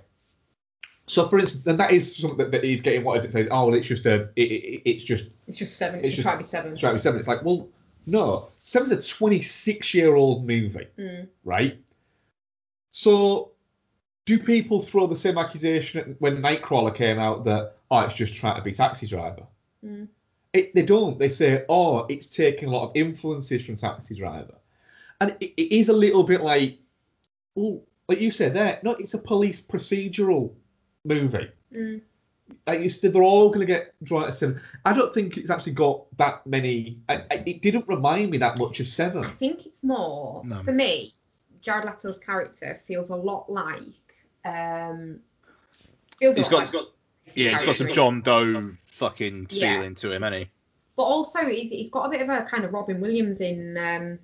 So, 1.09 1.27
for 1.29 1.39
instance, 1.39 1.67
and 1.67 1.79
that 1.81 1.91
is 1.91 2.17
something 2.17 2.37
that, 2.39 2.51
that 2.53 2.63
he's 2.65 2.81
getting. 2.81 3.03
What 3.05 3.19
is 3.19 3.25
it 3.25 3.33
saying? 3.33 3.49
Oh, 3.51 3.67
well, 3.67 3.75
it's 3.75 3.89
just 3.89 4.07
a. 4.07 4.29
It, 4.37 4.43
it, 4.43 4.83
it's 4.91 5.05
just. 5.05 5.29
It's 5.47 5.59
just 5.59 5.77
seven. 5.77 6.01
It's 6.01 6.09
It's, 6.09 6.17
just. 6.17 6.27
trying 6.27 6.39
to 6.39 6.45
be 6.45 6.49
seven. 6.49 6.73
It's 6.73 6.81
trying 6.81 6.93
to 6.93 6.99
be 6.99 7.03
seven. 7.03 7.19
It's 7.19 7.29
like, 7.29 7.43
well, 7.43 7.69
no. 8.07 8.49
Seven's 8.61 8.93
a 8.93 9.01
26 9.03 9.95
year 9.95 10.15
old 10.15 10.47
movie, 10.47 10.87
Mm. 10.99 11.29
right? 11.45 11.79
So, 12.91 13.53
do 14.27 14.39
people 14.39 14.83
throw 14.83 15.07
the 15.07 15.17
same 15.17 15.39
accusation 15.39 16.17
when 16.19 16.43
Nightcrawler 16.43 16.95
came 16.95 17.19
out 17.19 17.45
that 17.45 17.75
oh, 17.91 18.01
it's 18.01 18.15
just 18.15 18.35
trying 18.35 18.57
to 18.57 18.63
be 18.63 18.73
Taxi 18.73 19.07
Driver? 19.07 19.47
Mm. 19.85 20.09
It, 20.53 20.75
they 20.75 20.83
don't. 20.83 21.19
They 21.19 21.29
say, 21.29 21.65
oh, 21.69 22.07
it's 22.09 22.27
taking 22.27 22.69
a 22.69 22.73
lot 22.73 22.89
of 22.91 22.97
influences 22.97 23.65
from 23.65 23.77
Taxi 23.77 24.15
Driver, 24.15 24.55
and 25.21 25.37
it, 25.41 25.53
it 25.57 25.75
is 25.75 25.89
a 25.89 25.93
little 25.93 26.25
bit 26.25 26.43
like, 26.43 26.79
oh, 27.57 27.83
like 28.09 28.21
you 28.21 28.31
said 28.31 28.55
there. 28.55 28.79
No, 28.83 28.93
it's 28.93 29.15
a 29.15 29.19
police 29.19 29.61
procedural 29.61 30.53
movie. 31.09 31.51
Mm. 31.75 32.03
Like 32.67 32.81
you 32.81 32.89
said, 32.89 33.13
they're 33.13 33.23
all 33.23 33.49
going 33.49 33.61
to 33.61 33.67
get 33.67 33.95
drawn 34.03 34.27
to 34.27 34.33
Seven. 34.33 34.61
I 34.85 34.95
don't 34.95 35.13
think 35.13 35.37
it's 35.37 35.51
actually 35.51 35.73
got 35.73 36.07
that 36.17 36.47
many. 36.47 36.99
I, 37.09 37.17
I, 37.31 37.43
it 37.45 37.61
didn't 37.61 37.87
remind 37.89 38.31
me 38.31 38.39
that 38.39 38.59
much 38.59 38.81
of 38.81 38.89
Seven. 38.89 39.25
I 39.25 39.29
think 39.29 39.67
it's 39.67 39.83
more 39.83 40.43
No. 40.45 40.63
for 40.63 40.73
me. 40.73 41.13
Jared 41.61 41.85
Leto's 41.85 42.19
character 42.19 42.81
feels 42.87 43.11
a 43.11 43.17
lot 43.17 43.51
like. 43.51 43.81
Um, 44.45 45.21
feels 46.19 46.37
a 46.37 46.41
He's 46.41 46.51
lot 46.51 46.51
got, 46.51 46.57
like 46.57 46.65
he's 46.67 46.73
got 46.73 46.87
yeah, 47.35 47.51
he's 47.51 47.63
got 47.65 47.77
some. 47.77 47.93
John 47.93 48.23
Doe 48.23 48.73
fucking 48.87 49.49
Yeah. 49.51 49.75
feeling 49.75 49.95
to 49.97 50.13
him, 50.13 50.23
hasn't 50.23 50.45
he? 50.45 50.51
But 50.97 51.03
also, 51.03 51.41
he's, 51.47 51.71
he's 51.71 51.91
got 51.91 52.07
a 52.07 52.09
bit 52.09 52.23
of 52.23 52.29
a 52.31 52.45
kind 52.45 52.65
of 52.65 52.73
Robin 52.73 53.01
Williams 53.01 53.41
in 53.41 53.77
um, 53.77 54.19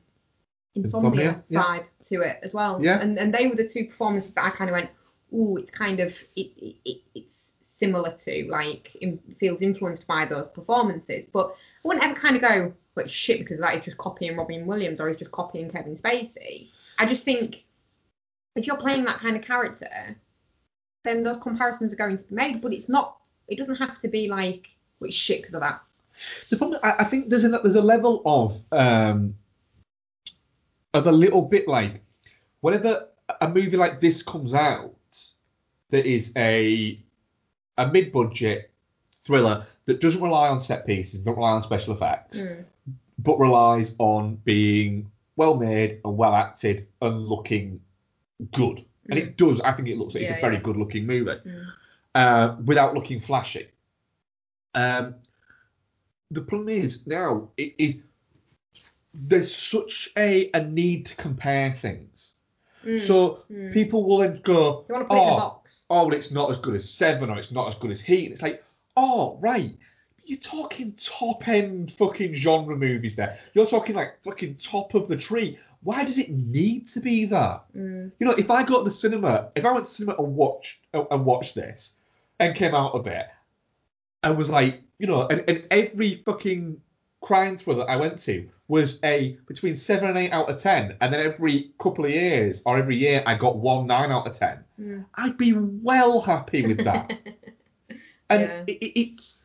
Insomnia, 0.74 1.10
Insomnia, 1.10 1.44
yeah. 1.48 1.62
vibe 1.62 1.84
to 2.06 2.22
it 2.22 2.38
as 2.42 2.54
well. 2.54 2.82
Yeah. 2.82 3.00
And 3.00 3.18
and 3.18 3.34
they 3.34 3.46
were 3.48 3.54
the 3.54 3.68
two 3.68 3.84
performances 3.84 4.32
that 4.32 4.44
I 4.44 4.50
kind 4.50 4.70
of 4.70 4.74
went, 4.74 4.90
ooh, 5.34 5.56
it's 5.56 5.70
kind 5.70 6.00
of 6.00 6.12
it, 6.36 6.50
it, 6.56 6.76
it 6.84 7.00
it's 7.14 7.52
similar 7.78 8.16
to 8.24 8.48
like 8.50 8.94
it 8.94 9.18
feels 9.38 9.60
influenced 9.60 10.06
by 10.06 10.24
those 10.24 10.48
performances. 10.48 11.26
But 11.32 11.48
I 11.48 11.88
wouldn't 11.88 12.04
ever 12.04 12.14
kind 12.14 12.36
of 12.36 12.42
go, 12.42 12.72
like 12.96 13.08
shit, 13.08 13.40
because 13.40 13.60
that 13.60 13.76
is 13.76 13.84
just 13.84 13.98
copying 13.98 14.36
Robin 14.36 14.66
Williams 14.66 15.00
or 15.00 15.08
he's 15.08 15.18
just 15.18 15.32
copying 15.32 15.70
Kevin 15.70 15.96
Spacey. 15.96 16.70
I 16.98 17.06
just 17.06 17.24
think 17.24 17.64
if 18.56 18.66
you're 18.66 18.76
playing 18.76 19.04
that 19.04 19.18
kind 19.18 19.36
of 19.36 19.42
character, 19.42 20.16
then 21.04 21.22
those 21.22 21.42
comparisons 21.42 21.92
are 21.92 21.96
going 21.96 22.18
to 22.18 22.24
be 22.24 22.34
made. 22.34 22.60
But 22.60 22.72
it's 22.72 22.88
not. 22.88 23.18
It 23.48 23.58
doesn't 23.58 23.76
have 23.76 23.98
to 24.00 24.08
be 24.08 24.28
like, 24.28 24.68
well, 25.00 25.10
shit 25.10 25.42
because 25.42 25.54
of 25.54 25.60
that. 25.60 25.80
The 26.48 26.56
problem, 26.56 26.80
I, 26.82 26.94
I 27.00 27.04
think 27.04 27.28
there's 27.28 27.44
a 27.44 27.48
there's 27.48 27.74
a 27.74 27.82
level 27.82 28.22
of 28.24 28.62
um 28.70 29.34
of 30.94 31.08
a 31.08 31.12
little 31.12 31.42
bit 31.42 31.66
like 31.66 32.02
whenever 32.60 33.08
a 33.40 33.48
movie 33.48 33.76
like 33.76 34.00
this 34.00 34.22
comes 34.22 34.54
out 34.54 34.94
that 35.94 36.06
is 36.06 36.32
a 36.36 37.00
a 37.78 37.86
mid-budget 37.86 38.70
thriller 39.24 39.64
that 39.86 40.00
doesn't 40.00 40.20
rely 40.20 40.48
on 40.48 40.60
set 40.60 40.84
pieces, 40.86 41.20
doesn't 41.20 41.36
rely 41.36 41.52
on 41.52 41.62
special 41.62 41.94
effects, 41.94 42.38
Mm. 42.40 42.64
but 43.18 43.38
relies 43.38 43.94
on 43.98 44.36
being 44.44 45.10
well 45.36 45.54
made 45.56 46.00
and 46.04 46.16
well 46.16 46.34
acted 46.34 46.86
and 47.00 47.26
looking 47.28 47.80
good. 48.52 48.84
And 49.08 49.18
it 49.18 49.36
does. 49.36 49.60
I 49.60 49.72
think 49.72 49.88
it 49.88 49.96
looks. 49.98 50.14
It's 50.16 50.30
Yeah, 50.30 50.36
a 50.38 50.40
very 50.40 50.54
yeah. 50.56 50.62
good 50.62 50.76
looking 50.76 51.06
movie 51.06 51.30
Mm. 51.30 51.66
uh, 52.16 52.56
without 52.64 52.94
looking 52.94 53.20
flashy. 53.20 53.68
Um, 54.74 55.14
the 56.30 56.42
problem 56.42 56.68
is 56.68 57.06
now 57.06 57.50
it 57.56 57.74
is 57.78 58.02
there's 59.16 59.54
such 59.54 60.10
a, 60.16 60.50
a 60.54 60.60
need 60.64 61.06
to 61.06 61.14
compare 61.16 61.72
things. 61.72 62.33
Mm. 62.84 63.00
So 63.00 63.44
Mm. 63.50 63.72
people 63.72 64.04
will 64.04 64.18
then 64.18 64.40
go, 64.44 64.84
You 64.88 64.94
want 64.94 65.08
to 65.08 65.14
put 65.14 65.18
it 65.18 65.22
in 65.22 65.28
a 65.28 65.32
oh, 65.32 65.36
box. 65.36 65.82
oh, 65.90 66.06
well, 66.06 66.14
it's 66.14 66.30
not 66.30 66.50
as 66.50 66.58
good 66.58 66.74
as 66.74 66.88
Seven 66.88 67.30
or 67.30 67.38
it's 67.38 67.50
not 67.50 67.68
as 67.68 67.74
good 67.74 67.90
as 67.90 68.00
Heat. 68.00 68.24
And 68.24 68.32
it's 68.32 68.42
like, 68.42 68.62
oh, 68.96 69.38
right. 69.40 69.76
You're 70.26 70.38
talking 70.38 70.92
top 70.92 71.46
end 71.48 71.92
fucking 71.92 72.34
genre 72.34 72.76
movies 72.76 73.14
there. 73.14 73.36
You're 73.52 73.66
talking 73.66 73.94
like 73.94 74.22
fucking 74.22 74.56
top 74.56 74.94
of 74.94 75.06
the 75.06 75.16
tree. 75.16 75.58
Why 75.82 76.02
does 76.02 76.16
it 76.16 76.30
need 76.30 76.88
to 76.88 77.00
be 77.00 77.26
that? 77.26 77.64
Mm. 77.76 78.10
You 78.18 78.26
know, 78.26 78.32
if 78.32 78.50
I 78.50 78.62
go 78.62 78.78
to 78.78 78.84
the 78.84 78.90
cinema, 78.90 79.50
if 79.54 79.66
I 79.66 79.72
went 79.72 79.84
to 79.84 79.90
the 79.90 79.94
cinema 79.96 80.16
and 80.22 80.34
watched 80.34 80.78
and 80.94 81.26
watched 81.26 81.54
this 81.54 81.94
and 82.40 82.54
came 82.56 82.74
out 82.74 82.92
of 82.94 83.06
it 83.06 83.26
and 84.22 84.38
was 84.38 84.48
like, 84.48 84.82
you 84.98 85.06
know, 85.06 85.26
and, 85.28 85.44
and 85.46 85.64
every 85.70 86.22
fucking 86.24 86.80
crime 87.24 87.56
thriller 87.56 87.88
I 87.90 87.96
went 87.96 88.18
to 88.20 88.46
was 88.68 88.98
a 89.02 89.36
between 89.48 89.74
seven 89.76 90.08
and 90.10 90.18
eight 90.18 90.30
out 90.32 90.48
of 90.50 90.56
ten, 90.58 90.96
and 91.00 91.12
then 91.12 91.20
every 91.20 91.70
couple 91.78 92.04
of 92.04 92.10
years 92.10 92.62
or 92.66 92.76
every 92.76 92.96
year 92.96 93.22
I 93.26 93.34
got 93.34 93.56
one 93.56 93.86
nine 93.86 94.10
out 94.12 94.26
of 94.26 94.32
ten, 94.38 94.58
Mm. 94.80 95.06
I'd 95.14 95.36
be 95.38 95.52
well 95.54 96.20
happy 96.20 96.66
with 96.66 96.84
that. 96.84 97.12
and 98.30 98.40
Yeah. 98.42 98.62
it, 98.66 98.78
it, 98.82 99.00
it's 99.00 99.40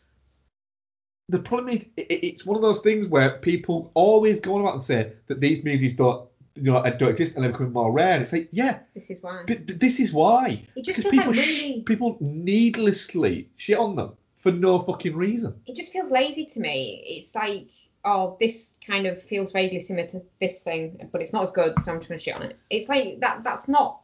the 1.29 1.39
problem 1.39 1.69
is 1.77 1.85
it, 1.95 2.07
it- 2.09 2.25
it's 2.27 2.45
one 2.45 2.55
of 2.57 2.61
those 2.63 2.81
things 2.81 3.07
where 3.07 3.37
people 3.37 3.91
always 3.93 4.39
go 4.39 4.55
on 4.55 4.61
about 4.61 4.73
and 4.73 4.83
say 4.83 5.11
that 5.27 5.39
these 5.39 5.63
movies 5.63 5.93
don't 5.93 6.27
you 6.55 6.63
know 6.71 6.81
don't 6.97 7.11
exist 7.11 7.35
and 7.35 7.43
they're 7.43 7.51
becoming 7.51 7.71
more 7.73 7.91
rare. 7.91 8.13
And 8.13 8.23
it's 8.23 8.33
like, 8.33 8.49
yeah, 8.51 8.79
This 8.95 9.09
is 9.11 9.19
why. 9.21 9.43
but 9.47 9.79
this 9.79 9.99
is 9.99 10.11
why. 10.11 10.65
It 10.75 10.83
just 10.83 10.97
Because 10.97 11.11
people 11.11 11.33
like 11.33 11.45
sh- 11.45 11.85
people 11.85 12.17
needlessly 12.19 13.47
shit 13.57 13.77
on 13.77 13.95
them 13.95 14.11
for 14.39 14.51
no 14.51 14.79
fucking 14.79 15.15
reason. 15.15 15.59
It 15.65 15.75
just 15.75 15.91
feels 15.91 16.11
lazy 16.11 16.45
to 16.47 16.59
me. 16.59 17.03
It's 17.05 17.35
like, 17.35 17.69
oh, 18.05 18.37
this 18.39 18.71
kind 18.85 19.05
of 19.05 19.21
feels 19.21 19.51
vaguely 19.51 19.81
similar 19.81 20.07
to 20.07 20.21
this 20.39 20.61
thing, 20.61 21.09
but 21.11 21.21
it's 21.21 21.33
not 21.33 21.43
as 21.43 21.51
good, 21.51 21.73
so 21.83 21.91
I'm 21.91 21.99
just 21.99 22.09
gonna 22.09 22.19
shit 22.19 22.35
on 22.35 22.43
it. 22.43 22.57
It's 22.69 22.89
like 22.89 23.19
that. 23.19 23.43
That's 23.43 23.67
not. 23.67 24.01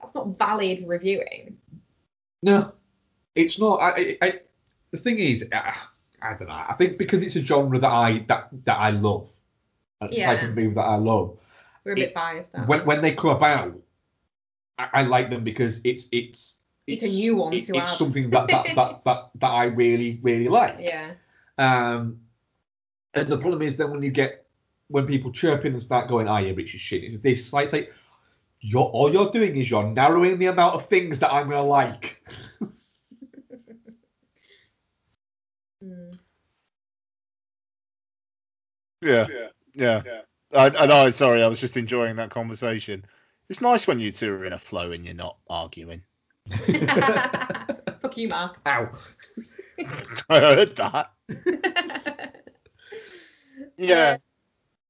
That's 0.00 0.14
not 0.14 0.36
valid 0.38 0.84
reviewing. 0.86 1.56
No, 2.42 2.72
it's 3.34 3.58
not. 3.58 3.76
I, 3.80 3.88
I, 3.90 4.16
I 4.22 4.40
the 4.90 4.98
thing 4.98 5.18
is, 5.18 5.44
I, 5.52 5.76
I 6.20 6.34
don't 6.34 6.48
know. 6.48 6.54
I 6.54 6.74
think 6.78 6.98
because 6.98 7.22
it's 7.22 7.36
a 7.36 7.44
genre 7.44 7.78
that 7.78 7.90
I 7.90 8.24
that 8.28 8.48
that 8.64 8.76
I 8.78 8.90
love, 8.90 9.28
a 10.00 10.08
type 10.08 10.42
of 10.42 10.54
movie 10.56 10.74
that 10.74 10.80
I 10.80 10.96
love. 10.96 11.38
We're 11.84 11.92
a 11.92 11.94
It- 11.94 12.06
bit 12.06 12.14
biased. 12.14 12.52
When 12.66 12.84
when 12.86 13.00
they 13.00 13.12
come 13.14 13.30
about, 13.30 13.74
I, 14.78 14.88
I 14.92 15.02
like 15.02 15.30
them 15.30 15.44
because 15.44 15.80
it's 15.84 16.08
it's 16.12 16.60
It's 16.86 17.02
a 17.04 17.08
new 17.08 17.36
one 17.36 17.52
it- 17.54 17.66
to 17.66 17.76
it's 17.76 17.88
have. 17.88 17.96
something 17.98 18.30
that 18.30 18.48
that, 18.48 18.66
that 18.74 19.04
that 19.04 19.30
that 19.36 19.46
I 19.48 19.64
really 19.64 20.18
really 20.22 20.48
like. 20.48 20.76
yeah. 20.80 21.12
Um, 21.58 22.20
and 23.14 23.28
the 23.28 23.38
problem 23.38 23.62
is 23.62 23.76
then 23.76 23.90
when 23.90 24.02
you 24.02 24.10
get 24.10 24.46
when 24.88 25.06
people 25.06 25.30
chirp 25.32 25.64
in 25.64 25.72
and 25.74 25.82
start 25.82 26.08
going, 26.08 26.28
"Ah, 26.28 26.38
yeah, 26.38 26.52
but 26.52 26.64
it's 26.64 26.70
shit." 26.70 27.04
It's 27.04 27.18
this 27.22 27.52
like, 27.52 27.64
it's 27.64 27.72
like 27.72 27.92
you're 28.60 28.82
all 28.84 29.12
you're 29.12 29.30
doing 29.30 29.56
is 29.56 29.70
you're 29.70 29.84
narrowing 29.86 30.38
the 30.38 30.46
amount 30.46 30.74
of 30.74 30.86
things 30.86 31.18
that 31.20 31.32
I'm 31.32 31.48
gonna 31.48 31.62
like. 31.62 32.22
Mm. 35.84 36.16
Yeah. 39.02 39.26
Yeah. 39.74 40.02
I, 40.54 40.66
I 40.66 40.86
know. 40.86 41.10
Sorry, 41.10 41.42
I 41.42 41.48
was 41.48 41.60
just 41.60 41.76
enjoying 41.76 42.16
that 42.16 42.30
conversation. 42.30 43.04
It's 43.48 43.60
nice 43.60 43.86
when 43.88 43.98
you 43.98 44.12
two 44.12 44.32
are 44.32 44.44
in 44.44 44.52
a 44.52 44.58
flow 44.58 44.92
and 44.92 45.04
you're 45.04 45.14
not 45.14 45.36
arguing. 45.50 46.02
Fuck 46.50 48.16
you, 48.16 48.28
Mark. 48.28 48.58
Ow. 48.66 48.90
I 50.28 50.40
heard 50.40 50.76
that. 50.76 51.12
Yeah. 53.78 54.16
Uh, 54.16 54.18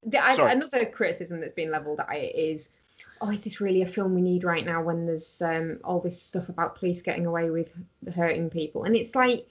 the, 0.05 0.23
I, 0.23 0.35
Sorry. 0.35 0.51
another 0.51 0.85
criticism 0.85 1.39
that's 1.39 1.53
been 1.53 1.71
levelled 1.71 1.99
at 2.01 2.13
it 2.13 2.35
is, 2.35 2.69
oh, 3.21 3.31
is 3.31 3.41
this 3.43 3.61
really 3.61 3.81
a 3.81 3.87
film 3.87 4.13
we 4.13 4.21
need 4.21 4.43
right 4.43 4.65
now 4.65 4.81
when 4.83 5.05
there's 5.05 5.41
um, 5.41 5.79
all 5.83 6.01
this 6.01 6.21
stuff 6.21 6.49
about 6.49 6.75
police 6.77 7.01
getting 7.01 7.25
away 7.25 7.49
with 7.49 7.71
hurting 8.13 8.49
people? 8.49 8.83
And 8.83 8.95
it's 8.95 9.15
like, 9.15 9.47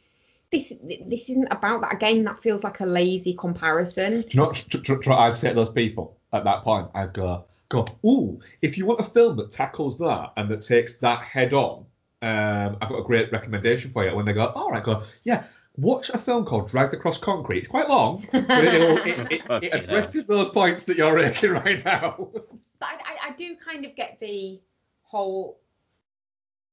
this 0.50 0.72
this 0.84 1.30
isn't 1.30 1.48
about 1.50 1.80
that. 1.80 1.94
Again, 1.94 2.24
that 2.24 2.38
feels 2.38 2.62
like 2.62 2.80
a 2.80 2.86
lazy 2.86 3.34
comparison. 3.34 4.20
Do 4.20 4.28
you 4.28 4.40
know 4.40 4.46
what 4.48 4.56
tr- 4.56 4.78
tr- 4.78 4.96
tr- 4.96 5.12
I'd 5.12 5.34
say 5.34 5.48
to 5.48 5.54
those 5.54 5.70
people 5.70 6.18
at 6.34 6.44
that 6.44 6.62
point? 6.62 6.88
I'd 6.94 7.14
go, 7.14 7.46
go, 7.70 7.86
ooh, 8.04 8.38
if 8.60 8.76
you 8.76 8.84
want 8.84 9.00
a 9.00 9.04
film 9.04 9.36
that 9.38 9.50
tackles 9.50 9.96
that 9.98 10.32
and 10.36 10.50
that 10.50 10.60
takes 10.60 10.96
that 10.98 11.22
head 11.22 11.54
on, 11.54 11.86
um, 12.22 12.76
I've 12.80 12.88
got 12.88 12.98
a 12.98 13.04
great 13.04 13.32
recommendation 13.32 13.92
for 13.92 14.04
you. 14.04 14.14
When 14.14 14.24
they 14.24 14.32
go, 14.32 14.46
all 14.46 14.70
right, 14.70 14.82
go, 14.82 15.02
yeah, 15.24 15.44
watch 15.76 16.10
a 16.10 16.18
film 16.18 16.44
called 16.44 16.70
Dragged 16.70 16.94
Across 16.94 17.18
Concrete. 17.18 17.58
It's 17.58 17.68
quite 17.68 17.88
long, 17.88 18.24
but 18.32 18.64
it'll, 18.64 18.98
it, 18.98 19.06
it, 19.06 19.32
it 19.32 19.46
Fucking 19.46 19.72
addresses 19.72 20.26
those 20.26 20.48
points 20.50 20.84
that 20.84 20.96
you're 20.96 21.16
making 21.16 21.50
right 21.50 21.84
now. 21.84 22.28
But 22.80 23.00
I, 23.06 23.28
I, 23.28 23.28
I 23.28 23.32
do 23.36 23.54
kind 23.64 23.84
of 23.84 23.94
get 23.94 24.18
the 24.18 24.60
whole 25.02 25.60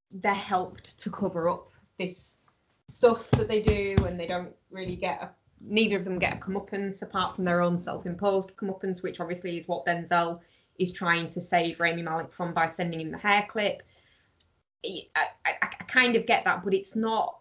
they're 0.10 0.34
helped 0.34 1.00
to 1.02 1.12
cover 1.12 1.48
up 1.48 1.70
this 2.00 2.38
stuff 2.88 3.30
that 3.32 3.48
they 3.48 3.62
do, 3.62 3.96
and 4.08 4.20
they 4.20 4.26
don't 4.26 4.56
really 4.72 4.96
get 4.96 5.22
a 5.22 5.32
neither 5.62 5.98
of 5.98 6.06
them 6.06 6.20
get 6.20 6.36
a 6.36 6.38
comeuppance 6.38 7.02
apart 7.02 7.36
from 7.36 7.44
their 7.44 7.62
own 7.62 7.78
self-imposed 7.78 8.56
comeuppance, 8.56 9.04
which 9.04 9.20
obviously 9.20 9.58
is 9.58 9.68
what 9.68 9.86
Denzel 9.86 10.40
is 10.78 10.92
trying 10.92 11.30
to 11.30 11.42
save 11.42 11.80
Rami 11.80 12.02
Malek 12.02 12.34
from 12.34 12.54
by 12.54 12.72
sending 12.72 13.02
him 13.02 13.12
the 13.12 13.18
hair 13.18 13.46
clip. 13.50 13.84
I, 14.86 15.02
I, 15.16 15.26
I 15.46 15.52
I 15.62 15.84
kind 15.86 16.16
of 16.16 16.26
get 16.26 16.44
that, 16.46 16.64
but 16.64 16.74
it's 16.74 16.96
not. 16.96 17.40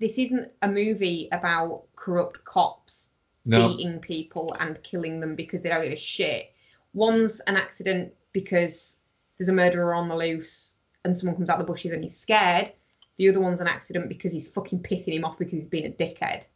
This 0.00 0.18
isn't 0.18 0.50
a 0.62 0.68
movie 0.68 1.28
about 1.32 1.84
corrupt 1.96 2.44
cops 2.44 3.10
No, 3.44 3.68
beating 3.68 3.98
people 4.00 4.56
and 4.60 4.82
killing 4.82 5.20
them 5.20 5.36
because 5.36 5.60
they 5.60 5.68
don't 5.68 5.82
give 5.82 5.92
a 5.92 5.96
shit. 5.96 6.52
One's 6.94 7.40
an 7.40 7.56
accident 7.56 8.14
because 8.32 8.96
there's 9.36 9.48
a 9.48 9.52
murderer 9.52 9.94
on 9.94 10.08
the 10.08 10.16
loose 10.16 10.74
and 11.04 11.16
someone 11.16 11.36
comes 11.36 11.50
out 11.50 11.58
the 11.58 11.64
bushes 11.64 11.92
and 11.92 12.02
he's 12.02 12.16
scared. 12.16 12.72
The 13.18 13.28
other 13.28 13.40
one's 13.40 13.60
an 13.60 13.66
accident 13.66 14.08
because 14.08 14.32
he's 14.32 14.48
fucking 14.48 14.82
pissing 14.82 15.14
him 15.14 15.24
off 15.24 15.38
because 15.38 15.52
he's 15.52 15.68
been 15.68 15.86
a 15.86 15.90
dickhead. 15.90 16.46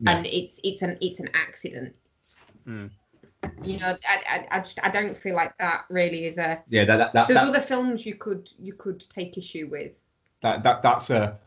Yeah. 0.00 0.16
And 0.16 0.26
it's 0.26 0.60
it's 0.62 0.82
an 0.82 0.98
it's 1.00 1.20
an 1.20 1.30
accident. 1.34 1.94
Hmm. 2.64 2.86
You 3.62 3.80
know, 3.80 3.96
I, 4.08 4.20
I, 4.28 4.46
I 4.50 4.58
just 4.60 4.78
I 4.82 4.90
don't 4.90 5.16
feel 5.16 5.34
like 5.34 5.56
that 5.58 5.84
really 5.90 6.26
is 6.26 6.38
a. 6.38 6.62
yeah, 6.68 6.84
that, 6.84 6.96
that, 6.96 7.12
that, 7.12 7.28
There's 7.28 7.40
that, 7.40 7.48
other 7.48 7.60
films 7.60 8.06
you 8.06 8.14
could 8.14 8.48
you 8.58 8.72
could 8.72 9.00
take 9.10 9.36
issue 9.38 9.68
with. 9.70 9.92
that, 10.42 10.62
that 10.62 10.82
that's 10.82 11.10
a 11.10 11.38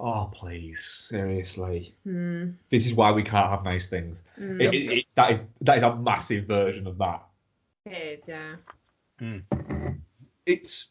Oh 0.00 0.30
please, 0.32 1.04
seriously. 1.10 1.94
Hmm. 2.04 2.52
This 2.70 2.86
is 2.86 2.94
why 2.94 3.12
we 3.12 3.22
can't 3.22 3.50
have 3.50 3.64
nice 3.64 3.86
things. 3.86 4.22
Mm. 4.40 4.62
It, 4.62 4.74
it, 4.74 4.92
it, 4.98 5.06
that 5.14 5.30
is 5.30 5.44
that 5.60 5.76
is 5.76 5.82
a 5.82 5.94
massive 5.94 6.46
version 6.46 6.86
of 6.86 6.96
that. 6.98 7.22
It 7.84 7.90
is, 7.92 8.20
yeah. 8.26 8.56
It's 10.46 10.86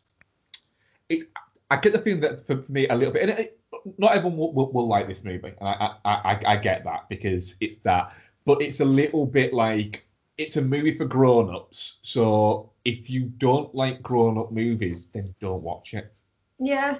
it. 1.10 1.28
I 1.72 1.78
get 1.78 1.94
the 1.94 2.00
feeling 2.00 2.22
that 2.22 2.46
for 2.46 2.64
me 2.68 2.88
a 2.88 2.96
little 2.96 3.14
bit, 3.14 3.30
and 3.30 3.32
it, 3.32 3.60
not 3.98 4.16
everyone 4.16 4.38
will, 4.38 4.54
will, 4.54 4.72
will 4.72 4.88
like 4.88 5.08
this 5.08 5.24
movie, 5.24 5.54
and 5.60 5.68
I, 5.68 5.96
I 6.06 6.12
I 6.14 6.42
I 6.46 6.58
get 6.58 6.84
that 6.84 7.10
because 7.10 7.56
it's 7.62 7.78
that, 7.80 8.14
but 8.46 8.62
it's 8.62 8.80
a 8.80 8.86
little 8.86 9.26
bit 9.26 9.54
like 9.54 10.06
it's 10.40 10.56
a 10.56 10.62
movie 10.62 10.98
for 10.98 11.06
grown-ups. 11.06 11.98
So 12.02 12.72
if 12.86 13.10
you 13.10 13.26
don't 13.26 13.76
like 13.76 14.02
grown-up 14.02 14.54
movies, 14.54 15.06
then 15.14 15.36
don't 15.42 15.62
watch 15.62 15.94
it. 15.94 16.14
Yeah. 16.58 17.00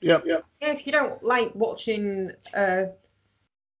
Yep, 0.00 0.22
yep. 0.24 0.44
Yeah, 0.62 0.70
if 0.70 0.86
you 0.86 0.92
don't 0.92 1.20
like 1.24 1.52
watching 1.56 2.30
a 2.54 2.90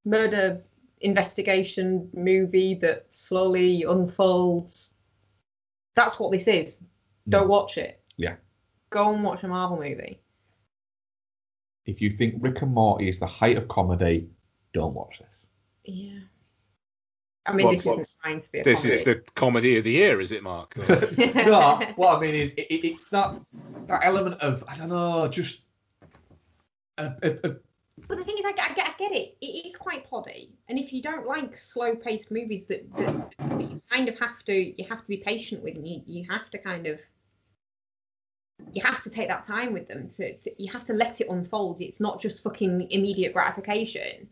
murder 0.04 0.60
investigation 1.02 2.10
movie 2.12 2.74
that 2.74 3.06
slowly 3.10 3.84
unfolds, 3.84 4.94
that's 5.94 6.18
what 6.18 6.32
this 6.32 6.48
is. 6.48 6.80
Don't 7.28 7.46
mm. 7.46 7.50
watch 7.50 7.78
it. 7.78 8.02
Yeah. 8.16 8.34
Go 8.90 9.14
and 9.14 9.22
watch 9.22 9.44
a 9.44 9.48
Marvel 9.48 9.78
movie. 9.78 10.20
If 11.86 12.00
you 12.00 12.10
think 12.10 12.34
Rick 12.40 12.62
and 12.62 12.74
Morty 12.74 13.08
is 13.08 13.20
the 13.20 13.26
height 13.26 13.56
of 13.56 13.68
comedy, 13.68 14.28
don't 14.74 14.94
watch 14.94 15.20
this. 15.20 15.46
Yeah. 15.84 16.18
I 17.50 17.56
mean, 17.56 17.66
What- 17.66 17.76
this 17.76 17.84
what- 17.84 18.00
isn't 18.00 18.18
trying 18.22 18.42
to 18.42 18.48
be 18.50 18.58
a 18.60 18.64
This 18.64 18.80
comedy. 18.82 18.94
is 18.96 19.04
the 19.04 19.14
comedy 19.34 19.76
of 19.78 19.84
the 19.84 19.90
year, 19.90 20.20
is 20.20 20.30
it, 20.32 20.42
Mark? 20.42 20.76
no, 21.34 21.80
what 21.96 22.16
I 22.16 22.20
mean 22.20 22.34
is 22.34 22.50
it, 22.52 22.66
it- 22.70 22.84
it's 22.86 23.04
that 23.06 23.40
that 23.86 24.04
element 24.04 24.40
of 24.40 24.62
I 24.68 24.76
don't 24.76 24.88
know, 24.88 25.26
just 25.28 25.60
a, 26.98 27.06
a, 27.22 27.30
a, 27.48 27.56
But 28.08 28.18
the 28.18 28.24
thing 28.24 28.38
is, 28.38 28.44
I, 28.44 28.52
get- 28.52 28.70
I, 28.70 28.74
get, 28.74 28.88
I 28.88 28.94
get 28.98 29.12
it. 29.12 29.36
It 29.40 29.66
is 29.68 29.76
quite 29.76 30.08
poddy, 30.08 30.52
and 30.68 30.78
if 30.78 30.92
you 30.92 31.02
don't 31.02 31.26
like 31.26 31.56
slow-paced 31.56 32.30
movies 32.30 32.64
that, 32.68 32.82
that, 32.96 33.34
that 33.38 33.60
you 33.60 33.82
kind 33.90 34.08
of 34.08 34.18
have 34.18 34.42
to, 34.44 34.54
you 34.54 34.86
have 34.88 35.00
to 35.02 35.08
be 35.08 35.16
patient 35.18 35.62
with, 35.64 35.74
and 35.76 35.86
you, 35.88 36.02
you 36.06 36.26
have 36.30 36.48
to 36.50 36.58
kind 36.58 36.86
of, 36.86 36.98
you 38.72 38.82
have 38.82 39.02
to 39.02 39.10
take 39.10 39.28
that 39.28 39.46
time 39.46 39.72
with 39.72 39.88
them. 39.88 40.08
To, 40.10 40.36
to 40.38 40.62
you 40.62 40.70
have 40.72 40.84
to 40.86 40.92
let 40.92 41.20
it 41.20 41.28
unfold. 41.30 41.80
It's 41.80 42.00
not 42.00 42.20
just 42.20 42.42
fucking 42.42 42.90
immediate 42.90 43.32
gratification. 43.32 44.28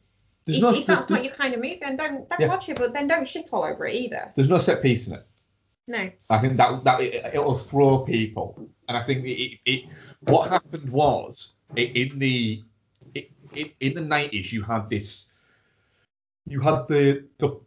There's 0.48 0.58
If, 0.58 0.62
no 0.62 0.70
if 0.74 0.86
that's 0.86 1.10
not 1.10 1.22
your 1.22 1.34
kind 1.34 1.52
of 1.52 1.60
movie, 1.60 1.78
then 1.82 1.96
don't 1.96 2.26
don't 2.28 2.40
Yeah. 2.40 2.48
watch 2.48 2.68
it. 2.70 2.78
But 2.78 2.94
then 2.94 3.06
don't 3.06 3.28
shit 3.28 3.50
all 3.52 3.64
over 3.64 3.84
it 3.86 3.94
either. 3.94 4.32
there's 4.34 4.48
no 4.48 4.58
set 4.58 4.82
piece 4.82 5.06
in 5.06 5.14
it. 5.14 5.26
No. 5.86 6.10
I 6.30 6.38
think 6.38 6.56
that 6.56 6.84
that 6.84 7.00
it, 7.02 7.34
it'll 7.34 7.54
throw 7.54 7.98
people, 7.98 8.58
and 8.88 8.96
I 8.96 9.02
think 9.02 9.24
it, 9.26 9.58
it, 9.66 9.84
what 10.20 10.48
happened 10.48 10.88
was 10.90 11.52
it, 11.76 11.94
in 11.96 12.18
the 12.18 12.62
it, 13.14 13.30
in 13.80 13.94
the 13.94 14.00
nineties 14.00 14.52
you 14.52 14.62
had 14.62 14.88
this 14.90 15.32
you 16.46 16.60
had 16.60 16.88
the 16.88 17.24
the 17.38 17.60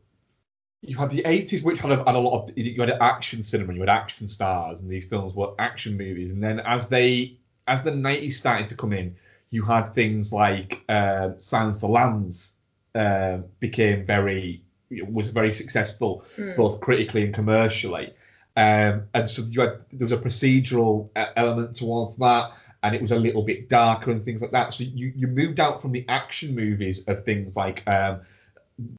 you 0.81 0.97
had 0.97 1.11
the 1.11 1.21
80s 1.21 1.63
which 1.63 1.79
had 1.79 1.91
a, 1.91 1.97
had 1.97 2.15
a 2.15 2.19
lot 2.19 2.43
of 2.43 2.57
you 2.57 2.79
had 2.81 2.91
action 3.01 3.43
cinema 3.43 3.73
you 3.73 3.79
had 3.79 3.89
action 3.89 4.27
stars 4.27 4.81
and 4.81 4.89
these 4.89 5.05
films 5.05 5.33
were 5.33 5.53
action 5.59 5.95
movies 5.97 6.31
and 6.31 6.41
then 6.43 6.59
as 6.61 6.87
they 6.87 7.37
as 7.67 7.81
the 7.83 7.91
90s 7.91 8.33
started 8.33 8.65
to 8.67 8.75
come 8.75 8.93
in 8.93 9.15
you 9.51 9.63
had 9.63 9.85
things 9.89 10.31
like 10.33 10.81
uh, 10.89 11.29
Silence 11.37 11.77
of 11.77 11.81
the 11.81 11.87
Lambs 11.89 12.53
uh, 12.95 13.39
became 13.59 14.05
very 14.05 14.63
was 15.09 15.29
very 15.29 15.51
successful 15.51 16.23
Mm. 16.37 16.57
both 16.57 16.81
critically 16.81 17.23
and 17.23 17.33
commercially. 17.33 18.13
Um, 18.57 19.03
and 19.13 19.29
so 19.29 19.43
you 19.43 19.61
had 19.61 19.79
there 19.93 20.05
was 20.05 20.11
a 20.11 20.17
procedural 20.17 21.09
element 21.37 21.75
towards 21.75 22.17
that 22.17 22.51
and 22.83 22.95
it 22.95 23.01
was 23.01 23.11
a 23.11 23.15
little 23.15 23.43
bit 23.43 23.69
darker 23.69 24.11
and 24.11 24.23
things 24.23 24.41
like 24.41 24.51
that. 24.51 24.73
So 24.73 24.83
you 24.83 25.13
you 25.15 25.27
moved 25.27 25.59
out 25.59 25.81
from 25.81 25.91
the 25.91 26.05
action 26.09 26.53
movies 26.55 27.07
of 27.07 27.23
things 27.23 27.55
like 27.55 27.87
um, 27.87 28.21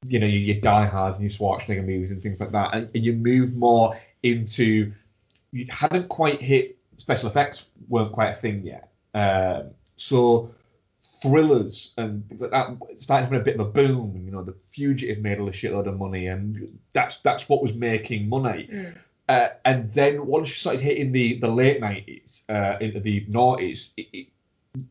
you 0.07 0.19
know, 0.19 0.25
your, 0.27 0.41
your 0.41 0.61
Die 0.61 0.85
Hards 0.85 1.19
and 1.19 1.29
your 1.29 1.37
Schwarzenegger 1.37 1.85
movies 1.85 2.11
and 2.11 2.21
things 2.21 2.39
like 2.39 2.51
that, 2.51 2.73
and, 2.73 2.89
and 2.95 3.03
you 3.03 3.13
move 3.13 3.55
more 3.55 3.95
into 4.23 4.91
you 5.51 5.67
hadn't 5.69 6.09
quite 6.09 6.41
hit 6.41 6.77
special 6.97 7.29
effects 7.29 7.65
weren't 7.89 8.11
quite 8.11 8.29
a 8.29 8.35
thing 8.35 8.63
yet, 8.65 8.89
um, 9.13 9.71
so 9.97 10.49
thrillers 11.23 11.93
and 11.97 12.27
that 12.29 12.77
started 12.95 13.25
having 13.25 13.39
a 13.39 13.43
bit 13.43 13.59
of 13.59 13.67
a 13.67 13.69
boom. 13.69 14.21
You 14.25 14.31
know, 14.31 14.43
The 14.43 14.55
Fugitive 14.69 15.19
made 15.19 15.39
a 15.39 15.43
shitload 15.43 15.87
of 15.87 15.97
money, 15.97 16.27
and 16.27 16.79
that's 16.93 17.17
that's 17.17 17.47
what 17.49 17.61
was 17.63 17.73
making 17.73 18.29
money. 18.29 18.69
Mm. 18.71 18.97
Uh, 19.29 19.47
and 19.65 19.91
then 19.93 20.25
once 20.27 20.49
you 20.49 20.55
started 20.55 20.81
hitting 20.81 21.11
the 21.11 21.39
the 21.39 21.47
late 21.47 21.79
nineties, 21.79 22.43
uh, 22.49 22.75
into 22.81 22.99
the 22.99 23.25
noughties, 23.27 23.87
it, 23.97 24.07
it, 24.13 24.27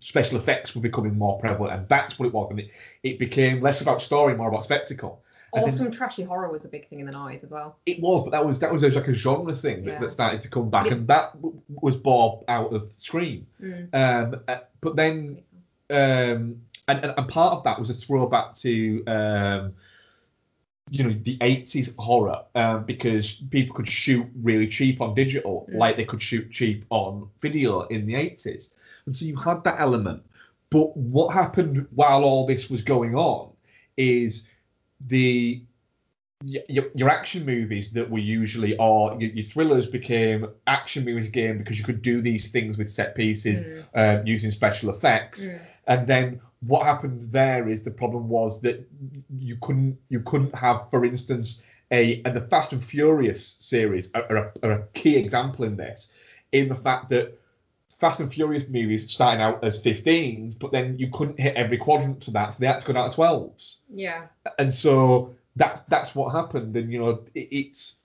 special 0.00 0.38
effects 0.38 0.74
were 0.74 0.80
becoming 0.80 1.16
more 1.16 1.38
prevalent, 1.38 1.74
and 1.74 1.88
that's 1.88 2.18
what 2.18 2.26
it 2.26 2.32
was. 2.32 2.50
And 2.50 2.60
it, 2.60 2.70
it 3.02 3.18
became 3.18 3.60
less 3.60 3.80
about 3.80 4.00
story, 4.00 4.34
more 4.34 4.48
about 4.48 4.64
spectacle. 4.64 5.22
And 5.54 5.64
then- 5.64 5.70
Awesome 5.70 5.90
trashy 5.90 6.22
horror 6.22 6.50
was 6.50 6.64
a 6.64 6.68
big 6.68 6.88
thing 6.88 7.00
in 7.00 7.06
the 7.06 7.12
noise 7.12 7.44
as 7.44 7.50
well. 7.50 7.76
It 7.84 8.00
was, 8.00 8.22
but 8.24 8.30
that 8.30 8.44
was 8.46 8.58
that 8.60 8.72
was 8.72 8.82
like 8.82 9.08
a 9.08 9.12
genre 9.12 9.54
thing 9.54 9.84
that, 9.84 9.92
Yeah. 9.92 9.98
that 10.00 10.12
started 10.12 10.40
to 10.40 10.48
come 10.48 10.70
back, 10.70 10.90
and 10.90 11.06
that 11.08 11.34
w- 11.34 11.60
was 11.68 11.94
born 11.94 12.42
out 12.48 12.72
of 12.72 12.90
Scream. 12.96 13.46
Mm. 13.60 13.88
Um, 13.92 14.40
uh, 14.48 14.56
but 14.80 14.96
then, 14.96 15.42
um, 15.92 16.60
and, 16.88 17.04
and 17.04 17.14
and 17.16 17.28
part 17.28 17.52
of 17.52 17.64
that 17.64 17.78
was 17.78 17.90
a 17.90 17.94
throwback 17.94 18.54
to 18.54 19.04
um, 19.06 19.74
you 20.90 21.04
know 21.04 21.16
the 21.22 21.38
80s 21.38 21.94
horror 21.96 22.38
um, 22.54 22.84
because 22.84 23.32
people 23.50 23.74
could 23.74 23.88
shoot 23.88 24.26
really 24.42 24.66
cheap 24.66 25.00
on 25.00 25.14
digital 25.14 25.66
Mm. 25.70 25.76
like 25.76 25.96
they 25.96 26.04
could 26.04 26.20
shoot 26.20 26.50
cheap 26.50 26.84
on 26.90 27.28
video 27.40 27.82
in 27.82 28.06
the 28.06 28.14
80s 28.14 28.72
and 29.06 29.14
so 29.14 29.24
you 29.24 29.36
had 29.36 29.62
that 29.64 29.80
element 29.80 30.22
but 30.70 30.96
what 30.96 31.32
happened 31.32 31.86
while 31.94 32.24
all 32.24 32.46
this 32.46 32.68
was 32.68 32.82
going 32.82 33.14
on 33.14 33.50
is 33.96 34.48
the 35.06 35.62
your, 36.44 36.86
your 36.94 37.08
action 37.10 37.44
movies 37.46 37.90
that 37.92 38.10
were 38.10 38.18
usually 38.18 38.76
or 38.78 39.16
your, 39.20 39.30
your 39.30 39.44
thrillers 39.44 39.86
became 39.86 40.46
action 40.66 41.04
movies 41.04 41.26
again 41.28 41.58
because 41.58 41.78
you 41.78 41.84
could 41.84 42.02
do 42.02 42.20
these 42.20 42.48
things 42.50 42.78
with 42.78 42.90
set 42.90 43.14
pieces 43.14 43.60
Mm. 43.62 43.84
um, 44.20 44.26
using 44.26 44.50
special 44.50 44.90
effects 44.90 45.46
Mm. 45.46 45.60
and 45.86 46.06
then 46.06 46.40
what 46.60 46.84
happened 46.86 47.22
there 47.32 47.68
is 47.68 47.82
the 47.82 47.90
problem 47.90 48.28
was 48.28 48.60
that 48.60 48.88
you 49.38 49.56
couldn't 49.60 49.98
you 50.08 50.20
couldn't 50.20 50.54
have, 50.54 50.88
for 50.90 51.04
instance, 51.04 51.62
a 51.90 52.22
and 52.24 52.34
the 52.36 52.40
Fast 52.40 52.72
and 52.72 52.82
Furious 52.84 53.44
series 53.44 54.08
are, 54.14 54.22
are, 54.30 54.36
a, 54.36 54.52
are 54.66 54.70
a 54.72 54.86
key 54.94 55.16
example 55.16 55.64
in 55.64 55.76
this, 55.76 56.12
in 56.52 56.68
the 56.68 56.74
fact 56.74 57.08
that 57.08 57.38
Fast 57.98 58.20
and 58.20 58.32
Furious 58.32 58.68
movies 58.68 59.10
starting 59.10 59.40
out 59.42 59.62
as 59.64 59.80
15s, 59.82 60.58
but 60.58 60.70
then 60.72 60.98
you 60.98 61.08
couldn't 61.10 61.38
hit 61.38 61.54
every 61.56 61.78
quadrant 61.78 62.20
to 62.22 62.30
that, 62.32 62.52
so 62.54 62.58
they 62.60 62.66
had 62.66 62.80
to 62.80 62.86
go 62.86 62.92
down 62.92 63.10
to 63.10 63.16
12s 63.16 63.76
Yeah. 63.92 64.26
and 64.58 64.72
so 64.72 65.34
that's 65.56 65.80
that's 65.82 66.14
what 66.14 66.32
happened 66.32 66.76
and 66.76 66.92
you 66.92 66.98
know 66.98 67.22
it, 67.34 67.48
it's 67.50 67.96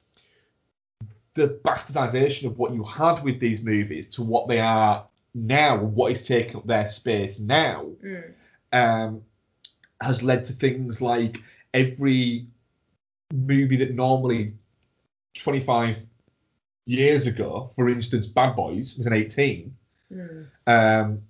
the 1.34 1.60
bastardization 1.64 2.46
of 2.48 2.58
what 2.58 2.74
you 2.74 2.84
had 2.84 3.24
with 3.24 3.40
these 3.40 3.62
movies 3.62 4.08
to 4.08 4.24
what 4.24 4.48
they 4.48 4.60
are 4.60 5.06
now 5.34 5.78
and 5.80 5.94
what 5.96 6.12
is 6.12 6.26
taking 6.26 6.56
up 6.58 6.66
their 6.66 6.88
space 6.88 7.40
now 7.40 7.86
Mm. 8.04 8.34
um, 8.74 9.22
has 10.02 10.22
led 10.24 10.46
to 10.46 10.54
things 10.54 11.02
like 11.02 11.40
every 11.74 12.48
movie 13.34 13.78
that 13.78 13.94
normally 13.94 14.54
25 15.38 16.00
years 16.86 17.28
ago 17.28 17.70
for 17.76 17.90
instance 17.90 18.26
bad 18.28 18.56
boys 18.56 18.96
was 18.98 19.08
an 19.08 19.14
18 19.14 19.76
Mm. 20.12 20.48
um, 20.68 21.22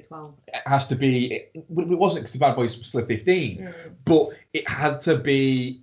be 0.00 0.06
12. 0.06 0.34
it 0.48 0.62
has 0.66 0.86
to 0.86 0.94
be 0.96 1.32
it, 1.34 1.50
it 1.54 1.64
wasn't 1.68 2.22
because 2.22 2.32
the 2.32 2.38
bad 2.38 2.56
boys 2.56 2.76
was 2.76 2.86
still 2.86 3.04
15 3.04 3.58
Mm. 3.58 3.74
but 4.04 4.30
it 4.52 4.68
had 4.68 5.00
to 5.02 5.16
be 5.16 5.80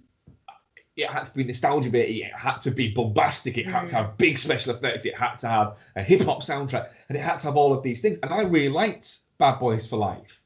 it 0.97 1.09
had 1.09 1.23
to 1.23 1.33
be 1.33 1.43
nostalgia 1.43 1.89
bit 1.89 2.09
it 2.09 2.31
had 2.33 2.57
to 2.61 2.71
be 2.71 2.91
bombastic 2.93 3.57
it 3.57 3.65
had 3.65 3.87
to 3.87 3.95
have 3.95 4.17
big 4.17 4.37
special 4.37 4.75
effects 4.75 5.05
it 5.05 5.15
had 5.15 5.35
to 5.37 5.47
have 5.47 5.77
a 5.95 6.03
hip 6.03 6.21
hop 6.21 6.41
soundtrack 6.43 6.89
and 7.09 7.17
it 7.17 7.21
had 7.21 7.37
to 7.39 7.47
have 7.47 7.55
all 7.55 7.73
of 7.73 7.81
these 7.83 8.01
things 8.01 8.17
and 8.23 8.31
i 8.33 8.41
really 8.41 8.69
liked 8.69 9.19
bad 9.37 9.57
boys 9.59 9.87
for 9.87 9.97
life 9.97 10.41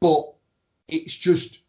but 0.00 0.32
it's 0.88 1.14
just 1.16 1.62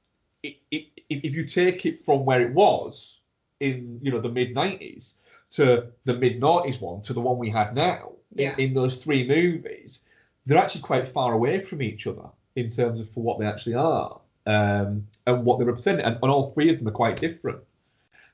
it, 0.44 0.58
it, 0.72 0.86
if 1.10 1.24
if 1.24 1.36
you 1.36 1.46
take 1.46 1.86
it 1.86 2.00
from 2.00 2.26
where 2.26 2.42
it 2.42 2.54
was 2.54 3.20
in 3.60 4.00
you 4.02 4.12
know 4.12 4.20
the 4.20 4.30
mid 4.30 4.54
90s 4.56 5.14
to 5.52 5.88
the 6.06 6.16
mid 6.16 6.40
90s 6.42 6.82
one 6.82 7.02
to 7.02 7.14
the 7.14 7.22
one 7.22 7.38
we 7.38 7.50
had 7.50 7.74
now 7.76 8.12
Yeah. 8.36 8.54
in, 8.58 8.60
in 8.70 8.74
those 8.74 8.96
three 8.98 9.28
movies 9.28 10.04
they're 10.46 10.58
actually 10.58 10.82
quite 10.82 11.08
far 11.08 11.34
away 11.34 11.62
from 11.62 11.82
each 11.82 12.08
other 12.08 12.28
in 12.56 12.70
terms 12.70 13.00
of 13.00 13.10
for 13.12 13.22
what 13.24 13.40
they 13.40 13.46
actually 13.46 13.76
are 13.76 14.20
um, 14.46 15.08
and 15.28 15.46
what 15.46 15.60
they 15.60 15.66
represent, 15.66 16.02
and, 16.02 16.16
and 16.22 16.32
all 16.32 16.50
three 16.50 16.70
of 16.70 16.80
them 16.80 16.88
are 16.88 16.92
quite 16.92 17.16
different. 17.18 17.60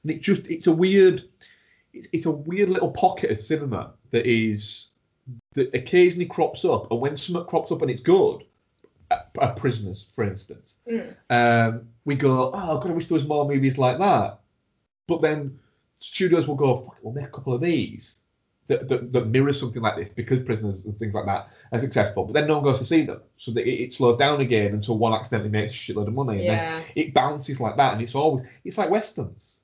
And 0.03 0.12
it 0.12 0.22
just 0.22 0.47
it's 0.47 0.68
a 0.68 0.72
weird 0.72 1.24
it's, 1.93 2.08
it's 2.14 2.26
a 2.26 2.32
weird 2.32 2.70
little 2.70 2.91
pocket 2.91 3.32
of 3.32 3.38
cinema 3.38 3.91
that 4.12 4.26
is 4.26 4.88
that 5.53 5.74
occasionally 5.76 6.26
crops 6.26 6.64
up, 6.64 6.89
and 6.91 7.01
when 7.01 7.16
something 7.16 7.45
crops 7.45 7.72
up 7.72 7.82
and 7.82 7.91
it's 7.91 7.99
good, 7.99 8.45
uh, 9.12 9.53
Prisoners, 9.55 10.08
for 10.16 10.24
instance, 10.24 10.80
Mm. 10.89 11.16
um, 11.30 11.88
we 12.05 12.16
go, 12.16 12.51
oh, 12.53 12.78
God, 12.80 12.88
I 12.89 12.93
wish 12.93 13.08
there 13.10 13.16
was 13.16 13.28
more 13.28 13.47
movies 13.47 13.78
like 13.78 13.97
that. 13.99 14.39
But 15.08 15.22
then 15.22 15.60
studios 15.99 16.47
will 16.47 16.55
go, 16.55 16.78
Fuck, 16.82 16.97
we'll 17.01 17.14
make 17.14 17.26
a 17.26 17.32
couple 17.32 17.53
of 17.53 17.62
these. 17.62 18.18
That, 18.68 18.88
that, 18.89 19.13
that 19.13 19.28
mirrors 19.28 19.59
something 19.59 19.82
like 19.82 19.95
this 19.95 20.09
because 20.09 20.41
prisoners 20.43 20.86
and 20.86 20.97
things 20.99 21.13
like 21.13 21.26
that 21.26 21.49
are 21.72 21.80
successful, 21.80 22.26
but 22.26 22.34
then 22.34 22.47
no 22.47 22.55
one 22.55 22.63
goes 22.65 22.80
to 22.80 22.86
see 22.86 23.05
them, 23.05 23.22
so 23.38 23.51
that 23.51 23.65
it, 23.68 23.84
it 23.84 23.93
slows 23.93 24.18
down 24.18 24.41
again 24.41 24.74
until 24.74 24.97
one 24.97 25.13
accidentally 25.13 25.49
makes 25.49 25.72
a 25.72 25.74
shitload 25.74 26.07
of 26.07 26.13
money, 26.13 26.38
and 26.39 26.45
Yeah. 26.45 26.65
then 26.82 26.86
it 26.95 27.13
bounces 27.13 27.59
like 27.59 27.78
that, 27.78 27.93
and 27.93 28.01
it's 28.01 28.15
always 28.15 28.45
it's 28.63 28.78
like 28.78 28.89
westerns. 28.89 29.61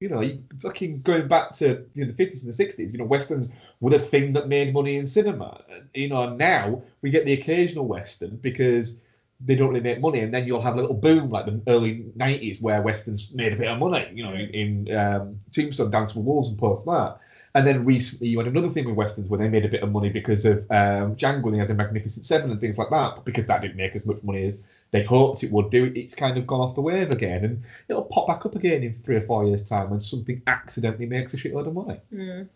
You 0.00 0.08
know, 0.08 0.20
you 0.20 0.44
fucking 0.60 1.02
going 1.02 1.26
back 1.26 1.50
to 1.54 1.84
you 1.94 2.04
know, 2.06 2.12
the 2.12 2.24
50s 2.24 2.44
and 2.44 2.52
the 2.52 2.64
60s, 2.64 2.92
you 2.92 2.98
know, 2.98 3.04
westerns 3.04 3.50
were 3.80 3.90
the 3.90 3.98
thing 3.98 4.32
that 4.34 4.46
made 4.46 4.72
money 4.72 4.96
in 4.96 5.08
cinema. 5.08 5.64
You 5.92 6.08
know, 6.08 6.22
and 6.22 6.38
now 6.38 6.82
we 7.02 7.10
get 7.10 7.24
the 7.24 7.32
occasional 7.32 7.84
western 7.88 8.36
because 8.36 9.00
they 9.40 9.56
don't 9.56 9.68
really 9.70 9.80
make 9.80 10.00
money, 10.00 10.20
and 10.20 10.32
then 10.32 10.46
you'll 10.46 10.60
have 10.60 10.74
a 10.74 10.80
little 10.80 10.94
boom 10.94 11.30
like 11.30 11.46
the 11.46 11.60
early 11.66 12.04
90s 12.16 12.60
where 12.62 12.80
westerns 12.82 13.32
made 13.34 13.52
a 13.52 13.56
bit 13.56 13.68
of 13.68 13.78
money. 13.80 14.08
You 14.14 14.22
know, 14.24 14.34
in, 14.34 14.50
in 14.50 14.96
um, 14.96 15.40
Tombstone, 15.50 15.90
Dance 15.90 16.14
with 16.14 16.24
Wolves, 16.24 16.48
and 16.48 16.58
post 16.58 16.84
that. 16.86 17.18
And 17.58 17.66
then 17.66 17.84
recently 17.84 18.28
you 18.28 18.38
had 18.38 18.46
another 18.46 18.68
thing 18.68 18.84
with 18.84 18.94
westerns 18.94 19.28
where 19.28 19.38
they 19.38 19.48
made 19.48 19.64
a 19.64 19.68
bit 19.68 19.82
of 19.82 19.90
money 19.90 20.10
because 20.10 20.44
of 20.44 20.58
um, 20.70 21.16
Django 21.16 21.46
and 21.46 21.54
they 21.54 21.58
had 21.58 21.66
the 21.66 21.74
Magnificent 21.74 22.24
Seven 22.24 22.52
and 22.52 22.60
things 22.60 22.78
like 22.78 22.88
that. 22.90 23.16
But 23.16 23.24
because 23.24 23.48
that 23.48 23.62
didn't 23.62 23.76
make 23.76 23.96
as 23.96 24.06
much 24.06 24.22
money 24.22 24.46
as 24.46 24.58
they 24.92 25.02
hoped 25.02 25.42
it 25.42 25.50
would 25.50 25.68
do, 25.68 25.92
it's 25.96 26.14
kind 26.14 26.38
of 26.38 26.46
gone 26.46 26.60
off 26.60 26.76
the 26.76 26.82
wave 26.82 27.10
again, 27.10 27.44
and 27.44 27.64
it'll 27.88 28.04
pop 28.04 28.28
back 28.28 28.46
up 28.46 28.54
again 28.54 28.84
in 28.84 28.92
three 28.92 29.16
or 29.16 29.22
four 29.22 29.44
years' 29.44 29.68
time 29.68 29.90
when 29.90 29.98
something 29.98 30.40
accidentally 30.46 31.06
makes 31.06 31.34
a 31.34 31.36
shitload 31.36 31.66
of 31.66 31.74
money. 31.74 32.00
Mm. 32.14 32.48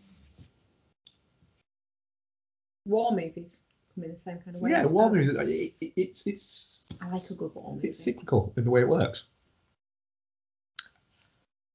War 2.86 3.10
movies 3.10 3.62
come 3.96 4.04
in 4.04 4.14
the 4.14 4.20
same 4.20 4.38
kind 4.38 4.54
of 4.54 4.62
way. 4.62 4.70
yeah, 4.70 4.84
war 4.84 5.10
movies, 5.10 5.30
it, 5.30 5.74
it, 5.80 5.92
it's 5.96 6.28
it's 6.28 6.84
I 7.02 7.10
like 7.10 7.28
a 7.28 7.34
good 7.34 7.52
war 7.56 7.74
movie. 7.74 7.88
it's 7.88 7.98
cyclical 7.98 8.52
in 8.56 8.62
the 8.62 8.70
way 8.70 8.82
it 8.82 8.88
works. 8.88 9.24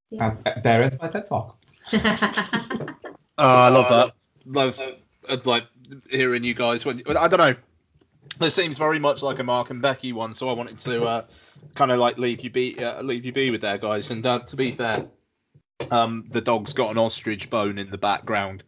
Yeah. 0.08 0.30
And 0.30 0.48
uh, 0.48 0.60
there 0.64 0.82
ends 0.82 0.96
my 0.98 1.08
TED 1.08 1.26
talk. 1.26 1.58
Oh, 3.38 3.46
I 3.46 3.68
love 3.68 3.88
that. 3.88 4.14
Love 4.46 4.80
uh, 5.28 5.36
like 5.44 5.64
hearing 6.10 6.44
you 6.44 6.54
guys. 6.54 6.84
When 6.84 7.00
I 7.16 7.28
don't 7.28 7.38
know, 7.38 7.54
it 8.40 8.50
seems 8.50 8.78
very 8.78 8.98
much 8.98 9.22
like 9.22 9.38
a 9.38 9.44
Mark 9.44 9.70
and 9.70 9.80
Becky 9.80 10.12
one. 10.12 10.34
So 10.34 10.48
I 10.48 10.52
wanted 10.52 10.78
to 10.80 11.04
uh, 11.04 11.24
kind 11.74 11.92
of 11.92 11.98
like 11.98 12.18
leave 12.18 12.40
you 12.40 12.50
be, 12.50 12.82
uh, 12.82 13.02
leave 13.02 13.24
you 13.24 13.32
be 13.32 13.50
with 13.50 13.60
there, 13.60 13.78
guys. 13.78 14.10
And 14.10 14.26
uh, 14.26 14.40
to 14.40 14.56
be 14.56 14.72
fair, 14.72 15.06
um, 15.90 16.26
the 16.30 16.40
dog's 16.40 16.72
got 16.72 16.90
an 16.90 16.98
ostrich 16.98 17.48
bone 17.50 17.78
in 17.78 17.90
the 17.90 17.98
background 17.98 18.64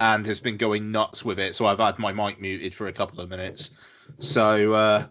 and 0.00 0.26
has 0.26 0.40
been 0.40 0.56
going 0.56 0.90
nuts 0.90 1.24
with 1.24 1.38
it. 1.38 1.54
So 1.54 1.66
I've 1.66 1.78
had 1.78 1.98
my 1.98 2.12
mic 2.12 2.40
muted 2.40 2.74
for 2.74 2.88
a 2.88 2.92
couple 2.92 3.20
of 3.20 3.28
minutes. 3.28 3.70
So 4.20 4.72
uh, 4.72 5.06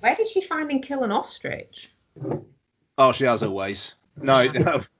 Where 0.00 0.14
did 0.14 0.28
she 0.28 0.40
find 0.40 0.70
and 0.70 0.82
kill 0.82 1.02
an 1.04 1.12
ostrich? 1.12 1.90
oh, 2.98 3.12
she 3.12 3.24
has 3.24 3.42
always. 3.42 3.94
No, 4.16 4.48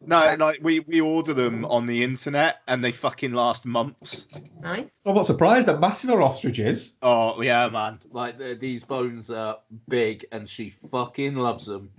no. 0.00 0.36
No, 0.36 0.44
like 0.46 0.60
we, 0.62 0.80
we 0.80 1.00
order 1.00 1.34
them 1.34 1.64
on 1.64 1.86
the 1.86 2.02
internet 2.02 2.60
and 2.66 2.82
they 2.82 2.92
fucking 2.92 3.32
last 3.32 3.64
months. 3.64 4.26
Nice. 4.60 5.00
I'm 5.06 5.14
not 5.14 5.26
surprised 5.26 5.68
that 5.68 5.80
massive 5.80 6.10
are 6.10 6.22
ostriches. 6.22 6.94
Oh 7.02 7.40
yeah, 7.42 7.68
man. 7.68 8.00
Like 8.10 8.38
the, 8.38 8.54
these 8.54 8.84
bones 8.84 9.30
are 9.30 9.58
big, 9.88 10.26
and 10.32 10.48
she 10.48 10.70
fucking 10.70 11.36
loves 11.36 11.66
them. 11.66 11.90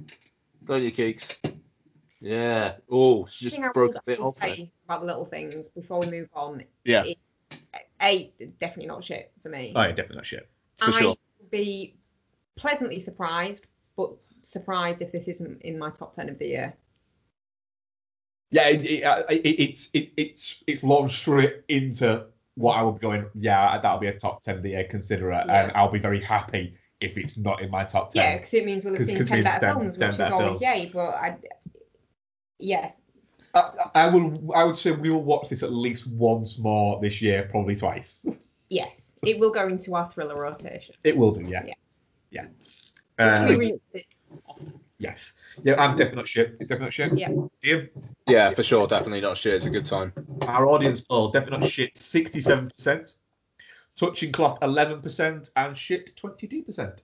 Don't 0.65 0.83
you, 0.83 0.91
Keeks? 0.91 1.37
Yeah. 2.21 2.75
Oh, 2.91 3.27
she 3.31 3.49
just 3.49 3.61
broke 3.73 3.93
will 3.93 3.97
a 3.97 4.03
bit 4.05 4.19
off. 4.19 4.37
say 4.39 4.71
about 4.85 5.01
the 5.01 5.07
little 5.07 5.25
things 5.25 5.69
before 5.69 5.99
we 5.99 6.07
move 6.07 6.29
on. 6.33 6.63
Yeah, 6.83 7.03
is, 7.03 7.15
A, 8.01 8.31
definitely 8.59 8.87
not 8.87 9.03
shit 9.03 9.31
for 9.41 9.49
me. 9.49 9.73
Oh, 9.75 9.81
yeah, 9.81 9.89
definitely 9.89 10.17
not 10.17 10.25
shit. 10.25 10.49
for 10.75 10.91
I 10.91 10.99
sure. 10.99 11.15
would 11.39 11.51
be 11.51 11.95
pleasantly 12.55 12.99
surprised, 12.99 13.67
but 13.95 14.11
surprised 14.41 15.01
if 15.01 15.11
this 15.11 15.27
isn't 15.27 15.61
in 15.61 15.77
my 15.79 15.89
top 15.89 16.13
10 16.13 16.29
of 16.29 16.39
the 16.39 16.47
year. 16.47 16.73
Yeah, 18.51 18.67
it, 18.67 18.85
it, 18.85 19.03
uh, 19.03 19.23
it, 19.29 19.35
it's 19.45 19.89
it, 19.93 20.11
it's 20.17 20.63
it's 20.67 20.83
launched 20.83 21.17
straight 21.19 21.61
into 21.67 22.25
what 22.55 22.73
I 22.77 22.81
will 22.81 22.93
be 22.93 22.99
going. 22.99 23.25
Yeah, 23.35 23.79
that'll 23.79 23.99
be 23.99 24.07
a 24.07 24.17
top 24.17 24.41
ten 24.43 24.57
of 24.57 24.63
the 24.63 24.69
year 24.69 24.85
considerer, 24.85 25.33
and 25.33 25.49
Yeah. 25.49 25.71
I'll 25.75 25.91
be 25.91 25.99
very 25.99 26.23
happy 26.23 26.75
if 26.99 27.15
it's 27.17 27.37
not 27.37 27.61
in 27.61 27.69
my 27.69 27.83
top 27.85 28.11
ten. 28.11 28.23
Yeah, 28.23 28.37
because 28.37 28.53
it 28.55 28.65
means 28.65 28.83
we'll 28.83 28.95
have 28.97 29.05
seen 29.05 29.23
10 29.23 29.29
means 29.29 29.43
better 29.45 29.59
10 29.67 29.75
films, 29.75 29.97
10 29.97 30.07
which 30.09 30.13
is 30.15 30.31
always 30.31 30.47
films. 30.49 30.61
yay, 30.61 30.89
but 30.91 31.09
I, 31.09 31.37
yeah, 32.57 32.91
I, 33.53 33.71
I 33.95 34.07
will. 34.07 34.51
I 34.55 34.63
would 34.63 34.75
say 34.77 34.91
we 34.91 35.09
will 35.11 35.23
watch 35.23 35.47
this 35.49 35.61
at 35.63 35.71
least 35.71 36.07
once 36.07 36.57
more 36.57 36.99
this 37.01 37.21
year, 37.21 37.47
probably 37.51 37.75
twice. 37.75 38.25
yes, 38.69 39.13
it 39.23 39.39
will 39.39 39.51
go 39.51 39.67
into 39.67 39.93
our 39.95 40.09
thriller 40.09 40.39
rotation. 40.41 40.95
it 41.03 41.15
will 41.15 41.31
do. 41.31 41.43
Yeah. 41.43 41.63
Yes. 41.67 41.75
Yeah. 42.31 42.45
Which 43.27 43.37
Uh, 43.37 43.45
we 43.49 43.55
re- 43.57 43.79
it- 43.93 44.05
yes. 44.99 45.19
Yeah, 45.63 45.81
I'm 45.81 45.91
definitely 45.95 46.17
not 46.17 46.27
shit. 46.27 46.59
Definitely 46.59 46.85
not 46.85 46.93
shit. 46.93 47.17
Yeah. 47.17 47.29
Ian, 47.65 47.89
Yeah, 48.27 48.51
for 48.51 48.63
sure. 48.63 48.87
Definitely 48.87 49.21
not 49.21 49.37
shit. 49.37 49.53
It's 49.55 49.65
a 49.65 49.69
good 49.69 49.85
time. 49.85 50.13
our 50.43 50.67
audience 50.67 51.01
poll 51.01 51.31
definitely 51.31 51.59
not 51.59 51.69
shit. 51.69 51.97
Sixty-seven 51.97 52.69
percent. 52.75 53.15
Touching 53.97 54.31
cloth, 54.31 54.59
eleven 54.61 55.01
percent, 55.01 55.49
and 55.55 55.77
shit, 55.77 56.15
twenty-two 56.15 56.63
percent. 56.63 57.01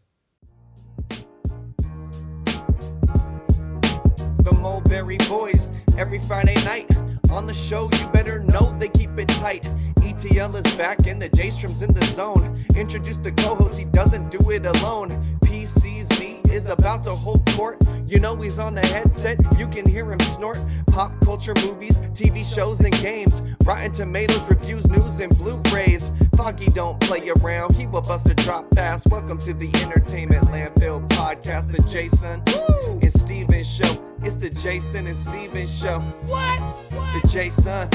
the 4.46 4.52
Mulberry 4.62 5.18
Boys 5.28 5.68
every 5.98 6.20
Friday 6.20 6.54
night. 6.66 6.90
On 7.32 7.48
the 7.48 7.54
show, 7.54 7.90
you 7.92 8.08
better 8.10 8.44
know 8.44 8.72
they 8.80 8.88
keep 8.90 9.18
it 9.18 9.28
tight. 9.28 9.68
ETL 10.04 10.56
is 10.56 10.78
back 10.78 11.08
and 11.08 11.20
the 11.20 11.30
J 11.30 11.50
Strom's 11.50 11.82
in 11.82 11.92
the 11.94 12.06
zone. 12.06 12.56
Introduce 12.76 13.18
the 13.18 13.32
co 13.32 13.56
host, 13.56 13.80
he 13.80 13.86
doesn't 13.86 14.30
do 14.30 14.52
it 14.52 14.66
alone. 14.66 15.10
PCZ 15.44 15.95
is 16.56 16.70
about 16.70 17.04
to 17.04 17.12
hold 17.12 17.46
court. 17.52 17.82
You 18.08 18.20
know 18.20 18.38
he's 18.38 18.60
on 18.60 18.76
the 18.76 18.88
headset, 18.88 19.38
you 19.60 19.68
can 19.68 19.86
hear 19.86 20.10
him 20.10 20.20
snort. 20.22 20.58
Pop 20.88 21.12
culture 21.22 21.54
movies, 21.66 22.00
TV 22.14 22.46
shows, 22.46 22.80
and 22.80 22.94
games. 22.94 23.42
Rotten 23.66 23.92
Tomatoes 23.92 24.42
reviews, 24.50 24.88
news, 24.88 25.20
and 25.20 25.38
Blu 25.38 25.62
rays. 25.74 26.12
Foggy 26.38 26.68
don't 26.68 26.98
play 27.02 27.30
around, 27.42 27.76
he 27.76 27.88
will 27.88 28.02
bust 28.02 28.30
a 28.30 28.34
drop 28.36 28.74
fast. 28.74 29.08
Welcome 29.08 29.38
to 29.40 29.54
the 29.54 29.70
Entertainment 29.84 30.46
Landfill 30.46 31.06
podcast, 31.10 31.74
the 31.74 31.82
Jason 31.90 32.42
and 33.02 33.12
Steven 33.12 33.64
show. 33.64 34.02
It's 34.24 34.36
the 34.36 34.50
Jason 34.50 35.08
and 35.08 35.18
Steven 35.18 35.68
show. 35.68 36.00
What? 36.00 36.62
The 37.22 37.28
Jason 37.28 37.90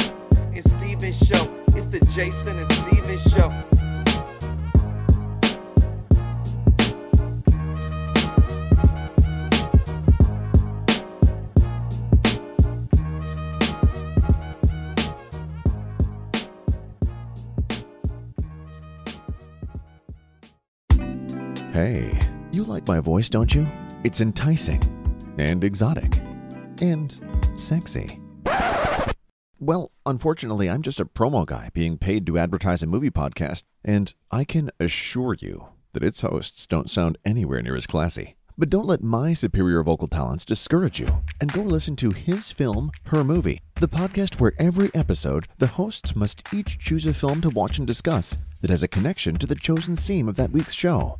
and 0.54 0.70
Steven 0.70 1.12
show. 1.12 1.64
It's 1.68 1.86
the 1.86 2.00
Jason 2.12 2.58
and 2.58 2.70
Steven 2.72 3.16
show. 3.16 3.79
Hey, 21.80 22.12
you 22.52 22.64
like 22.64 22.86
my 22.86 23.00
voice, 23.00 23.30
don't 23.30 23.54
you? 23.54 23.66
It's 24.04 24.20
enticing 24.20 24.82
and 25.38 25.64
exotic 25.64 26.20
and 26.82 27.10
sexy. 27.58 28.20
Well, 29.58 29.90
unfortunately, 30.04 30.68
I'm 30.68 30.82
just 30.82 31.00
a 31.00 31.06
promo 31.06 31.46
guy 31.46 31.70
being 31.72 31.96
paid 31.96 32.26
to 32.26 32.36
advertise 32.36 32.82
a 32.82 32.86
movie 32.86 33.08
podcast, 33.08 33.62
and 33.82 34.12
I 34.30 34.44
can 34.44 34.70
assure 34.78 35.34
you 35.40 35.68
that 35.94 36.02
its 36.02 36.20
hosts 36.20 36.66
don't 36.66 36.90
sound 36.90 37.16
anywhere 37.24 37.62
near 37.62 37.76
as 37.76 37.86
classy. 37.86 38.36
But 38.58 38.68
don't 38.68 38.84
let 38.84 39.02
my 39.02 39.32
superior 39.32 39.82
vocal 39.82 40.08
talents 40.08 40.44
discourage 40.44 41.00
you, 41.00 41.08
and 41.40 41.50
go 41.50 41.62
listen 41.62 41.96
to 41.96 42.10
His 42.10 42.52
Film, 42.52 42.90
Her 43.06 43.24
Movie, 43.24 43.62
the 43.76 43.88
podcast 43.88 44.38
where 44.38 44.52
every 44.58 44.90
episode 44.94 45.46
the 45.56 45.66
hosts 45.66 46.14
must 46.14 46.42
each 46.52 46.78
choose 46.78 47.06
a 47.06 47.14
film 47.14 47.40
to 47.40 47.48
watch 47.48 47.78
and 47.78 47.86
discuss 47.86 48.36
that 48.60 48.68
has 48.68 48.82
a 48.82 48.88
connection 48.88 49.34
to 49.36 49.46
the 49.46 49.54
chosen 49.54 49.96
theme 49.96 50.28
of 50.28 50.36
that 50.36 50.52
week's 50.52 50.74
show. 50.74 51.16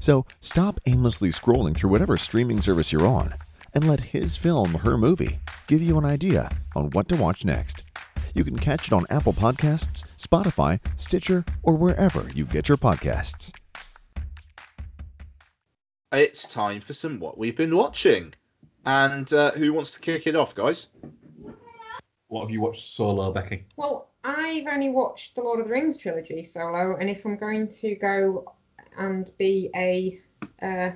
So 0.00 0.26
stop 0.40 0.80
aimlessly 0.86 1.30
scrolling 1.30 1.76
through 1.76 1.90
whatever 1.90 2.16
streaming 2.16 2.60
service 2.60 2.92
you're 2.92 3.06
on 3.06 3.34
and 3.74 3.88
let 3.88 4.00
his 4.00 4.36
film, 4.36 4.74
her 4.74 4.96
movie, 4.96 5.38
give 5.66 5.82
you 5.82 5.98
an 5.98 6.04
idea 6.04 6.50
on 6.74 6.90
what 6.90 7.08
to 7.08 7.16
watch 7.16 7.44
next. 7.44 7.84
You 8.34 8.44
can 8.44 8.56
catch 8.58 8.86
it 8.86 8.92
on 8.92 9.06
Apple 9.10 9.32
Podcasts, 9.32 10.04
Spotify, 10.18 10.80
Stitcher, 10.96 11.44
or 11.62 11.74
wherever 11.74 12.28
you 12.34 12.44
get 12.44 12.68
your 12.68 12.78
podcasts. 12.78 13.52
It's 16.12 16.46
time 16.46 16.80
for 16.80 16.92
some 16.92 17.18
what 17.18 17.36
we've 17.36 17.56
been 17.56 17.76
watching. 17.76 18.34
And 18.84 19.30
uh, 19.32 19.50
who 19.52 19.72
wants 19.72 19.94
to 19.94 20.00
kick 20.00 20.26
it 20.26 20.36
off, 20.36 20.54
guys? 20.54 20.86
What 22.28 22.42
have 22.42 22.50
you 22.50 22.60
watched 22.60 22.94
solo, 22.94 23.32
Becky? 23.32 23.64
Well, 23.76 24.10
I've 24.22 24.66
only 24.66 24.90
watched 24.90 25.34
the 25.34 25.42
Lord 25.42 25.60
of 25.60 25.66
the 25.66 25.72
Rings 25.72 25.96
trilogy 25.96 26.44
solo, 26.44 26.96
and 26.96 27.10
if 27.10 27.24
I'm 27.24 27.36
going 27.36 27.72
to 27.80 27.94
go 27.96 28.54
and 28.98 29.30
be 29.38 29.70
a 29.74 30.20
uh, 30.62 30.90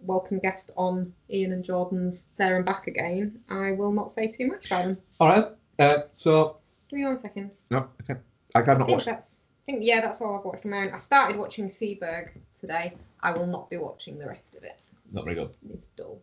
welcome 0.00 0.38
guest 0.38 0.70
on 0.76 1.12
Ian 1.30 1.52
and 1.52 1.64
Jordan's 1.64 2.26
There 2.36 2.56
and 2.56 2.64
Back 2.64 2.86
Again, 2.86 3.40
I 3.48 3.72
will 3.72 3.92
not 3.92 4.10
say 4.10 4.28
too 4.28 4.46
much 4.46 4.66
about 4.66 4.84
them. 4.84 4.98
All 5.20 5.28
right. 5.28 5.46
Uh, 5.78 6.02
so 6.12 6.58
Give 6.88 7.00
me 7.00 7.04
one 7.04 7.20
second. 7.20 7.50
no, 7.70 7.86
okay. 8.02 8.18
I 8.54 8.62
have 8.62 8.78
not 8.78 8.88
watched. 8.88 9.06
that's. 9.06 9.42
I 9.68 9.72
think 9.72 9.84
yeah, 9.84 10.00
that's 10.00 10.20
all 10.20 10.38
I've 10.38 10.44
watched 10.44 10.64
on 10.64 10.70
my 10.70 10.86
own. 10.86 10.92
I 10.92 10.98
started 10.98 11.36
watching 11.36 11.68
Seberg 11.68 12.30
today. 12.60 12.94
I 13.20 13.32
will 13.32 13.46
not 13.46 13.68
be 13.68 13.76
watching 13.76 14.18
the 14.18 14.26
rest 14.26 14.54
of 14.54 14.62
it. 14.62 14.78
Not 15.12 15.24
very 15.24 15.34
good. 15.34 15.50
It's 15.72 15.86
dull. 15.96 16.20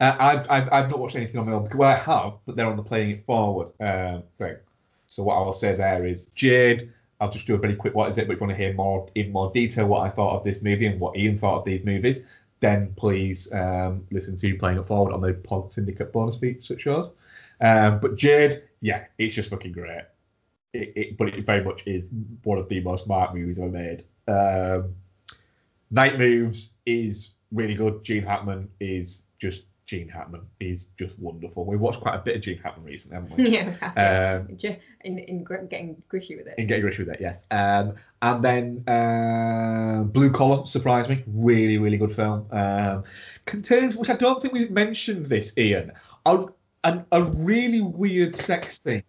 Uh, 0.00 0.16
I've, 0.18 0.50
I've 0.50 0.72
I've 0.72 0.90
not 0.90 0.98
watched 0.98 1.16
anything 1.16 1.38
on 1.40 1.46
my 1.46 1.52
own. 1.52 1.68
Well, 1.74 1.90
I 1.90 1.96
have, 1.96 2.34
but 2.46 2.56
they're 2.56 2.66
on 2.66 2.76
the 2.76 2.82
playing 2.82 3.10
it 3.10 3.26
forward 3.26 3.68
um, 3.80 4.22
thing. 4.38 4.56
So 5.06 5.22
what 5.22 5.36
I 5.36 5.40
will 5.40 5.52
say 5.52 5.74
there 5.74 6.06
is 6.06 6.26
Jade. 6.34 6.92
I'll 7.20 7.30
just 7.30 7.46
do 7.46 7.54
a 7.54 7.58
very 7.58 7.74
quick 7.74 7.94
what 7.94 8.08
is 8.08 8.18
it, 8.18 8.26
but 8.26 8.34
if 8.34 8.40
you 8.40 8.46
want 8.46 8.56
to 8.56 8.64
hear 8.64 8.74
more 8.74 9.08
in 9.14 9.32
more 9.32 9.50
detail 9.52 9.86
what 9.86 10.06
I 10.06 10.10
thought 10.10 10.36
of 10.36 10.44
this 10.44 10.62
movie 10.62 10.86
and 10.86 11.00
what 11.00 11.16
Ian 11.16 11.38
thought 11.38 11.58
of 11.58 11.64
these 11.64 11.84
movies, 11.84 12.20
then 12.60 12.92
please 12.96 13.52
um, 13.52 14.06
listen 14.10 14.36
to 14.36 14.58
Playing 14.58 14.78
It 14.78 14.86
Forward 14.86 15.12
on 15.12 15.20
the 15.20 15.32
Pod 15.32 15.72
Syndicate 15.72 16.12
bonus 16.12 16.36
feature 16.36 16.78
shows. 16.78 17.10
Um, 17.60 17.98
but 18.00 18.16
Jade, 18.16 18.62
yeah, 18.80 19.04
it's 19.18 19.34
just 19.34 19.50
fucking 19.50 19.72
great. 19.72 20.02
It, 20.72 20.92
it, 20.94 21.16
but 21.16 21.28
it 21.28 21.46
very 21.46 21.64
much 21.64 21.82
is 21.86 22.08
one 22.44 22.58
of 22.58 22.68
the 22.68 22.80
most 22.80 23.06
marked 23.06 23.34
movies 23.34 23.58
ever 23.58 23.68
made. 23.68 24.04
Um, 24.28 24.94
Night 25.90 26.18
Moves 26.18 26.74
is 26.86 27.34
really 27.52 27.74
good. 27.74 28.04
Gene 28.04 28.22
Hackman 28.22 28.68
is 28.78 29.22
just 29.38 29.62
Gene 29.88 30.06
Hackman. 30.06 30.42
is 30.60 30.88
just 30.98 31.18
wonderful. 31.18 31.64
We 31.64 31.76
watched 31.76 32.00
quite 32.00 32.14
a 32.14 32.18
bit 32.18 32.36
of 32.36 32.42
Gene 32.42 32.58
Hackman 32.58 32.84
recently, 32.84 33.14
haven't 33.16 33.36
we? 33.38 33.48
yeah, 33.56 34.42
Um, 34.42 34.56
in, 35.00 35.18
in 35.18 35.44
getting 35.44 36.00
gritty 36.08 36.36
with 36.36 36.46
it. 36.46 36.56
in 36.58 36.66
Get 36.66 36.84
Rich 36.84 36.98
with 36.98 37.08
It, 37.08 37.22
yes. 37.22 37.46
Um, 37.50 37.94
and 38.20 38.44
then 38.44 38.84
uh, 38.86 40.02
Blue 40.02 40.30
Collar 40.30 40.66
surprised 40.66 41.08
me. 41.08 41.24
Really, 41.26 41.78
really 41.78 41.96
good 41.96 42.14
film. 42.14 42.46
Um, 42.52 43.04
contains, 43.46 43.96
which 43.96 44.10
I 44.10 44.16
don't 44.16 44.42
think 44.42 44.52
we've 44.52 44.70
mentioned 44.70 45.24
this, 45.24 45.56
Ian, 45.56 45.92
a, 46.26 46.44
a, 46.84 47.02
a 47.10 47.22
really 47.22 47.80
weird 47.80 48.36
sex 48.36 48.80
thing. 48.80 49.02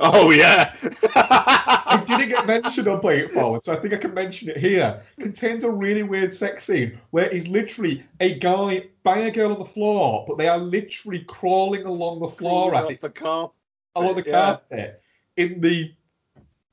Oh 0.00 0.30
yeah. 0.30 0.74
It 0.82 2.06
didn't 2.06 2.28
get 2.30 2.46
mentioned 2.46 2.88
on 2.88 3.00
Play 3.00 3.20
It 3.20 3.32
Forward, 3.32 3.64
so 3.64 3.72
I 3.72 3.76
think 3.80 3.92
I 3.92 3.98
can 3.98 4.14
mention 4.14 4.48
it 4.48 4.56
here. 4.56 5.02
Contains 5.18 5.64
a 5.64 5.70
really 5.70 6.02
weird 6.02 6.34
sex 6.34 6.64
scene 6.64 6.98
where 7.10 7.28
it's 7.30 7.46
literally 7.46 8.04
a 8.20 8.38
guy 8.38 8.86
banging 9.04 9.26
a 9.26 9.30
girl 9.30 9.52
on 9.52 9.58
the 9.58 9.64
floor, 9.64 10.24
but 10.26 10.38
they 10.38 10.48
are 10.48 10.58
literally 10.58 11.24
crawling 11.28 11.84
along 11.84 12.20
the 12.20 12.28
floor 12.28 12.74
as 12.74 12.86
Up 12.86 12.90
it's 12.92 13.04
the 13.04 13.10
car. 13.12 13.50
along 13.96 14.14
the 14.16 14.24
yeah. 14.26 14.32
carpet 14.32 15.02
in 15.36 15.60
the 15.60 15.92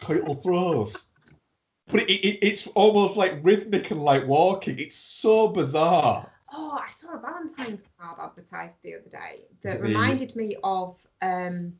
coital 0.02 0.42
throes. 0.42 1.08
But 1.88 2.02
it, 2.02 2.12
it, 2.26 2.40
it's 2.46 2.68
almost 2.68 3.18
like 3.18 3.40
rhythmic 3.44 3.92
and 3.92 4.02
like 4.04 4.26
walking. 4.28 4.78
It's 4.80 4.96
so 4.96 5.48
bizarre. 5.48 6.30
Oh, 6.54 6.80
I 6.82 6.90
saw 6.92 7.16
a 7.16 7.20
Valentine's 7.20 7.82
card 8.00 8.18
advertised 8.22 8.76
the 8.84 8.96
other 8.96 9.10
day 9.10 9.46
that 9.64 9.78
The- 9.78 9.84
reminded 9.84 10.36
me 10.36 10.56
of 10.64 10.96
um 11.22 11.74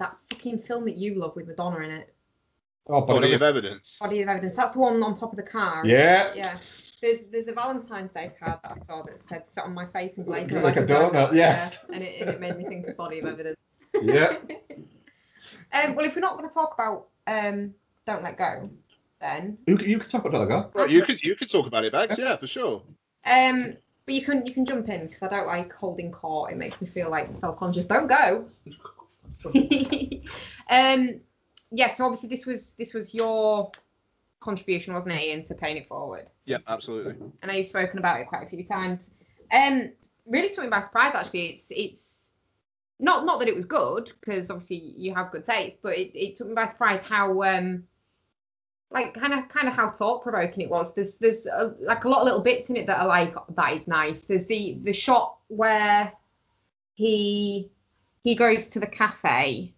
that 0.00 0.16
fucking 0.30 0.58
film 0.58 0.84
that 0.86 0.96
you 0.96 1.14
love 1.14 1.36
with 1.36 1.46
Madonna 1.46 1.84
in 1.84 1.90
it. 1.92 2.14
Oh, 2.88 3.00
but 3.02 3.14
Body 3.14 3.34
of 3.34 3.42
evidence. 3.42 3.98
Body 4.00 4.20
of 4.22 4.28
Evidence. 4.28 4.56
That's 4.56 4.72
the 4.72 4.80
one 4.80 5.00
on 5.02 5.16
top 5.16 5.30
of 5.32 5.36
the 5.36 5.44
car. 5.44 5.82
Yeah. 5.86 6.30
it? 6.32 6.36
Yeah. 6.38 6.58
There's 7.00 7.20
there's 7.30 7.48
a 7.48 7.52
Valentine's 7.52 8.12
Day 8.12 8.32
card 8.38 8.58
that 8.62 8.72
I 8.72 8.84
saw 8.84 9.02
that 9.02 9.14
said 9.28 9.44
"Sit 9.48 9.64
on 9.64 9.72
my 9.72 9.86
face 9.86 10.18
and 10.18 10.26
glaze 10.26 10.48
me 10.48 10.54
Like 10.60 10.76
like, 10.76 10.88
a 10.88 10.92
donut, 10.92 11.32
yes. 11.32 11.78
Yeah. 11.88 11.94
And, 11.94 12.04
it, 12.04 12.20
and 12.20 12.30
it 12.30 12.40
made 12.40 12.58
me 12.58 12.64
think 12.64 12.86
of 12.88 12.96
Body 12.96 13.20
of 13.20 13.26
Evidence. 13.26 13.56
Yeah. 14.02 14.36
Um, 15.72 15.94
well, 15.94 16.04
if 16.04 16.14
we're 16.14 16.20
not 16.20 16.36
going 16.36 16.48
to 16.48 16.52
talk 16.52 16.74
about 16.74 17.06
um, 17.26 17.74
Don't 18.06 18.22
Let 18.22 18.36
Go, 18.36 18.68
then 19.20 19.56
You, 19.66 19.78
you 19.78 19.98
can 19.98 20.08
talk 20.08 20.24
about 20.24 20.48
that, 20.48 20.72
go. 20.74 20.78
Right, 20.78 20.90
you 20.90 21.02
could 21.02 21.22
you 21.22 21.34
could 21.34 21.48
talk 21.48 21.66
about 21.66 21.84
it, 21.84 21.92
Bags. 21.92 22.18
Yeah, 22.18 22.36
for 22.36 22.46
sure. 22.46 22.82
um, 23.24 23.76
but 24.04 24.14
you 24.14 24.22
can 24.22 24.44
you 24.46 24.52
can 24.52 24.66
jump 24.66 24.88
in 24.88 25.06
because 25.06 25.22
I 25.22 25.28
don't 25.28 25.46
like 25.46 25.72
holding 25.72 26.12
court. 26.12 26.52
It 26.52 26.56
makes 26.56 26.80
me 26.80 26.88
feel 26.88 27.10
like 27.10 27.34
self-conscious. 27.36 27.86
Don't 27.86 28.06
go. 28.06 28.48
um, 30.70 31.20
yeah. 31.70 31.88
So 31.88 32.04
obviously 32.04 32.28
this 32.28 32.46
was 32.46 32.74
this 32.78 32.94
was 32.94 33.14
your 33.14 33.70
contribution, 34.40 34.94
wasn't 34.94 35.12
it, 35.12 35.22
Ian, 35.22 35.44
to 35.44 35.54
paying 35.54 35.76
it 35.76 35.88
forward? 35.88 36.30
Yeah, 36.44 36.58
absolutely. 36.66 37.12
And 37.12 37.32
I 37.42 37.46
know 37.46 37.52
you've 37.54 37.66
spoken 37.66 37.98
about 37.98 38.20
it 38.20 38.26
quite 38.28 38.46
a 38.46 38.50
few 38.50 38.64
times. 38.64 39.10
Um, 39.52 39.92
really 40.26 40.48
took 40.48 40.64
me 40.64 40.70
by 40.70 40.82
surprise 40.82 41.12
actually. 41.14 41.46
It's 41.46 41.66
it's 41.70 42.30
not 42.98 43.24
not 43.24 43.38
that 43.40 43.48
it 43.48 43.54
was 43.54 43.64
good 43.64 44.12
because 44.20 44.50
obviously 44.50 44.94
you 44.96 45.14
have 45.14 45.32
good 45.32 45.46
taste, 45.46 45.76
but 45.82 45.96
it, 45.96 46.16
it 46.18 46.36
took 46.36 46.48
me 46.48 46.54
by 46.54 46.68
surprise 46.68 47.02
how 47.02 47.42
um 47.42 47.84
like 48.90 49.14
kind 49.14 49.32
of 49.32 49.48
kind 49.48 49.68
of 49.68 49.74
how 49.74 49.90
thought 49.90 50.22
provoking 50.22 50.64
it 50.64 50.70
was. 50.70 50.92
There's 50.94 51.14
there's 51.16 51.46
a, 51.46 51.74
like 51.80 52.04
a 52.04 52.08
lot 52.08 52.20
of 52.20 52.24
little 52.24 52.40
bits 52.40 52.70
in 52.70 52.76
it 52.76 52.86
that 52.86 53.00
are 53.00 53.06
like 53.06 53.34
that 53.56 53.72
is 53.72 53.86
nice. 53.86 54.22
There's 54.22 54.46
the 54.46 54.78
the 54.82 54.92
shot 54.92 55.38
where 55.48 56.12
he 56.94 57.70
he 58.22 58.34
goes 58.34 58.66
to 58.68 58.80
the 58.80 58.86
cafe 58.86 59.72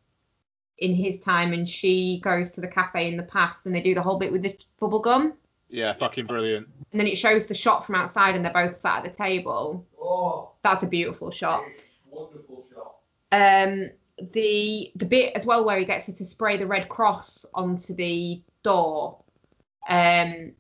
in 0.79 0.95
his 0.95 1.21
time 1.21 1.53
and 1.53 1.69
she 1.69 2.21
goes 2.25 2.51
to 2.53 2.61
the 2.61 2.67
cafe 2.69 3.09
in 3.09 3.17
the 3.17 3.23
past 3.23 3.67
and 3.67 3.75
they 3.75 3.81
do 3.83 3.95
the 3.95 4.03
whole 4.03 4.19
bit 4.19 4.33
with 4.33 4.43
the 4.43 4.57
bubble 4.81 4.99
gum 4.99 5.35
Yeah, 5.69 5.93
fucking 5.93 6.27
brilliant. 6.27 6.69
and 6.91 7.01
then 7.01 7.07
it 7.07 7.17
shows 7.17 7.47
the 7.47 7.55
shot 7.55 7.87
from 7.87 7.95
outside 7.95 8.35
and 8.35 8.45
they're 8.45 8.53
both 8.53 8.79
sat 8.81 9.05
at 9.05 9.05
the 9.05 9.23
table. 9.23 9.87
Oh, 10.01 10.51
That's 10.63 10.83
a 10.83 10.87
beautiful 10.87 11.31
shot. 11.31 11.63
wonderful 12.11 12.65
shot. 12.75 12.97
Um, 13.31 13.91
the 14.33 14.93
the 14.97 15.07
bit 15.07 15.35
as 15.37 15.47
well 15.47 15.65
where 15.65 15.79
he 15.79 15.85
gets 15.85 16.07
her 16.09 16.13
to 16.13 16.27
spray 16.27 16.57
the 16.57 16.67
red 16.67 16.89
cross 16.89 17.47
onto 17.55 17.95
the 17.95 18.43
door. 18.63 19.19
Um, 19.89 20.53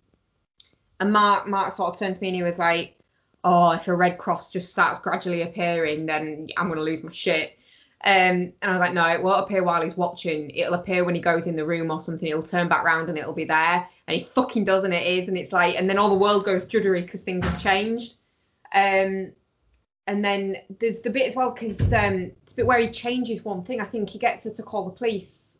and 1.01 1.13
Mark 1.13 1.47
Mark 1.49 1.73
sort 1.75 1.93
of 1.93 1.99
turned 1.99 2.15
to 2.15 2.21
me 2.21 2.29
and 2.29 2.37
he 2.37 2.43
was 2.43 2.59
like, 2.59 2.97
"Oh, 3.45 3.73
if 3.73 3.87
a 3.89 3.95
red 3.95 4.17
cross 4.19 4.51
just 4.51 4.71
starts 4.71 5.01
gradually 5.01 5.43
appearing, 5.43 6.07
then 6.07 6.49
I'm 6.57 6.69
gonna 6.69 6.81
lose 6.81 7.03
my 7.03 7.13
shit." 7.13 7.59
Um, 8.05 8.53
and 8.53 8.55
I 8.63 8.71
was 8.71 8.81
like, 8.81 8.95
"No, 8.95 9.07
it 9.09 9.23
won't 9.23 9.45
appear 9.45 9.63
while 9.63 9.81
he's 9.83 9.97
watching. 9.97 10.51
It'll 10.51 10.75
appear 10.75 11.05
when 11.05 11.15
he 11.15 11.21
goes 11.21 11.47
in 11.47 11.55
the 11.55 11.65
room 11.65 11.91
or 11.91 12.01
something. 12.01 12.27
He'll 12.27 12.43
turn 12.43 12.69
back 12.69 12.83
round 12.85 13.09
and 13.09 13.17
it'll 13.17 13.33
be 13.33 13.45
there." 13.45 13.87
And 14.09 14.17
he 14.19 14.25
fucking 14.25 14.65
does, 14.65 14.83
and 14.83 14.93
it 14.93 15.07
is, 15.07 15.29
and 15.29 15.39
it's 15.39 15.53
like, 15.53 15.77
and 15.79 15.89
then 15.89 15.99
all 15.99 16.09
the 16.09 16.17
world 16.17 16.45
goes 16.45 16.67
juddery 16.67 17.03
because 17.03 17.23
things 17.23 17.47
have 17.47 17.61
changed. 17.61 18.17
Um, 18.75 19.33
and 20.09 20.25
then 20.25 20.57
there's 20.81 21.01
the 21.01 21.11
bit 21.11 21.29
as 21.29 21.37
well 21.37 21.53
because 21.53 21.81
um, 21.93 22.33
it's 22.43 22.55
a 22.55 22.57
bit 22.57 22.67
where 22.67 22.79
he 22.81 22.91
changes 22.91 23.45
one 23.45 23.63
thing. 23.63 23.81
I 23.81 23.85
think 23.85 24.11
he 24.11 24.19
gets 24.19 24.45
her 24.47 24.51
to 24.51 24.63
call 24.65 24.85
the 24.85 24.91
police 24.91 25.57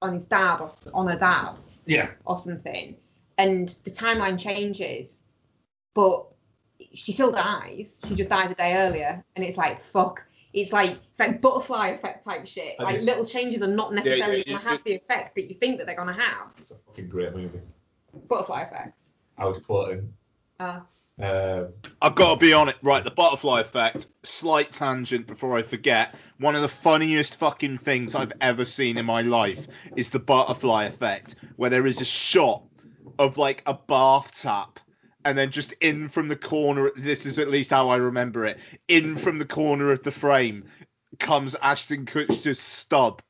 on 0.00 0.14
his 0.14 0.24
dad 0.26 0.60
or 0.60 0.72
on 0.94 1.08
her 1.08 1.18
dad 1.18 1.56
Yeah. 1.86 2.10
or 2.24 2.38
something, 2.38 2.96
and 3.38 3.76
the 3.82 3.90
timeline 3.90 4.38
changes, 4.38 5.22
but 5.94 6.26
she 6.94 7.12
still 7.12 7.32
dies. 7.32 7.98
She 8.06 8.14
just 8.14 8.30
died 8.30 8.52
a 8.52 8.54
day 8.54 8.76
earlier, 8.76 9.24
and 9.34 9.44
it's 9.44 9.56
like 9.58 9.82
fuck. 9.92 10.22
It's 10.52 10.72
like 10.72 10.98
like 11.18 11.40
butterfly 11.40 11.88
effect 11.88 12.24
type 12.24 12.46
shit. 12.46 12.76
I 12.78 12.82
Like 12.82 12.98
do. 13.00 13.02
little 13.02 13.24
changes 13.24 13.62
are 13.62 13.68
not 13.68 13.92
yeah, 13.92 14.02
necessarily 14.02 14.44
gonna 14.44 14.58
have 14.58 14.82
the 14.84 14.94
effect 14.94 15.34
that 15.36 15.48
you 15.48 15.54
think 15.54 15.78
that 15.78 15.86
they're 15.86 15.96
gonna 15.96 16.12
have. 16.12 16.48
It's 16.58 16.70
a 16.70 16.76
fucking 16.86 17.08
great 17.08 17.34
movie. 17.34 17.60
Butterfly 18.28 18.62
effect. 18.62 18.94
I 19.38 19.44
was 19.46 19.58
quoting. 19.58 20.12
Uh, 20.58 20.80
Um, 21.22 21.68
I've 22.00 22.14
got 22.14 22.34
to 22.34 22.40
be 22.40 22.54
on 22.54 22.70
it. 22.70 22.76
Right, 22.82 23.04
the 23.04 23.10
butterfly 23.10 23.60
effect. 23.60 24.06
Slight 24.22 24.72
tangent 24.72 25.26
before 25.26 25.54
I 25.56 25.62
forget. 25.62 26.14
One 26.38 26.54
of 26.56 26.62
the 26.62 26.68
funniest 26.68 27.36
fucking 27.36 27.76
things 27.78 28.14
I've 28.14 28.32
ever 28.40 28.64
seen 28.64 28.96
in 28.96 29.04
my 29.04 29.20
life 29.20 29.66
is 29.96 30.08
the 30.08 30.18
butterfly 30.18 30.84
effect, 30.84 31.34
where 31.56 31.68
there 31.68 31.86
is 31.86 32.00
a 32.00 32.06
shot 32.06 32.62
of 33.18 33.36
like 33.36 33.62
a 33.66 33.74
bath 33.74 34.32
tap, 34.40 34.80
and 35.24 35.36
then 35.36 35.50
just 35.50 35.72
in 35.80 36.08
from 36.08 36.28
the 36.28 36.36
corner. 36.36 36.90
This 36.96 37.26
is 37.26 37.38
at 37.38 37.50
least 37.50 37.70
how 37.70 37.88
I 37.88 37.96
remember 37.96 38.46
it. 38.46 38.58
In 38.88 39.16
from 39.16 39.38
the 39.38 39.44
corner 39.44 39.90
of 39.90 40.02
the 40.02 40.10
frame 40.10 40.64
comes 41.18 41.54
Ashton 41.60 42.06
Kutcher's 42.06 42.58
stub, 42.58 43.22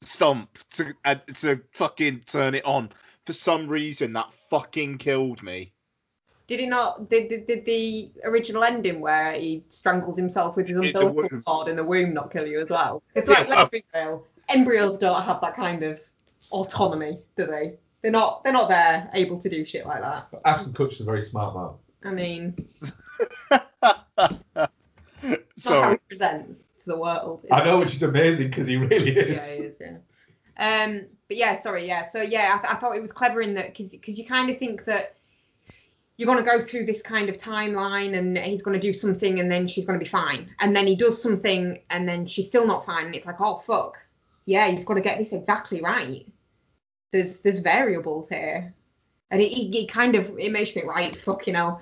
stump 0.00 0.58
to 0.74 0.94
uh, 1.04 1.16
to 1.36 1.60
fucking 1.72 2.22
turn 2.26 2.54
it 2.54 2.64
on. 2.64 2.90
For 3.26 3.32
some 3.32 3.68
reason, 3.68 4.12
that 4.14 4.32
fucking 4.50 4.98
killed 4.98 5.42
me. 5.42 5.72
did 6.48 6.60
he 6.60 6.66
not? 6.66 7.08
Did, 7.08 7.28
did, 7.28 7.46
did 7.46 7.64
the 7.64 8.10
original 8.24 8.64
ending 8.64 9.00
where 9.00 9.32
he 9.32 9.64
strangled 9.68 10.18
himself 10.18 10.56
with 10.56 10.68
his 10.68 10.76
umbilical 10.76 11.40
cord 11.42 11.68
in 11.68 11.76
the 11.76 11.84
womb 11.84 12.12
not 12.12 12.32
kill 12.32 12.46
you 12.46 12.60
as 12.60 12.70
well? 12.70 13.02
It's 13.14 13.30
Yeah, 13.30 13.46
let's 13.48 13.70
be 13.70 13.84
real. 13.94 14.26
Embryos 14.48 14.98
don't 14.98 15.22
have 15.22 15.40
that 15.40 15.54
kind 15.54 15.84
of 15.84 16.00
autonomy, 16.50 17.20
do 17.36 17.46
they? 17.46 17.78
They're 18.02 18.10
not. 18.10 18.42
They're 18.42 18.52
not 18.52 18.68
there 18.68 19.08
able 19.14 19.40
to 19.40 19.48
do 19.48 19.64
shit 19.64 19.86
like 19.86 20.00
that. 20.02 20.28
Ashton 20.44 20.72
Kutcher's 20.72 21.00
a 21.00 21.04
very 21.04 21.22
smart 21.22 21.54
man. 21.54 21.70
I 22.04 22.14
mean, 22.14 22.68
it's 22.82 22.92
not 23.50 24.06
how 24.54 24.68
Sorry. 25.56 25.94
he 25.94 26.00
presents 26.08 26.62
to 26.62 26.86
the 26.86 26.98
world. 26.98 27.44
is 27.44 27.50
I 27.52 27.62
it? 27.62 27.64
know, 27.66 27.78
which 27.78 27.94
is 27.94 28.02
amazing 28.02 28.48
because 28.48 28.66
he 28.66 28.76
really 28.76 29.16
is. 29.16 29.48
Yeah, 29.50 29.56
he 29.56 29.62
is, 29.68 29.76
yeah. 29.80 30.84
Um, 30.84 31.06
but 31.28 31.36
yeah, 31.36 31.60
sorry, 31.60 31.86
yeah. 31.86 32.08
So 32.08 32.20
yeah, 32.22 32.56
I, 32.56 32.58
th- 32.60 32.74
I 32.74 32.78
thought 32.78 32.96
it 32.96 33.02
was 33.02 33.12
clever 33.12 33.40
in 33.40 33.54
that 33.54 33.76
because 33.76 34.18
you 34.18 34.26
kind 34.26 34.50
of 34.50 34.58
think 34.58 34.84
that 34.86 35.16
you're 36.16 36.26
going 36.26 36.44
to 36.44 36.44
go 36.44 36.60
through 36.60 36.86
this 36.86 37.02
kind 37.02 37.28
of 37.28 37.38
timeline 37.38 38.18
and 38.18 38.36
he's 38.36 38.62
going 38.62 38.78
to 38.78 38.86
do 38.86 38.92
something 38.92 39.40
and 39.40 39.50
then 39.50 39.66
she's 39.66 39.84
going 39.84 39.98
to 39.98 40.04
be 40.04 40.10
fine, 40.10 40.50
and 40.58 40.74
then 40.74 40.86
he 40.88 40.96
does 40.96 41.22
something 41.22 41.80
and 41.90 42.08
then 42.08 42.26
she's 42.26 42.48
still 42.48 42.66
not 42.66 42.84
fine, 42.84 43.06
and 43.06 43.14
it's 43.14 43.26
like, 43.26 43.40
oh 43.40 43.62
fuck, 43.64 43.96
yeah, 44.44 44.66
he's 44.68 44.84
got 44.84 44.94
to 44.94 45.00
get 45.00 45.18
this 45.18 45.32
exactly 45.32 45.80
right. 45.80 46.26
There's 47.12 47.38
there's 47.38 47.58
variables 47.58 48.28
here, 48.28 48.72
and 49.30 49.40
it, 49.40 49.52
it, 49.52 49.74
it 49.74 49.88
kind 49.88 50.14
of 50.14 50.38
it 50.38 50.50
makes 50.50 50.74
you 50.74 50.82
think, 50.82 50.92
right, 50.92 51.14
fuck, 51.16 51.46
you 51.46 51.52
know. 51.52 51.80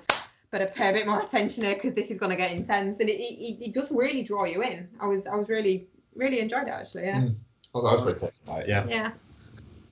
Better 0.51 0.67
pay 0.67 0.89
a 0.89 0.93
bit 0.93 1.07
more 1.07 1.21
attention 1.21 1.63
here 1.63 1.75
because 1.75 1.93
this 1.93 2.11
is 2.11 2.17
going 2.17 2.31
to 2.31 2.35
get 2.35 2.51
intense, 2.51 2.99
and 2.99 3.09
it, 3.09 3.13
it, 3.13 3.67
it 3.67 3.73
does 3.73 3.89
really 3.89 4.21
draw 4.21 4.43
you 4.43 4.61
in. 4.61 4.89
I 4.99 5.07
was 5.07 5.25
I 5.25 5.37
was 5.37 5.47
really 5.47 5.87
really 6.15 6.39
enjoyed 6.39 6.67
it 6.67 6.71
actually, 6.71 7.05
yeah. 7.05 7.21
Mm. 7.21 7.35
Oh, 7.73 7.83
that 7.83 7.93
was 7.93 8.03
very 8.03 8.19
taken 8.19 8.45
by 8.45 8.61
it, 8.61 8.69
yeah. 8.69 8.85
Yeah. 8.87 9.11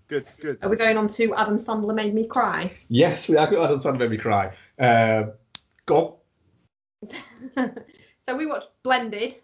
Good, 0.08 0.26
good. 0.42 0.58
Are 0.64 0.70
we 0.70 0.76
going 0.76 0.98
on 0.98 1.08
to 1.10 1.36
Adam 1.36 1.60
Sandler 1.60 1.94
made 1.94 2.14
me 2.14 2.28
cry? 2.28 2.72
Yes, 2.88 3.30
we 3.30 3.38
are 3.38 3.50
going 3.50 3.80
to 3.80 3.94
made 3.94 4.10
me 4.10 4.18
cry. 4.18 4.52
Um, 4.80 5.34
go 5.86 6.20
on. 7.56 7.76
so 8.22 8.36
we 8.36 8.48
watched 8.48 8.70
Blended. 8.84 9.36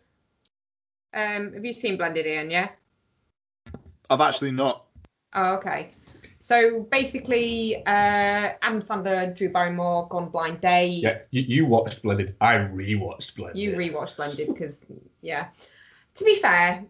Um, 1.13 1.53
have 1.53 1.63
you 1.63 1.71
seen 1.71 1.97
Blended, 1.97 2.25
Ian? 2.25 2.49
Yeah. 2.49 2.69
I've 4.09 4.21
actually 4.21 4.51
not. 4.51 4.84
Oh, 5.35 5.55
okay. 5.55 5.91
So 6.39 6.81
basically, 6.91 7.77
uh, 7.85 8.53
Adam 8.61 8.81
Sandler, 8.81 9.35
Drew 9.35 9.49
Barrymore, 9.49 10.07
Gone 10.09 10.29
Blind 10.29 10.61
Date. 10.61 11.03
Yeah, 11.03 11.19
you, 11.31 11.41
you 11.41 11.65
watched 11.65 12.01
Blended. 12.03 12.35
I 12.39 12.53
rewatched 12.53 13.35
Blended. 13.35 13.57
You 13.57 13.71
rewatched 13.73 14.15
Blended 14.15 14.47
because, 14.47 14.85
yeah. 15.21 15.47
To 16.15 16.23
be 16.23 16.35
fair, 16.35 16.85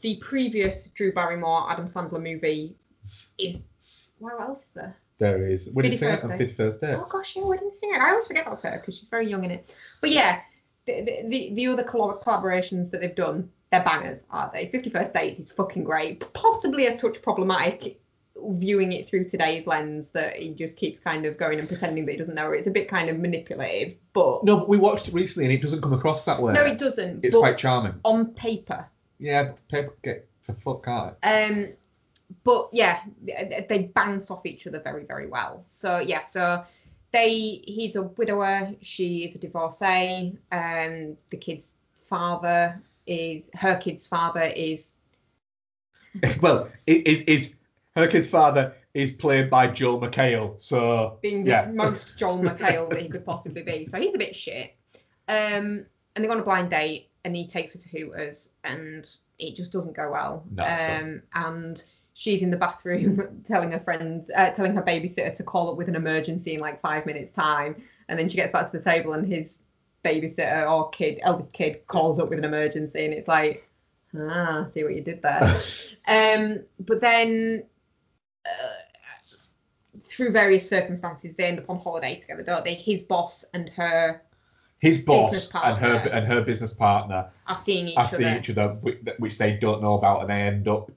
the 0.00 0.16
previous 0.16 0.88
Drew 0.88 1.12
Barrymore 1.12 1.70
Adam 1.70 1.88
Sandler 1.88 2.22
movie 2.22 2.76
is. 3.38 3.66
What 4.18 4.40
else 4.40 4.64
is 4.64 4.70
there? 4.74 4.96
There 5.18 5.46
is. 5.48 5.68
Wedding 5.70 5.96
Singer 5.96 6.18
and. 6.22 6.36
Fifty 6.36 6.54
First 6.54 6.80
Dates. 6.80 7.00
Oh 7.00 7.08
gosh, 7.08 7.36
yeah, 7.36 7.44
Wedding 7.44 7.70
Singer. 7.78 8.00
I 8.00 8.10
always 8.10 8.26
forget 8.26 8.46
that's 8.46 8.62
her 8.62 8.78
because 8.78 8.98
she's 8.98 9.08
very 9.08 9.28
young 9.30 9.44
in 9.44 9.50
it. 9.52 9.76
But 10.00 10.10
yeah, 10.10 10.40
the, 10.86 11.02
the, 11.04 11.28
the, 11.28 11.54
the 11.54 11.66
other 11.68 11.84
collaborations 11.84 12.90
that 12.90 13.00
they've 13.00 13.14
done, 13.14 13.50
they're 13.70 13.84
bangers, 13.84 14.24
aren't 14.30 14.52
they? 14.52 14.68
Fifty 14.68 14.90
First 14.90 15.12
Dates 15.14 15.38
is 15.40 15.50
fucking 15.50 15.84
great. 15.84 16.24
Possibly 16.32 16.86
a 16.86 16.96
touch 16.96 17.22
problematic 17.22 18.00
viewing 18.54 18.92
it 18.92 19.08
through 19.08 19.28
today's 19.28 19.66
lens 19.66 20.08
that 20.14 20.36
he 20.36 20.54
just 20.54 20.76
keeps 20.76 20.98
kind 21.00 21.26
of 21.26 21.36
going 21.36 21.58
and 21.58 21.68
pretending 21.68 22.06
that 22.06 22.12
he 22.12 22.18
doesn't 22.18 22.34
know 22.34 22.44
her. 22.46 22.54
It's 22.54 22.66
a 22.66 22.70
bit 22.70 22.88
kind 22.88 23.10
of 23.10 23.18
manipulative, 23.18 23.96
but 24.14 24.44
No, 24.44 24.58
but 24.58 24.68
we 24.68 24.78
watched 24.78 25.08
it 25.08 25.14
recently 25.14 25.44
and 25.44 25.52
it 25.52 25.60
doesn't 25.60 25.82
come 25.82 25.92
across 25.92 26.24
that 26.24 26.40
way. 26.40 26.54
no, 26.54 26.64
it 26.64 26.78
doesn't. 26.78 27.24
It's 27.24 27.34
quite 27.36 27.58
charming. 27.58 27.94
on 28.04 28.26
paper. 28.34 28.86
Yeah, 29.18 29.44
but 29.44 29.68
paper 29.68 29.94
get 30.02 30.28
to 30.44 30.54
fuck 30.54 30.88
out. 30.88 31.18
Um, 31.22 31.74
but 32.44 32.70
yeah, 32.72 33.00
they 33.68 33.90
bounce 33.94 34.30
off 34.30 34.46
each 34.46 34.66
other 34.66 34.80
very, 34.80 35.04
very 35.04 35.26
well. 35.26 35.64
So 35.68 35.98
yeah, 35.98 36.24
so 36.24 36.64
they 37.12 37.28
he's 37.64 37.96
a 37.96 38.02
widower, 38.02 38.70
she 38.80 39.24
is 39.24 39.34
a 39.34 39.38
divorcee. 39.38 40.38
Um, 40.50 41.16
the 41.28 41.36
kid's 41.36 41.68
father 42.08 42.80
is 43.06 43.44
her 43.54 43.76
kid's 43.76 44.06
father 44.06 44.52
is 44.54 44.94
well, 46.40 46.68
is 46.86 47.22
it's 47.26 47.54
her 47.96 48.06
kid's 48.06 48.28
father 48.28 48.74
is 48.94 49.12
played 49.12 49.48
by 49.48 49.68
Joel 49.68 50.00
McHale, 50.00 50.60
so 50.60 51.18
being 51.22 51.44
the 51.44 51.50
yeah. 51.50 51.70
most 51.72 52.16
Joel 52.16 52.38
McHale 52.38 52.88
that 52.90 53.00
he 53.00 53.08
could 53.08 53.24
possibly 53.24 53.62
be. 53.62 53.86
So 53.86 53.98
he's 53.98 54.14
a 54.14 54.18
bit 54.18 54.34
shit. 54.34 54.74
Um, 55.28 55.86
and 56.14 56.24
they 56.24 56.26
go 56.26 56.32
on 56.32 56.40
a 56.40 56.44
blind 56.44 56.70
date, 56.70 57.08
and 57.24 57.36
he 57.36 57.46
takes 57.46 57.72
her 57.74 57.78
to 57.78 57.88
Hooters, 57.88 58.48
and 58.64 59.08
it 59.38 59.54
just 59.54 59.72
doesn't 59.72 59.94
go 59.94 60.10
well. 60.10 60.44
No, 60.50 60.64
um, 60.64 61.22
and 61.34 61.84
she's 62.14 62.42
in 62.42 62.50
the 62.50 62.56
bathroom 62.56 63.44
telling 63.48 63.72
her 63.72 63.80
friends, 63.80 64.30
uh, 64.34 64.50
telling 64.50 64.74
her 64.74 64.82
babysitter 64.82 65.34
to 65.36 65.42
call 65.44 65.70
up 65.70 65.76
with 65.76 65.88
an 65.88 65.94
emergency 65.96 66.54
in 66.54 66.60
like 66.60 66.80
five 66.80 67.06
minutes 67.06 67.34
time, 67.34 67.80
and 68.08 68.18
then 68.18 68.28
she 68.28 68.36
gets 68.36 68.52
back 68.52 68.72
to 68.72 68.78
the 68.78 68.84
table, 68.84 69.12
and 69.12 69.26
his 69.26 69.60
babysitter 70.04 70.70
or 70.70 70.90
kid, 70.90 71.18
eldest 71.22 71.52
kid, 71.52 71.86
calls 71.86 72.18
up 72.18 72.30
with 72.30 72.38
an 72.38 72.44
emergency, 72.44 73.04
and 73.04 73.14
it's 73.14 73.28
like, 73.28 73.68
ah, 74.18 74.66
see 74.74 74.84
what 74.84 74.94
you 74.94 75.02
did 75.02 75.22
there. 75.22 75.60
um, 76.08 76.64
but 76.80 77.00
then. 77.00 77.66
Uh, 78.46 78.82
through 80.02 80.32
various 80.32 80.68
circumstances, 80.68 81.34
they 81.36 81.44
end 81.44 81.58
up 81.60 81.70
on 81.70 81.78
holiday 81.78 82.18
together, 82.18 82.42
don't 82.42 82.64
they? 82.64 82.74
His 82.74 83.04
boss 83.04 83.44
and 83.54 83.68
her 83.70 84.20
his 84.80 85.00
boss 85.00 85.48
and 85.54 85.78
her 85.78 86.08
and 86.10 86.26
her 86.26 86.40
business 86.40 86.72
partner 86.72 87.30
are 87.46 87.60
seeing 87.62 87.88
each 87.88 87.98
are 87.98 88.06
other. 88.06 88.16
seeing 88.16 88.36
each 88.38 88.50
other, 88.50 88.68
which 89.18 89.36
they 89.36 89.52
don't 89.52 89.82
know 89.82 89.94
about, 89.94 90.22
and 90.22 90.30
they 90.30 90.40
end 90.40 90.68
up 90.68 90.90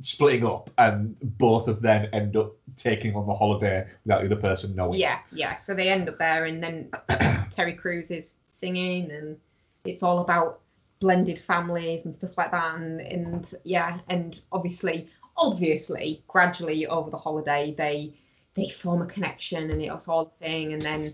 splitting 0.00 0.46
up, 0.46 0.70
and 0.78 1.16
both 1.38 1.68
of 1.68 1.82
them 1.82 2.08
end 2.12 2.36
up 2.36 2.54
taking 2.76 3.14
on 3.14 3.26
the 3.26 3.34
holiday 3.34 3.86
without 4.04 4.20
the 4.20 4.26
other 4.26 4.40
person 4.40 4.74
knowing. 4.74 4.98
Yeah, 4.98 5.18
yeah. 5.32 5.58
So 5.58 5.74
they 5.74 5.88
end 5.88 6.08
up 6.08 6.18
there, 6.18 6.46
and 6.46 6.62
then 6.62 6.90
Terry 7.50 7.74
Crews 7.74 8.10
is 8.10 8.36
singing, 8.46 9.10
and 9.10 9.36
it's 9.84 10.02
all 10.02 10.20
about 10.20 10.60
blended 11.00 11.38
families 11.38 12.04
and 12.04 12.14
stuff 12.14 12.36
like 12.36 12.50
that. 12.50 12.76
And, 12.76 13.00
and 13.00 13.54
yeah, 13.64 13.98
and 14.08 14.40
obviously, 14.52 15.08
obviously, 15.36 16.24
gradually 16.28 16.86
over 16.86 17.10
the 17.10 17.18
holiday, 17.18 17.74
they 17.76 18.14
they 18.54 18.68
form 18.70 19.02
a 19.02 19.06
connection, 19.06 19.70
and 19.70 19.82
it's 19.82 20.08
all 20.08 20.32
a 20.34 20.44
thing. 20.44 20.72
And 20.72 20.82
then 20.82 21.04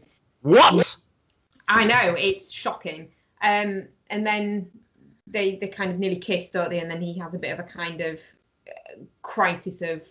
What? 0.42 0.96
I 1.68 1.84
know 1.84 2.14
it's 2.16 2.52
shocking. 2.52 3.10
Um, 3.42 3.88
and 4.10 4.26
then 4.26 4.70
they 5.26 5.56
they 5.56 5.68
kind 5.68 5.90
of 5.90 5.98
nearly 5.98 6.18
kiss, 6.18 6.50
don't 6.50 6.70
they? 6.70 6.78
And 6.78 6.90
then 6.90 7.02
he 7.02 7.18
has 7.18 7.34
a 7.34 7.38
bit 7.38 7.52
of 7.52 7.58
a 7.58 7.68
kind 7.68 8.00
of 8.00 8.20
crisis 9.22 9.82
of 9.82 10.02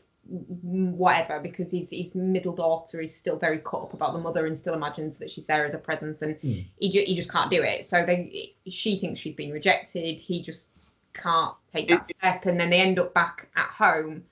whatever 0.61 1.39
because 1.39 1.69
his 1.69 1.89
his 1.89 2.15
middle 2.15 2.53
daughter 2.53 3.01
is 3.01 3.13
still 3.13 3.37
very 3.37 3.57
caught 3.59 3.83
up 3.83 3.93
about 3.93 4.13
the 4.13 4.19
mother 4.19 4.45
and 4.45 4.57
still 4.57 4.73
imagines 4.73 5.17
that 5.17 5.29
she's 5.29 5.45
there 5.47 5.65
as 5.65 5.73
a 5.73 5.77
presence 5.77 6.21
and 6.21 6.39
Mm. 6.39 6.65
he, 6.79 6.89
ju- 6.89 7.03
he 7.05 7.15
just 7.15 7.29
can't 7.29 7.51
do 7.51 7.61
it 7.61 7.85
so 7.85 8.05
they 8.05 8.55
she 8.67 8.97
thinks 8.99 9.19
she's 9.19 9.35
been 9.35 9.51
rejected 9.51 10.19
he 10.21 10.41
just 10.41 10.65
can't 11.13 11.53
take 11.73 11.89
that 11.89 12.05
step 12.05 12.45
and 12.45 12.57
then 12.57 12.69
they 12.69 12.79
end 12.79 12.99
up 12.99 13.13
back 13.13 13.49
at 13.57 13.65
home 13.67 14.23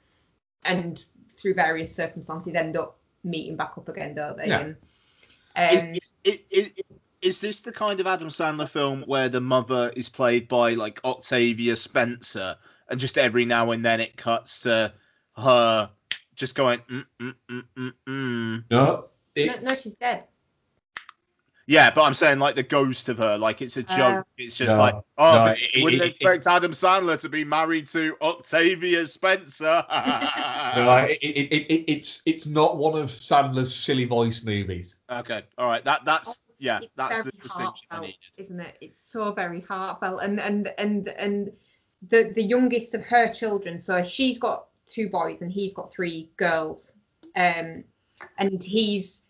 and 0.63 1.03
through 1.35 1.53
various 1.55 1.93
circumstances 1.93 2.55
end 2.55 2.77
up 2.77 2.97
meeting 3.25 3.57
back 3.57 3.73
up 3.77 3.89
again 3.89 4.15
don't 4.15 4.37
they 4.37 4.47
Yeah. 4.47 4.71
and 5.55 5.75
Is, 5.75 5.87
um, 5.87 5.95
is, 6.23 6.39
is, 6.49 6.71
is 7.21 7.41
this 7.41 7.59
the 7.59 7.71
kind 7.71 7.99
of 7.99 8.07
Adam 8.07 8.29
Sandler 8.29 8.67
film 8.69 9.03
where 9.07 9.27
the 9.29 9.41
mother 9.41 9.91
is 9.95 10.07
played 10.09 10.47
by 10.47 10.73
like 10.73 10.99
Octavia 11.03 11.75
Spencer, 11.75 12.55
and 12.91 12.99
just 12.99 13.17
every 13.17 13.45
now 13.45 13.71
and 13.71 13.83
then 13.83 13.99
it 13.99 14.15
cuts 14.17 14.59
to 14.59 14.93
her 15.37 15.89
just 16.35 16.53
going 16.55 16.79
mm 16.89 17.05
mm 17.19 17.33
mm 17.49 17.63
mm 17.77 17.93
mm. 18.07 18.63
No, 18.69 19.05
no, 19.37 19.53
no 19.61 19.75
she's 19.75 19.95
dead 19.95 20.25
Yeah, 21.67 21.89
but 21.91 22.01
I'm 22.03 22.13
saying 22.13 22.39
like 22.39 22.55
the 22.55 22.63
ghost 22.63 23.07
of 23.07 23.17
her, 23.19 23.37
like 23.37 23.61
it's 23.61 23.77
a 23.77 23.83
joke. 23.83 24.19
Uh, 24.19 24.23
it's 24.37 24.57
just 24.57 24.73
No, 24.73 24.79
like, 24.79 24.95
oh, 25.17 25.33
no, 25.33 25.43
but 25.45 25.59
it- 25.61 25.75
you 25.75 25.83
wouldn't 25.85 26.01
it- 26.01 26.05
it- 26.05 26.09
expect 26.21 26.47
Adam 26.47 26.71
Sandler 26.73 27.17
to 27.21 27.29
be 27.29 27.45
married 27.45 27.87
to 27.89 28.17
Octavia 28.21 29.07
Spencer. 29.07 29.85
no, 30.75 31.07
it, 31.09 31.19
it, 31.21 31.53
it, 31.53 31.71
it, 31.71 31.91
it's 31.91 32.21
it's 32.25 32.45
not 32.45 32.77
one 32.77 32.99
of 32.99 33.09
Sandler's 33.09 33.73
silly 33.73 34.05
voice 34.05 34.43
movies. 34.43 34.95
okay, 35.09 35.43
all 35.57 35.67
right, 35.67 35.85
that 35.85 36.03
that's 36.03 36.39
yeah, 36.57 36.79
it's 36.81 36.93
that's 36.95 37.11
very 37.11 37.23
the 37.23 37.31
distinction 37.43 37.87
I 37.89 37.99
needed. 38.01 38.15
isn't 38.37 38.59
it? 38.59 38.77
It's 38.81 39.01
so 39.01 39.31
very 39.31 39.61
heartfelt, 39.61 40.21
and 40.23 40.39
and 40.41 40.73
and 40.77 41.07
and 41.09 41.51
the 42.09 42.31
the 42.35 42.43
youngest 42.43 42.95
of 42.95 43.05
her 43.05 43.31
children. 43.31 43.79
So 43.79 44.03
she's 44.03 44.37
got 44.37 44.67
two 44.87 45.09
boys 45.09 45.41
and 45.41 45.51
he's 45.51 45.73
got 45.73 45.93
three 45.93 46.29
girls, 46.37 46.93
um, 47.35 47.83
and 48.37 48.63
he's 48.63 49.23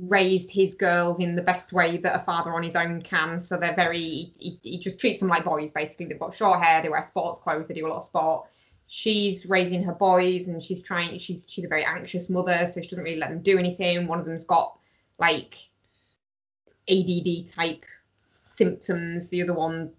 raised 0.00 0.48
his 0.48 0.74
girls 0.74 1.18
in 1.18 1.34
the 1.34 1.42
best 1.42 1.72
way 1.72 1.96
that 1.96 2.14
a 2.14 2.24
father 2.24 2.52
on 2.52 2.62
his 2.62 2.76
own 2.76 3.02
can. 3.02 3.40
So 3.40 3.56
they're 3.56 3.74
very 3.74 4.32
he, 4.38 4.58
he 4.62 4.78
just 4.78 5.00
treats 5.00 5.20
them 5.20 5.28
like 5.28 5.44
boys 5.44 5.70
basically. 5.70 6.06
They've 6.06 6.18
got 6.18 6.36
short 6.36 6.60
hair, 6.60 6.82
they 6.82 6.88
wear 6.88 7.06
sports 7.06 7.40
clothes, 7.40 7.66
they 7.66 7.74
do 7.74 7.86
a 7.86 7.88
lot 7.88 7.98
of 7.98 8.04
sport. 8.04 8.46
She's 8.86 9.44
raising 9.44 9.82
her 9.82 9.92
boys 9.92 10.48
and 10.48 10.62
she's 10.62 10.82
trying. 10.82 11.18
She's 11.18 11.44
she's 11.48 11.64
a 11.64 11.68
very 11.68 11.84
anxious 11.84 12.28
mother, 12.28 12.66
so 12.66 12.80
she 12.80 12.88
doesn't 12.88 13.04
really 13.04 13.18
let 13.18 13.30
them 13.30 13.42
do 13.42 13.58
anything. 13.58 14.06
One 14.06 14.18
of 14.18 14.24
them's 14.24 14.44
got 14.44 14.78
like 15.18 15.56
ADD 16.88 17.48
type 17.48 17.84
symptoms. 18.58 19.28
The 19.28 19.42
other 19.42 19.54
one 19.54 19.92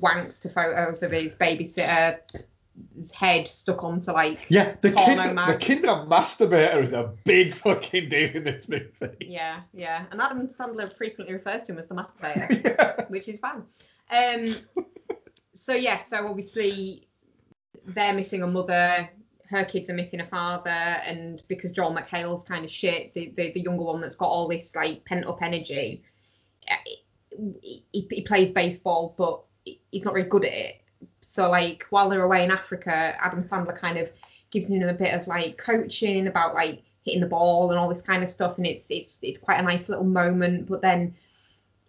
wanks 0.00 0.40
to 0.40 0.48
photos 0.48 1.02
of 1.02 1.10
his 1.10 1.34
babysitter, 1.34 2.18
his 2.96 3.12
head 3.12 3.46
stuck 3.46 3.84
onto 3.84 4.10
like 4.12 4.38
Yeah, 4.48 4.74
the 4.80 4.90
kid, 4.90 5.18
the 5.18 5.32
mag. 5.32 5.60
kid 5.60 5.82
masturbator 5.82 6.82
is 6.82 6.92
a 6.92 7.12
big 7.24 7.54
fucking 7.54 8.08
deal 8.08 8.30
in 8.34 8.44
this 8.44 8.68
movie. 8.68 9.16
Yeah, 9.20 9.60
yeah. 9.72 10.06
And 10.10 10.20
Adam 10.20 10.48
Sandler 10.48 10.96
frequently 10.96 11.34
refers 11.34 11.62
to 11.64 11.72
him 11.72 11.78
as 11.78 11.86
the 11.86 11.94
masturbator, 11.94 13.08
which 13.10 13.28
is 13.28 13.38
fun. 13.38 13.64
Um, 14.10 14.56
so 15.54 15.74
yeah, 15.74 16.00
so 16.00 16.26
obviously 16.26 17.08
they're 17.86 18.12
missing 18.14 18.42
a 18.42 18.46
mother, 18.46 19.08
her 19.50 19.64
kids 19.64 19.90
are 19.90 19.94
missing 19.94 20.20
a 20.20 20.26
father, 20.26 20.70
and 20.70 21.42
because 21.48 21.70
Joel 21.70 21.94
McHale's 21.94 22.44
kind 22.44 22.64
of 22.64 22.70
shit, 22.70 23.14
the, 23.14 23.32
the, 23.36 23.52
the 23.52 23.60
younger 23.60 23.84
one 23.84 24.00
that's 24.00 24.16
got 24.16 24.26
all 24.26 24.48
this 24.48 24.74
like 24.74 25.04
pent 25.04 25.26
up 25.26 25.42
energy, 25.42 26.02
he, 27.62 27.84
he, 27.92 28.08
he 28.10 28.22
plays 28.22 28.50
baseball, 28.50 29.14
but 29.18 29.42
he's 29.64 30.04
not 30.04 30.14
very 30.14 30.28
good 30.28 30.44
at 30.44 30.52
it. 30.52 30.74
So 31.20 31.50
like 31.50 31.84
while 31.90 32.08
they're 32.08 32.22
away 32.22 32.44
in 32.44 32.50
Africa, 32.50 33.16
Adam 33.20 33.42
Sandler 33.42 33.76
kind 33.76 33.98
of 33.98 34.10
gives 34.50 34.66
him 34.66 34.82
a 34.88 34.92
bit 34.94 35.14
of 35.14 35.26
like 35.26 35.58
coaching 35.58 36.26
about 36.26 36.54
like 36.54 36.82
hitting 37.04 37.20
the 37.20 37.26
ball 37.26 37.70
and 37.70 37.78
all 37.78 37.88
this 37.88 38.02
kind 38.02 38.22
of 38.22 38.30
stuff, 38.30 38.56
and 38.56 38.66
it's 38.66 38.86
it's 38.90 39.18
it's 39.22 39.38
quite 39.38 39.58
a 39.60 39.62
nice 39.62 39.88
little 39.88 40.04
moment. 40.04 40.68
But 40.68 40.80
then 40.80 41.14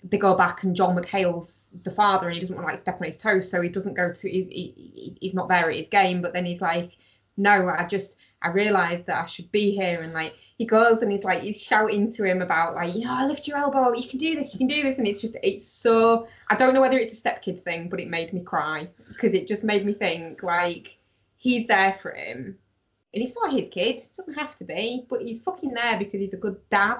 they 0.03 0.17
go 0.17 0.35
back 0.35 0.63
and 0.63 0.75
John 0.75 0.95
McHale's 0.95 1.65
the 1.83 1.91
father, 1.91 2.27
and 2.27 2.35
he 2.35 2.41
doesn't 2.41 2.55
want 2.55 2.67
to 2.67 2.71
like 2.71 2.79
step 2.79 2.99
on 3.01 3.07
his 3.07 3.17
toes, 3.17 3.49
so 3.49 3.61
he 3.61 3.69
doesn't 3.69 3.93
go 3.95 4.11
to 4.11 4.29
he's, 4.29 4.47
he, 4.47 4.73
he- 4.75 5.17
he's 5.21 5.33
not 5.33 5.47
there 5.49 5.69
at 5.69 5.75
his 5.77 5.89
game. 5.89 6.21
But 6.21 6.33
then 6.33 6.45
he's 6.45 6.61
like, 6.61 6.97
no, 7.37 7.67
I 7.67 7.85
just 7.85 8.17
I 8.41 8.49
realised 8.49 9.05
that 9.07 9.23
I 9.23 9.27
should 9.27 9.51
be 9.51 9.71
here, 9.71 10.01
and 10.01 10.13
like 10.13 10.35
he 10.57 10.65
goes 10.65 11.01
and 11.01 11.11
he's 11.11 11.23
like 11.23 11.41
he's 11.41 11.61
shouting 11.61 12.11
to 12.13 12.23
him 12.23 12.41
about 12.41 12.75
like 12.75 12.95
you 12.95 13.05
know 13.05 13.25
lift 13.27 13.47
your 13.47 13.57
elbow, 13.57 13.93
you 13.93 14.07
can 14.07 14.19
do 14.19 14.35
this, 14.35 14.53
you 14.53 14.57
can 14.57 14.67
do 14.67 14.83
this, 14.83 14.97
and 14.97 15.07
it's 15.07 15.21
just 15.21 15.35
it's 15.43 15.67
so 15.67 16.27
I 16.49 16.55
don't 16.55 16.73
know 16.73 16.81
whether 16.81 16.97
it's 16.97 17.13
a 17.13 17.21
stepkid 17.21 17.63
thing, 17.63 17.89
but 17.89 17.99
it 17.99 18.09
made 18.09 18.33
me 18.33 18.43
cry 18.43 18.89
because 19.07 19.33
it 19.33 19.47
just 19.47 19.63
made 19.63 19.85
me 19.85 19.93
think 19.93 20.43
like 20.43 20.97
he's 21.37 21.67
there 21.67 21.97
for 22.01 22.11
him. 22.11 22.57
And 23.13 23.23
it's 23.23 23.35
not 23.35 23.53
his 23.53 23.69
kid, 23.71 24.01
doesn't 24.17 24.33
have 24.33 24.57
to 24.57 24.65
be, 24.65 25.05
but 25.09 25.21
he's 25.21 25.41
fucking 25.41 25.73
there 25.73 25.97
because 25.97 26.19
he's 26.19 26.33
a 26.33 26.37
good 26.37 26.57
dad. 26.69 26.99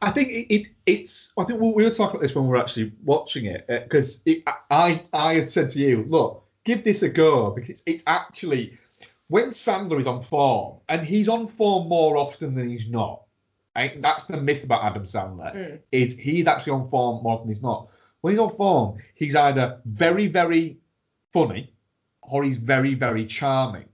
I 0.00 0.10
think 0.10 0.28
it, 0.28 0.54
it 0.54 0.66
it's. 0.84 1.32
I 1.38 1.44
think 1.44 1.60
we 1.60 1.70
we 1.70 1.84
were 1.84 1.90
talking 1.90 2.16
about 2.16 2.22
this 2.22 2.34
when 2.34 2.44
we 2.44 2.50
were 2.50 2.58
actually 2.58 2.92
watching 3.04 3.46
it 3.46 3.64
uh, 3.68 3.80
because 3.80 4.20
it 4.26 4.42
I 4.70 5.04
I 5.12 5.34
had 5.34 5.50
said 5.50 5.70
to 5.70 5.78
you, 5.78 6.04
look, 6.08 6.46
give 6.64 6.84
this 6.84 7.02
a 7.02 7.08
go 7.08 7.50
because 7.50 7.82
it's 7.86 8.02
actually 8.06 8.78
when 9.28 9.50
Sandler 9.50 9.98
is 9.98 10.06
on 10.06 10.22
form, 10.22 10.78
and 10.88 11.04
he's 11.04 11.28
on 11.28 11.48
form 11.48 11.88
more 11.88 12.16
often 12.16 12.54
than 12.54 12.68
he's 12.68 12.88
not. 12.88 13.22
I 13.74 13.94
that's 14.00 14.24
the 14.24 14.40
myth 14.40 14.64
about 14.64 14.84
Adam 14.84 15.04
Sandler 15.04 15.54
Mm. 15.54 15.80
is 15.92 16.14
he's 16.16 16.46
actually 16.46 16.72
on 16.72 16.88
form 16.88 17.22
more 17.22 17.38
than 17.38 17.48
he's 17.48 17.62
not. 17.62 17.90
When 18.22 18.32
he's 18.32 18.40
on 18.40 18.50
form, 18.50 18.98
he's 19.14 19.36
either 19.36 19.80
very 19.84 20.28
very 20.28 20.78
funny 21.32 21.72
or 22.22 22.44
he's 22.44 22.56
very 22.58 22.94
very 22.94 23.26
charming. 23.26 23.84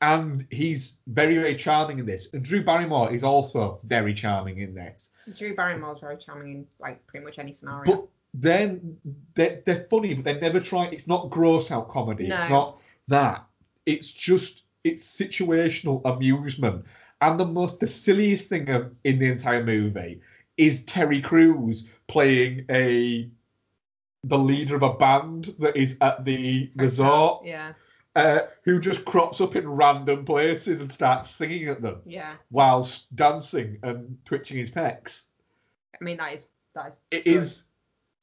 And 0.00 0.46
he's 0.50 0.98
very, 1.06 1.36
very 1.36 1.56
charming 1.56 1.98
in 1.98 2.04
this. 2.04 2.28
And 2.34 2.44
Drew 2.44 2.62
Barrymore 2.62 3.14
is 3.14 3.24
also 3.24 3.80
very 3.84 4.12
charming 4.12 4.58
in 4.58 4.74
this. 4.74 5.08
Drew 5.34 5.54
Barrymore's 5.56 6.00
very 6.00 6.18
charming 6.18 6.52
in 6.52 6.66
like 6.78 7.06
pretty 7.06 7.24
much 7.24 7.38
any 7.38 7.52
scenario. 7.52 7.84
But 7.90 8.08
then 8.34 8.98
they're, 9.34 9.62
they're 9.64 9.84
funny, 9.84 10.12
but 10.12 10.24
they 10.24 10.38
never 10.38 10.60
try. 10.60 10.86
It's 10.88 11.06
not 11.06 11.30
gross 11.30 11.70
out 11.70 11.88
comedy. 11.88 12.26
No. 12.28 12.36
It's 12.36 12.50
not 12.50 12.80
that. 13.08 13.46
It's 13.86 14.12
just 14.12 14.62
it's 14.84 15.04
situational 15.04 16.02
amusement. 16.04 16.84
And 17.20 17.40
the 17.40 17.46
most 17.46 17.80
the 17.80 17.86
silliest 17.86 18.48
thing 18.48 18.68
in 19.04 19.18
the 19.18 19.30
entire 19.30 19.64
movie 19.64 20.20
is 20.56 20.84
Terry 20.84 21.20
Crews 21.22 21.88
playing 22.06 22.66
a 22.70 23.28
the 24.24 24.38
leader 24.38 24.74
of 24.76 24.82
a 24.82 24.94
band 24.94 25.54
that 25.58 25.76
is 25.76 25.96
at 26.00 26.24
the 26.24 26.70
resort, 26.76 27.44
yeah, 27.44 27.74
uh, 28.16 28.40
who 28.62 28.80
just 28.80 29.04
crops 29.04 29.40
up 29.40 29.56
in 29.56 29.68
random 29.68 30.24
places 30.24 30.80
and 30.80 30.90
starts 30.90 31.30
singing 31.30 31.68
at 31.68 31.82
them 31.82 32.00
yeah. 32.06 32.34
whilst 32.50 33.14
dancing 33.16 33.78
and 33.82 34.16
twitching 34.24 34.56
his 34.56 34.70
pecs. 34.70 35.22
I 36.00 36.04
mean 36.04 36.16
that 36.16 36.34
is 36.34 36.46
that 36.74 36.88
is 36.88 37.00
It 37.10 37.24
good. 37.24 37.36
is 37.36 37.64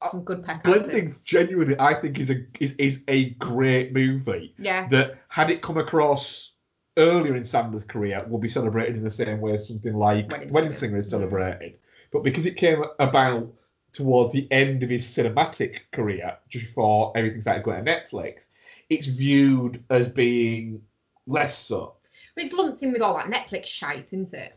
Uh, 0.02 0.10
some 0.10 0.24
good. 0.24 0.44
Blending 0.64 1.14
genuinely, 1.24 1.76
I 1.78 1.94
think 1.94 2.18
is 2.18 2.30
a 2.30 2.44
is, 2.60 2.74
is 2.78 3.02
a 3.08 3.30
great 3.30 3.92
movie. 3.92 4.54
Yeah. 4.58 4.88
That 4.88 5.18
had 5.28 5.50
it 5.50 5.62
come 5.62 5.78
across 5.78 6.52
earlier 6.96 7.36
in 7.36 7.42
Sandler's 7.42 7.84
career, 7.84 8.24
would 8.28 8.40
be 8.40 8.48
celebrated 8.48 8.96
in 8.96 9.04
the 9.04 9.10
same 9.10 9.40
way 9.40 9.54
as 9.54 9.66
something 9.66 9.94
like 9.94 10.30
Wedding 10.30 10.52
Wedding, 10.52 10.74
Singer. 10.74 10.98
Is 10.98 11.08
celebrated. 11.08 11.78
But 12.12 12.22
because 12.22 12.46
it 12.46 12.56
came 12.56 12.84
about 12.98 13.52
towards 13.92 14.32
the 14.32 14.46
end 14.50 14.82
of 14.82 14.90
his 14.90 15.06
cinematic 15.06 15.80
career, 15.92 16.36
just 16.48 16.66
before 16.66 17.12
everything 17.16 17.42
started 17.42 17.62
going 17.62 17.84
to 17.84 17.90
Netflix, 17.90 18.44
it's 18.90 19.06
viewed 19.06 19.82
as 19.90 20.08
being 20.08 20.82
less 21.26 21.58
so. 21.58 21.94
But 22.34 22.44
it's 22.44 22.52
lumped 22.52 22.82
in 22.82 22.92
with 22.92 23.02
all 23.02 23.16
that 23.16 23.26
Netflix 23.26 23.66
shite, 23.66 24.06
isn't 24.06 24.32
it? 24.32 24.56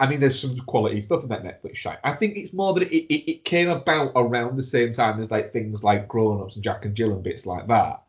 I 0.00 0.08
mean, 0.08 0.18
there's 0.18 0.40
some 0.40 0.58
quality 0.60 1.02
stuff 1.02 1.22
in 1.22 1.28
that 1.28 1.44
Netflix 1.44 1.76
show. 1.76 1.94
I 2.02 2.12
think 2.14 2.36
it's 2.36 2.52
more 2.54 2.72
that 2.74 2.82
it, 2.90 3.04
it, 3.14 3.30
it 3.30 3.44
came 3.44 3.68
about 3.68 4.12
around 4.16 4.56
the 4.56 4.62
same 4.62 4.92
time 4.92 5.20
as 5.20 5.30
like 5.30 5.52
things 5.52 5.84
like 5.84 6.08
Grown 6.08 6.40
Ups 6.42 6.56
and 6.56 6.64
Jack 6.64 6.86
and 6.86 6.94
Jill 6.94 7.12
and 7.12 7.22
bits 7.22 7.46
like 7.46 7.66
that. 7.68 8.02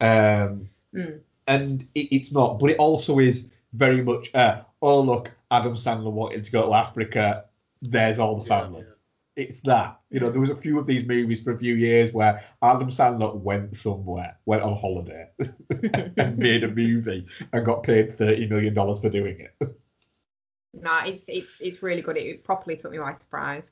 Um, 0.00 0.68
Mm. 0.94 1.20
and 1.46 1.82
it, 1.94 2.08
it's 2.14 2.32
not, 2.32 2.58
but 2.58 2.70
it 2.70 2.78
also 2.78 3.18
is 3.18 3.48
very 3.74 4.02
much, 4.02 4.34
uh, 4.34 4.62
oh 4.80 5.00
look, 5.02 5.30
Adam 5.50 5.74
Sandler 5.74 6.10
wanted 6.10 6.42
to 6.44 6.50
go 6.50 6.66
to 6.68 6.74
Africa. 6.74 7.44
There's 7.82 8.18
all 8.18 8.38
the 8.38 8.46
family. 8.46 8.84
It's 9.36 9.60
that. 9.62 10.00
You 10.10 10.20
know, 10.20 10.30
there 10.30 10.40
was 10.40 10.48
a 10.48 10.56
few 10.56 10.78
of 10.78 10.86
these 10.86 11.04
movies 11.04 11.42
for 11.42 11.52
a 11.52 11.58
few 11.58 11.74
years 11.74 12.12
where 12.14 12.42
Adam 12.62 12.88
Sandler 12.88 13.34
went 13.38 13.76
somewhere, 13.76 14.38
went 14.46 14.62
on 14.62 14.74
holiday, 14.76 15.28
and 16.16 16.38
made 16.38 16.64
a 16.64 16.68
movie 16.68 17.26
and 17.52 17.66
got 17.66 17.82
paid 17.82 18.16
thirty 18.16 18.46
million 18.46 18.72
dollars 18.72 19.00
for 19.00 19.10
doing 19.10 19.38
it. 19.40 19.76
No, 20.80 21.00
it's 21.04 21.24
it's 21.28 21.56
it's 21.60 21.82
really 21.82 22.02
good. 22.02 22.16
It 22.16 22.44
properly 22.44 22.76
took 22.76 22.92
me 22.92 22.98
by 22.98 23.14
surprise. 23.14 23.70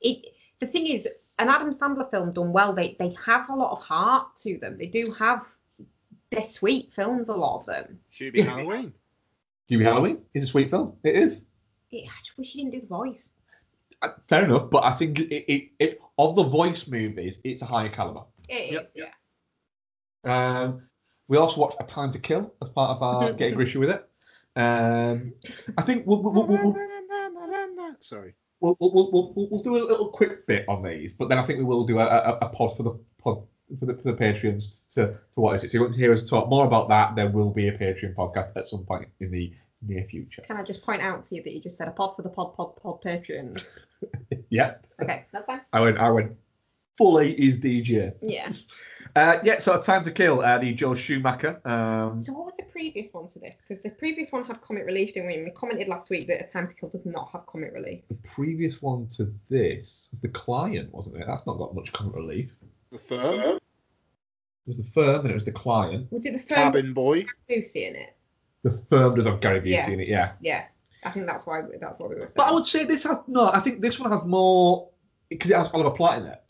It 0.00 0.26
the 0.58 0.66
thing 0.66 0.86
is, 0.86 1.08
an 1.38 1.48
Adam 1.48 1.72
Sandler 1.72 2.10
film 2.10 2.32
done 2.32 2.52
well, 2.52 2.74
they 2.74 2.96
they 2.98 3.14
have 3.24 3.48
a 3.48 3.54
lot 3.54 3.72
of 3.72 3.80
heart 3.80 4.36
to 4.42 4.58
them. 4.58 4.76
They 4.76 4.86
do 4.86 5.10
have 5.12 5.46
they're 6.30 6.44
sweet 6.44 6.92
films, 6.92 7.28
a 7.28 7.34
lot 7.34 7.60
of 7.60 7.66
them. 7.66 7.98
Should 8.10 8.32
be 8.32 8.42
Halloween. 8.42 8.92
Hubie 9.70 9.84
Halloween 9.84 10.18
is 10.34 10.44
a 10.44 10.46
sweet 10.46 10.70
film. 10.70 10.96
It 11.04 11.14
is. 11.16 11.44
It, 11.90 12.08
I 12.08 12.18
just 12.24 12.36
wish 12.36 12.54
you 12.54 12.64
didn't 12.64 12.74
do 12.74 12.80
the 12.80 12.86
voice. 12.86 13.30
Uh, 14.02 14.08
Fair 14.28 14.44
enough, 14.44 14.70
but 14.70 14.84
I 14.84 14.92
think 14.92 15.20
it, 15.20 15.52
it, 15.52 15.70
it 15.78 16.00
of 16.18 16.34
the 16.34 16.42
voice 16.44 16.88
movies, 16.88 17.38
it's 17.44 17.62
a 17.62 17.66
higher 17.66 17.88
caliber. 17.88 18.22
It, 18.48 18.72
Yep. 18.72 18.92
Yeah. 18.94 19.10
Um, 20.24 20.82
we 21.28 21.36
also 21.36 21.60
watched 21.60 21.76
A 21.80 21.84
Time 21.84 22.10
to 22.10 22.18
Kill 22.18 22.52
as 22.60 22.68
part 22.68 22.96
of 22.96 23.02
our 23.02 23.32
getting 23.34 23.54
gritty 23.54 23.78
with 23.78 23.90
it. 23.90 24.08
Um, 24.56 25.34
I 25.78 25.82
think 25.82 26.06
we'll, 26.06 26.22
we'll, 26.22 26.32
we'll, 26.32 26.46
we'll, 26.46 26.76
Sorry. 28.00 28.34
we'll, 28.60 28.76
we'll, 28.80 28.92
we'll, 29.12 29.32
we'll, 29.34 29.48
we'll 29.50 29.62
do 29.62 29.76
a 29.76 29.84
little 29.84 30.08
quick 30.08 30.46
bit 30.46 30.64
on 30.68 30.82
these, 30.82 31.12
but 31.14 31.28
then 31.28 31.38
I 31.38 31.46
think 31.46 31.58
we 31.58 31.64
will 31.64 31.86
do 31.86 31.98
a, 31.98 32.06
a, 32.06 32.38
a 32.42 32.48
pod 32.48 32.76
for 32.76 32.82
the 32.82 32.98
pod 33.18 33.42
for 33.78 33.86
the, 33.86 33.94
for 33.94 34.12
the 34.12 34.14
Patreons 34.14 34.88
to, 34.94 35.16
to 35.32 35.40
what 35.40 35.54
is 35.56 35.64
it. 35.64 35.70
So 35.70 35.76
you 35.78 35.82
want 35.82 35.92
to 35.94 35.98
hear 36.00 36.12
us 36.12 36.24
talk 36.24 36.48
more 36.48 36.66
about 36.66 36.88
that? 36.88 37.14
There 37.14 37.30
will 37.30 37.50
be 37.50 37.68
a 37.68 37.78
Patreon 37.78 38.14
podcast 38.14 38.56
at 38.56 38.66
some 38.66 38.84
point 38.84 39.08
in 39.20 39.30
the 39.30 39.52
near 39.86 40.04
future. 40.04 40.42
Can 40.42 40.56
I 40.56 40.64
just 40.64 40.82
point 40.82 41.02
out 41.02 41.26
to 41.26 41.36
you 41.36 41.42
that 41.44 41.52
you 41.52 41.60
just 41.60 41.78
said 41.78 41.86
a 41.86 41.92
pod 41.92 42.16
for 42.16 42.22
the 42.22 42.28
pod 42.30 42.54
pod 42.56 42.76
pod 42.76 43.02
Patreon? 43.02 43.62
Yeah, 44.48 44.76
Okay, 45.00 45.26
that's 45.32 45.44
fine. 45.44 45.60
I 45.72 45.80
went 45.82 45.98
I 45.98 46.10
went 46.10 46.32
full 47.00 47.14
80s 47.14 47.56
DJ. 47.58 48.12
Yeah. 48.20 48.52
Uh, 49.16 49.38
yeah, 49.42 49.58
so 49.58 49.76
A 49.76 49.82
Time 49.82 50.02
to 50.04 50.10
Kill, 50.12 50.40
uh, 50.42 50.58
the 50.58 50.72
Joel 50.74 50.94
Schumacher. 50.94 51.60
Um, 51.66 52.22
So 52.22 52.32
what 52.34 52.44
was 52.44 52.54
the 52.58 52.66
previous 52.66 53.08
one 53.12 53.26
to 53.28 53.38
this? 53.38 53.56
Because 53.60 53.82
the 53.82 53.90
previous 53.90 54.30
one 54.30 54.44
had 54.44 54.60
comic 54.60 54.84
relief, 54.84 55.14
didn't 55.14 55.28
we? 55.28 55.34
And 55.36 55.44
we 55.46 55.50
commented 55.52 55.88
last 55.88 56.10
week 56.10 56.28
that 56.28 56.46
A 56.46 56.52
Time 56.52 56.68
to 56.68 56.74
Kill 56.74 56.90
does 56.90 57.06
not 57.06 57.30
have 57.32 57.46
comic 57.46 57.72
relief. 57.72 58.02
the 58.08 58.18
previous 58.34 58.82
one 58.82 59.06
to 59.16 59.32
this 59.48 60.08
was 60.12 60.20
the 60.20 60.28
client, 60.28 60.92
wasn't 60.92 61.16
it? 61.16 61.24
That's 61.26 61.46
not 61.46 61.56
got 61.56 61.74
much 61.74 61.90
comic 61.92 62.14
relief. 62.14 62.50
The 62.92 62.98
firm. 62.98 63.40
It 63.56 63.60
was 64.66 64.76
the 64.76 64.84
firm 64.92 65.20
and 65.22 65.30
it 65.30 65.34
was 65.34 65.44
the 65.44 65.52
client. 65.52 66.06
Was 66.12 66.26
it 66.26 66.32
the 66.34 66.38
firm 66.38 66.72
Cabin 66.72 66.92
Boy. 66.92 67.24
Lucy 67.48 67.86
in 67.86 67.96
it? 67.96 68.14
The 68.62 68.72
firm 68.90 69.14
does 69.14 69.24
have 69.24 69.40
Gary 69.40 69.60
Busey 69.60 69.70
Yeah. 69.70 69.90
in 69.90 70.00
it, 70.00 70.08
yeah. 70.08 70.32
Yeah. 70.40 70.64
I 71.02 71.10
think 71.10 71.26
that's 71.26 71.46
why 71.46 71.62
that's 71.80 71.98
what 71.98 72.10
we 72.10 72.16
were 72.16 72.26
saying. 72.28 72.34
But 72.36 72.46
I 72.48 72.52
would 72.52 72.66
say 72.66 72.84
this 72.84 73.04
has 73.04 73.18
no. 73.26 73.48
I 73.50 73.60
think 73.60 73.80
this 73.80 73.98
one 73.98 74.10
has 74.12 74.22
more 74.24 74.90
because 75.30 75.50
it 75.50 75.56
has 75.56 75.68
Oliver 75.72 75.90
Platt 75.96 76.18
in 76.20 76.26
it. 76.26 76.42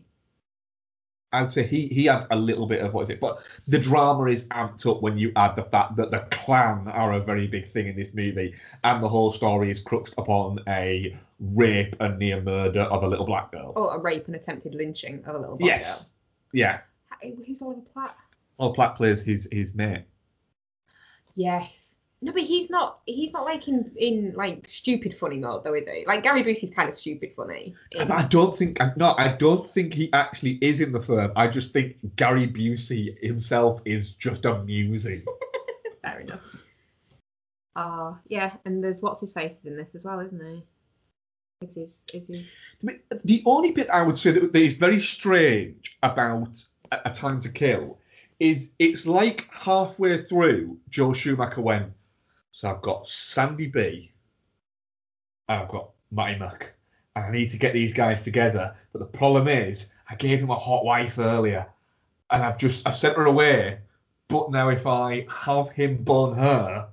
I 1.32 1.42
would 1.42 1.52
say 1.52 1.64
he 1.64 1.86
he 1.86 2.06
had 2.06 2.26
a 2.30 2.36
little 2.36 2.66
bit 2.66 2.80
of 2.80 2.92
what 2.92 3.02
is 3.02 3.10
it, 3.10 3.20
but 3.20 3.38
the 3.68 3.78
drama 3.78 4.24
is 4.24 4.44
amped 4.48 4.84
up 4.90 5.00
when 5.00 5.16
you 5.16 5.32
add 5.36 5.54
the 5.54 5.62
fact 5.62 5.94
that 5.96 6.10
the 6.10 6.26
Klan 6.30 6.88
are 6.88 7.12
a 7.12 7.20
very 7.20 7.46
big 7.46 7.66
thing 7.70 7.86
in 7.86 7.96
this 7.96 8.12
movie, 8.14 8.54
and 8.82 9.02
the 9.02 9.08
whole 9.08 9.30
story 9.30 9.70
is 9.70 9.78
cruxed 9.80 10.14
upon 10.18 10.58
a 10.66 11.16
rape 11.38 11.94
and 12.00 12.18
near 12.18 12.40
murder 12.40 12.82
of 12.82 13.04
a 13.04 13.06
little 13.06 13.26
black 13.26 13.52
girl. 13.52 13.72
Oh, 13.76 13.90
a 13.90 13.98
rape 13.98 14.26
and 14.26 14.34
attempted 14.34 14.74
lynching 14.74 15.24
of 15.24 15.36
a 15.36 15.38
little 15.38 15.56
black 15.56 15.70
girl. 15.70 15.78
yes, 15.78 16.14
yeah. 16.52 16.80
Who's 17.22 17.62
Oliver 17.62 17.82
Platt? 17.92 18.16
Oliver 18.58 18.74
Platt 18.74 18.96
plays 18.96 19.22
his 19.22 19.48
his 19.52 19.72
mate. 19.74 20.02
Yes. 21.36 21.79
No, 22.22 22.32
but 22.32 22.42
he's 22.42 22.68
not. 22.68 23.00
He's 23.06 23.32
not 23.32 23.46
like 23.46 23.66
in 23.66 23.92
in 23.96 24.34
like 24.36 24.66
stupid 24.68 25.14
funny 25.14 25.38
mode 25.38 25.64
though, 25.64 25.72
is 25.72 25.88
he? 25.88 26.04
Like 26.06 26.22
Gary 26.22 26.42
Busey's 26.42 26.70
kind 26.70 26.88
of 26.88 26.96
stupid 26.96 27.32
funny. 27.34 27.74
I 27.98 28.24
don't 28.24 28.56
think 28.56 28.78
no, 28.96 29.14
I 29.16 29.32
don't 29.32 29.68
think 29.70 29.94
he 29.94 30.12
actually 30.12 30.58
is 30.60 30.80
in 30.80 30.92
the 30.92 31.00
firm. 31.00 31.32
I 31.34 31.48
just 31.48 31.72
think 31.72 31.96
Gary 32.16 32.46
Busey 32.46 33.18
himself 33.22 33.80
is 33.86 34.10
just 34.12 34.44
amusing. 34.44 35.24
Fair 36.02 36.20
enough. 36.20 36.40
Ah, 37.76 38.18
yeah, 38.28 38.52
and 38.66 38.84
there's 38.84 39.00
what's 39.00 39.22
his 39.22 39.32
face 39.32 39.56
in 39.64 39.76
this 39.76 39.94
as 39.94 40.04
well, 40.04 40.20
isn't 40.20 40.42
he? 40.42 40.62
Is 41.66 41.74
his 41.74 42.02
is 42.12 42.28
his 42.28 42.46
the 43.24 43.42
only 43.46 43.70
bit 43.70 43.88
I 43.88 44.02
would 44.02 44.18
say 44.18 44.32
that, 44.32 44.52
that 44.52 44.62
is 44.62 44.74
very 44.74 45.00
strange 45.00 45.96
about 46.02 46.62
a, 46.92 47.00
a 47.06 47.10
Time 47.10 47.40
to 47.40 47.48
Kill 47.48 47.98
is 48.40 48.70
it's 48.78 49.06
like 49.06 49.46
halfway 49.52 50.22
through 50.22 50.78
Joe 50.88 51.12
Schumacher 51.12 51.60
went, 51.60 51.92
so 52.52 52.68
I've 52.68 52.82
got 52.82 53.08
Sandy 53.08 53.66
B 53.66 54.12
and 55.48 55.62
I've 55.62 55.68
got 55.68 55.90
Matty 56.10 56.38
Muck 56.38 56.72
and 57.16 57.24
I 57.24 57.30
need 57.30 57.50
to 57.50 57.58
get 57.58 57.72
these 57.72 57.92
guys 57.92 58.22
together. 58.22 58.74
But 58.92 59.00
the 59.00 59.18
problem 59.18 59.48
is 59.48 59.88
I 60.08 60.14
gave 60.16 60.40
him 60.40 60.50
a 60.50 60.58
hot 60.58 60.84
wife 60.84 61.18
earlier 61.18 61.66
and 62.30 62.42
I've 62.42 62.58
just 62.58 62.86
I 62.86 62.90
sent 62.90 63.16
her 63.16 63.26
away. 63.26 63.78
But 64.28 64.50
now 64.50 64.68
if 64.68 64.86
I 64.86 65.26
have 65.28 65.70
him 65.70 66.04
bone 66.04 66.36
her, 66.36 66.88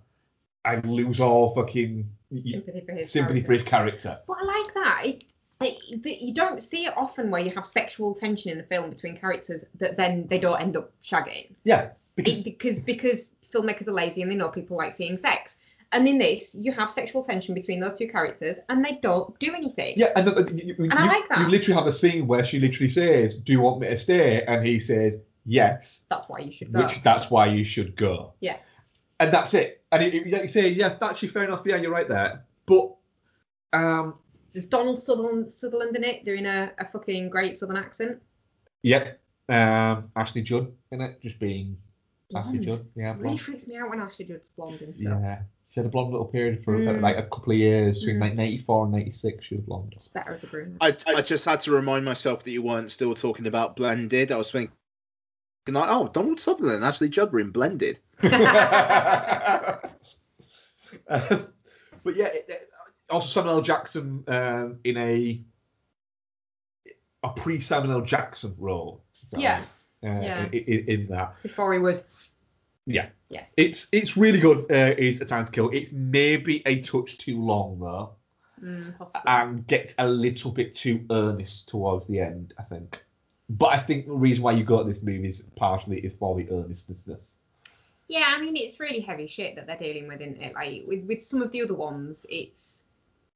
I 0.66 0.76
lose 0.82 1.20
all 1.20 1.54
fucking 1.54 2.10
sympathy 2.32 2.82
for 2.82 2.92
his 2.94 3.12
sympathy 3.12 3.42
for 3.44 3.54
his 3.54 3.64
character. 3.64 4.20
But 4.28 4.38
I 4.42 4.44
like 4.44 4.74
that. 4.74 5.04
It, 5.60 6.06
it, 6.06 6.22
you 6.22 6.34
don't 6.34 6.62
see 6.62 6.86
it 6.86 6.94
often 6.96 7.32
where 7.32 7.42
you 7.42 7.52
have 7.52 7.66
sexual 7.66 8.14
tension 8.14 8.52
in 8.52 8.60
a 8.60 8.64
film 8.64 8.90
between 8.90 9.18
characters 9.18 9.64
that 9.80 9.98
then 9.98 10.28
they 10.28 10.40
don't 10.40 10.60
end 10.60 10.78
up 10.78 10.92
shagging. 11.04 11.56
Yeah, 11.64 11.90
because 12.16 12.40
It, 12.40 12.44
because 12.46 12.80
because 12.80 13.30
filmmakers 13.58 13.88
are 13.88 13.92
lazy 13.94 14.22
and 14.22 14.32
they 14.32 14.36
know 14.36 14.50
people 14.50 14.78
like 14.78 14.96
seeing 14.96 15.18
sex. 15.18 15.58
And 15.94 16.06
in 16.06 16.18
this, 16.18 16.54
you 16.54 16.74
have 16.74 16.92
sexual 16.92 17.24
tension 17.24 17.56
between 17.56 17.80
those 17.80 17.98
two 17.98 18.10
characters, 18.10 18.58
and 18.68 18.84
they 18.84 19.00
don't 19.02 19.38
do 19.40 19.54
anything. 19.56 19.94
Yeah, 19.96 20.12
and, 20.18 20.28
uh, 20.28 20.44
you, 20.54 20.76
you, 20.78 20.90
I 20.92 21.06
like 21.08 21.30
that. 21.30 21.40
you 21.40 21.48
literally 21.48 21.78
have 21.78 21.88
a 21.88 21.94
scene 21.94 22.28
where 22.28 22.44
she 22.44 22.60
literally 22.60 22.90
says, 22.90 23.38
"Do 23.38 23.54
you 23.54 23.62
want 23.62 23.80
me 23.80 23.88
to 23.88 23.96
stay?" 23.96 24.44
And 24.44 24.68
he 24.68 24.80
says, 24.80 25.18
"Yes," 25.46 26.04
That's 26.10 26.26
why 26.28 26.40
you 26.40 26.52
should 26.52 26.74
go. 26.74 26.84
which 26.84 27.02
that's 27.04 27.32
why 27.32 27.46
you 27.48 27.64
should 27.64 27.96
go. 27.96 28.34
Yeah. 28.42 28.58
And 29.22 29.32
that's 29.34 29.54
it. 29.54 29.82
And 29.94 30.04
it, 30.04 30.14
it- 30.14 30.30
like 30.30 30.42
you 30.44 30.48
say, 30.50 30.68
yeah, 30.68 30.90
that's 30.90 31.02
actually 31.04 31.30
fair 31.30 31.46
enough. 31.46 31.62
Yeah, 31.66 31.78
you're 31.78 31.90
right 31.92 32.10
there. 32.10 32.44
But 32.66 32.94
um, 33.72 34.16
There's 34.52 34.66
Donald 34.66 35.02
Sutherland, 35.02 35.50
Sutherland 35.50 35.96
in 35.96 36.04
it 36.04 36.26
doing 36.26 36.46
a, 36.46 36.74
a 36.80 36.86
fucking 36.90 37.30
great 37.30 37.56
southern 37.56 37.78
accent. 37.78 38.22
Yep. 38.84 39.20
um, 39.48 40.12
Ashley 40.18 40.42
Judd 40.42 40.70
in 40.92 41.00
it, 41.00 41.22
just 41.22 41.40
being 41.40 41.78
Ashley 42.36 42.60
Blonde. 42.60 42.64
Judd. 42.80 42.88
Yeah, 42.96 43.16
really 43.18 43.38
freaks 43.38 43.68
me 43.68 43.78
out 43.78 43.90
when 43.90 44.00
Ashley 44.02 44.26
Judd's 44.26 44.48
blonde 44.58 44.82
and 44.82 44.96
stuff. 44.96 45.20
Yeah. 45.22 45.42
She 45.70 45.80
had 45.82 45.86
a 45.86 45.90
blonde 45.90 46.12
little 46.12 46.26
period 46.28 46.64
for 46.64 46.78
Mm. 46.78 47.02
like 47.02 47.18
a 47.18 47.24
couple 47.24 47.52
of 47.54 47.58
years, 47.60 48.00
between 48.00 48.18
Mm. 48.18 48.22
like 48.22 48.36
94 48.36 48.84
and 48.86 48.92
96, 48.94 49.46
she 49.46 49.56
was 49.56 49.64
blonde. 49.66 49.94
It's 49.96 50.08
better 50.08 50.34
as 50.34 50.44
a 50.44 50.48
brunette. 50.48 50.78
I, 50.82 50.96
I 51.18 51.22
just 51.22 51.46
had 51.46 51.60
to 51.62 51.72
remind 51.72 52.04
myself 52.06 52.44
that 52.44 52.52
you 52.52 52.62
weren't 52.62 52.90
still 52.92 53.14
talking 53.14 53.48
about 53.48 53.76
Blended. 53.76 54.32
I 54.32 54.38
was 54.38 54.52
thinking, 54.52 54.74
like, 55.70 55.90
oh, 55.90 56.08
Donald 56.08 56.40
Sutherland, 56.40 56.84
Ashley 56.84 57.10
Judd 57.10 57.32
were 57.32 57.40
in 57.42 57.52
Blended. 57.52 58.00
Um, 61.10 61.48
but 62.04 62.16
yeah, 62.16 62.28
it- 62.28 62.46
it- 62.48 62.70
also 63.10 63.28
Samuel 63.28 63.56
L. 63.58 63.62
Jackson 63.62 64.24
um, 64.28 64.80
in 64.84 64.98
a 64.98 65.42
a 67.24 67.30
pre 67.30 67.60
Samuel 67.60 67.94
L. 68.00 68.02
Jackson 68.02 68.54
role. 68.58 69.04
Yeah. 69.32 69.64
Uh, 70.04 70.08
Yeah. 70.22 70.46
In, 70.46 70.54
in, 70.54 70.86
in 70.90 71.08
that, 71.08 71.36
Before 71.44 71.72
he 71.74 71.80
was. 71.80 72.04
Yeah, 72.88 73.10
Yeah. 73.30 73.44
it's 73.58 73.86
it's 73.92 74.18
really 74.18 74.40
good. 74.40 74.66
Uh, 74.72 74.96
is 74.98 75.22
a 75.22 75.26
time 75.26 75.46
to 75.46 75.52
kill. 75.52 75.70
It's 75.70 75.92
maybe 75.92 76.64
a 76.66 76.82
touch 76.82 77.18
too 77.20 77.40
long 77.40 77.80
though, 77.80 78.12
Mm, 78.64 78.96
and 79.28 79.68
gets 79.68 79.94
a 80.00 80.08
little 80.08 80.50
bit 80.50 80.74
too 80.74 81.06
earnest 81.12 81.70
towards 81.70 82.08
the 82.08 82.20
end. 82.20 82.56
I 82.58 82.64
think. 82.64 83.04
But 83.50 83.68
I 83.68 83.80
think 83.80 84.08
the 84.08 84.14
reason 84.14 84.44
why 84.44 84.54
you 84.54 84.64
got 84.64 84.88
this 84.88 85.04
movie 85.04 85.28
is 85.28 85.42
partially 85.56 86.00
is 86.00 86.16
for 86.16 86.36
the 86.36 86.50
earnestness. 86.50 87.36
Yeah, 88.08 88.24
I 88.26 88.42
mean 88.42 88.56
it's 88.56 88.80
really 88.80 89.02
heavy 89.02 89.28
shit 89.28 89.56
that 89.58 89.68
they're 89.68 89.78
dealing 89.78 90.08
with, 90.08 90.22
isn't 90.22 90.42
it? 90.42 90.54
Like 90.56 90.84
with 90.88 91.04
with 91.06 91.22
some 91.22 91.42
of 91.42 91.52
the 91.52 91.62
other 91.62 91.76
ones, 91.76 92.26
it's 92.30 92.84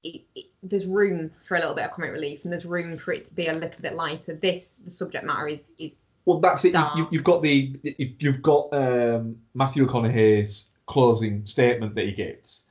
it, 0.04 0.24
it, 0.34 0.46
there's 0.64 0.88
room 0.88 1.30
for 1.48 1.56
a 1.56 1.60
little 1.60 1.76
bit 1.76 1.86
of 1.86 1.92
comic 1.92 2.12
relief, 2.12 2.44
and 2.44 2.52
there's 2.52 2.66
room 2.66 2.98
for 2.98 3.14
it 3.14 3.28
to 3.28 3.34
be 3.36 3.48
a 3.48 3.54
little 3.54 3.82
bit 3.82 3.94
lighter. 3.94 4.34
This 4.34 4.78
the 4.84 4.90
subject 4.92 5.24
matter 5.26 5.48
is 5.50 5.64
is 5.78 5.94
Well, 6.26 6.40
that's 6.40 6.64
it. 6.66 6.76
You, 6.96 7.08
you've 7.12 7.24
got 7.24 7.42
the 7.42 7.78
you- 7.98 8.14
you've 8.20 8.42
got 8.42 8.72
um, 8.74 9.38
Matthew 9.54 9.86
McConaughey's 9.86 10.70
closing 10.86 11.46
statement 11.46 11.96
that 11.96 12.06
he 12.06 12.12
gives, 12.12 12.64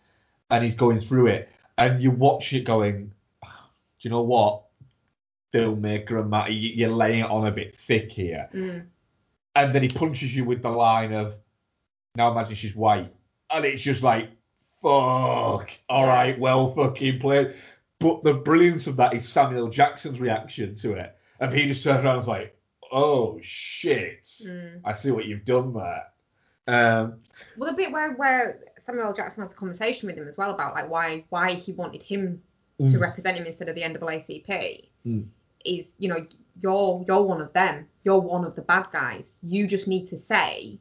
and 0.51 0.65
he's 0.65 0.75
going 0.75 1.01
through 1.01 1.29
it, 1.29 1.49
and 1.79 2.03
you 2.03 2.11
watch 2.11 2.53
it 2.53 2.65
going, 2.65 3.13
do 3.43 3.49
you 4.03 4.11
know 4.11 4.23
what, 4.23 4.63
filmmaker 5.53 6.21
and 6.21 6.31
Matt, 6.31 6.53
you- 6.53 6.71
you're 6.75 6.91
laying 6.91 7.21
it 7.21 7.31
on 7.31 7.47
a 7.47 7.51
bit 7.51 7.77
thick 7.77 8.13
here, 8.13 8.49
mm, 8.55 8.85
and 9.57 9.75
then 9.75 9.83
he 9.83 9.89
punches 9.89 10.35
you 10.35 10.45
with 10.45 10.63
the 10.63 10.69
line 10.71 11.13
of, 11.13 11.35
now 12.17 12.31
imagine 12.31 12.55
she's 12.55 12.77
white, 12.77 13.13
and 13.53 13.65
it's 13.65 13.83
just 13.83 14.03
like, 14.03 14.31
fuck, 14.83 15.71
all 15.89 16.07
right, 16.07 16.39
well 16.39 16.73
fucking 16.75 17.19
played. 17.19 17.55
But 17.99 18.23
the 18.25 18.33
brilliance 18.35 18.87
of 18.87 18.97
that 18.97 19.13
is 19.15 19.29
Samuel 19.29 19.69
Jackson's 19.69 20.21
reaction 20.21 20.75
to 20.77 20.93
it, 20.95 21.17
and 21.41 21.53
he 21.53 21.67
just 21.67 21.83
turns 21.83 22.05
around 22.05 22.15
and 22.15 22.23
is 22.23 22.29
like, 22.29 22.57
oh 22.93 23.39
shit. 23.43 24.25
mm. 24.25 24.81
I 24.85 24.93
see 24.93 25.11
what 25.11 25.25
you've 25.27 25.45
done 25.45 25.73
there. 25.75 26.05
Um, 26.67 27.21
well 27.57 27.71
the 27.71 27.77
bit 27.77 27.91
where 27.93 28.13
where 28.13 28.61
Samuel 28.83 29.13
Jackson 29.13 29.43
has 29.43 29.51
the 29.51 29.57
conversation 29.57 30.07
with 30.07 30.17
him 30.17 30.29
as 30.29 30.37
well 30.37 30.51
about 30.53 30.75
like 30.75 30.89
why 30.91 31.25
why 31.31 31.55
he 31.55 31.73
wanted 31.73 32.03
him 32.03 32.43
to 32.79 32.85
Mm. 32.85 33.01
represent 33.01 33.37
him 33.37 33.45
instead 33.47 33.69
of 33.69 33.75
the 33.75 33.83
NAACP 33.83 34.89
Mm. 35.07 35.27
is 35.65 35.87
you 35.99 36.09
know 36.09 36.27
you're 36.63 37.05
you're 37.07 37.23
one 37.23 37.41
of 37.41 37.53
them 37.53 37.87
you're 38.05 38.19
one 38.21 38.45
of 38.45 38.55
the 38.57 38.63
bad 38.63 38.87
guys 38.93 39.35
you 39.43 39.67
just 39.67 39.87
need 39.87 40.09
to 40.09 40.19
say 40.19 40.79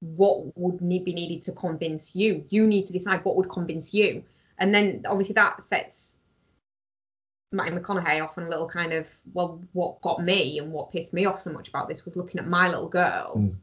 what 0.00 0.56
would 0.58 0.80
need 0.82 1.04
be 1.04 1.12
needed 1.14 1.42
to 1.44 1.52
convince 1.52 2.14
you 2.14 2.44
you 2.50 2.66
need 2.66 2.86
to 2.86 2.92
decide 2.92 3.24
what 3.24 3.36
would 3.36 3.48
convince 3.50 3.92
you 3.94 4.22
and 4.58 4.74
then 4.74 5.02
obviously 5.06 5.32
that 5.34 5.62
sets 5.62 6.15
Matthew 7.56 7.78
McConaughey 7.80 8.22
off 8.22 8.36
on 8.38 8.44
a 8.44 8.48
little 8.48 8.68
kind 8.68 8.92
of 8.92 9.06
well 9.34 9.60
what 9.72 10.00
got 10.02 10.22
me 10.22 10.58
and 10.58 10.72
what 10.72 10.92
pissed 10.92 11.12
me 11.12 11.24
off 11.24 11.40
so 11.40 11.50
much 11.52 11.68
about 11.68 11.88
this 11.88 12.04
was 12.04 12.14
looking 12.16 12.38
at 12.38 12.46
my 12.46 12.68
little 12.68 12.88
girl 12.88 13.32
Mm. 13.36 13.54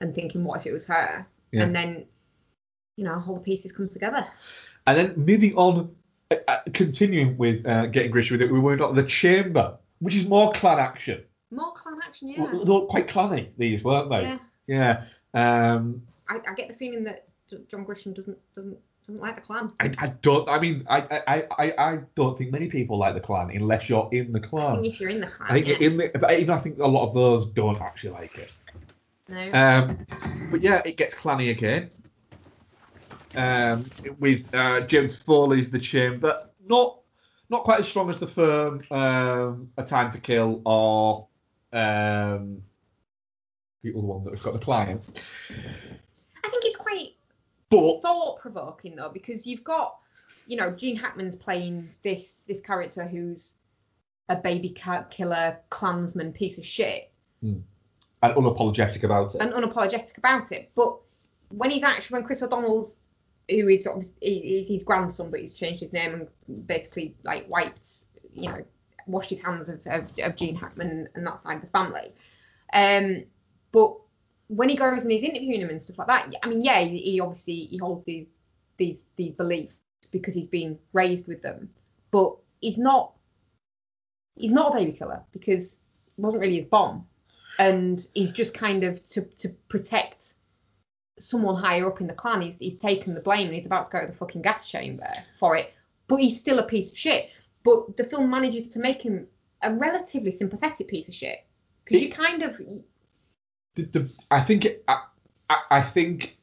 and 0.00 0.14
thinking 0.14 0.42
what 0.44 0.60
if 0.60 0.66
it 0.66 0.72
was 0.72 0.86
her 0.86 1.26
Yeah. 1.52 1.62
and 1.64 1.74
then 1.76 2.06
you 2.96 3.04
know 3.04 3.22
all 3.26 3.34
the 3.34 3.40
pieces 3.40 3.72
come 3.72 3.88
together 3.88 4.26
and 4.86 4.98
then 4.98 5.12
moving 5.16 5.54
on, 5.56 5.94
uh, 6.32 6.36
uh, 6.48 6.58
continuing 6.72 7.36
with 7.36 7.64
uh, 7.66 7.86
getting 7.86 8.10
gritty 8.10 8.32
with 8.32 8.42
it, 8.42 8.50
we 8.52 8.58
went 8.58 8.80
on 8.80 8.96
the 8.96 9.04
chamber, 9.04 9.76
which 10.00 10.16
is 10.16 10.26
more 10.26 10.50
Klan 10.52 10.80
action. 10.80 11.22
more 11.52 11.72
Klan 11.74 12.00
action 12.04 12.28
yeah 12.28 12.42
Well, 12.42 12.64
They 12.64 12.72
were 12.72 12.86
quite 12.86 13.06
clanny, 13.06 13.50
these, 13.58 13.84
weren't 13.84 14.10
they? 14.10 14.22
yeah 14.22 14.38
Yeah. 14.66 15.04
Um, 15.74 16.02
I, 16.28 16.40
I 16.48 16.54
get 16.54 16.66
the 16.68 16.74
feeling 16.74 17.04
that 17.04 17.28
John 17.68 17.84
Grisham 17.86 18.12
doesn't 18.14 18.38
doesn't 18.56 18.78
doesn't 19.06 19.20
like 19.20 19.36
the 19.36 19.42
Klan. 19.42 19.72
I, 19.80 19.92
I 19.98 20.06
don't. 20.22 20.48
I 20.48 20.58
mean, 20.60 20.86
I, 20.88 21.22
I, 21.26 21.46
I, 21.58 21.74
I 21.78 21.98
don't 22.14 22.38
think 22.38 22.52
many 22.52 22.68
people 22.68 22.98
like 22.98 23.14
the 23.14 23.20
Klan 23.20 23.50
unless 23.50 23.88
you're 23.88 24.08
in 24.12 24.32
the 24.32 24.40
I 24.40 24.46
Klan. 24.46 24.84
if 24.84 25.00
you're 25.00 25.10
in 25.10 25.20
the 25.20 25.26
Klan, 25.26 25.50
I 25.50 25.54
think 25.54 25.66
yeah. 25.66 25.86
in 25.86 25.96
the, 25.96 26.10
but 26.14 26.32
even 26.38 26.50
I 26.54 26.58
think 26.58 26.78
a 26.78 26.86
lot 26.86 27.08
of 27.08 27.14
those 27.14 27.46
don't 27.46 27.80
actually 27.80 28.10
like 28.10 28.38
it. 28.38 28.50
no. 29.28 29.52
Um, 29.52 30.06
but 30.50 30.62
yeah, 30.62 30.82
it 30.84 30.96
gets 30.96 31.14
clanny 31.14 31.50
again. 31.50 31.90
Um, 33.34 33.90
with 34.18 34.46
uh, 34.54 34.82
James 34.82 35.16
Foley's 35.16 35.70
The 35.70 35.78
Chamber, 35.78 36.46
not 36.66 36.98
not 37.48 37.64
quite 37.64 37.80
as 37.80 37.88
strong 37.88 38.08
as 38.08 38.18
the 38.18 38.26
firm, 38.26 38.82
um, 38.90 39.70
A 39.76 39.82
Time 39.84 40.10
to 40.12 40.18
Kill, 40.18 40.62
or 40.64 41.26
um, 41.72 42.62
the 43.82 43.90
other 43.90 44.00
one 44.00 44.24
that 44.24 44.32
we've 44.32 44.42
got, 44.42 44.54
The 44.54 44.60
Client. 44.60 45.24
I 45.50 46.48
think 46.48 46.64
it's 46.64 46.76
quite 46.76 47.14
But 47.72 48.02
thought 48.02 48.40
provoking 48.40 48.96
though 48.96 49.08
because 49.08 49.46
you've 49.46 49.64
got 49.64 49.98
you 50.46 50.56
know 50.56 50.70
Gene 50.70 50.96
Hackman's 50.96 51.36
playing 51.36 51.88
this 52.04 52.44
this 52.46 52.60
character 52.60 53.06
who's 53.06 53.54
a 54.28 54.36
baby 54.36 54.70
cat 54.70 55.10
killer 55.10 55.58
Klansman 55.70 56.32
piece 56.32 56.58
of 56.58 56.64
shit 56.64 57.12
and 58.22 58.34
unapologetic 58.34 59.02
about 59.02 59.34
it. 59.34 59.42
and 59.42 59.52
unapologetic 59.52 60.16
about 60.18 60.52
it. 60.52 60.70
But 60.74 60.98
when 61.48 61.70
he's 61.70 61.82
actually 61.82 62.14
when 62.18 62.24
Chris 62.24 62.42
O'Donnell's 62.42 62.96
who 63.50 63.68
is 63.68 63.86
obviously 63.86 64.64
his 64.68 64.82
grandson, 64.82 65.30
but 65.30 65.40
he's 65.40 65.52
changed 65.52 65.80
his 65.80 65.92
name 65.92 66.14
and 66.48 66.66
basically 66.66 67.14
like 67.24 67.48
wiped, 67.48 68.04
you 68.32 68.48
know, 68.48 68.64
washed 69.06 69.30
his 69.30 69.42
hands 69.42 69.68
of, 69.68 69.80
of, 69.86 70.04
of 70.22 70.36
Gene 70.36 70.54
Hackman 70.54 71.08
and 71.14 71.26
that 71.26 71.40
side 71.40 71.56
of 71.56 71.62
the 71.62 71.68
family. 71.68 72.12
Um, 72.72 73.24
but 73.72 73.96
when 74.54 74.68
he 74.68 74.76
goes 74.76 75.02
and 75.02 75.10
he's 75.10 75.22
interviewing 75.22 75.62
him 75.62 75.70
and 75.70 75.82
stuff 75.82 75.98
like 75.98 76.08
that, 76.08 76.32
I 76.42 76.48
mean, 76.48 76.62
yeah, 76.62 76.80
he, 76.80 76.98
he 76.98 77.20
obviously 77.20 77.54
he 77.54 77.78
holds 77.78 78.04
these 78.04 78.26
these 78.76 79.02
these 79.16 79.32
beliefs 79.32 79.76
because 80.10 80.34
he's 80.34 80.48
been 80.48 80.78
raised 80.92 81.26
with 81.26 81.40
them, 81.40 81.70
but 82.10 82.36
he's 82.60 82.76
not 82.78 83.12
he's 84.36 84.52
not 84.52 84.72
a 84.72 84.78
baby 84.78 84.92
killer 84.92 85.22
because 85.32 85.72
it 85.72 86.20
wasn't 86.20 86.42
really 86.42 86.56
his 86.56 86.66
bomb, 86.66 87.06
and 87.58 88.06
he's 88.14 88.32
just 88.32 88.52
kind 88.52 88.84
of 88.84 89.02
to 89.10 89.22
to 89.38 89.48
protect 89.68 90.34
someone 91.18 91.56
higher 91.56 91.86
up 91.86 92.02
in 92.02 92.06
the 92.06 92.12
Klan. 92.12 92.42
He's 92.42 92.56
he's 92.58 92.78
taken 92.78 93.14
the 93.14 93.22
blame 93.22 93.46
and 93.46 93.56
he's 93.56 93.66
about 93.66 93.86
to 93.86 93.92
go 93.92 94.00
to 94.02 94.12
the 94.12 94.18
fucking 94.18 94.42
gas 94.42 94.68
chamber 94.68 95.08
for 95.38 95.56
it, 95.56 95.72
but 96.08 96.16
he's 96.16 96.38
still 96.38 96.58
a 96.58 96.66
piece 96.66 96.90
of 96.90 96.98
shit. 96.98 97.30
But 97.62 97.96
the 97.96 98.04
film 98.04 98.28
manages 98.28 98.68
to 98.74 98.80
make 98.80 99.00
him 99.00 99.28
a 99.62 99.72
relatively 99.72 100.32
sympathetic 100.32 100.88
piece 100.88 101.08
of 101.08 101.14
shit 101.14 101.46
because 101.84 102.02
you 102.02 102.10
kind 102.10 102.42
of 102.42 102.60
the, 103.74 103.82
the, 103.84 104.08
I 104.30 104.40
think 104.40 104.66
I, 104.88 105.02
I 105.70 105.80
think 105.82 106.36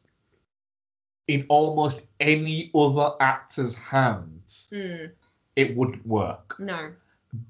in 1.28 1.46
almost 1.50 2.08
any 2.20 2.72
other 2.74 3.12
actor's 3.20 3.76
hands 3.76 4.70
mm, 4.72 5.12
it 5.56 5.76
wouldn't 5.76 6.06
work. 6.06 6.56
no 6.60 6.92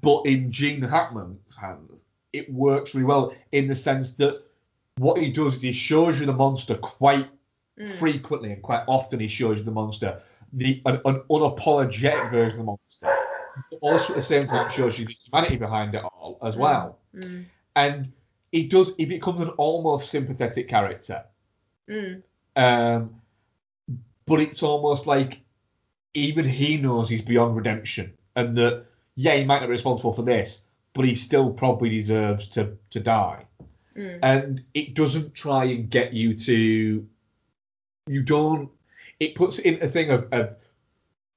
But 0.02 0.26
in 0.26 0.52
Gene 0.52 0.82
Hackman's 0.82 1.56
hands, 1.56 2.04
it 2.32 2.52
works 2.52 2.94
really 2.94 3.06
well 3.06 3.32
in 3.52 3.68
the 3.68 3.74
sense 3.74 4.12
that 4.16 4.42
what 4.98 5.20
he 5.20 5.30
does 5.30 5.56
is 5.56 5.62
he 5.62 5.72
shows 5.72 6.20
you 6.20 6.26
the 6.26 6.32
monster 6.32 6.76
quite 6.76 7.28
mm, 7.78 7.88
frequently 7.88 8.52
and 8.52 8.62
quite 8.62 8.84
often 8.86 9.20
he 9.20 9.28
shows 9.28 9.58
you 9.58 9.64
the 9.64 9.70
monster, 9.70 10.20
the 10.52 10.82
an, 10.84 11.00
an 11.06 11.22
unapologetic 11.30 12.30
version 12.30 12.60
of 12.60 12.66
the 12.66 12.72
monster. 12.72 13.08
But 13.70 13.78
also 13.80 14.12
at 14.12 14.16
the 14.16 14.22
same 14.22 14.46
time 14.46 14.70
shows 14.70 14.98
you 14.98 15.06
the 15.06 15.16
humanity 15.24 15.56
behind 15.56 15.94
it 15.94 16.04
all 16.04 16.38
as 16.42 16.56
well. 16.56 16.98
mm, 17.14 17.46
And 17.76 18.12
he 18.52 18.64
does 18.66 18.94
he 18.96 19.04
becomes 19.06 19.40
an 19.40 19.50
almost 19.50 20.10
sympathetic 20.10 20.68
character. 20.68 21.24
mm, 21.88 22.22
Um, 22.56 23.20
but 24.26 24.40
it's 24.40 24.62
almost 24.62 25.06
like 25.06 25.40
even 26.14 26.44
he 26.44 26.76
knows 26.76 27.08
he's 27.08 27.22
beyond 27.22 27.56
redemption, 27.56 28.12
and 28.36 28.56
that 28.56 28.86
yeah, 29.16 29.34
he 29.36 29.44
might 29.44 29.60
not 29.60 29.66
be 29.66 29.72
responsible 29.72 30.12
for 30.12 30.22
this, 30.22 30.64
but 30.94 31.04
he 31.04 31.14
still 31.14 31.50
probably 31.52 31.90
deserves 31.90 32.48
to 32.50 32.76
to 32.90 33.00
die. 33.00 33.46
mm, 33.96 34.18
And 34.22 34.62
it 34.74 34.94
doesn't 34.94 35.34
try 35.34 35.64
and 35.64 35.90
get 35.90 36.12
you 36.12 36.34
to. 36.34 37.06
You 38.08 38.22
don't. 38.22 38.70
It 39.20 39.34
puts 39.34 39.58
in 39.58 39.82
a 39.82 39.88
thing 39.88 40.10
of, 40.10 40.26
of 40.32 40.56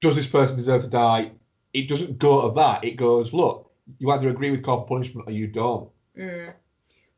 does 0.00 0.16
this 0.16 0.26
person 0.26 0.56
deserve 0.56 0.82
to 0.82 0.88
die? 0.88 1.32
It 1.72 1.88
doesn't 1.88 2.18
go 2.18 2.48
to 2.48 2.54
that. 2.54 2.84
It 2.84 2.96
goes, 2.96 3.32
look, 3.32 3.70
you 3.98 4.10
either 4.10 4.28
agree 4.28 4.50
with 4.50 4.62
corporal 4.62 4.86
punishment 4.88 5.28
or 5.28 5.32
you 5.32 5.46
don't. 5.48 5.90
mm. 6.18 6.54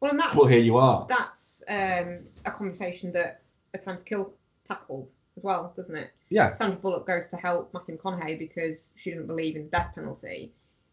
Well, 0.06 0.12
and 0.12 0.20
that's 0.20 0.48
here 0.48 0.60
you 0.60 0.76
are. 0.76 1.06
that's 1.08 1.62
um, 1.68 2.20
a 2.44 2.50
conversation 2.50 3.12
that 3.12 3.42
A 3.74 3.78
Time 3.78 3.98
to 3.98 4.02
Kill 4.04 4.32
tackled 4.64 5.10
as 5.36 5.44
well, 5.44 5.72
doesn't 5.76 5.96
it? 5.96 6.10
Yeah. 6.28 6.50
Sandra 6.50 6.78
Bullock 6.78 7.06
goes 7.06 7.28
to 7.28 7.36
help 7.36 7.72
Matthew 7.74 7.98
McConaughey 7.98 8.38
because 8.38 8.94
she 8.96 9.10
doesn't 9.10 9.26
believe 9.26 9.56
in 9.56 9.64
the 9.64 9.70
death 9.70 9.92
penalty. 9.94 10.52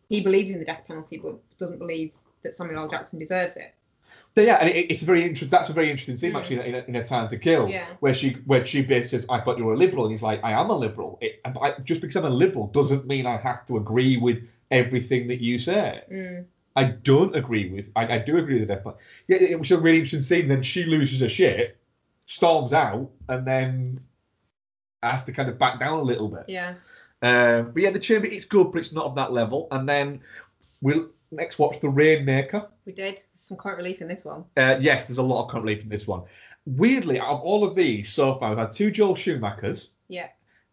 He 0.09 0.21
believes 0.23 0.51
in 0.51 0.59
the 0.59 0.65
death 0.65 0.83
penalty, 0.87 1.17
but 1.17 1.39
doesn't 1.57 1.79
believe 1.79 2.11
that 2.43 2.55
Samuel 2.55 2.83
L. 2.83 2.89
Jackson 2.89 3.19
deserves 3.19 3.55
it. 3.55 3.73
Yeah, 4.35 4.55
and 4.55 4.69
it, 4.69 4.91
it's 4.91 5.01
a 5.01 5.05
very 5.05 5.21
interesting. 5.23 5.49
That's 5.49 5.69
a 5.69 5.73
very 5.73 5.89
interesting 5.89 6.17
scene 6.17 6.33
Mm. 6.33 6.39
actually 6.39 6.55
in 6.57 6.61
a, 6.61 6.65
in, 6.65 6.75
a, 6.75 6.83
in 6.89 6.95
a 6.97 7.05
Time 7.05 7.27
to 7.29 7.37
Kill, 7.37 7.69
Yeah. 7.69 7.85
where 8.01 8.13
she 8.13 8.31
where 8.45 8.65
she 8.65 8.81
basically 8.81 9.19
says, 9.19 9.25
"I 9.29 9.39
thought 9.41 9.57
you 9.57 9.63
were 9.63 9.73
a 9.73 9.77
liberal," 9.77 10.03
and 10.05 10.11
he's 10.11 10.21
like, 10.21 10.43
"I 10.43 10.51
am 10.51 10.69
a 10.69 10.73
liberal. 10.73 11.17
It, 11.21 11.39
I, 11.45 11.75
just 11.83 12.01
because 12.01 12.15
I'm 12.17 12.25
a 12.25 12.29
liberal 12.29 12.67
doesn't 12.67 13.07
mean 13.07 13.25
I 13.25 13.37
have 13.37 13.65
to 13.67 13.77
agree 13.77 14.17
with 14.17 14.43
everything 14.71 15.27
that 15.27 15.39
you 15.39 15.57
say. 15.57 16.01
Mm. 16.11 16.45
I 16.75 16.85
don't 16.85 17.35
agree 17.35 17.69
with. 17.71 17.91
I, 17.95 18.15
I 18.15 18.17
do 18.19 18.37
agree 18.37 18.59
with 18.59 18.67
the 18.67 18.73
death 18.75 18.83
penalty. 18.83 19.03
Yeah, 19.27 19.37
it 19.37 19.59
was 19.59 19.71
a 19.71 19.77
really 19.79 19.97
interesting 19.97 20.21
scene. 20.21 20.47
Then 20.47 20.63
she 20.63 20.85
loses 20.85 21.21
her 21.21 21.29
shit, 21.29 21.77
storms 22.25 22.73
out, 22.73 23.09
and 23.29 23.45
then 23.45 23.99
has 25.03 25.23
to 25.25 25.31
kind 25.31 25.49
of 25.49 25.59
back 25.59 25.79
down 25.79 25.99
a 25.99 26.03
little 26.03 26.29
bit. 26.29 26.45
Yeah. 26.47 26.75
Um, 27.21 27.71
but 27.73 27.83
yeah, 27.83 27.91
the 27.91 27.99
chamber 27.99 28.27
it's 28.27 28.45
good, 28.45 28.71
but 28.71 28.79
it's 28.79 28.91
not 28.91 29.05
of 29.05 29.15
that 29.15 29.31
level. 29.31 29.67
And 29.71 29.87
then 29.87 30.21
we'll 30.81 31.09
next 31.31 31.59
watch 31.59 31.79
the 31.79 31.89
Rainmaker. 31.89 32.67
We 32.85 32.91
did. 32.93 33.15
there's 33.15 33.23
Some 33.35 33.57
comic 33.57 33.77
relief 33.77 34.01
in 34.01 34.07
this 34.07 34.25
one. 34.25 34.43
Uh, 34.57 34.77
yes, 34.81 35.05
there's 35.05 35.19
a 35.19 35.23
lot 35.23 35.43
of 35.45 35.49
comic 35.51 35.65
relief 35.65 35.83
in 35.83 35.89
this 35.89 36.07
one. 36.07 36.23
Weirdly, 36.65 37.19
out 37.19 37.29
of 37.29 37.41
all 37.41 37.63
of 37.65 37.75
these 37.75 38.11
so 38.11 38.35
far, 38.39 38.49
we've 38.49 38.57
had 38.57 38.71
two 38.73 38.91
Joel 38.91 39.15
Schumachers, 39.15 39.89
Yeah. 40.09 40.27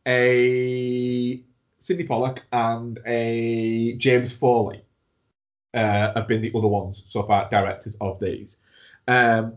a 0.06 1.43
Sydney 1.78 2.05
Pollack, 2.05 2.43
and 2.52 2.98
a 3.06 3.94
James 3.98 4.32
Foley 4.32 4.82
uh, 5.74 6.12
have 6.14 6.26
been 6.26 6.42
the 6.42 6.52
other 6.56 6.68
ones 6.68 7.02
so 7.06 7.22
far, 7.22 7.48
directors 7.51 7.97
of 8.01 8.18
these. 8.20 8.59
Um, 9.09 9.55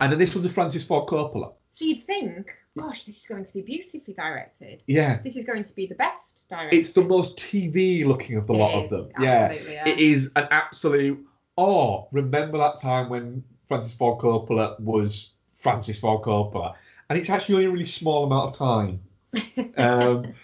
and 0.00 0.12
then 0.12 0.18
this 0.18 0.34
one's 0.34 0.46
a 0.46 0.50
Francis 0.50 0.84
Ford 0.84 1.08
Coppola. 1.08 1.52
So 1.70 1.84
you'd 1.84 2.02
think, 2.02 2.54
gosh, 2.76 3.04
this 3.04 3.20
is 3.20 3.26
going 3.26 3.44
to 3.44 3.52
be 3.54 3.62
beautifully 3.62 4.14
directed. 4.14 4.82
Yeah. 4.86 5.20
This 5.22 5.36
is 5.36 5.44
going 5.44 5.64
to 5.64 5.74
be 5.74 5.86
the 5.86 5.94
best 5.94 6.46
directed. 6.50 6.76
It's 6.76 6.92
the 6.92 7.02
most 7.02 7.36
TV 7.38 8.04
looking 8.04 8.36
of 8.36 8.46
the 8.46 8.54
It 8.54 8.58
lot 8.58 8.78
is, 8.78 8.84
of 8.84 8.90
them. 8.90 9.08
absolutely, 9.16 9.72
yeah. 9.74 9.88
It 9.88 9.98
is 9.98 10.30
an 10.36 10.48
absolute. 10.50 11.24
Oh, 11.56 12.08
remember 12.12 12.58
that 12.58 12.78
time 12.78 13.08
when 13.08 13.44
Francis 13.68 13.92
Ford 13.92 14.20
Coppola 14.20 14.78
was 14.80 15.32
Francis 15.54 15.98
Ford 15.98 16.22
Coppola? 16.22 16.74
And 17.08 17.18
it's 17.18 17.30
actually 17.30 17.56
only 17.56 17.66
a 17.66 17.70
really 17.70 17.86
small 17.86 18.24
amount 18.24 18.50
of 18.50 18.58
time. 18.58 19.00
Um, 19.76 20.34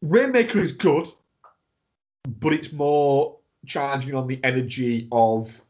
Rainmaker 0.00 0.60
is 0.60 0.72
good, 0.72 1.08
but 2.40 2.52
it's 2.52 2.72
more 2.72 3.38
charging 3.66 4.14
on 4.14 4.26
the 4.26 4.40
energy 4.44 5.08
of, 5.12 5.64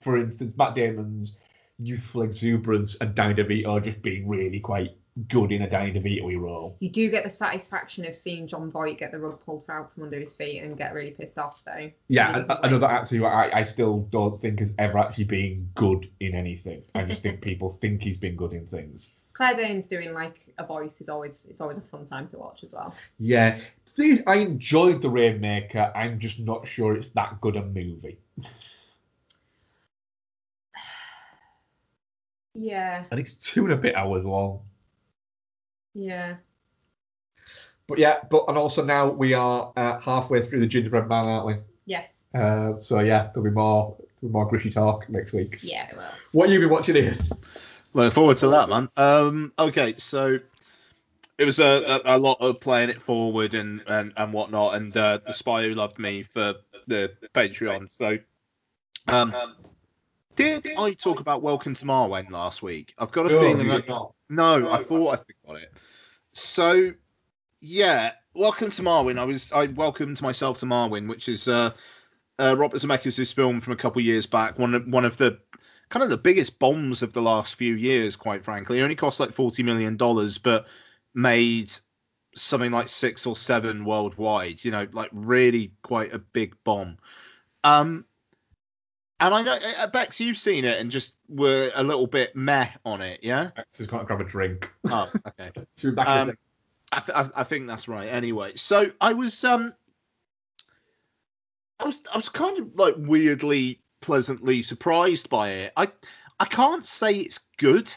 for 0.00 0.18
instance, 0.18 0.54
Matt 0.56 0.74
Damon's 0.74 1.36
youthful 1.78 2.22
exuberance 2.22 2.96
and 3.00 3.14
Danny 3.14 3.34
DeVito 3.34 3.82
just 3.82 4.02
being 4.02 4.28
really 4.28 4.60
quite 4.60 4.96
good 5.28 5.52
in 5.52 5.62
a 5.62 5.70
Danny 5.70 5.92
DeVito 5.92 6.40
role. 6.40 6.76
You 6.80 6.90
do 6.90 7.10
get 7.10 7.24
the 7.24 7.30
satisfaction 7.30 8.04
of 8.04 8.14
seeing 8.14 8.46
Jon 8.46 8.70
Voight 8.70 8.98
get 8.98 9.12
the 9.12 9.18
rug 9.18 9.40
pulled 9.44 9.64
out 9.68 9.94
from 9.94 10.04
under 10.04 10.18
his 10.18 10.34
feet 10.34 10.60
and 10.60 10.76
get 10.76 10.92
really 10.92 11.12
pissed 11.12 11.38
off, 11.38 11.62
though. 11.64 11.90
Yeah, 12.08 12.44
another 12.62 12.86
actor 12.86 13.16
who 13.16 13.24
I, 13.24 13.58
I 13.58 13.62
still 13.62 14.00
don't 14.10 14.40
think 14.40 14.58
has 14.58 14.74
ever 14.78 14.98
actually 14.98 15.24
been 15.24 15.68
good 15.74 16.10
in 16.20 16.34
anything. 16.34 16.82
I 16.94 17.04
just 17.04 17.22
think 17.22 17.40
people 17.42 17.70
think 17.70 18.02
he's 18.02 18.18
been 18.18 18.36
good 18.36 18.52
in 18.52 18.66
things. 18.66 19.10
Claire 19.34 19.56
Danes 19.56 19.86
doing 19.86 20.12
like 20.12 20.46
a 20.58 20.64
voice 20.64 21.00
is 21.00 21.08
always 21.08 21.44
it's 21.50 21.60
always 21.60 21.76
a 21.78 21.80
fun 21.80 22.06
time 22.06 22.28
to 22.28 22.38
watch 22.38 22.62
as 22.62 22.72
well. 22.72 22.94
Yeah, 23.18 23.58
the 23.96 24.02
thing 24.02 24.10
is, 24.12 24.22
I 24.26 24.36
enjoyed 24.36 25.00
The 25.02 25.08
Rainmaker. 25.10 25.92
I'm 25.94 26.18
just 26.18 26.40
not 26.40 26.66
sure 26.66 26.96
it's 26.96 27.08
that 27.10 27.40
good 27.40 27.56
a 27.56 27.62
movie. 27.64 28.18
Yeah, 32.54 33.04
And 33.10 33.18
it's 33.18 33.34
two 33.34 33.64
and 33.64 33.72
a 33.72 33.76
bit 33.76 33.94
hours 33.96 34.24
long. 34.24 34.60
yeah. 35.94 36.36
But 37.86 37.98
yeah, 37.98 38.20
but 38.30 38.44
and 38.48 38.56
also 38.56 38.82
now 38.82 39.10
we 39.10 39.34
are 39.34 39.70
uh, 39.76 40.00
halfway 40.00 40.40
through 40.46 40.60
the 40.60 40.66
Gingerbread 40.66 41.06
Man, 41.06 41.26
aren't 41.26 41.46
we? 41.46 41.56
Yes. 41.84 42.22
Uh, 42.34 42.80
so 42.80 43.00
yeah, 43.00 43.24
there'll 43.34 43.42
be 43.44 43.50
more, 43.50 43.94
there'll 43.98 44.30
be 44.30 44.32
more 44.32 44.48
grishy 44.50 44.72
talk 44.72 45.06
next 45.10 45.34
week. 45.34 45.58
Yeah, 45.60 45.90
it 45.90 45.96
will. 45.96 46.04
What 46.32 46.48
have 46.48 46.54
you 46.54 46.60
been 46.60 46.70
watching 46.70 46.94
here? 46.94 47.14
Looking 47.92 48.10
forward 48.14 48.38
to 48.38 48.48
that, 48.48 48.70
man. 48.70 48.88
Um, 48.96 49.52
okay, 49.58 49.94
so 49.98 50.38
it 51.38 51.44
was 51.44 51.58
a, 51.58 52.00
a, 52.04 52.16
a 52.16 52.18
lot 52.18 52.38
of 52.40 52.60
playing 52.60 52.90
it 52.90 53.02
forward 53.02 53.54
and, 53.54 53.82
and, 53.86 54.12
and 54.16 54.32
whatnot, 54.32 54.74
and 54.76 54.96
uh, 54.96 55.18
the 55.26 55.32
spy 55.32 55.62
who 55.64 55.74
loved 55.74 55.98
me 55.98 56.22
for 56.22 56.54
the 56.86 57.12
Patreon. 57.34 57.90
So, 57.90 58.18
um, 59.08 59.34
did 60.36 60.66
I 60.78 60.92
talk 60.92 61.20
about 61.20 61.42
Welcome 61.42 61.74
to 61.74 61.84
Marwen 61.84 62.30
last 62.30 62.62
week? 62.62 62.94
I've 62.98 63.12
got 63.12 63.26
a 63.26 63.28
feeling 63.30 63.68
no, 64.28 64.70
I 64.70 64.82
thought 64.82 65.14
I 65.14 65.16
forgot 65.16 65.62
it. 65.62 65.72
So, 66.32 66.92
yeah, 67.60 68.12
Welcome 68.36 68.72
to 68.72 68.82
Marwen. 68.82 69.16
I 69.16 69.24
was 69.24 69.52
I 69.52 69.66
welcomed 69.66 70.20
myself 70.20 70.58
to 70.58 70.66
Marwen, 70.66 71.08
which 71.08 71.28
is 71.28 71.46
uh, 71.46 71.70
uh, 72.36 72.56
Robert 72.58 72.80
Zemeckis' 72.80 73.32
film 73.32 73.60
from 73.60 73.74
a 73.74 73.76
couple 73.76 74.00
of 74.00 74.06
years 74.06 74.26
back. 74.26 74.58
One 74.58 74.74
of 74.74 74.88
one 74.88 75.04
of 75.04 75.16
the 75.16 75.38
kind 75.88 76.02
of 76.02 76.10
the 76.10 76.16
biggest 76.16 76.58
bombs 76.58 77.02
of 77.02 77.12
the 77.12 77.22
last 77.22 77.54
few 77.54 77.74
years, 77.74 78.16
quite 78.16 78.44
frankly. 78.44 78.80
It 78.80 78.82
only 78.82 78.96
cost 78.96 79.20
like 79.20 79.32
forty 79.32 79.62
million 79.62 79.96
dollars, 79.96 80.38
but 80.38 80.66
made 81.14 81.72
something 82.36 82.70
like 82.70 82.88
six 82.88 83.26
or 83.26 83.36
seven 83.36 83.84
worldwide. 83.84 84.64
You 84.64 84.70
know, 84.70 84.86
like 84.92 85.10
really 85.12 85.72
quite 85.82 86.12
a 86.12 86.18
big 86.18 86.56
bomb. 86.64 86.98
Um, 87.62 88.04
and 89.20 89.32
I 89.32 89.42
know, 89.42 89.58
uh, 89.78 89.86
Bex, 89.86 90.20
you've 90.20 90.36
seen 90.36 90.64
it 90.64 90.78
and 90.80 90.90
just 90.90 91.14
were 91.28 91.70
a 91.74 91.82
little 91.82 92.06
bit 92.06 92.34
meh 92.34 92.68
on 92.84 93.00
it, 93.00 93.20
yeah? 93.22 93.50
Just 93.74 93.88
got 93.88 94.00
to 94.00 94.04
grab 94.04 94.20
a 94.20 94.24
drink. 94.24 94.70
Oh, 94.90 95.10
okay. 95.28 95.50
So 95.76 95.88
we're 95.88 95.94
back 95.94 96.08
Um. 96.08 96.38
I, 96.92 97.00
th- 97.00 97.30
I 97.34 97.44
think 97.44 97.66
that's 97.66 97.88
right. 97.88 98.08
Anyway, 98.08 98.52
so 98.56 98.90
I 99.00 99.14
was 99.14 99.42
um, 99.42 99.74
I 101.80 101.86
was 101.86 102.00
I 102.12 102.16
was 102.16 102.28
kind 102.28 102.58
of 102.58 102.74
like 102.76 102.94
weirdly 102.96 103.80
pleasantly 104.00 104.62
surprised 104.62 105.28
by 105.28 105.50
it. 105.50 105.72
I 105.76 105.88
I 106.38 106.44
can't 106.44 106.86
say 106.86 107.16
it's 107.16 107.40
good, 107.56 107.92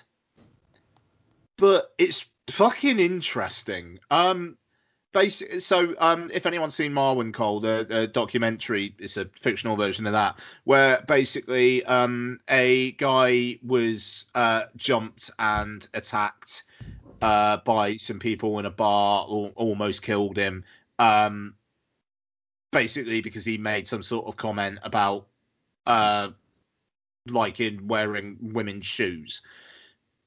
but 1.57 1.91
it's 1.97 2.27
fucking 2.49 2.99
interesting. 2.99 3.99
Um, 4.11 4.57
basic. 5.13 5.61
So 5.61 5.95
um, 5.99 6.29
if 6.33 6.45
anyone's 6.45 6.75
seen 6.75 6.93
Marwencol, 6.93 7.61
the, 7.61 7.85
the 7.87 8.07
documentary, 8.07 8.95
it's 8.99 9.17
a 9.17 9.25
fictional 9.39 9.75
version 9.75 10.05
of 10.05 10.13
that, 10.13 10.39
where 10.63 11.03
basically 11.07 11.83
um, 11.85 12.39
a 12.49 12.91
guy 12.93 13.59
was 13.65 14.25
uh, 14.35 14.63
jumped 14.75 15.31
and 15.39 15.87
attacked 15.93 16.63
uh, 17.21 17.57
by 17.57 17.97
some 17.97 18.19
people 18.19 18.59
in 18.59 18.65
a 18.65 18.71
bar, 18.71 19.25
al- 19.29 19.53
almost 19.55 20.03
killed 20.03 20.37
him. 20.37 20.63
Um, 20.99 21.55
basically 22.71 23.21
because 23.21 23.45
he 23.45 23.57
made 23.57 23.87
some 23.87 24.03
sort 24.03 24.27
of 24.27 24.35
comment 24.35 24.79
about 24.83 25.27
uh, 25.85 26.29
liking 27.27 27.87
wearing 27.87 28.37
women's 28.41 28.85
shoes, 28.85 29.41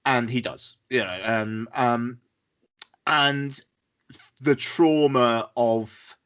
and 0.05 0.28
he 0.28 0.40
does, 0.40 0.77
you 0.89 1.01
know, 1.01 1.20
um, 1.22 1.68
um, 1.74 2.18
and 3.06 3.60
the 4.40 4.56
trauma 4.56 5.51
of 5.56 6.16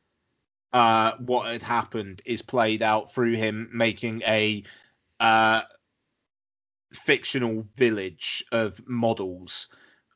uh, 0.72 1.12
what 1.18 1.46
had 1.46 1.62
happened 1.62 2.22
is 2.24 2.42
played 2.42 2.82
out 2.82 3.12
through 3.12 3.36
him 3.36 3.70
making 3.72 4.22
a 4.22 4.62
uh, 5.20 5.62
fictional 6.92 7.66
village 7.76 8.44
of 8.52 8.80
models 8.86 9.68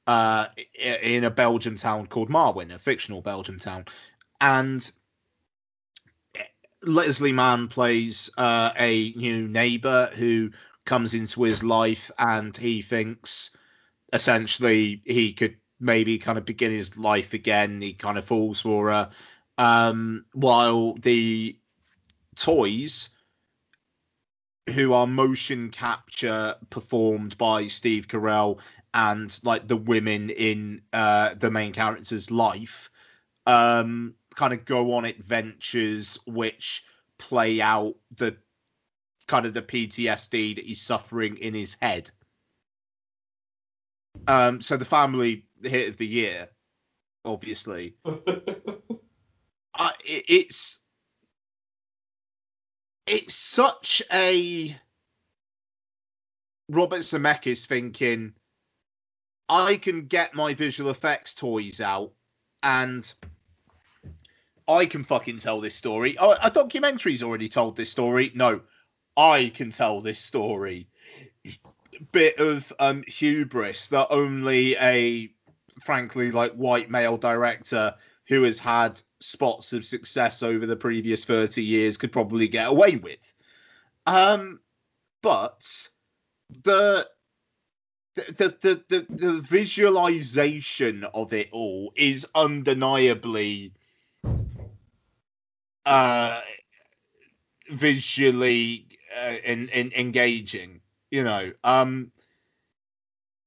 uh, 0.06 0.46
in 0.74 1.24
a 1.24 1.30
Belgian 1.30 1.76
town 1.76 2.06
called 2.06 2.30
Marwen, 2.30 2.72
a 2.72 2.78
fictional 2.78 3.20
Belgian 3.20 3.58
town, 3.58 3.84
and 4.40 4.90
Leslie 6.82 7.32
Mann 7.32 7.68
plays 7.68 8.30
uh, 8.38 8.70
a 8.76 9.12
new 9.12 9.48
neighbor 9.48 10.10
who 10.14 10.50
comes 10.88 11.12
into 11.12 11.42
his 11.42 11.62
life, 11.62 12.10
and 12.18 12.56
he 12.56 12.80
thinks 12.80 13.50
essentially 14.12 15.02
he 15.04 15.34
could 15.34 15.56
maybe 15.78 16.18
kind 16.18 16.38
of 16.38 16.46
begin 16.46 16.72
his 16.72 16.96
life 16.96 17.34
again. 17.34 17.80
He 17.80 17.92
kind 17.92 18.16
of 18.16 18.24
falls 18.24 18.60
for 18.60 18.90
her, 18.90 19.10
um, 19.58 20.24
while 20.32 20.94
the 20.94 21.58
toys 22.34 23.10
who 24.74 24.94
are 24.94 25.06
motion 25.06 25.70
capture 25.70 26.54
performed 26.70 27.36
by 27.36 27.68
Steve 27.68 28.08
Carell 28.08 28.58
and 28.94 29.38
like 29.44 29.68
the 29.68 29.76
women 29.76 30.30
in 30.30 30.80
uh, 30.94 31.34
the 31.34 31.50
main 31.50 31.72
character's 31.72 32.30
life 32.30 32.90
um, 33.46 34.14
kind 34.34 34.54
of 34.54 34.64
go 34.64 34.94
on 34.94 35.04
adventures 35.04 36.18
which 36.26 36.84
play 37.18 37.60
out 37.60 37.94
the 38.16 38.36
kind 39.28 39.46
of 39.46 39.54
the 39.54 39.62
PTSD 39.62 40.56
that 40.56 40.64
he's 40.64 40.82
suffering 40.82 41.36
in 41.36 41.54
his 41.54 41.76
head. 41.80 42.10
Um, 44.26 44.60
so 44.60 44.76
the 44.76 44.84
family 44.84 45.44
hit 45.62 45.88
of 45.88 45.96
the 45.96 46.06
year, 46.06 46.48
obviously. 47.24 47.94
uh, 48.04 49.90
it, 50.04 50.24
it's 50.28 50.80
it's 53.06 53.34
such 53.34 54.02
a 54.12 54.76
Robert 56.68 57.00
Zemeckis 57.00 57.66
thinking 57.66 58.34
I 59.48 59.76
can 59.76 60.06
get 60.06 60.34
my 60.34 60.52
visual 60.54 60.90
effects 60.90 61.34
toys 61.34 61.80
out 61.80 62.12
and 62.62 63.10
I 64.66 64.84
can 64.84 65.04
fucking 65.04 65.38
tell 65.38 65.60
this 65.60 65.74
story. 65.74 66.18
Oh, 66.18 66.32
a 66.32 66.50
documentary's 66.50 67.22
already 67.22 67.48
told 67.48 67.76
this 67.76 67.90
story. 67.90 68.30
No, 68.34 68.60
I 69.18 69.50
can 69.52 69.70
tell 69.70 70.00
this 70.00 70.20
story. 70.20 70.86
Bit 72.12 72.38
of 72.38 72.72
um, 72.78 73.02
hubris 73.06 73.88
that 73.88 74.06
only 74.10 74.76
a 74.76 75.30
frankly 75.80 76.30
like 76.30 76.52
white 76.54 76.88
male 76.88 77.16
director 77.16 77.94
who 78.28 78.44
has 78.44 78.58
had 78.58 79.00
spots 79.20 79.72
of 79.72 79.84
success 79.84 80.42
over 80.42 80.66
the 80.66 80.76
previous 80.76 81.24
30 81.24 81.62
years 81.62 81.96
could 81.96 82.12
probably 82.12 82.46
get 82.46 82.68
away 82.68 82.96
with. 82.96 83.34
Um, 84.06 84.60
but 85.22 85.88
the 86.62 87.08
the, 88.14 88.56
the 88.60 88.82
the 88.88 89.06
the 89.08 89.40
visualization 89.40 91.04
of 91.04 91.32
it 91.32 91.48
all 91.52 91.92
is 91.96 92.28
undeniably 92.34 93.72
uh 95.86 96.40
visually 97.70 98.87
uh, 99.16 99.34
in, 99.44 99.68
in, 99.68 99.92
engaging 99.92 100.80
you 101.10 101.24
know 101.24 101.52
um 101.64 102.10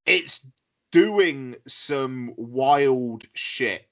it's 0.05 0.45
doing 0.91 1.55
some 1.67 2.33
wild 2.35 3.23
shit 3.33 3.87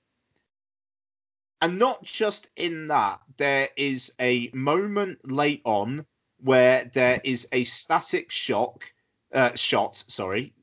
and 1.62 1.78
not 1.78 2.04
just 2.04 2.50
in 2.56 2.88
that 2.88 3.20
there 3.38 3.70
is 3.76 4.14
a 4.20 4.50
moment 4.54 5.20
late 5.30 5.62
on 5.66 6.06
where 6.42 6.90
there 6.94 7.22
is 7.24 7.48
a 7.52 7.64
static 7.64 8.32
shock 8.32 8.92
uh, 9.34 9.54
shot 9.56 10.04
sorry 10.08 10.54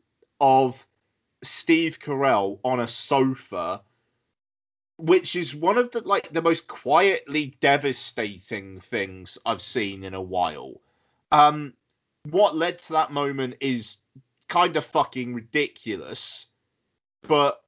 of 0.41 0.87
Steve 1.43 1.99
Carell 2.01 2.59
on 2.65 2.81
a 2.81 2.89
sofa 2.89 3.83
which 4.99 5.37
is 5.37 5.55
one 5.55 5.77
of 5.79 5.91
the 5.91 6.01
like 6.01 6.31
the 6.33 6.43
most 6.43 6.67
quietly 6.67 7.57
devastating 7.61 8.81
things 8.81 9.39
I've 9.45 9.63
seen 9.63 10.05
in 10.05 10.15
a 10.15 10.23
while. 10.23 10.81
Um, 11.31 11.75
what 12.31 12.57
led 12.57 12.79
to 12.81 12.93
that 12.95 13.13
moment 13.13 13.57
is 13.61 13.97
kind 14.49 14.77
of 14.77 14.85
fucking 14.85 15.35
ridiculous, 15.35 16.47
but 17.23 17.61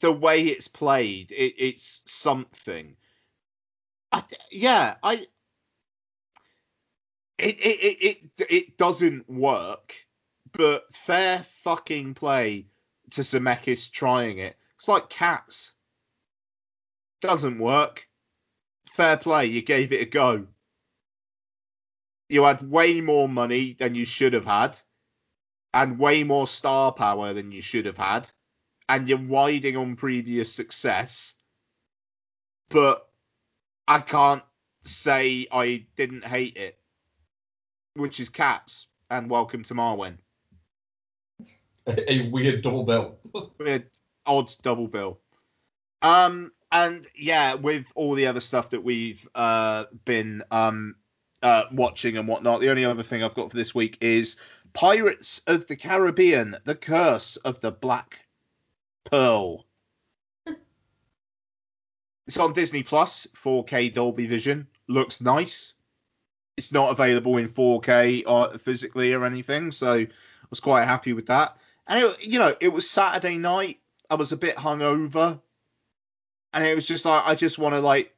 the 0.00 0.12
way 0.12 0.46
it's 0.46 0.68
played, 0.68 1.32
it, 1.32 1.54
it's 1.58 2.02
something. 2.06 2.96
I, 4.12 4.22
yeah, 4.50 4.96
I. 5.02 5.26
It, 7.36 7.58
it 7.58 7.80
it 7.82 7.98
it 8.38 8.46
it 8.50 8.78
doesn't 8.78 9.28
work, 9.28 9.94
but 10.52 10.92
fair 10.94 11.44
fucking 11.62 12.14
play 12.14 12.66
to 13.10 13.22
Zemeckis 13.22 13.90
trying 13.90 14.38
it. 14.38 14.56
It's 14.76 14.88
like 14.88 15.08
cats 15.08 15.72
doesn't 17.20 17.58
work. 17.58 18.06
Fair 18.86 19.16
play, 19.16 19.46
you 19.46 19.62
gave 19.62 19.92
it 19.92 20.02
a 20.02 20.04
go. 20.04 20.46
You 22.34 22.42
had 22.42 22.68
way 22.68 23.00
more 23.00 23.28
money 23.28 23.74
than 23.74 23.94
you 23.94 24.04
should 24.04 24.32
have 24.32 24.44
had, 24.44 24.76
and 25.72 26.00
way 26.00 26.24
more 26.24 26.48
star 26.48 26.90
power 26.90 27.32
than 27.32 27.52
you 27.52 27.62
should 27.62 27.86
have 27.86 27.96
had, 27.96 28.28
and 28.88 29.08
you're 29.08 29.18
riding 29.18 29.76
on 29.76 29.94
previous 29.94 30.52
success. 30.52 31.34
But 32.70 33.08
I 33.86 34.00
can't 34.00 34.42
say 34.82 35.46
I 35.52 35.86
didn't 35.94 36.24
hate 36.24 36.56
it, 36.56 36.76
which 37.94 38.18
is 38.18 38.28
Cats 38.30 38.88
and 39.10 39.30
Welcome 39.30 39.62
to 39.62 39.74
Marwen. 39.74 40.18
A 41.86 42.28
weird 42.30 42.62
double 42.62 42.82
bill. 42.82 43.16
Weird, 43.60 43.88
odd 44.26 44.52
double 44.62 44.88
bill. 44.88 45.20
Um, 46.02 46.50
and 46.72 47.06
yeah, 47.16 47.54
with 47.54 47.86
all 47.94 48.14
the 48.14 48.26
other 48.26 48.40
stuff 48.40 48.70
that 48.70 48.82
we've 48.82 49.24
uh, 49.36 49.84
been 50.04 50.42
um, 50.50 50.96
uh, 51.44 51.64
watching 51.70 52.16
and 52.16 52.26
whatnot, 52.26 52.60
the 52.60 52.70
only 52.70 52.84
other 52.84 53.02
thing 53.02 53.22
I've 53.22 53.34
got 53.34 53.50
for 53.50 53.56
this 53.56 53.74
week 53.74 53.98
is 54.00 54.36
Pirates 54.72 55.42
of 55.46 55.66
the 55.66 55.76
Caribbean: 55.76 56.56
The 56.64 56.74
Curse 56.74 57.36
of 57.36 57.60
the 57.60 57.70
Black 57.70 58.26
Pearl. 59.04 59.66
it's 62.26 62.38
on 62.38 62.54
Disney 62.54 62.82
Plus, 62.82 63.28
4K 63.40 63.94
Dolby 63.94 64.26
Vision. 64.26 64.66
Looks 64.88 65.20
nice. 65.20 65.74
It's 66.56 66.72
not 66.72 66.90
available 66.90 67.36
in 67.36 67.48
4K 67.48 68.24
or 68.26 68.58
physically 68.58 69.12
or 69.12 69.24
anything, 69.24 69.70
so 69.70 69.92
I 69.92 70.08
was 70.50 70.60
quite 70.60 70.84
happy 70.84 71.12
with 71.12 71.26
that. 71.26 71.56
And 71.86 72.04
it, 72.04 72.26
you 72.26 72.38
know, 72.38 72.56
it 72.60 72.68
was 72.68 72.90
Saturday 72.90 73.38
night. 73.38 73.80
I 74.08 74.14
was 74.14 74.32
a 74.32 74.36
bit 74.36 74.56
hungover 74.56 75.40
and 76.54 76.64
it 76.64 76.74
was 76.74 76.86
just 76.86 77.04
like 77.04 77.22
I 77.26 77.34
just 77.34 77.58
want 77.58 77.74
to 77.74 77.80
like 77.80 78.14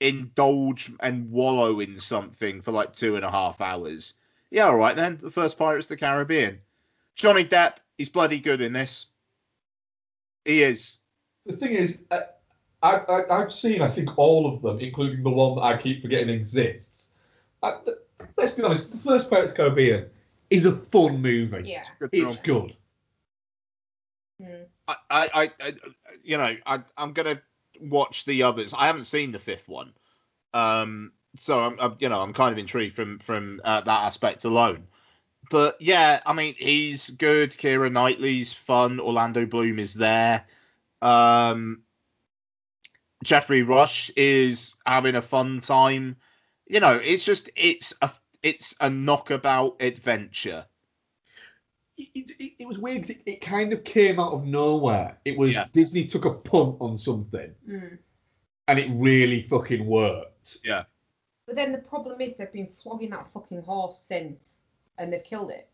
indulge 0.00 0.90
and 1.00 1.30
wallow 1.30 1.80
in 1.80 1.98
something 1.98 2.60
for 2.62 2.72
like 2.72 2.92
two 2.92 3.16
and 3.16 3.24
a 3.24 3.30
half 3.30 3.60
hours. 3.60 4.14
Yeah, 4.50 4.66
all 4.66 4.76
right 4.76 4.96
then. 4.96 5.18
The 5.20 5.30
first 5.30 5.58
Pirates 5.58 5.86
of 5.86 5.90
the 5.90 5.96
Caribbean. 5.96 6.60
Johnny 7.14 7.44
Depp, 7.44 7.74
he's 7.96 8.08
bloody 8.08 8.40
good 8.40 8.60
in 8.60 8.72
this. 8.72 9.06
He 10.44 10.62
is. 10.62 10.98
The 11.46 11.56
thing 11.56 11.72
is, 11.72 11.98
I, 12.10 12.22
I, 12.82 13.22
I've 13.30 13.52
seen, 13.52 13.82
I 13.82 13.88
think, 13.88 14.16
all 14.16 14.46
of 14.46 14.62
them, 14.62 14.78
including 14.78 15.22
the 15.22 15.30
one 15.30 15.56
that 15.56 15.62
I 15.62 15.76
keep 15.76 16.00
forgetting 16.00 16.28
exists. 16.28 17.08
I, 17.62 17.78
th- 17.84 17.96
let's 18.36 18.52
be 18.52 18.62
honest, 18.62 18.92
the 18.92 18.98
first 18.98 19.28
Pirates 19.28 19.50
of 19.50 19.56
the 19.56 19.62
Caribbean 19.62 20.06
is 20.50 20.64
a 20.64 20.76
fun 20.76 21.20
movie. 21.20 21.62
Yeah. 21.64 21.82
Good 21.98 22.10
It's 22.12 22.36
good. 22.36 22.76
Mm. 24.40 24.66
I, 24.86 24.96
I, 25.10 25.50
I, 25.60 25.74
you 26.22 26.38
know, 26.38 26.56
I, 26.64 26.80
I'm 26.96 27.12
gonna 27.12 27.42
watch 27.80 28.24
the 28.24 28.42
others. 28.42 28.74
I 28.76 28.86
haven't 28.86 29.04
seen 29.04 29.32
the 29.32 29.38
fifth 29.38 29.68
one, 29.68 29.92
um, 30.54 31.12
so 31.36 31.60
I'm, 31.60 31.78
I'm 31.80 31.96
you 31.98 32.08
know, 32.08 32.20
I'm 32.20 32.32
kind 32.32 32.52
of 32.52 32.58
intrigued 32.58 32.96
from 32.96 33.18
from 33.18 33.60
uh, 33.64 33.80
that 33.82 34.04
aspect 34.04 34.44
alone. 34.44 34.86
But 35.50 35.80
yeah, 35.80 36.20
I 36.26 36.32
mean, 36.32 36.54
he's 36.58 37.10
good. 37.10 37.52
Keira 37.52 37.90
Knightley's 37.90 38.52
fun. 38.52 39.00
Orlando 39.00 39.46
Bloom 39.46 39.78
is 39.78 39.94
there. 39.94 40.44
Um, 41.00 41.82
Geoffrey 43.24 43.62
Rush 43.62 44.10
is 44.16 44.76
having 44.86 45.16
a 45.16 45.22
fun 45.22 45.60
time. 45.60 46.16
You 46.66 46.80
know, 46.80 46.96
it's 46.96 47.24
just 47.24 47.50
it's 47.56 47.94
a 48.02 48.10
it's 48.42 48.74
a 48.80 48.90
knockabout 48.90 49.80
adventure. 49.80 50.66
It, 51.98 52.30
it, 52.38 52.52
it 52.60 52.68
was 52.68 52.78
weird 52.78 53.02
'cause 53.02 53.10
it, 53.10 53.22
it 53.26 53.40
kind 53.40 53.72
of 53.72 53.82
came 53.82 54.20
out 54.20 54.32
of 54.32 54.44
nowhere. 54.46 55.18
It 55.24 55.36
was 55.36 55.54
Yeah. 55.54 55.66
Disney 55.72 56.04
took 56.04 56.24
a 56.24 56.32
punt 56.32 56.76
on 56.80 56.96
something 56.96 57.52
Mm. 57.68 57.98
and 58.68 58.78
it 58.78 58.88
really 58.94 59.42
fucking 59.42 59.84
worked. 59.84 60.58
Yeah. 60.64 60.84
But 61.46 61.56
then 61.56 61.72
the 61.72 61.78
problem 61.78 62.20
is 62.20 62.36
they've 62.36 62.52
been 62.52 62.68
flogging 62.82 63.10
that 63.10 63.32
fucking 63.32 63.62
horse 63.62 63.98
since, 64.06 64.58
and 64.98 65.12
they've 65.12 65.24
killed 65.24 65.50
it 65.50 65.68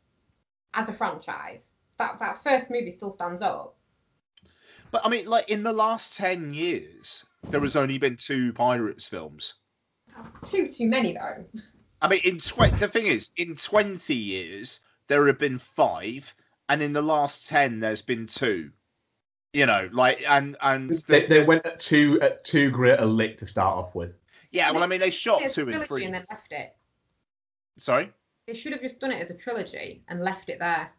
as 0.72 0.88
a 0.88 0.92
franchise. 0.94 1.70
That 1.98 2.18
that 2.20 2.42
first 2.42 2.70
movie 2.70 2.92
still 2.92 3.14
stands 3.16 3.42
up. 3.42 3.76
But 4.90 5.04
I 5.04 5.08
mean, 5.08 5.26
like 5.26 5.50
in 5.50 5.62
the 5.62 5.72
last 5.72 6.16
ten 6.16 6.54
years, 6.54 7.26
there 7.50 7.60
has 7.60 7.76
only 7.76 7.98
been 7.98 8.16
two 8.16 8.52
Pirates 8.52 9.06
films. 9.06 9.54
That's 10.16 10.50
too 10.50 10.68
too 10.70 10.88
many 10.88 11.12
though. 11.14 11.44
I 12.00 12.08
mean, 12.08 12.20
in 12.24 12.38
tw- 12.38 12.78
the 12.78 12.88
thing 12.88 13.06
is, 13.06 13.30
in 13.36 13.56
20 13.56 14.14
years 14.14 14.80
there 15.08 15.26
have 15.26 15.38
been 15.38 15.58
five, 15.58 16.34
and 16.68 16.82
in 16.82 16.92
the 16.92 17.02
last 17.02 17.48
10 17.48 17.80
there's 17.80 18.02
been 18.02 18.26
two. 18.26 18.70
You 19.52 19.66
know, 19.66 19.88
like 19.92 20.24
and 20.28 20.56
and 20.60 20.90
They, 21.06 21.26
they 21.26 21.44
went 21.44 21.64
at 21.64 21.78
too 21.78 22.18
at 22.20 22.44
too 22.44 22.70
great 22.70 22.98
a 22.98 23.04
lick 23.04 23.36
to 23.36 23.46
start 23.46 23.76
off 23.76 23.94
with. 23.94 24.12
yeah, 24.50 24.70
well, 24.72 24.82
I 24.82 24.86
mean, 24.86 24.98
they 25.00 25.10
shot 25.10 25.48
two 25.50 25.68
and 25.68 25.86
three. 25.86 26.04
and 26.04 26.14
then 26.14 26.24
left 26.28 26.50
it. 26.50 26.74
Sorry. 27.78 28.10
They 28.48 28.54
should 28.54 28.72
have 28.72 28.82
just 28.82 28.98
done 28.98 29.12
it 29.12 29.22
as 29.22 29.30
a 29.30 29.34
trilogy 29.34 30.02
and 30.08 30.22
left 30.22 30.48
it 30.48 30.58
there. 30.58 30.90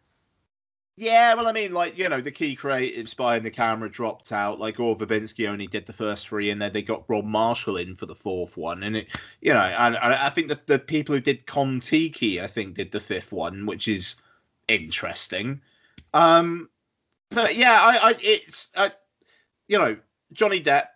Yeah, 0.98 1.34
well, 1.34 1.46
I 1.46 1.52
mean, 1.52 1.72
like 1.72 1.98
you 1.98 2.08
know, 2.08 2.22
the 2.22 2.30
key 2.30 2.56
creatives 2.56 3.14
behind 3.14 3.44
the 3.44 3.50
camera 3.50 3.90
dropped 3.90 4.32
out. 4.32 4.58
Like 4.58 4.76
Gore 4.76 4.96
Verbinski 4.96 5.46
only 5.46 5.66
did 5.66 5.84
the 5.84 5.92
first 5.92 6.26
three, 6.26 6.48
and 6.48 6.60
then 6.60 6.72
they 6.72 6.80
got 6.80 7.04
Rob 7.08 7.26
Marshall 7.26 7.76
in 7.76 7.96
for 7.96 8.06
the 8.06 8.14
fourth 8.14 8.56
one. 8.56 8.82
And 8.82 8.96
it, 8.96 9.08
you 9.42 9.52
know, 9.52 9.60
and, 9.60 9.94
and 9.94 10.14
I 10.14 10.30
think 10.30 10.48
that 10.48 10.66
the 10.66 10.78
people 10.78 11.14
who 11.14 11.20
did 11.20 11.46
Kon-Tiki, 11.46 12.40
I 12.40 12.46
think, 12.46 12.76
did 12.76 12.92
the 12.92 13.00
fifth 13.00 13.30
one, 13.30 13.66
which 13.66 13.88
is 13.88 14.16
interesting. 14.68 15.60
Um, 16.14 16.70
but 17.30 17.56
yeah, 17.56 17.78
I, 17.78 18.10
I 18.10 18.14
it's, 18.20 18.70
uh, 18.74 18.88
you 19.68 19.76
know, 19.76 19.98
Johnny 20.32 20.60
Depp, 20.62 20.86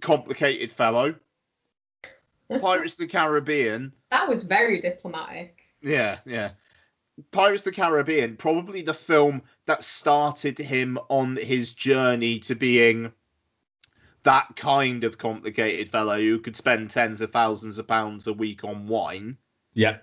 complicated 0.00 0.70
fellow. 0.72 1.14
Pirates 2.60 2.94
of 2.94 2.98
the 2.98 3.06
Caribbean, 3.06 3.92
That 4.10 4.28
was 4.28 4.42
very 4.42 4.80
diplomatic. 4.80 5.62
yeah, 5.80 6.18
yeah. 6.26 6.50
Pirates 7.30 7.60
of 7.60 7.66
the 7.66 7.72
Caribbean, 7.72 8.36
probably 8.36 8.82
the 8.82 8.94
film 8.94 9.42
that 9.66 9.84
started 9.84 10.58
him 10.58 10.98
on 11.08 11.36
his 11.36 11.72
journey 11.72 12.38
to 12.40 12.54
being 12.54 13.12
that 14.22 14.54
kind 14.56 15.04
of 15.04 15.18
complicated 15.18 15.88
fellow 15.88 16.18
who 16.18 16.38
could 16.38 16.56
spend 16.56 16.90
tens 16.90 17.20
of 17.20 17.30
thousands 17.30 17.78
of 17.78 17.88
pounds 17.88 18.26
a 18.26 18.32
week 18.32 18.64
on 18.64 18.86
wine. 18.86 19.36
Yeah. 19.74 19.98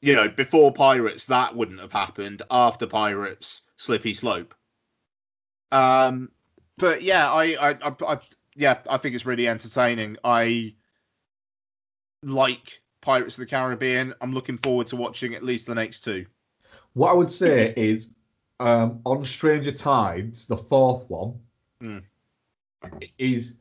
You 0.00 0.14
know, 0.14 0.28
before 0.28 0.72
Pirates, 0.72 1.26
that 1.26 1.56
wouldn't 1.56 1.80
have 1.80 1.92
happened. 1.92 2.42
After 2.50 2.86
Pirates, 2.86 3.62
Slippy 3.76 4.14
Slope. 4.14 4.54
Um, 5.72 6.30
but 6.76 7.02
yeah, 7.02 7.32
I, 7.32 7.44
I, 7.54 7.70
I, 7.70 7.92
I, 8.06 8.18
yeah, 8.54 8.78
I 8.88 8.98
think 8.98 9.14
it's 9.14 9.26
really 9.26 9.48
entertaining. 9.48 10.16
I 10.24 10.74
like 12.22 12.80
Pirates 13.00 13.38
of 13.38 13.42
the 13.42 13.46
Caribbean. 13.46 14.14
I'm 14.20 14.32
looking 14.32 14.58
forward 14.58 14.88
to 14.88 14.96
watching 14.96 15.34
at 15.34 15.42
least 15.42 15.66
the 15.66 15.74
next 15.74 16.00
two. 16.00 16.26
What 16.96 17.10
I 17.10 17.12
would 17.12 17.28
say 17.28 17.74
is 17.76 18.14
um, 18.58 19.00
on 19.04 19.22
Stranger 19.26 19.70
Tides, 19.70 20.46
the 20.46 20.56
fourth 20.56 21.04
one, 21.10 21.38
Hmm. 21.82 21.98
is 23.18 23.52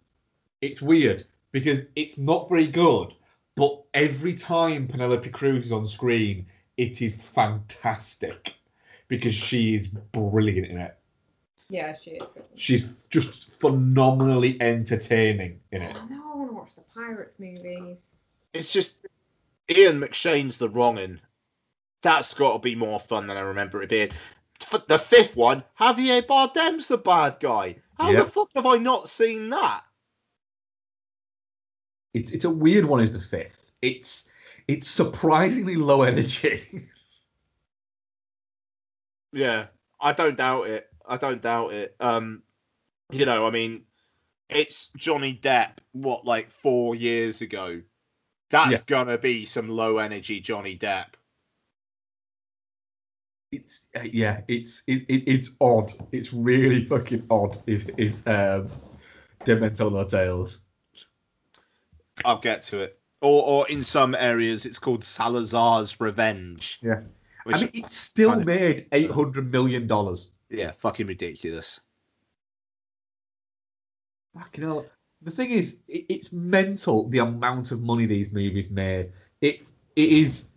it's 0.61 0.81
weird 0.81 1.25
because 1.51 1.81
it's 1.97 2.17
not 2.17 2.47
very 2.47 2.65
good, 2.65 3.13
but 3.57 3.83
every 3.93 4.33
time 4.35 4.87
Penelope 4.87 5.29
Cruz 5.31 5.65
is 5.65 5.73
on 5.73 5.85
screen, 5.85 6.45
it 6.77 7.01
is 7.01 7.17
fantastic 7.17 8.53
because 9.09 9.35
she 9.35 9.75
is 9.75 9.89
brilliant 9.89 10.67
in 10.67 10.77
it. 10.77 10.97
Yeah, 11.67 11.93
she 12.01 12.11
is 12.11 12.29
good. 12.29 12.43
She's 12.55 13.03
just 13.09 13.59
phenomenally 13.59 14.55
entertaining 14.61 15.59
in 15.73 15.81
it. 15.81 15.93
I 15.93 16.07
know 16.07 16.31
I 16.33 16.37
want 16.37 16.49
to 16.51 16.55
watch 16.55 16.71
the 16.77 16.83
Pirates 16.93 17.37
movies. 17.37 17.97
It's 18.53 18.71
just 18.71 19.05
Ian 19.69 19.99
McShane's 19.99 20.57
the 20.57 20.69
wrong'un. 20.69 21.19
That's 22.05 22.35
got 22.35 22.53
to 22.53 22.59
be 22.59 22.75
more 22.75 22.99
fun 22.99 23.25
than 23.25 23.35
I 23.35 23.39
remember 23.39 23.81
it 23.81 23.89
being. 23.89 24.11
The 24.87 24.99
fifth 24.99 25.35
one, 25.35 25.63
Javier 25.79 26.21
Bardem's 26.21 26.87
the 26.87 26.99
bad 26.99 27.37
guy. 27.39 27.77
How 27.97 28.11
Yep. 28.11 28.25
the 28.25 28.31
fuck 28.31 28.49
have 28.55 28.67
I 28.67 28.77
not 28.77 29.09
seen 29.09 29.49
that? 29.49 29.81
It's 32.13 32.31
it's 32.31 32.45
a 32.45 32.49
weird 32.49 32.85
one. 32.85 33.01
Is 33.01 33.11
the 33.11 33.19
fifth? 33.19 33.71
It's 33.81 34.27
it's 34.67 34.87
surprisingly 34.87 35.75
low 35.77 36.03
energy. 36.03 36.61
Yeah, 39.33 39.65
I 39.99 40.13
don't 40.13 40.37
doubt 40.37 40.67
it. 40.67 40.87
I 41.05 41.17
don't 41.17 41.41
doubt 41.41 41.73
it. 41.73 41.95
Um, 41.99 42.43
you 43.11 43.25
know, 43.25 43.45
I 43.45 43.49
mean, 43.49 43.83
it's 44.47 44.91
Johnny 44.95 45.37
Depp. 45.41 45.79
What, 45.91 46.23
like 46.23 46.51
four 46.51 46.95
years 46.95 47.41
ago? 47.41 47.81
That's 48.49 48.71
Yeah. 48.71 48.77
gonna 48.87 49.17
be 49.17 49.45
some 49.45 49.67
low 49.67 49.97
energy 49.97 50.39
Johnny 50.39 50.77
Depp. 50.77 51.15
It's 53.51 53.87
uh, 53.95 54.01
yeah, 54.01 54.41
it's 54.47 54.83
it, 54.87 55.03
it, 55.07 55.23
it's 55.27 55.51
odd. 55.61 55.93
It's 56.11 56.33
really 56.33 56.85
fucking 56.85 57.25
odd. 57.29 57.61
If 57.67 57.89
it's 57.97 58.25
um, 58.27 58.69
Dead 59.43 59.61
Men 59.61 59.73
Tell 59.73 59.89
No 59.89 60.03
Tales. 60.03 60.59
I'll 62.23 62.39
get 62.39 62.61
to 62.63 62.79
it. 62.81 62.99
Or, 63.21 63.43
or 63.43 63.69
in 63.69 63.83
some 63.83 64.15
areas, 64.15 64.65
it's 64.65 64.79
called 64.79 65.03
Salazar's 65.03 65.99
Revenge. 65.99 66.79
Yeah. 66.81 67.01
I 67.47 67.59
mean, 67.59 67.69
it 67.73 67.91
still 67.91 68.29
kind 68.29 68.41
of- 68.41 68.47
made 68.47 68.87
eight 68.91 69.11
hundred 69.11 69.51
million 69.51 69.87
dollars. 69.87 70.31
yeah, 70.49 70.71
fucking 70.79 71.07
ridiculous. 71.07 71.79
Fucking 74.37 74.63
hell. 74.63 74.85
The 75.21 75.31
thing 75.31 75.51
is, 75.51 75.79
it, 75.87 76.05
it's 76.09 76.31
mental 76.31 77.07
the 77.09 77.19
amount 77.19 77.71
of 77.71 77.81
money 77.81 78.05
these 78.05 78.31
movies 78.31 78.69
made. 78.69 79.11
It 79.41 79.61
it 79.95 80.09
is 80.09 80.47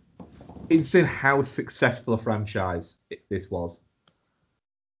insane 0.69 1.05
how 1.05 1.41
successful 1.41 2.13
a 2.13 2.17
franchise 2.17 2.95
it, 3.09 3.23
this 3.29 3.49
was. 3.51 3.81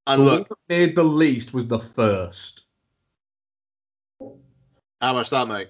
And 0.07 0.21
the 0.21 0.25
look, 0.25 0.49
one 0.49 0.57
that 0.67 0.75
made 0.75 0.95
the 0.95 1.03
least 1.03 1.53
was 1.53 1.67
the 1.67 1.79
first, 1.79 2.65
how 5.01 5.13
much 5.13 5.29
that 5.29 5.47
make? 5.47 5.69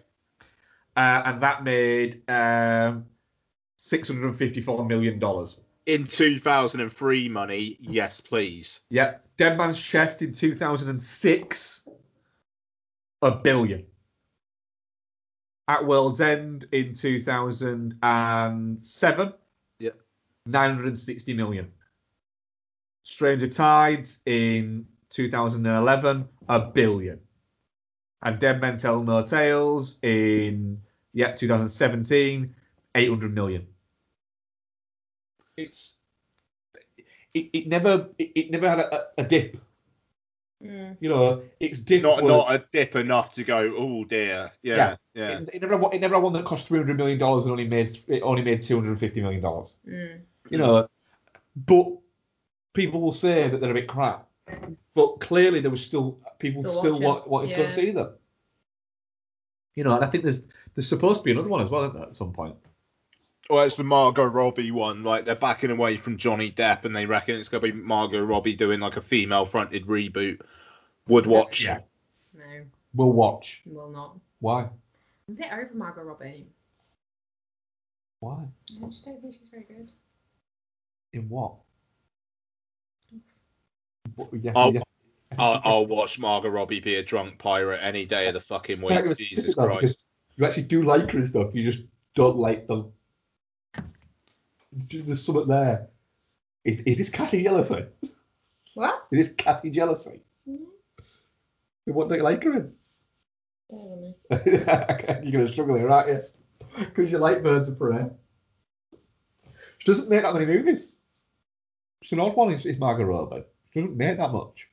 uh, 0.96 1.22
and 1.26 1.42
that 1.42 1.64
made 1.64 2.22
um, 2.30 3.06
six 3.76 4.08
hundred 4.08 4.28
and 4.28 4.36
fifty-four 4.38 4.86
million 4.86 5.20
dollars. 5.20 5.60
In 5.86 6.06
2003 6.06 7.30
money, 7.30 7.78
yes, 7.82 8.22
please. 8.22 8.82
Yep. 8.92 9.26
Dead 9.38 9.58
Man's 9.58 9.82
Chest 9.82 10.22
in 10.22 10.32
2006, 10.34 11.88
a 13.24 13.32
billion. 13.32 13.86
At 15.68 15.86
World's 15.88 16.22
End 16.22 16.68
in 16.72 16.94
2007, 16.94 17.94
Yep. 19.02 19.40
960 20.52 21.34
million. 21.34 21.72
Stranger 23.04 23.48
Tides 23.48 24.20
in 24.26 24.86
2011, 25.10 26.28
a 26.48 26.60
billion. 26.60 27.20
And 28.22 28.40
Dead 28.40 28.60
Men 28.60 28.78
Tell 28.78 29.02
No 29.02 29.24
Tales 29.24 29.98
in, 30.02 30.82
yeah, 31.14 31.34
2017, 31.34 32.54
800 32.96 33.34
million. 33.34 33.68
It's 35.58 35.96
it, 37.34 37.50
it 37.54 37.68
never 37.68 38.10
it, 38.18 38.32
it 38.36 38.52
never 38.52 38.70
had 38.70 38.80
a, 38.80 39.02
a 39.18 39.24
dip. 39.24 39.58
Mm. 40.64 40.98
You 41.00 41.10
know, 41.10 41.44
its 41.60 41.80
dip 41.80 42.04
Not 42.04 42.22
was, 42.24 42.30
not 42.30 42.54
a 42.54 42.66
dip 42.72 42.96
enough 42.96 43.34
to 43.36 43.44
go, 43.44 43.74
oh 43.78 44.04
dear. 44.04 44.52
Yeah, 44.62 44.98
yeah. 45.14 45.40
It, 45.40 45.50
it 45.54 45.62
never 45.62 45.90
it 45.94 46.00
never 46.02 46.16
had 46.16 46.24
one 46.24 46.34
that 46.34 46.46
cost 46.46 46.68
three 46.68 46.80
hundred 46.80 46.98
million 46.98 47.18
dollars 47.18 47.44
and 47.44 47.52
only 47.52 47.68
made 47.68 47.98
it 48.08 48.22
only 48.22 48.42
made 48.42 48.62
two 48.62 48.76
hundred 48.76 48.92
and 48.92 49.00
fifty 49.00 49.22
million 49.22 49.42
dollars. 49.42 49.76
Mm. 49.88 50.20
You 50.50 50.58
know, 50.58 50.88
but 51.56 51.88
people 52.74 53.02
will 53.02 53.14
say 53.14 53.50
that 53.50 53.60
they're 53.62 53.72
a 53.72 53.74
bit 53.74 53.88
crap. 53.88 54.28
But 54.96 55.20
clearly 55.22 55.62
there 55.62 55.70
was 55.72 55.86
still 55.86 56.20
people 56.40 56.62
Still 56.64 56.80
still, 56.82 56.92
watching. 56.94 57.08
want, 57.08 57.28
wanted 57.28 57.50
to 57.52 57.56
go 57.56 57.64
and 57.64 57.72
see 57.72 57.92
them. 57.92 58.10
You 59.76 59.84
know, 59.84 59.96
and 59.96 60.04
I 60.04 60.10
think 60.10 60.24
there's 60.24 60.44
there's 60.76 60.88
supposed 60.90 61.22
to 61.22 61.24
be 61.24 61.32
another 61.32 61.48
one 61.50 61.62
as 61.64 61.70
well 61.70 61.84
isn't 61.86 61.96
there, 61.98 62.08
at 62.08 62.16
some 62.16 62.34
point. 62.34 62.56
Well, 63.50 63.64
it's 63.64 63.76
the 63.78 63.84
Margot 63.84 64.26
Robbie 64.26 64.72
one. 64.72 65.04
Like 65.04 65.26
they're 65.26 65.36
backing 65.36 65.72
away 65.72 65.98
from 65.98 66.18
Johnny 66.18 66.52
Depp, 66.52 66.86
and 66.86 66.96
they 66.96 67.06
reckon 67.06 67.40
it's 67.40 67.50
gonna 67.50 67.62
be 67.62 67.72
Margot 67.72 68.22
Robbie 68.24 68.56
doing 68.56 68.80
like 68.80 68.98
a 68.98 69.02
female-fronted 69.02 69.86
reboot. 69.86 70.42
Would 71.08 71.26
watch. 71.26 71.64
Yeah. 71.64 71.80
No, 72.36 72.44
We'll 72.94 73.12
watch. 73.12 73.62
will 73.66 73.90
not. 73.90 74.18
Why? 74.40 74.62
I'm 74.62 74.70
a 75.30 75.32
bit 75.32 75.52
over 75.52 75.70
Margot 75.74 76.04
Robbie. 76.04 76.48
Why? 78.20 78.48
I 78.84 78.86
just 78.88 79.06
don't 79.06 79.22
think 79.22 79.36
she's 79.36 79.50
very 79.50 79.64
good. 79.64 79.92
In 81.14 81.27
what? 81.30 81.56
What- 84.15 84.30
yeah, 84.41 84.52
I'll- 84.56 84.73
yeah. 84.73 84.81
I'll, 85.38 85.61
I'll 85.64 85.86
watch 85.86 86.18
Margot 86.18 86.49
Robbie 86.49 86.80
be 86.80 86.95
a 86.95 87.03
drunk 87.03 87.38
pirate 87.38 87.80
any 87.84 88.06
day 88.06 88.27
of 88.27 88.34
the 88.34 88.40
fucking 88.41 88.81
week. 88.81 88.99
us 89.06 89.18
Jesus 89.18 89.56
though, 89.56 89.68
because 89.68 89.80
Christ. 89.80 90.06
You 90.38 90.45
actually 90.45 90.64
do 90.64 90.84
like 90.84 91.11
her 91.11 91.19
and 91.19 91.27
stuff. 91.27 91.52
You 91.53 91.64
just 91.64 91.84
don't 92.15 92.38
like 92.38 92.65
them. 92.68 92.91
There's 94.90 95.23
something 95.23 95.48
there. 95.48 95.88
Is, 96.65 96.80
is 96.81 96.98
this 96.98 97.10
catty 97.10 97.44
jealousy? 97.44 97.86
What? 98.73 99.06
Is 99.11 99.27
this 99.27 99.36
catty 99.38 99.69
jealousy? 99.69 100.22
Mm. 100.49 100.65
What 101.86 102.10
do 102.10 102.15
you 102.15 102.23
like 102.23 102.44
her 102.44 102.53
in? 102.53 102.73
Bear 103.69 103.80
with 103.86 103.99
me. 103.99 104.15
You're 105.23 105.31
going 105.31 105.48
to 105.48 105.49
struggle 105.52 105.76
here, 105.77 105.90
aren't 105.90 106.10
you? 106.10 106.22
Because 106.77 107.11
you 107.11 107.18
like 107.19 107.44
Birds 107.44 107.69
of 107.69 107.77
Prey. 107.77 108.06
She 109.77 109.86
doesn't 109.86 110.10
make 110.10 110.23
that 110.23 110.34
many 110.34 110.45
movies. 110.45 110.91
She's 112.02 112.14
an 112.14 112.20
odd 112.22 112.36
one, 112.36 112.52
is, 112.54 112.66
is 112.66 112.78
Margot 112.78 113.04
Robbie. 113.04 113.44
She 113.72 113.82
doesn't 113.82 113.98
make 113.98 114.18
that 114.18 114.32
much. 114.32 114.68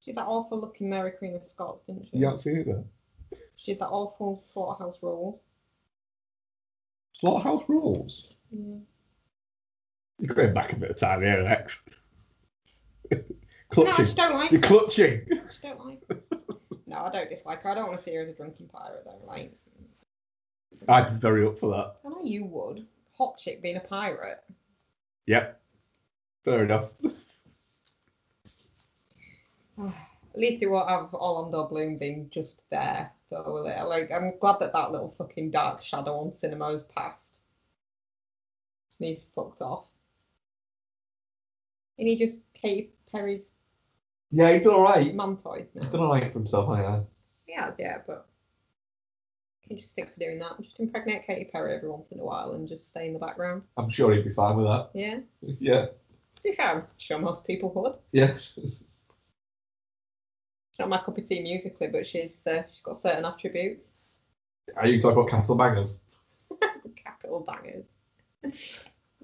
She 0.00 0.12
did 0.12 0.18
that 0.18 0.26
awful 0.26 0.60
looking 0.60 0.88
Mary 0.88 1.10
Queen 1.10 1.36
of 1.36 1.44
Scots, 1.44 1.84
didn't 1.86 2.06
she? 2.10 2.16
You 2.18 2.24
haven't 2.26 2.38
seen 2.38 2.56
it 2.56 2.66
though. 2.66 2.84
She 3.56 3.72
did 3.72 3.80
that 3.80 3.88
awful 3.88 4.40
slaughterhouse 4.42 4.96
role. 5.02 5.42
Slaughterhouse 7.12 7.64
Rulez. 7.64 8.24
Yeah. 8.50 8.76
You're 10.20 10.34
going 10.34 10.54
back 10.54 10.72
a 10.72 10.76
bit 10.76 10.90
of 10.90 10.96
time 10.96 11.20
here, 11.22 11.44
X. 11.46 11.82
No, 13.10 13.18
I 13.18 13.22
clutching. 13.70 14.04
just 14.04 14.16
don't 14.16 14.34
like 14.34 14.50
You're 14.50 14.60
her. 14.62 14.66
clutching. 14.66 15.26
I 15.30 15.34
just 15.36 15.62
don't 15.62 15.84
like 15.84 16.00
her. 16.08 16.18
No, 16.86 16.96
I 16.98 17.10
don't 17.12 17.28
dislike 17.30 17.60
her. 17.62 17.70
I 17.70 17.74
don't 17.74 17.86
want 17.88 17.98
to 17.98 18.02
see 18.04 18.14
her 18.14 18.22
as 18.22 18.28
a 18.28 18.32
drunken 18.34 18.68
pirate 18.68 19.04
though. 19.04 19.26
Like, 19.26 19.52
I'd 20.88 21.14
be 21.14 21.20
very 21.20 21.46
up 21.46 21.58
for 21.58 21.70
that. 21.70 21.96
I 22.04 22.08
know 22.08 22.24
you 22.24 22.44
would. 22.46 22.86
Hot 23.18 23.36
chick 23.38 23.62
being 23.62 23.76
a 23.76 23.80
pirate. 23.80 24.42
Yep. 25.30 25.60
Fair 26.44 26.64
enough. 26.64 26.90
At 29.78 29.92
least 30.34 30.60
it 30.60 30.66
won't 30.66 30.88
have 30.88 31.14
Orlando 31.14 31.68
Bloom 31.68 31.98
being 31.98 32.28
just 32.30 32.62
there, 32.70 33.12
though, 33.30 33.44
will 33.46 33.68
it? 33.68 33.80
Like, 33.84 34.10
I'm 34.10 34.36
glad 34.40 34.56
that 34.58 34.72
that 34.72 34.90
little 34.90 35.14
fucking 35.16 35.52
dark 35.52 35.84
shadow 35.84 36.18
on 36.18 36.36
cinema 36.36 36.64
cinema's 36.66 36.82
passed. 36.82 37.38
Needs 38.98 39.24
fucked 39.34 39.62
off. 39.62 39.86
And 41.98 42.08
he 42.08 42.16
just 42.18 42.40
Katy 42.52 42.90
Perry's 43.12 43.52
Yeah, 44.32 44.52
he's 44.52 44.62
done 44.62 44.74
alright. 44.74 45.14
mantoid 45.14 45.68
now. 45.74 45.82
He's 45.82 45.90
done 45.90 46.00
alright 46.00 46.32
for 46.32 46.40
himself, 46.40 46.76
hasn't 46.76 47.06
He 47.46 47.52
has, 47.54 47.74
yeah, 47.78 47.98
but 48.04 48.26
can 49.70 49.76
you 49.76 49.84
just 49.84 49.92
stick 49.92 50.12
to 50.12 50.18
doing 50.18 50.40
that? 50.40 50.60
Just 50.60 50.80
impregnate 50.80 51.24
Katy 51.24 51.48
Perry 51.52 51.76
every 51.76 51.88
once 51.88 52.10
in 52.10 52.18
a 52.18 52.24
while 52.24 52.54
and 52.54 52.68
just 52.68 52.88
stay 52.88 53.06
in 53.06 53.12
the 53.12 53.20
background. 53.20 53.62
I'm 53.76 53.88
sure 53.88 54.12
he'd 54.12 54.24
be 54.24 54.34
fine 54.34 54.56
with 54.56 54.66
that. 54.66 54.90
Yeah. 54.94 55.20
Yeah. 55.60 55.86
To 55.86 56.42
be 56.42 56.54
fair, 56.54 56.70
I'm 56.70 56.82
sure 56.96 57.20
most 57.20 57.46
people 57.46 57.72
would. 57.74 57.94
Yeah. 58.10 58.36
Not 60.80 60.88
my 60.88 60.98
cup 60.98 61.18
of 61.18 61.28
tea 61.28 61.42
musically, 61.42 61.86
but 61.86 62.04
she's 62.04 62.40
uh, 62.46 62.62
she's 62.68 62.80
got 62.80 62.98
certain 62.98 63.24
attributes. 63.24 63.86
Are 64.76 64.88
you 64.88 65.00
talking 65.00 65.18
about 65.18 65.28
capital 65.28 65.54
bangers? 65.54 66.00
Capital 66.96 67.46
bangers. 67.46 67.84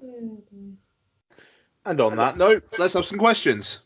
Oh. 0.01 0.43
And 1.85 1.99
on 1.99 2.15
that 2.15 2.37
note, 2.37 2.63
let's 2.77 2.93
have 2.93 3.07
some 3.07 3.17
questions. 3.17 3.79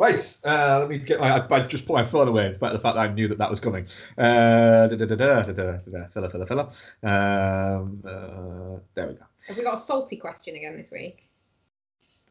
Right, 0.00 0.38
uh, 0.46 0.78
let 0.78 0.88
me 0.88 0.96
get 0.96 1.20
my. 1.20 1.40
I, 1.40 1.56
I 1.56 1.66
just 1.66 1.84
put 1.84 1.92
my 1.92 2.06
phone 2.06 2.26
away, 2.26 2.46
in 2.46 2.54
spite 2.54 2.72
of 2.74 2.78
the 2.78 2.82
fact 2.82 2.94
that 2.94 3.02
I 3.02 3.12
knew 3.12 3.28
that 3.28 3.36
that 3.36 3.50
was 3.50 3.60
coming. 3.60 3.84
Uh, 4.16 4.86
da, 4.86 4.96
da, 4.96 5.04
da, 5.04 5.14
da, 5.14 5.42
da, 5.42 5.52
da, 5.52 5.72
da, 5.76 6.08
filler, 6.08 6.30
filler, 6.30 6.46
filler. 6.46 6.68
Um, 7.02 8.02
uh, 8.02 8.78
there 8.94 9.08
we 9.08 9.12
go. 9.12 9.26
Have 9.46 9.58
we 9.58 9.62
got 9.62 9.74
a 9.74 9.78
salty 9.78 10.16
question 10.16 10.56
again 10.56 10.78
this 10.78 10.90
week? 10.90 11.28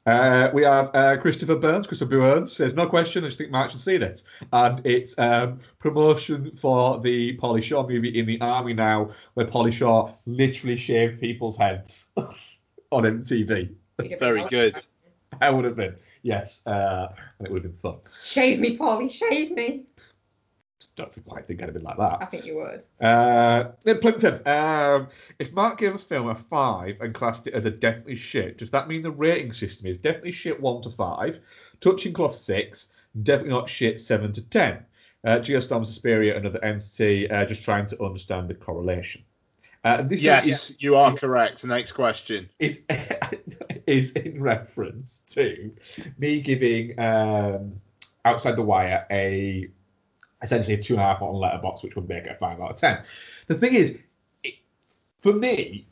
Uh, 0.08 0.50
we 0.52 0.64
have 0.64 0.90
uh, 0.96 1.18
Christopher 1.18 1.58
Burns. 1.58 1.86
Christopher 1.86 2.18
Burns 2.18 2.52
says, 2.52 2.74
"No 2.74 2.88
question. 2.88 3.24
I 3.24 3.28
just 3.28 3.38
think 3.38 3.52
Mark 3.52 3.70
should 3.70 3.82
see 3.82 3.98
this." 3.98 4.24
And 4.52 4.84
it's 4.84 5.14
um, 5.20 5.60
promotion 5.78 6.56
for 6.56 7.00
the 7.00 7.38
Pauly 7.38 7.62
Shore 7.62 7.88
movie 7.88 8.18
in 8.18 8.26
the 8.26 8.42
army 8.42 8.74
now, 8.74 9.12
where 9.36 9.46
Pauly 9.46 9.72
Shore 9.72 10.12
literally 10.26 10.76
shaved 10.76 11.22
people's 11.22 11.56
heads 11.56 12.08
on 12.18 13.04
MTV. 13.04 13.76
Very 14.18 14.40
been 14.40 14.48
good. 14.48 14.86
well- 15.42 15.42
I 15.42 15.50
would 15.50 15.66
have 15.66 15.76
been, 15.76 15.96
yes, 16.24 16.66
uh, 16.68 17.08
and 17.40 17.48
it 17.48 17.52
would 17.52 17.64
have 17.64 17.82
been 17.82 17.92
fun. 17.94 18.02
Shave 18.24 18.60
me, 18.60 18.78
Pauly, 18.78 19.12
shave 19.12 19.52
me. 19.52 19.84
Don't 20.96 21.14
think- 21.14 21.28
quite 21.28 21.48
think 21.48 21.62
I'd 21.62 21.66
have 21.66 21.74
been 21.74 21.84
like 21.84 21.98
that. 21.98 22.18
I 22.22 22.26
think 22.26 22.46
you 22.46 22.56
would. 22.58 22.84
Uh, 23.06 23.72
then 23.84 24.00
Plimpton, 24.00 24.46
um, 24.48 25.08
if 25.40 25.52
Mark 25.54 25.80
gave 25.80 25.96
a 25.96 25.98
film 25.98 26.28
a 26.28 26.36
five 26.36 27.00
and 27.00 27.14
classed 27.14 27.48
it 27.48 27.54
as 27.54 27.64
a 27.66 27.70
definitely 27.72 28.18
shit, 28.18 28.58
does 28.58 28.70
that 28.72 28.88
mean 28.90 29.02
the 29.02 29.12
rating 29.12 29.54
system 29.54 29.88
is 29.88 29.98
definitely 29.98 30.32
shit 30.34 30.60
one 30.60 30.82
to 30.82 30.90
five, 30.90 31.40
touching 31.80 32.12
cloth 32.12 32.36
six, 32.36 32.90
definitely 33.24 33.52
not 33.52 33.70
shit 33.70 34.00
seven 34.02 34.34
to 34.34 34.42
ten? 34.50 34.84
Uh, 35.26 35.38
Geostorm 35.40 35.86
Suspiria, 35.86 36.38
another 36.38 36.64
entity, 36.64 37.30
uh, 37.30 37.46
just 37.46 37.64
trying 37.64 37.86
to 37.86 38.02
understand 38.04 38.48
the 38.50 38.54
correlation. 38.54 39.22
Uh, 39.86 40.02
this 40.02 40.22
Yes, 40.22 40.46
is, 40.72 40.78
you 40.82 40.96
are 40.96 41.14
correct. 41.14 41.64
Next 41.66 41.94
question. 41.94 42.50
is 42.60 42.80
is 43.90 44.12
in 44.12 44.42
reference 44.42 45.24
to 45.30 45.72
me 46.18 46.42
giving 46.42 46.98
um, 47.00 47.82
Outside 48.26 48.56
the 48.56 48.62
Wire 48.62 49.06
a 49.10 49.70
essentially 50.42 50.76
a 50.76 50.82
two 50.82 50.94
and 50.94 51.02
a 51.02 51.06
half 51.06 51.22
on 51.22 51.34
Letterboxd, 51.36 51.84
which 51.84 51.96
would 51.96 52.08
make 52.08 52.26
it 52.26 52.32
a 52.32 52.36
five 52.36 52.60
out 52.62 52.72
of 52.72 52.76
ten. 52.78 53.04
The 53.48 53.56
thing 53.56 53.74
is, 53.74 53.98
it, 54.44 54.56
for 55.22 55.34
me, 55.34 55.88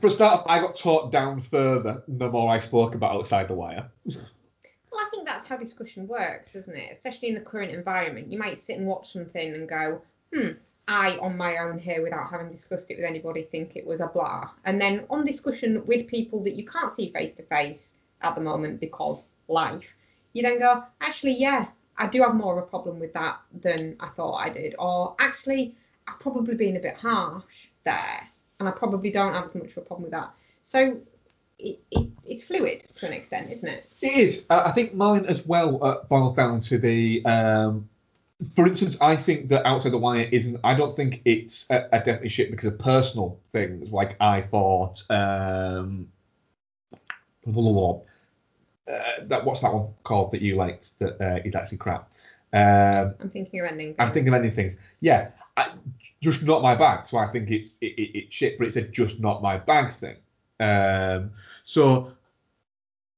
for 0.00 0.06
a 0.06 0.10
start, 0.10 0.46
I 0.48 0.58
got 0.60 0.76
taught 0.76 1.12
down 1.12 1.40
further 1.40 2.02
the 2.08 2.30
more 2.30 2.52
I 2.52 2.58
spoke 2.58 2.94
about 2.94 3.16
Outside 3.16 3.48
the 3.48 3.54
Wire. 3.54 3.90
Well, 4.06 5.00
I 5.00 5.08
think 5.10 5.26
that's 5.26 5.46
how 5.46 5.56
discussion 5.56 6.06
works, 6.06 6.52
doesn't 6.52 6.76
it? 6.76 6.92
Especially 6.92 7.28
in 7.28 7.34
the 7.34 7.40
current 7.40 7.72
environment. 7.72 8.30
You 8.30 8.38
might 8.38 8.60
sit 8.60 8.78
and 8.78 8.86
watch 8.86 9.12
something 9.12 9.54
and 9.54 9.68
go, 9.68 10.00
hmm, 10.32 10.50
I, 10.86 11.16
on 11.18 11.36
my 11.36 11.58
own 11.58 11.78
here, 11.78 12.02
without 12.02 12.30
having 12.30 12.50
discussed 12.50 12.90
it 12.90 12.96
with 12.96 13.06
anybody, 13.06 13.42
think 13.42 13.74
it 13.74 13.86
was 13.86 14.00
a 14.00 14.06
blah. 14.06 14.50
And 14.64 14.80
then 14.80 15.06
on 15.08 15.24
discussion 15.24 15.84
with 15.86 16.06
people 16.06 16.42
that 16.44 16.54
you 16.54 16.66
can't 16.66 16.92
see 16.92 17.10
face 17.12 17.34
to 17.36 17.42
face 17.44 17.94
at 18.20 18.34
the 18.34 18.40
moment 18.40 18.80
because 18.80 19.24
life, 19.48 19.86
you 20.34 20.42
then 20.42 20.58
go, 20.58 20.84
actually, 21.00 21.36
yeah, 21.38 21.68
I 21.96 22.08
do 22.08 22.22
have 22.22 22.34
more 22.34 22.58
of 22.58 22.64
a 22.64 22.66
problem 22.66 22.98
with 22.98 23.12
that 23.14 23.38
than 23.62 23.96
I 24.00 24.08
thought 24.08 24.34
I 24.34 24.50
did. 24.50 24.74
Or 24.78 25.14
actually, 25.18 25.74
I've 26.06 26.20
probably 26.20 26.54
been 26.54 26.76
a 26.76 26.80
bit 26.80 26.96
harsh 26.96 27.68
there. 27.84 28.28
And 28.60 28.68
I 28.68 28.72
probably 28.72 29.10
don't 29.10 29.32
have 29.32 29.46
as 29.46 29.54
much 29.54 29.70
of 29.70 29.78
a 29.78 29.80
problem 29.82 30.02
with 30.02 30.12
that. 30.12 30.32
So 30.62 31.00
it, 31.58 31.78
it, 31.90 32.08
it's 32.24 32.44
fluid 32.44 32.84
to 32.96 33.06
an 33.06 33.12
extent, 33.12 33.50
isn't 33.50 33.68
it? 33.68 33.86
It 34.00 34.14
is. 34.14 34.44
Uh, 34.50 34.62
I 34.66 34.72
think 34.72 34.94
mine 34.94 35.24
as 35.26 35.46
well 35.46 35.82
uh, 35.82 36.02
boils 36.04 36.34
down 36.34 36.60
to 36.60 36.78
the. 36.78 37.24
Um, 37.24 37.88
for 38.54 38.66
instance, 38.66 39.00
I 39.00 39.16
think 39.16 39.48
that 39.48 39.66
Outside 39.66 39.92
the 39.92 39.98
Wire 39.98 40.28
isn't. 40.30 40.58
I 40.64 40.74
don't 40.74 40.96
think 40.96 41.22
it's 41.24 41.66
a, 41.70 41.86
a 41.92 41.98
definitely 41.98 42.28
shit 42.28 42.50
because 42.50 42.66
of 42.66 42.78
personal 42.78 43.38
things. 43.52 43.90
Like 43.90 44.16
I 44.20 44.42
thought. 44.42 45.02
Um, 45.10 46.08
uh, 47.46 49.00
that 49.22 49.44
what's 49.44 49.60
that 49.60 49.72
one 49.72 49.88
called 50.04 50.32
that 50.32 50.42
you 50.42 50.56
liked 50.56 50.98
that 50.98 51.20
uh, 51.20 51.40
is 51.44 51.54
actually 51.54 51.78
crap. 51.78 52.10
Um, 52.52 53.14
I'm 53.20 53.30
thinking 53.30 53.60
of 53.60 53.66
ending. 53.66 53.94
I'm 53.98 54.12
thinking 54.12 54.28
of 54.28 54.34
ending 54.34 54.52
things. 54.52 54.76
Yeah, 55.00 55.30
I, 55.56 55.70
just 56.22 56.42
not 56.42 56.62
my 56.62 56.74
bag. 56.74 57.06
So 57.06 57.18
I 57.18 57.26
think 57.28 57.50
it's 57.50 57.74
it, 57.80 57.98
it, 57.98 58.18
it's 58.18 58.34
shit, 58.34 58.58
but 58.58 58.66
it's 58.66 58.76
a 58.76 58.82
just 58.82 59.20
not 59.20 59.42
my 59.42 59.56
bag 59.58 59.92
thing. 59.92 60.16
Um, 60.60 61.32
so 61.64 62.12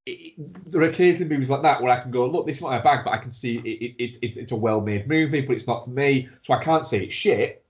it, 0.07 0.71
there 0.71 0.81
are 0.81 0.89
occasionally 0.89 1.29
movies 1.29 1.49
like 1.49 1.61
that 1.63 1.81
where 1.81 1.91
I 1.91 1.99
can 1.99 2.11
go, 2.11 2.25
look, 2.27 2.45
this 2.47 2.57
is 2.57 2.61
not 2.61 2.71
my 2.71 2.79
bag, 2.79 3.03
but 3.05 3.11
I 3.11 3.17
can 3.17 3.31
see 3.31 3.57
it, 3.57 3.67
it, 3.67 3.95
it's 3.99 4.17
it's 4.21 4.37
it's 4.37 4.51
a 4.51 4.55
well-made 4.55 5.07
movie, 5.07 5.41
but 5.41 5.55
it's 5.55 5.67
not 5.67 5.83
for 5.83 5.89
me. 5.91 6.29
So 6.43 6.53
I 6.53 6.63
can't 6.63 6.85
say 6.85 7.03
it's 7.03 7.13
shit. 7.13 7.63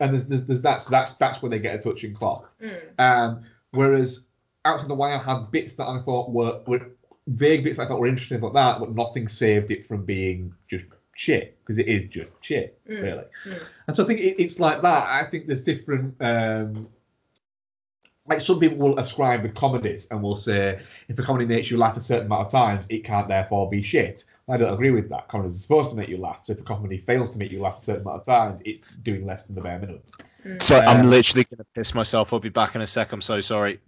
And 0.00 0.12
there's, 0.12 0.26
there's, 0.26 0.44
there's 0.44 0.62
that's 0.62 0.84
that's 0.84 1.12
that's 1.12 1.42
where 1.42 1.50
they 1.50 1.58
get 1.58 1.74
a 1.74 1.78
touching 1.78 2.14
cloth. 2.14 2.44
Mm. 2.62 3.00
Um, 3.00 3.44
whereas 3.72 4.26
Outside 4.64 4.82
of 4.84 4.88
the 4.88 4.94
Wire 4.94 5.18
had 5.18 5.50
bits 5.50 5.74
that 5.74 5.88
I 5.88 6.00
thought 6.02 6.30
were, 6.30 6.60
were 6.66 6.86
vague 7.26 7.64
bits 7.64 7.78
I 7.78 7.86
thought 7.86 8.00
were 8.00 8.06
interesting 8.06 8.40
like 8.40 8.52
that, 8.52 8.80
but 8.80 8.94
nothing 8.94 9.28
saved 9.28 9.70
it 9.70 9.86
from 9.86 10.04
being 10.04 10.54
just 10.68 10.86
shit 11.14 11.58
because 11.60 11.78
it 11.78 11.88
is 11.88 12.08
just 12.08 12.30
shit, 12.42 12.78
Mm. 12.88 13.02
really. 13.02 13.24
Mm. 13.46 13.60
And 13.86 13.96
so 13.96 14.04
I 14.04 14.06
think 14.06 14.20
it, 14.20 14.40
it's 14.42 14.60
like 14.60 14.82
that. 14.82 15.08
I 15.08 15.24
think 15.28 15.46
there's 15.46 15.62
different. 15.62 16.14
Um, 16.20 16.88
like 18.28 18.40
some 18.40 18.60
people 18.60 18.76
will 18.76 18.98
ascribe 18.98 19.42
with 19.42 19.54
comedies 19.54 20.06
and 20.10 20.22
will 20.22 20.36
say 20.36 20.78
if 21.08 21.18
a 21.18 21.22
comedy 21.22 21.46
makes 21.46 21.70
you 21.70 21.78
laugh 21.78 21.96
a 21.96 22.00
certain 22.00 22.26
amount 22.26 22.46
of 22.46 22.52
times, 22.52 22.86
it 22.88 23.04
can't 23.04 23.28
therefore 23.28 23.70
be 23.70 23.82
shit. 23.82 24.24
I 24.48 24.56
don't 24.56 24.72
agree 24.72 24.90
with 24.90 25.08
that. 25.10 25.28
Comedies 25.28 25.56
are 25.56 25.62
supposed 25.62 25.90
to 25.90 25.96
make 25.96 26.08
you 26.08 26.18
laugh. 26.18 26.40
So 26.42 26.52
if 26.52 26.60
a 26.60 26.62
comedy 26.62 26.98
fails 26.98 27.30
to 27.30 27.38
make 27.38 27.50
you 27.50 27.60
laugh 27.60 27.78
a 27.78 27.80
certain 27.80 28.02
amount 28.02 28.20
of 28.20 28.26
times, 28.26 28.62
it's 28.64 28.80
doing 29.02 29.26
less 29.26 29.42
than 29.44 29.54
the 29.54 29.60
bare 29.60 29.78
minimum. 29.78 30.02
So 30.60 30.78
Um, 30.78 30.84
I'm 30.86 31.10
literally 31.10 31.44
going 31.44 31.58
to 31.58 31.66
piss 31.74 31.94
myself. 31.94 32.32
I'll 32.32 32.40
be 32.40 32.48
back 32.48 32.74
in 32.74 32.80
a 32.80 32.86
sec. 32.86 33.12
I'm 33.12 33.20
so 33.20 33.40
sorry. 33.40 33.80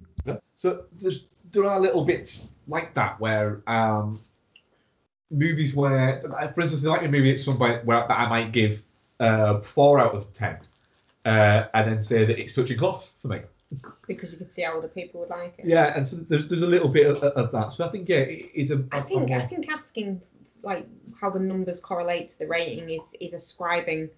So 0.57 0.85
there's 0.99 1.27
there 1.53 1.65
are 1.65 1.81
little 1.81 2.05
bits 2.05 2.47
like 2.69 2.95
that 2.95 3.19
where 3.21 3.63
um, 3.67 4.21
movies 5.31 5.75
where, 5.75 6.21
for 6.55 6.61
instance, 6.61 6.83
like 6.83 7.03
a 7.03 7.09
movie 7.09 7.33
at 7.33 7.39
some 7.39 7.59
point 7.59 7.85
where 7.85 8.07
that 8.07 8.19
I 8.19 8.29
might 8.29 8.53
give 8.53 8.83
uh, 9.19 9.61
four 9.61 9.99
out 9.99 10.15
of 10.15 10.33
ten, 10.33 10.59
uh, 11.25 11.65
and 11.75 11.91
then 11.91 12.03
say 12.03 12.25
that 12.25 12.39
it's 12.39 12.55
touching 12.55 12.79
cloth 12.79 13.11
for 13.23 13.29
me. 13.29 13.41
Because 14.07 14.33
you 14.33 14.39
could 14.39 14.53
see 14.53 14.63
how 14.63 14.77
other 14.79 14.89
people 14.89 15.21
would 15.21 15.31
like 15.31 15.55
it. 15.59 15.67
Yeah, 15.67 15.95
and 15.97 16.07
so 16.07 16.17
there's 16.17 16.49
there's 16.49 16.63
a 16.63 16.67
little 16.67 16.89
bit 16.89 17.07
of, 17.07 17.23
of 17.23 17.53
that. 17.53 17.73
So 17.73 17.85
I 17.85 17.89
think 17.89 18.09
yeah, 18.09 18.19
it 18.19 18.51
is 18.55 18.71
a. 18.71 18.85
I 18.93 19.01
think 19.01 19.31
a 19.31 19.35
I 19.35 19.47
think 19.47 19.71
asking 19.71 20.21
like 20.63 20.87
how 21.19 21.31
the 21.31 21.39
numbers 21.39 21.81
correlate 21.81 22.31
to 22.31 22.39
the 22.39 22.47
rating 22.47 22.91
is 22.91 23.01
is 23.21 23.33
ascribing 23.35 24.11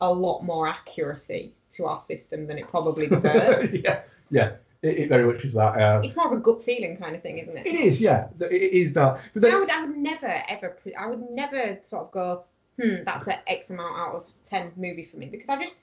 a 0.00 0.12
lot 0.12 0.42
more 0.42 0.66
accuracy 0.66 1.54
to 1.74 1.86
our 1.86 2.00
system 2.00 2.46
than 2.46 2.58
it 2.58 2.68
probably 2.68 3.06
deserves. 3.08 3.72
yeah, 3.72 4.02
yeah, 4.30 4.56
it, 4.82 4.98
it 4.98 5.08
very 5.08 5.24
much 5.24 5.44
is 5.44 5.54
that. 5.54 5.80
Um, 5.80 6.02
it's 6.02 6.16
more 6.16 6.32
of 6.32 6.38
a 6.38 6.42
gut 6.42 6.64
feeling 6.64 6.96
kind 6.96 7.14
of 7.14 7.22
thing, 7.22 7.38
isn't 7.38 7.56
it? 7.56 7.66
it 7.66 7.74
is, 7.74 8.00
yeah, 8.00 8.28
it 8.40 8.52
is 8.52 8.92
that. 8.94 9.20
But 9.34 9.52
I 9.52 9.58
would 9.58 9.70
I 9.70 9.84
would 9.84 9.96
never 9.96 10.42
ever 10.48 10.70
pre- 10.70 10.94
I 10.94 11.06
would 11.06 11.30
never 11.30 11.78
sort 11.84 12.06
of 12.06 12.10
go 12.10 12.44
hmm 12.80 13.02
that's 13.04 13.26
an 13.26 13.38
X 13.46 13.70
amount 13.70 13.98
out 13.98 14.14
of 14.14 14.28
ten 14.48 14.72
movie 14.76 15.04
for 15.04 15.16
me 15.16 15.26
because 15.26 15.48
I 15.48 15.60
just 15.60 15.74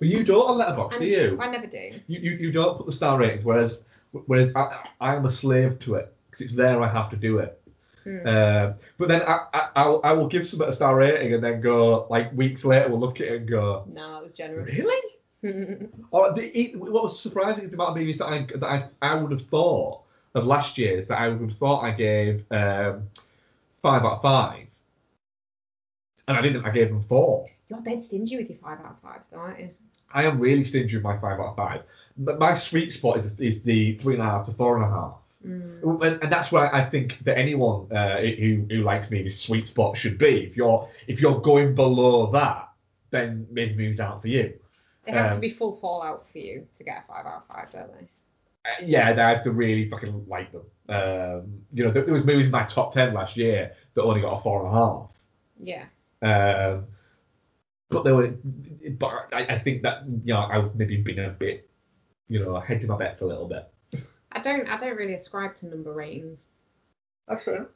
well, 0.00 0.10
you 0.10 0.24
don't 0.24 0.48
on 0.50 0.58
Letterboxd, 0.58 0.98
do 0.98 1.06
you? 1.06 1.38
I 1.40 1.50
never 1.50 1.66
do. 1.66 1.92
you, 2.06 2.20
you, 2.20 2.30
you 2.32 2.52
don't 2.52 2.76
put 2.76 2.86
the 2.86 2.92
star 2.92 3.18
ratings, 3.18 3.44
whereas 3.44 3.80
whereas 4.26 4.50
I, 4.54 4.86
I 5.00 5.14
am 5.16 5.24
a 5.24 5.30
slave 5.30 5.78
to 5.80 5.94
it 5.94 6.14
because 6.26 6.40
it's 6.42 6.54
there. 6.54 6.82
I 6.82 6.88
have 6.88 7.10
to 7.10 7.16
do 7.16 7.38
it. 7.38 7.58
Hmm. 8.04 8.26
Um, 8.26 8.74
but 8.98 9.08
then 9.08 9.22
I, 9.22 9.46
I 9.54 9.68
I'll, 9.76 10.00
I 10.02 10.12
will 10.12 10.26
give 10.26 10.44
something 10.44 10.68
a 10.68 10.72
star 10.72 10.96
rating 10.96 11.34
and 11.34 11.42
then 11.44 11.60
go 11.60 12.06
like 12.10 12.32
weeks 12.32 12.64
later 12.64 12.88
we'll 12.88 12.98
look 12.98 13.20
at 13.20 13.28
it 13.28 13.36
and 13.42 13.48
go 13.48 13.84
No, 13.92 14.18
it 14.18 14.22
was 14.24 14.32
generous. 14.32 14.76
really. 14.76 15.08
Or 16.12 16.32
the, 16.32 16.72
what 16.76 17.02
was 17.02 17.20
surprising 17.20 17.64
is 17.64 17.70
the 17.70 17.76
amount 17.76 17.90
of 17.90 17.96
movies 17.96 18.18
that 18.18 18.26
I 18.26 18.46
that 18.54 18.64
I, 18.64 18.88
I 19.02 19.14
would 19.16 19.32
have 19.32 19.42
thought 19.42 20.02
of 20.34 20.46
last 20.46 20.78
year's 20.78 21.08
that 21.08 21.18
I 21.18 21.28
would 21.28 21.40
have 21.40 21.58
thought 21.58 21.82
I 21.82 21.90
gave 21.90 22.44
um, 22.52 23.08
five 23.82 24.04
out 24.04 24.18
of 24.18 24.22
five, 24.22 24.68
and 26.28 26.36
I 26.36 26.40
didn't. 26.40 26.64
I 26.64 26.70
gave 26.70 26.88
them 26.90 27.02
four. 27.02 27.48
You're 27.72 27.80
dead 27.80 28.04
stingy 28.04 28.36
with 28.36 28.50
your 28.50 28.58
five 28.58 28.80
out 28.80 28.92
of 28.92 29.00
fives, 29.00 29.28
though, 29.28 29.38
aren't 29.38 29.60
you? 29.60 29.70
I 30.12 30.24
am 30.24 30.38
really 30.38 30.62
stingy 30.62 30.94
with 30.94 31.04
my 31.04 31.16
five 31.18 31.40
out 31.40 31.46
of 31.46 31.56
five. 31.56 31.82
But 32.18 32.38
my 32.38 32.52
sweet 32.52 32.92
spot 32.92 33.16
is 33.16 33.40
is 33.40 33.62
the 33.62 33.96
three 33.96 34.14
and 34.14 34.22
a 34.22 34.26
half 34.26 34.44
to 34.46 34.52
four 34.52 34.76
and 34.76 34.84
a 34.84 34.88
half. 34.88 35.14
Mm. 35.46 36.02
And, 36.04 36.22
and 36.22 36.30
that's 36.30 36.52
where 36.52 36.72
I 36.74 36.84
think 36.84 37.18
that 37.24 37.38
anyone 37.38 37.90
uh, 37.90 38.20
who 38.20 38.66
who 38.68 38.82
likes 38.82 39.10
me, 39.10 39.22
this 39.22 39.40
sweet 39.40 39.66
spot 39.66 39.96
should 39.96 40.18
be. 40.18 40.44
If 40.44 40.56
you're 40.56 40.86
if 41.06 41.20
you're 41.20 41.40
going 41.40 41.74
below 41.74 42.30
that, 42.32 42.68
then 43.10 43.46
maybe 43.50 43.74
movies 43.74 44.00
aren't 44.00 44.20
for 44.20 44.28
you. 44.28 44.52
They 45.06 45.12
have 45.12 45.30
to 45.30 45.34
Um, 45.36 45.40
be 45.40 45.50
full 45.50 45.76
fallout 45.76 46.28
for 46.30 46.38
you 46.38 46.66
to 46.76 46.84
get 46.84 47.04
a 47.04 47.12
five 47.12 47.26
out 47.26 47.42
of 47.42 47.46
five, 47.48 47.72
don't 47.72 47.90
they? 47.98 48.06
Uh, 48.64 48.84
yeah, 48.84 49.12
they 49.12 49.22
have 49.22 49.42
to 49.44 49.50
really 49.50 49.88
fucking 49.88 50.26
like 50.28 50.52
them. 50.52 50.62
Um, 50.88 51.62
you 51.72 51.84
know, 51.84 51.90
there, 51.90 52.04
there 52.04 52.14
was 52.14 52.24
movies 52.24 52.46
in 52.46 52.52
my 52.52 52.64
top 52.64 52.92
ten 52.92 53.14
last 53.14 53.36
year 53.36 53.72
that 53.94 54.02
only 54.02 54.20
got 54.20 54.36
a 54.36 54.40
four 54.42 54.64
and 54.64 54.68
a 54.68 54.78
half. 54.78 55.10
Yeah. 55.58 55.86
Um, 56.22 56.84
but 57.92 58.02
they 58.04 58.12
were, 58.12 58.34
but 58.98 59.28
I, 59.32 59.46
I 59.50 59.58
think 59.58 59.82
that 59.82 60.04
you 60.24 60.34
know 60.34 60.40
I've 60.40 60.74
maybe 60.74 60.96
been 60.98 61.18
a 61.18 61.30
bit, 61.30 61.68
you 62.28 62.44
know, 62.44 62.58
hedging 62.60 62.88
my 62.88 62.96
bets 62.96 63.20
a 63.20 63.26
little 63.26 63.48
bit. 63.48 63.68
I 64.32 64.42
don't 64.42 64.68
I 64.68 64.78
don't 64.78 64.96
really 64.96 65.14
ascribe 65.14 65.56
to 65.56 65.66
number 65.66 65.92
ratings. 65.92 66.46
That's 67.28 67.44
fair. 67.44 67.68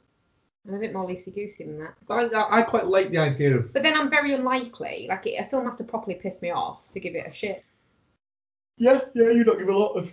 I'm 0.67 0.73
a 0.73 0.79
bit 0.79 0.91
more 0.91 1.07
loosey 1.07 1.33
goosey 1.33 1.63
than 1.63 1.79
that. 1.79 1.93
But 2.07 2.35
I, 2.35 2.59
I 2.59 2.61
quite 2.61 2.87
like 2.87 3.11
the 3.11 3.19
idea 3.19 3.55
of 3.55 3.71
But 3.71 3.83
then 3.83 3.95
I'm 3.95 4.09
very 4.09 4.33
unlikely. 4.33 5.05
Like 5.07 5.25
a 5.25 5.47
film 5.49 5.65
has 5.65 5.77
to 5.77 5.85
properly 5.85 6.15
piss 6.15 6.41
me 6.41 6.51
off 6.51 6.79
to 6.93 6.99
give 6.99 7.15
it 7.15 7.25
a 7.25 7.31
shit. 7.31 7.63
yeah, 8.77 9.01
yeah. 9.13 9.29
You 9.29 9.43
don't 9.45 9.59
give 9.59 9.69
a 9.69 9.77
lot 9.77 9.93
of 9.93 10.11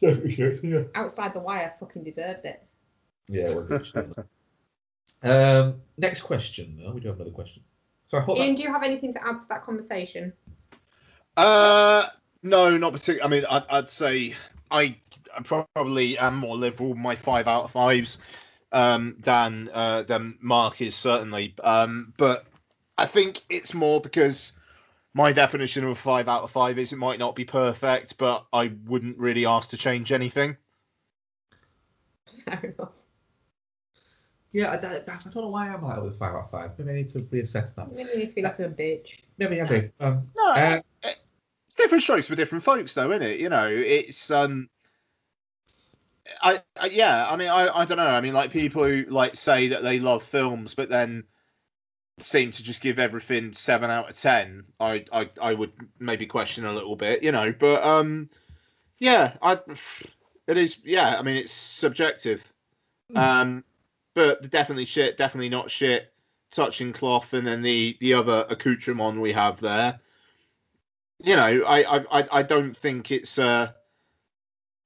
definitely 0.00 0.34
shit, 0.34 0.62
yeah. 0.62 0.82
Outside 0.94 1.32
the 1.32 1.40
Wire 1.40 1.74
fucking 1.80 2.04
deserved 2.04 2.44
it. 2.44 2.62
Yeah, 3.28 3.48
it 3.48 3.56
was 3.56 3.92
um, 5.22 5.80
next 5.96 6.20
question, 6.20 6.76
though. 6.78 6.92
We 6.92 7.00
do 7.00 7.08
have 7.08 7.16
another 7.16 7.30
question. 7.30 7.62
So 8.14 8.36
Ian, 8.36 8.50
that, 8.50 8.56
do 8.56 8.62
you 8.62 8.72
have 8.72 8.82
anything 8.82 9.12
to 9.14 9.26
add 9.26 9.40
to 9.40 9.48
that 9.48 9.62
conversation? 9.62 10.32
Uh, 11.36 12.04
no, 12.42 12.76
not 12.76 12.92
particularly. 12.92 13.22
I 13.22 13.40
mean, 13.40 13.46
I'd, 13.50 13.64
I'd 13.68 13.90
say 13.90 14.34
I 14.70 14.96
probably 15.42 16.16
am 16.18 16.36
more 16.36 16.56
liberal 16.56 16.90
with 16.90 16.98
my 16.98 17.16
five 17.16 17.48
out 17.48 17.64
of 17.64 17.72
fives 17.72 18.18
um, 18.72 19.16
than 19.20 19.68
uh, 19.72 20.02
than 20.02 20.38
Mark 20.40 20.80
is 20.80 20.94
certainly. 20.94 21.54
Um, 21.62 22.12
but 22.16 22.44
I 22.96 23.06
think 23.06 23.40
it's 23.48 23.74
more 23.74 24.00
because 24.00 24.52
my 25.12 25.32
definition 25.32 25.84
of 25.84 25.90
a 25.90 25.94
five 25.94 26.28
out 26.28 26.42
of 26.42 26.50
five 26.50 26.78
is 26.78 26.92
it 26.92 26.96
might 26.96 27.18
not 27.18 27.34
be 27.34 27.44
perfect, 27.44 28.18
but 28.18 28.46
I 28.52 28.72
wouldn't 28.86 29.18
really 29.18 29.46
ask 29.46 29.70
to 29.70 29.76
change 29.76 30.12
anything. 30.12 30.56
Fair 32.44 32.74
enough. 32.78 32.92
Yeah, 34.54 34.70
I, 34.70 34.74
I, 34.76 34.96
I 34.98 35.18
don't 35.30 35.34
know 35.34 35.48
why 35.48 35.68
I'm 35.68 35.82
like 35.82 36.00
with 36.00 36.16
five 36.16 36.32
out 36.32 36.44
of 36.44 36.50
five. 36.50 36.78
Maybe 36.78 36.90
I 36.90 36.94
need 36.94 37.08
to 37.08 37.18
reassess 37.18 37.74
that. 37.74 37.90
Maybe 37.90 38.08
you 38.12 38.18
need 38.18 38.28
to 38.28 38.34
be 38.36 38.42
less 38.42 38.60
of 38.60 38.70
a 38.70 38.74
bitch. 38.74 39.18
Maybe 39.36 39.60
I 39.60 39.66
do. 39.66 39.90
Um, 39.98 40.28
No, 40.36 40.48
uh, 40.50 40.80
it's 41.02 41.74
different 41.74 42.02
strokes 42.02 42.28
for 42.28 42.36
different 42.36 42.62
folks, 42.62 42.94
though, 42.94 43.10
isn't 43.10 43.22
it? 43.22 43.40
You 43.40 43.48
know, 43.48 43.66
it's 43.66 44.30
um, 44.30 44.68
I, 46.40 46.60
I 46.78 46.86
yeah, 46.86 47.26
I 47.28 47.34
mean, 47.34 47.48
I, 47.48 47.68
I 47.80 47.84
don't 47.84 47.96
know. 47.96 48.06
I 48.06 48.20
mean, 48.20 48.32
like 48.32 48.52
people 48.52 48.84
who 48.84 49.02
like 49.08 49.34
say 49.34 49.66
that 49.68 49.82
they 49.82 49.98
love 49.98 50.22
films, 50.22 50.74
but 50.74 50.88
then 50.88 51.24
seem 52.20 52.52
to 52.52 52.62
just 52.62 52.80
give 52.80 53.00
everything 53.00 53.52
seven 53.52 53.90
out 53.90 54.08
of 54.08 54.16
ten. 54.16 54.62
I, 54.78 55.04
I, 55.12 55.28
I 55.42 55.52
would 55.52 55.72
maybe 55.98 56.26
question 56.26 56.64
a 56.64 56.72
little 56.72 56.94
bit, 56.94 57.24
you 57.24 57.32
know, 57.32 57.52
but 57.52 57.82
um, 57.82 58.30
yeah, 59.00 59.32
I, 59.42 59.58
it 60.46 60.56
is, 60.56 60.78
yeah. 60.84 61.18
I 61.18 61.22
mean, 61.22 61.38
it's 61.38 61.50
subjective. 61.50 62.52
Um, 63.16 63.64
but 64.14 64.50
definitely 64.50 64.84
shit, 64.86 65.16
definitely 65.16 65.48
not 65.50 65.70
shit. 65.70 66.12
Touching 66.50 66.92
cloth, 66.92 67.32
and 67.32 67.46
then 67.46 67.62
the 67.62 67.96
the 68.00 68.14
other 68.14 68.46
accoutrement 68.48 69.20
we 69.20 69.32
have 69.32 69.60
there 69.60 70.00
you 71.22 71.36
know, 71.36 71.64
I 71.64 71.98
I 71.98 72.24
I- 72.30 72.42
don't 72.42 72.76
think 72.76 73.10
it's 73.10 73.38
uh 73.38 73.72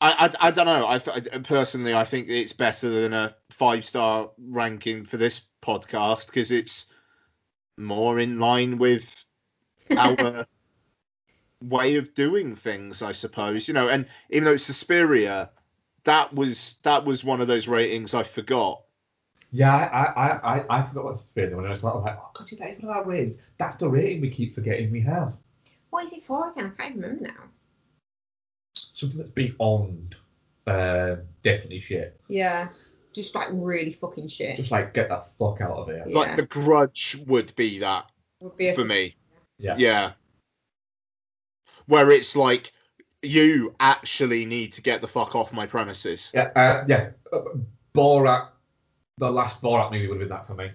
I 0.00 0.26
I, 0.40 0.48
I 0.48 0.50
don't 0.50 0.66
know. 0.66 0.86
I 0.86 0.98
personally 0.98 1.94
I 1.94 2.04
think 2.04 2.28
it's 2.28 2.52
better 2.52 2.88
than 2.88 3.12
a 3.12 3.34
five 3.50 3.84
star 3.84 4.30
ranking 4.38 5.04
for 5.04 5.16
this 5.16 5.42
podcast 5.62 6.26
because 6.26 6.50
it's 6.50 6.92
more 7.76 8.18
in 8.18 8.38
line 8.38 8.78
with 8.78 9.24
our 9.96 10.46
way 11.62 11.96
of 11.96 12.14
doing 12.14 12.54
things, 12.54 13.02
I 13.02 13.12
suppose. 13.12 13.66
You 13.66 13.74
know, 13.74 13.88
and 13.88 14.06
even 14.30 14.44
though 14.44 14.52
it's 14.52 14.64
Suspiria, 14.64 15.50
that 16.04 16.32
was 16.34 16.78
that 16.82 17.04
was 17.04 17.24
one 17.24 17.40
of 17.40 17.48
those 17.48 17.68
ratings 17.68 18.14
I 18.14 18.22
forgot. 18.22 18.82
Yeah, 19.50 19.74
I, 19.74 20.04
I, 20.04 20.56
I, 20.56 20.78
I 20.78 20.86
forgot 20.86 21.04
what 21.04 21.16
to 21.16 21.22
say 21.22 21.52
when 21.52 21.64
I 21.64 21.70
was 21.70 21.84
like, 21.84 21.94
oh 21.94 22.30
god, 22.34 22.48
that 22.58 22.70
is 22.70 22.80
one 22.80 22.90
of 22.90 22.96
our 22.96 23.02
wins. 23.04 23.36
That's 23.56 23.76
the 23.76 23.88
rating 23.88 24.20
we 24.20 24.30
keep 24.30 24.54
forgetting 24.54 24.90
we 24.90 25.00
have. 25.02 25.36
What 25.90 26.06
is 26.06 26.12
it 26.12 26.24
for 26.24 26.50
again? 26.50 26.74
I 26.78 26.82
can't 26.82 26.96
remember 26.96 27.24
now. 27.24 27.44
Something 28.92 29.18
that's 29.18 29.30
beyond 29.30 30.16
um, 30.68 31.22
definitely 31.42 31.80
shit. 31.80 32.20
Yeah. 32.28 32.68
Just 33.14 33.34
like 33.34 33.48
really 33.52 33.92
fucking 33.92 34.28
shit. 34.28 34.56
Just 34.56 34.70
like 34.70 34.92
get 34.92 35.08
the 35.08 35.24
fuck 35.38 35.60
out 35.60 35.78
of 35.78 35.86
here. 35.86 36.04
Yeah. 36.06 36.18
Like 36.18 36.36
the 36.36 36.42
Grudge 36.42 37.16
would 37.26 37.54
be 37.56 37.78
that 37.78 38.10
Would 38.40 38.56
be 38.56 38.68
a 38.68 38.74
for 38.74 38.84
me. 38.84 39.16
Yeah. 39.58 39.76
Yeah. 39.78 40.12
Where 41.86 42.10
it's 42.10 42.36
like 42.36 42.72
you 43.22 43.74
actually 43.80 44.44
need 44.44 44.72
to 44.74 44.82
get 44.82 45.00
the 45.00 45.08
fuck 45.08 45.34
off 45.34 45.52
my 45.54 45.66
premises. 45.66 46.30
Yeah, 46.34 46.50
uh, 46.54 46.84
yeah. 46.86 47.10
Uh, 47.32 47.40
Borat, 47.94 48.48
the 49.18 49.30
last 49.30 49.60
Borat 49.62 49.90
movie 49.92 50.06
would 50.08 50.20
have 50.20 50.28
been 50.28 50.36
that 50.36 50.46
for 50.46 50.54
me. 50.54 50.70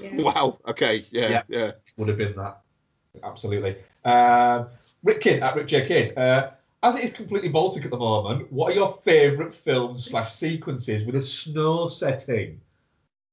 Yeah. 0.00 0.16
Wow. 0.22 0.58
Okay. 0.68 1.04
Yeah. 1.10 1.28
Yeah. 1.28 1.42
Yeah. 1.48 1.70
Would 1.96 2.08
have 2.08 2.18
been 2.18 2.36
that. 2.36 2.60
Absolutely. 3.22 3.76
Um, 4.04 4.68
Rick 5.02 5.20
Kidd 5.22 5.42
at 5.42 5.54
Rick 5.56 5.68
J 5.68 5.86
Kidd. 5.86 6.16
Uh, 6.16 6.50
as 6.82 6.96
it 6.96 7.04
is 7.04 7.12
completely 7.12 7.48
Baltic 7.48 7.84
at 7.84 7.90
the 7.90 7.96
moment, 7.98 8.50
what 8.52 8.72
are 8.72 8.74
your 8.74 8.98
favourite 9.04 9.54
films 9.54 10.06
slash 10.06 10.32
sequences 10.34 11.04
with 11.04 11.14
a 11.14 11.22
snow 11.22 11.88
setting? 11.88 12.60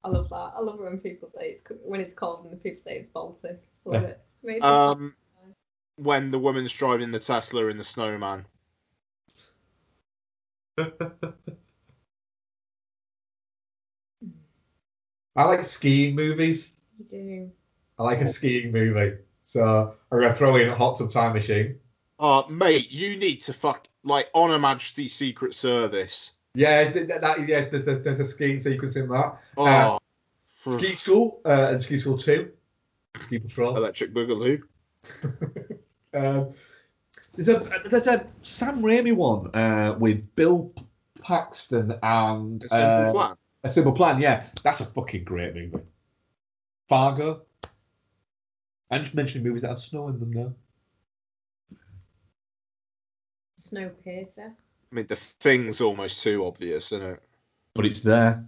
I 0.04 0.10
love 0.10 0.30
that. 0.30 0.54
I 0.56 0.60
love 0.60 0.80
it 0.80 0.84
when 0.84 1.00
people 1.00 1.30
say 1.38 1.60
it's 1.66 1.82
when 1.84 2.00
it's 2.00 2.14
cold 2.14 2.44
and 2.46 2.54
the 2.54 2.58
people 2.58 2.82
say 2.86 2.98
it's 3.00 3.10
Baltic. 3.12 3.62
Love 3.86 4.04
Yeah. 4.04 4.10
it. 4.10 4.22
Makes 4.44 4.64
Um, 4.64 5.16
when 5.96 6.32
the 6.32 6.40
woman's 6.40 6.72
driving 6.72 7.12
the 7.12 7.20
Tesla 7.20 7.68
in 7.68 7.78
the 7.78 7.84
snowman. 7.84 8.46
I 15.40 15.46
like 15.46 15.64
skiing 15.64 16.16
movies. 16.16 16.74
You 16.98 17.06
do. 17.06 17.52
I 17.98 18.04
like 18.04 18.20
a 18.20 18.28
skiing 18.28 18.74
movie. 18.74 19.20
So 19.44 19.96
I'm 20.12 20.20
going 20.20 20.30
to 20.34 20.38
throw 20.38 20.58
in 20.58 20.68
Hot 20.68 20.98
Tub 20.98 21.10
Time 21.10 21.32
Machine. 21.32 21.80
Uh, 22.20 22.44
mate, 22.50 22.92
you 22.92 23.16
need 23.16 23.38
to 23.44 23.54
fuck 23.54 23.88
like 24.04 24.30
on 24.34 24.50
Her 24.50 24.60
Majesty's 24.60 25.16
Secret 25.16 25.56
Service. 25.56 26.32
Yeah, 26.56 26.92
th- 26.92 27.08
th- 27.08 27.22
that, 27.22 27.48
yeah 27.48 27.70
there's, 27.70 27.88
a, 27.88 28.00
there's 28.00 28.20
a 28.20 28.26
skiing 28.26 28.60
sequence 28.60 28.98
in 28.98 29.08
that. 29.08 29.40
Oh, 29.56 29.66
Uh, 30.66 30.78
Ski 30.78 30.94
School 30.94 31.40
uh, 31.46 31.70
and 31.72 31.82
Ski 31.82 31.98
School 32.00 32.18
2. 32.18 32.52
Ski 33.22 33.40
Patrol. 33.40 33.78
Electric 33.78 34.14
Boogaloo. 34.14 34.62
Um, 36.12 36.54
there's 37.36 37.50
a 37.50 37.60
there's 37.86 38.08
a 38.08 38.26
Sam 38.42 38.82
Raimi 38.82 39.16
one 39.16 39.54
uh, 39.56 39.96
with 40.00 40.36
Bill 40.36 40.74
Paxton 41.22 41.94
and 42.02 42.64
A 42.64 42.68
Simple 42.68 43.06
uh, 43.06 43.12
Plan. 43.12 43.36
A 43.64 43.70
Simple 43.70 43.92
Plan. 43.92 44.22
Yeah, 44.22 44.46
that's 44.64 44.82
a 44.82 44.86
fucking 44.86 45.26
great 45.26 45.54
movie. 45.54 45.84
Fargo. 46.88 47.42
I'm 48.92 49.04
just 49.04 49.14
mentioning 49.14 49.46
movies 49.46 49.62
that 49.62 49.70
have 49.70 49.80
snow 49.80 50.08
in 50.08 50.20
them 50.20 50.32
now. 50.32 50.52
Snowpiercer. 53.62 54.54
I 54.92 54.96
mean, 54.96 55.06
the 55.08 55.16
thing's 55.16 55.82
almost 55.82 56.24
too 56.24 56.44
obvious, 56.46 56.92
isn't 56.92 57.06
it? 57.06 57.22
But 57.76 57.86
it's 57.86 58.00
there. 58.00 58.44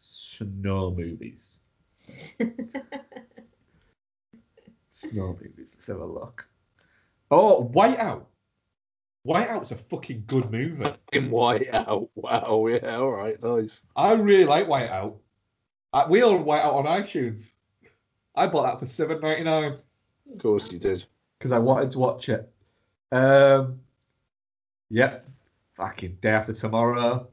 Snow 0.00 0.90
movies. 0.90 1.56
Snow 1.94 2.52
movies. 5.40 5.74
Let's 5.76 5.86
have 5.86 6.00
a 6.00 6.04
look. 6.04 6.46
Oh, 7.30 7.70
Whiteout. 7.74 8.24
Whiteout's 9.26 9.72
a 9.72 9.76
fucking 9.76 10.24
good 10.26 10.50
movie. 10.50 10.90
In 11.12 11.30
Whiteout. 11.30 12.08
Wow. 12.14 12.66
Yeah. 12.68 12.96
All 12.96 13.10
right. 13.10 13.42
Nice. 13.42 13.82
I 13.96 14.12
really 14.12 14.44
like 14.44 14.66
Whiteout. 14.68 15.16
Uh, 15.92 16.06
we 16.08 16.22
own 16.22 16.44
Whiteout 16.44 16.74
on 16.74 16.84
iTunes. 16.84 17.50
I 18.34 18.46
bought 18.46 18.64
that 18.70 18.78
for 18.80 18.86
seven 18.86 19.20
ninety 19.20 19.44
nine 19.44 19.78
Of 20.32 20.38
course 20.40 20.70
you 20.70 20.78
did. 20.78 21.04
because 21.38 21.52
I 21.52 21.58
wanted 21.58 21.90
to 21.92 21.98
watch 21.98 22.28
it. 22.28 22.48
Um, 23.10 23.80
yeah, 24.90 25.18
fucking 25.76 26.18
day 26.20 26.30
after 26.30 26.52
tomorrow. 26.52 27.28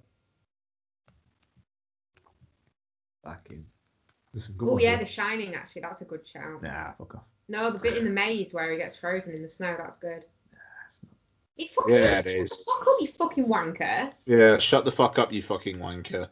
Fucking. 3.24 3.66
There's 4.34 4.50
Oh 4.62 4.78
yeah, 4.78 4.92
there. 4.92 5.00
The 5.00 5.12
Shining. 5.12 5.56
Actually, 5.56 5.84
that's 5.84 6.02
a 6.02 6.06
good 6.06 6.26
shout. 6.26 6.64
Nah, 6.64 6.94
fuck 6.94 7.16
off. 7.16 7.24
No, 7.50 7.72
the 7.72 7.80
bit 7.80 7.98
in 7.98 8.06
the 8.06 8.10
maze 8.10 8.54
where 8.54 8.72
he 8.72 8.78
gets 8.78 8.96
frozen 8.96 9.34
in 9.34 9.42
the 9.42 9.50
snow. 9.50 9.76
That's 9.78 9.98
good. 9.98 10.24
You 11.58 11.68
fucking 11.76 11.94
Yeah, 11.94 12.20
it 12.20 12.26
is. 12.26 12.64
Fuck 12.66 12.82
up, 12.88 12.98
you 13.02 13.08
fucking 13.08 13.46
wanker. 13.46 14.12
Yeah. 14.26 14.58
Shut 14.58 14.86
the 14.86 14.92
fuck 14.92 15.20
up, 15.20 15.32
you 15.32 15.42
fucking 15.42 15.78
wanker. 15.78 16.28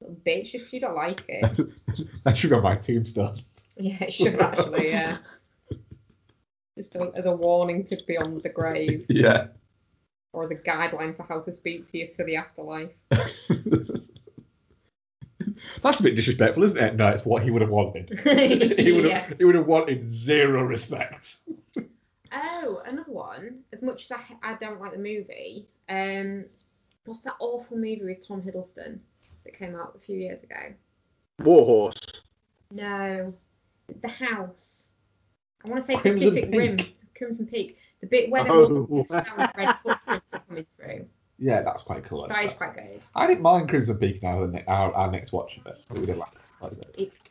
Little 0.00 0.16
bitch, 0.26 0.54
if 0.54 0.72
you 0.72 0.80
don't 0.80 0.94
like 0.96 1.24
it. 1.28 1.56
that 2.24 2.36
should 2.36 2.50
be 2.50 2.56
on 2.56 2.62
my 2.62 2.76
tombstone. 2.76 3.38
yeah, 3.76 4.04
it 4.04 4.12
should 4.12 4.38
actually, 4.38 4.90
yeah. 4.90 5.16
Just 6.76 6.94
a, 6.94 7.10
as 7.16 7.24
a 7.24 7.32
warning 7.32 7.86
to 7.86 7.96
beyond 8.06 8.42
the 8.42 8.50
grave, 8.50 9.06
Yeah. 9.10 9.46
or 10.34 10.44
as 10.44 10.50
a 10.50 10.56
guideline 10.56 11.16
for 11.16 11.22
how 11.22 11.40
to 11.40 11.54
speak 11.54 11.86
to 11.92 11.98
you 11.98 12.08
for 12.14 12.24
the 12.26 12.36
afterlife. 12.36 12.90
That's 15.82 16.00
a 16.00 16.02
bit 16.02 16.16
disrespectful, 16.16 16.64
isn't 16.64 16.76
it? 16.78 16.96
No, 16.96 17.08
it's 17.08 17.24
what 17.24 17.42
he 17.42 17.50
would 17.50 17.62
have 17.62 17.70
wanted. 17.70 18.10
he 18.24 18.92
would 18.92 19.04
have 19.04 19.30
Yeah. 19.30 19.30
he 19.38 19.44
would 19.44 19.54
have 19.54 19.66
wanted 19.66 20.06
zero 20.08 20.62
respect. 20.64 21.36
Oh, 22.32 22.82
another 22.84 23.12
one. 23.12 23.60
As 23.72 23.82
much 23.82 24.04
as 24.04 24.12
I, 24.12 24.52
I 24.52 24.54
don't 24.54 24.80
like 24.80 24.92
the 24.92 24.98
movie, 24.98 25.66
um, 25.88 26.44
what's 27.04 27.20
that 27.20 27.34
awful 27.40 27.76
movie 27.76 28.02
with 28.04 28.26
Tom 28.26 28.42
Hiddleston 28.42 28.98
that 29.44 29.58
came 29.58 29.74
out 29.74 29.94
a 29.96 30.04
few 30.04 30.16
years 30.16 30.42
ago? 30.42 30.74
Warhorse. 31.40 32.00
No, 32.72 33.32
The 34.02 34.08
House. 34.08 34.90
I 35.64 35.68
want 35.68 35.82
to 35.82 35.86
say 35.92 35.98
Crimson 35.98 36.30
Pacific 36.30 36.50
Peak. 36.50 36.58
Rim, 36.58 36.76
Crimson 37.16 37.46
Peak. 37.46 37.78
The 38.00 38.06
bit 38.06 38.30
where 38.30 38.44
the 38.44 38.52
Oh, 38.52 39.04
sound 39.08 39.52
red 39.56 39.76
footprints 39.82 40.26
are 40.32 40.42
coming 40.48 40.66
through. 40.76 41.06
Yeah, 41.38 41.62
that's 41.62 41.82
quite 41.82 42.04
cool. 42.04 42.26
That 42.28 42.44
is 42.44 42.52
quite 42.52 42.74
good. 42.74 43.00
I 43.14 43.26
didn't 43.26 43.42
mind 43.42 43.68
Crimson 43.68 43.98
Peak 43.98 44.22
now, 44.22 44.46
the 44.46 44.64
our, 44.66 44.92
our 44.94 45.10
next 45.10 45.32
watch 45.32 45.58
of 45.58 45.66
it. 45.66 45.78
We 45.90 46.06
did 46.06 46.16
like, 46.16 46.30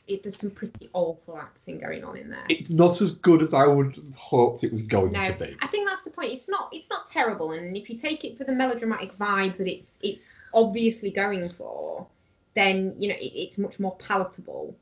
it, 0.07 0.23
there's 0.23 0.37
some 0.37 0.51
pretty 0.51 0.89
awful 0.93 1.37
acting 1.37 1.79
going 1.79 2.03
on 2.03 2.17
in 2.17 2.29
there. 2.29 2.45
It's 2.49 2.69
not 2.69 3.01
as 3.01 3.11
good 3.13 3.41
as 3.41 3.53
I 3.53 3.65
would 3.65 3.95
have 3.95 4.15
hoped 4.15 4.63
it 4.63 4.71
was 4.71 4.83
going 4.83 5.11
No, 5.13 5.23
to 5.23 5.33
be. 5.33 5.57
I 5.61 5.67
think 5.67 5.87
that's 5.89 6.03
the 6.03 6.11
point. 6.11 6.31
It's 6.31 6.47
not 6.47 6.69
it's 6.71 6.89
not 6.89 7.09
terrible, 7.09 7.51
and 7.51 7.75
if 7.75 7.89
you 7.89 7.97
take 7.97 8.23
it 8.23 8.37
for 8.37 8.43
the 8.43 8.53
melodramatic 8.53 9.13
vibe 9.17 9.57
that 9.57 9.67
it's 9.67 9.97
it's 10.01 10.27
obviously 10.53 11.09
going 11.09 11.49
for, 11.49 12.07
then 12.55 12.95
you 12.97 13.09
know 13.09 13.15
it, 13.15 13.31
it's 13.35 13.57
much 13.57 13.79
more 13.79 13.95
palatable. 13.97 14.75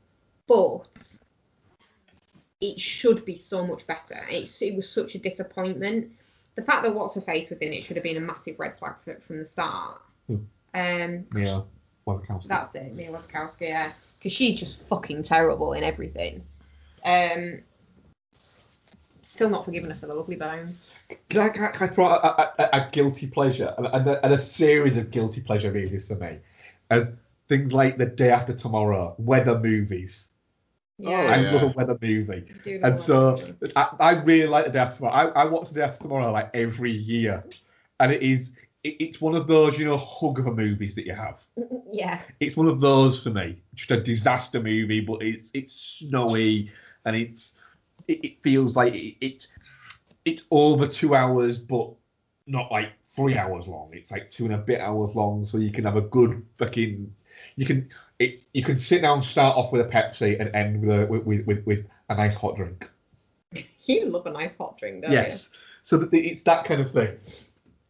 But 0.46 1.16
it 2.60 2.78
should 2.80 3.24
be 3.24 3.36
so 3.36 3.66
much 3.66 3.86
better. 3.86 4.20
It's, 4.30 4.60
it 4.62 4.74
was 4.76 4.88
such 4.90 5.14
a 5.14 5.18
disappointment. 5.18 6.12
The 6.54 6.62
fact 6.62 6.84
that 6.84 6.94
What's 6.94 7.14
Her 7.14 7.20
Face 7.22 7.50
was 7.50 7.58
in 7.58 7.72
it 7.72 7.82
should 7.82 7.96
have 7.96 8.04
been 8.04 8.16
a 8.16 8.20
massive 8.20 8.58
red 8.58 8.78
flag 8.78 8.94
for, 9.04 9.18
from 9.26 9.38
the 9.38 9.46
start. 9.46 10.00
Who? 10.28 10.34
Um, 10.74 11.26
Yeah. 11.34 11.62
Wasikowska. 12.06 12.48
that's 12.48 12.74
it, 12.74 12.94
Mia 12.94 13.10
Wasikowska, 13.10 13.62
yeah, 13.62 13.92
because 14.24 14.34
she's 14.34 14.56
just 14.56 14.80
fucking 14.84 15.22
terrible 15.22 15.74
in 15.74 15.84
everything. 15.84 16.42
Um, 17.04 17.60
still 19.26 19.50
not 19.50 19.66
forgiven 19.66 19.90
her 19.90 19.96
for 19.96 20.06
the 20.06 20.14
lovely 20.14 20.36
bones. 20.36 20.78
Can 21.28 21.42
I, 21.42 21.48
can 21.50 21.64
I, 21.64 21.68
can 21.68 21.90
I 21.90 21.92
throw 21.92 22.06
out 22.06 22.24
a, 22.24 22.62
a, 22.62 22.86
a 22.86 22.90
guilty 22.90 23.26
pleasure 23.26 23.74
and, 23.76 23.86
and, 23.86 24.06
a, 24.06 24.24
and 24.24 24.32
a 24.32 24.38
series 24.38 24.96
of 24.96 25.10
guilty 25.10 25.42
pleasure 25.42 25.70
movies 25.70 26.08
for 26.08 26.14
me? 26.14 26.38
And 26.88 27.18
things 27.48 27.74
like 27.74 27.98
The 27.98 28.06
Day 28.06 28.30
After 28.30 28.54
Tomorrow, 28.54 29.14
weather 29.18 29.58
movies. 29.58 30.28
Oh, 31.04 31.12
I 31.12 31.42
yeah. 31.42 31.52
love 31.52 31.62
a 31.62 31.66
weather 31.76 31.98
movie. 32.00 32.46
I 32.48 32.62
do 32.62 32.78
love 32.78 32.84
And 32.84 32.98
so. 32.98 33.54
I, 33.76 33.88
I 34.00 34.10
really 34.22 34.48
like 34.48 34.64
The 34.64 34.72
Day 34.72 34.78
After 34.78 34.96
Tomorrow. 34.96 35.32
I, 35.34 35.42
I 35.42 35.44
watch 35.44 35.68
The 35.68 35.74
Day 35.74 35.82
After 35.82 36.04
Tomorrow 36.04 36.32
like 36.32 36.48
every 36.54 36.92
year. 36.92 37.44
And 38.00 38.10
it 38.10 38.22
is, 38.22 38.52
it, 38.84 38.96
it's 39.00 39.20
one 39.20 39.34
of 39.34 39.46
those, 39.46 39.78
you 39.78 39.86
know, 39.86 39.96
hug 39.96 40.38
of 40.38 40.46
a 40.46 40.52
movies 40.52 40.94
that 40.94 41.06
you 41.06 41.14
have. 41.14 41.44
Mm-hmm, 41.58 41.76
yeah, 41.92 42.20
It's 42.38 42.56
one 42.56 42.68
of 42.68 42.80
those 42.80 43.22
for 43.22 43.30
me. 43.30 43.56
Just 43.74 43.90
a 43.90 44.00
disaster 44.00 44.60
movie, 44.60 45.00
but 45.00 45.22
it's 45.22 45.50
it's 45.54 45.74
snowy 45.74 46.70
and 47.04 47.16
it's 47.16 47.54
it, 48.06 48.24
it 48.24 48.42
feels 48.42 48.76
like 48.76 48.94
it, 48.94 49.16
it's 49.20 49.48
it's 50.24 50.44
over 50.50 50.86
two 50.86 51.14
hours, 51.14 51.58
but 51.58 51.90
not 52.46 52.70
like 52.70 52.90
three 53.06 53.36
hours 53.36 53.66
long. 53.66 53.90
It's 53.92 54.10
like 54.10 54.28
two 54.28 54.44
and 54.44 54.54
a 54.54 54.58
bit 54.58 54.80
hours 54.80 55.14
long, 55.14 55.46
so 55.46 55.58
you 55.58 55.72
can 55.72 55.84
have 55.84 55.96
a 55.96 56.02
good 56.02 56.44
fucking 56.58 57.12
you 57.56 57.66
can 57.66 57.88
it 58.18 58.42
you 58.52 58.62
can 58.62 58.78
sit 58.78 59.02
down, 59.02 59.18
and 59.18 59.26
start 59.26 59.56
off 59.56 59.72
with 59.72 59.80
a 59.80 59.90
Pepsi, 59.90 60.38
and 60.38 60.54
end 60.54 60.82
with 60.82 60.90
a 60.90 61.06
with 61.06 61.46
with, 61.46 61.66
with 61.66 61.86
a 62.10 62.14
nice 62.14 62.34
hot 62.34 62.56
drink. 62.56 62.88
you 63.80 64.06
love 64.06 64.26
a 64.26 64.30
nice 64.30 64.56
hot 64.56 64.76
drink, 64.78 65.02
don't 65.02 65.12
yes. 65.12 65.50
So 65.82 65.98
that 65.98 66.12
it's 66.12 66.42
that 66.42 66.64
kind 66.64 66.80
of 66.80 66.90
thing. 66.90 67.18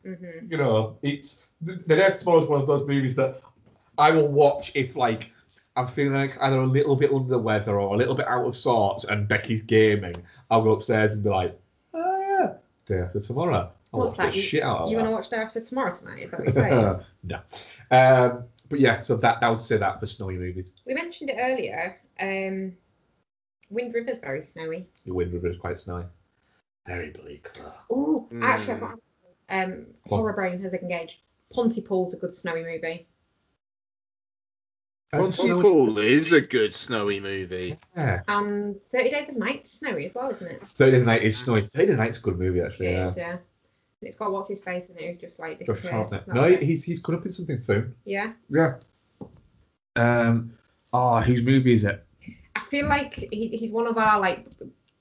You? 0.05 0.15
hmm 0.17 0.51
You 0.51 0.57
know, 0.59 0.99
it's 1.03 1.47
the 1.61 1.75
the 1.87 1.97
Day 1.97 2.03
After 2.05 2.21
Tomorrow 2.21 2.43
is 2.43 2.49
one 2.49 2.61
of 2.61 2.67
those 2.67 2.87
movies 2.87 3.15
that 3.17 3.35
I 3.99 4.11
will 4.11 4.29
watch 4.29 4.73
if 4.75 4.97
like 4.97 5.31
I'm 5.77 5.87
feeling 5.89 6.15
like 6.15 6.37
either 6.41 6.59
a 6.59 6.67
little 6.67 6.95
bit 6.97 7.11
under 7.13 7.29
the 7.31 7.39
weather 7.39 7.81
or 7.81 7.95
a 7.95 7.99
little 7.99 8.15
bit 8.15 8.27
out 8.29 8.47
of 8.47 8.57
sorts, 8.57 9.05
and 9.05 9.27
Becky's 9.27 9.63
gaming. 9.63 10.15
I'll 10.51 10.63
go 10.63 10.73
upstairs 10.73 11.15
and 11.15 11.23
be 11.25 11.31
like, 11.31 11.59
oh 11.95 12.21
yeah, 12.21 12.55
Day 12.87 13.03
After 13.03 13.21
Tomorrow. 13.21 13.73
I'll 13.93 14.01
What's 14.01 14.13
watch 14.13 14.19
that? 14.19 14.33
the 14.33 14.37
You, 14.37 14.43
shit 14.43 14.63
out 14.63 14.81
of 14.83 14.91
you 14.91 14.97
want 14.97 15.09
to 15.09 15.13
watch 15.13 15.31
Day 15.31 15.37
After 15.37 15.61
Tomorrow 15.61 15.97
tonight? 15.97 16.21
Is 16.25 16.31
that 16.31 16.41
what 16.41 16.55
you're 16.55 16.69
saying? 16.69 17.01
no. 17.25 17.39
Um, 17.91 18.45
but 18.71 18.81
yeah, 18.81 19.01
so 19.01 19.17
that 19.17 19.41
that 19.41 19.49
would 19.51 19.61
say 19.61 19.77
that 19.77 20.01
for 20.01 20.07
snowy 20.07 20.37
movies. 20.37 20.73
we 20.87 20.95
mentioned 20.95 21.31
it 21.31 21.37
earlier. 21.39 21.97
Um, 22.21 22.77
Wind 23.71 23.95
River's 23.95 24.19
very 24.19 24.45
snowy. 24.45 24.87
The 25.07 25.13
Wind 25.15 25.33
River 25.33 25.49
is 25.49 25.59
quite 25.59 25.81
snowy. 25.81 26.05
Very 26.87 27.11
bleak. 27.11 27.49
though. 27.55 27.73
Oh, 27.91 28.29
actually, 28.43 28.75
I've 28.75 28.79
Mm. 28.81 28.89
got 28.91 28.99
um, 29.49 29.87
What? 30.07 30.19
Horror 30.19 30.33
Brain 30.33 30.61
has 30.63 30.73
engaged. 30.73 31.19
Pontypool's 31.53 32.15
a 32.15 32.17
good 32.17 32.35
snowy 32.35 32.63
movie. 32.65 33.07
Pontypool 35.13 35.99
is 35.99 36.33
a 36.33 36.41
good 36.41 36.75
snowy 36.75 37.21
movie. 37.21 37.79
Yeah. 37.97 38.23
And 38.27 38.81
30 38.91 39.11
Days 39.11 39.29
of 39.29 39.37
Night's 39.37 39.71
snowy 39.71 40.07
as 40.07 40.15
well, 40.15 40.31
isn't 40.31 40.47
it? 40.47 40.63
Thirty 40.77 40.93
Days 40.93 41.03
of 41.03 41.07
Night 41.07 41.23
is 41.23 41.39
snowy. 41.39 41.63
Thirty 41.63 41.87
Days 41.87 41.95
of 41.95 42.01
Night's 42.01 42.19
a 42.19 42.23
good 42.23 42.39
movie 42.39 42.61
actually. 42.61 42.87
It 42.89 42.93
Yeah. 42.93 43.09
is, 43.11 43.17
yeah. 43.17 43.31
And 43.31 43.39
it's 44.09 44.17
got 44.17 44.33
what's 44.33 44.49
his 44.49 44.63
face 44.63 44.89
in 44.89 44.99
it 44.99 45.13
who's 45.13 45.21
just 45.21 45.39
like 45.39 45.59
Josh 45.61 45.67
disappeared. 45.77 45.95
Hartnett. 45.95 46.29
No, 46.29 46.45
it. 46.45 46.63
he's 46.63 46.83
he's 46.83 46.99
coming 47.01 47.21
up 47.21 47.27
in 47.27 47.33
something 47.33 47.57
soon. 47.57 47.95
Yeah. 48.05 48.33
Yeah. 48.51 48.75
Um. 49.95 50.55
Oh, 50.93 51.21
whose 51.21 51.43
movie 51.43 51.75
is 51.75 51.85
it? 51.85 52.05
I 52.57 52.61
feel 52.65 52.89
like 52.89 53.15
he, 53.15 53.49
he's 53.49 53.71
one 53.71 53.87
of 53.87 53.97
our 53.99 54.19
like 54.19 54.47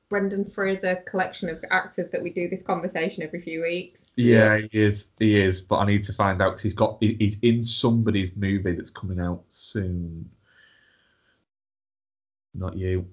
Brendan 0.09 0.45
Fraser 0.49 0.97
collection 1.07 1.49
of 1.49 1.63
actors 1.71 2.09
that 2.11 2.21
we 2.21 2.29
do 2.29 2.47
this 2.49 2.61
conversation 2.61 3.23
every 3.23 3.41
few 3.41 3.63
weeks. 3.63 4.02
Yeah, 4.15 4.57
he 4.57 4.69
is. 4.79 5.07
He 5.19 5.41
is. 5.41 5.61
But 5.61 5.77
I 5.77 5.85
need 5.87 6.03
to 6.05 6.13
find 6.13 6.41
out 6.41 6.51
because 6.51 6.63
he's 6.63 6.73
got 6.73 6.97
he- 6.99 7.15
he's 7.19 7.39
in 7.41 7.63
somebody's 7.63 8.35
movie 8.35 8.73
that's 8.73 8.89
coming 8.91 9.19
out 9.19 9.43
soon. 9.47 10.29
Not 12.53 12.77
you. 12.77 13.07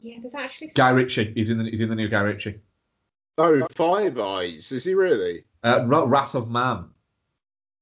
Yeah, 0.00 0.18
there's 0.20 0.34
actually 0.34 0.68
Guy 0.68 0.90
Ritchie. 0.90 1.32
He's 1.34 1.50
in 1.50 1.58
the 1.58 1.70
he's 1.70 1.80
in 1.80 1.88
the 1.88 1.94
new 1.94 2.08
Guy 2.08 2.20
Ritchie. 2.20 2.60
Oh, 3.38 3.66
Five 3.72 4.18
Eyes. 4.18 4.70
Is 4.70 4.84
he 4.84 4.94
really? 4.94 5.44
Uh, 5.64 5.84
Ra- 5.86 6.04
Wrath 6.04 6.34
of 6.34 6.48
Man. 6.50 6.84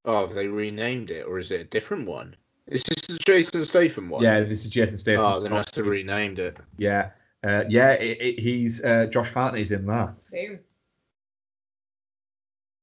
Oh, 0.05 0.25
have 0.25 0.33
they 0.35 0.47
renamed 0.47 1.11
it, 1.11 1.27
or 1.27 1.37
is 1.39 1.51
it 1.51 1.61
a 1.61 1.65
different 1.65 2.07
one? 2.07 2.35
Is 2.67 2.81
this 2.83 3.07
the 3.07 3.17
Jason 3.19 3.63
Statham 3.65 4.09
one? 4.09 4.23
Yeah, 4.23 4.41
this 4.41 4.63
is 4.65 4.71
Jason 4.71 4.97
Statham. 4.97 5.25
Oh, 5.25 5.39
they 5.39 5.49
must 5.49 5.75
have 5.75 5.85
renamed 5.85 6.39
it. 6.39 6.57
Yeah. 6.77 7.11
Uh, 7.43 7.65
yeah, 7.67 7.91
it, 7.91 8.17
it, 8.21 8.39
he's 8.39 8.81
uh, 8.83 9.05
Josh 9.11 9.29
Hartnett's 9.31 9.71
in 9.71 9.85
that, 9.87 10.21
soon. 10.21 10.59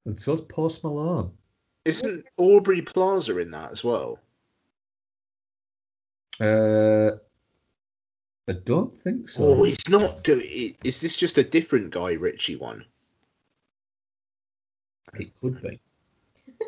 And 0.06 0.18
so's 0.18 0.40
Post 0.42 0.84
Malone. 0.84 1.30
Isn't 1.84 2.26
Aubrey 2.36 2.82
Plaza 2.82 3.38
in 3.38 3.50
that 3.52 3.72
as 3.72 3.82
well? 3.82 4.18
Uh, 6.40 7.16
I 8.48 8.52
don't 8.64 8.98
think 9.00 9.28
so. 9.28 9.44
Oh, 9.44 9.62
he's 9.62 9.88
not 9.88 10.24
doing. 10.24 10.74
Is 10.84 11.00
this 11.00 11.16
just 11.16 11.38
a 11.38 11.44
different 11.44 11.90
Guy 11.90 12.12
Ritchie 12.12 12.56
one? 12.56 12.84
It 15.14 15.32
could 15.40 15.62
be. 15.62 15.80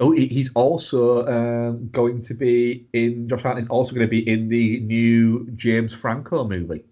oh, 0.00 0.12
he's 0.12 0.52
also 0.54 1.26
um, 1.26 1.88
going 1.90 2.22
to 2.22 2.34
be 2.34 2.86
in. 2.92 3.28
Josh 3.28 3.42
Hartnett's 3.42 3.68
also 3.68 3.94
going 3.94 4.06
to 4.06 4.10
be 4.10 4.28
in 4.28 4.48
the 4.48 4.80
new 4.80 5.48
James 5.54 5.92
Franco 5.92 6.46
movie. 6.46 6.84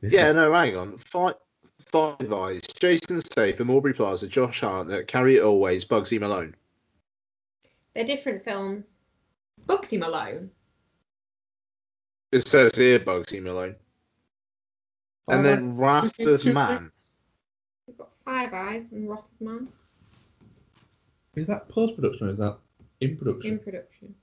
This 0.00 0.12
Yeah, 0.12 0.32
no, 0.32 0.52
hang 0.52 0.76
on. 0.76 0.96
Five, 0.98 1.34
five 1.92 2.32
Eyes. 2.32 2.60
Jason 2.62 3.20
Statham, 3.20 3.70
Aubrey 3.70 3.92
Plaza, 3.92 4.26
Josh 4.28 4.60
Hartnett, 4.60 5.06
Carrie 5.08 5.36
It 5.36 5.42
Always, 5.42 5.84
Bugzy 5.84 6.18
Malone. 6.20 6.54
They're 7.94 8.06
different 8.06 8.44
films. 8.44 8.84
Bugsy 9.66 9.98
Malone. 9.98 10.50
It 12.32 12.46
says 12.46 12.74
here 12.76 13.00
Bugzy 13.00 13.42
Malone. 13.42 13.76
And 15.28 15.40
Oh, 15.40 15.42
then 15.42 15.76
Wrath 15.76 16.18
of 16.20 16.44
Man. 16.46 16.90
We've 17.86 17.98
got 17.98 18.10
Five 18.24 18.52
Eyes 18.52 18.84
and 18.92 19.08
Wrath 19.08 19.24
of 19.24 19.40
Man 19.46 19.68
Is 21.34 21.46
that 21.46 21.68
post 21.68 21.96
production 21.96 22.28
or 22.28 22.30
is 22.30 22.38
that 22.38 22.58
in 23.00 23.16
production? 23.16 23.52
in 23.52 23.58
production. 23.58 24.14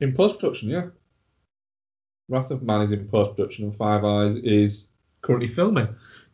In 0.00 0.14
post 0.14 0.38
production, 0.38 0.68
yeah. 0.70 0.86
Wrath 2.28 2.50
of 2.50 2.62
Man 2.62 2.82
is 2.82 2.92
in 2.92 3.08
post 3.08 3.36
production, 3.36 3.64
and 3.64 3.76
Five 3.76 4.04
Eyes 4.04 4.36
is 4.36 4.88
currently 5.22 5.48
filming. 5.48 5.88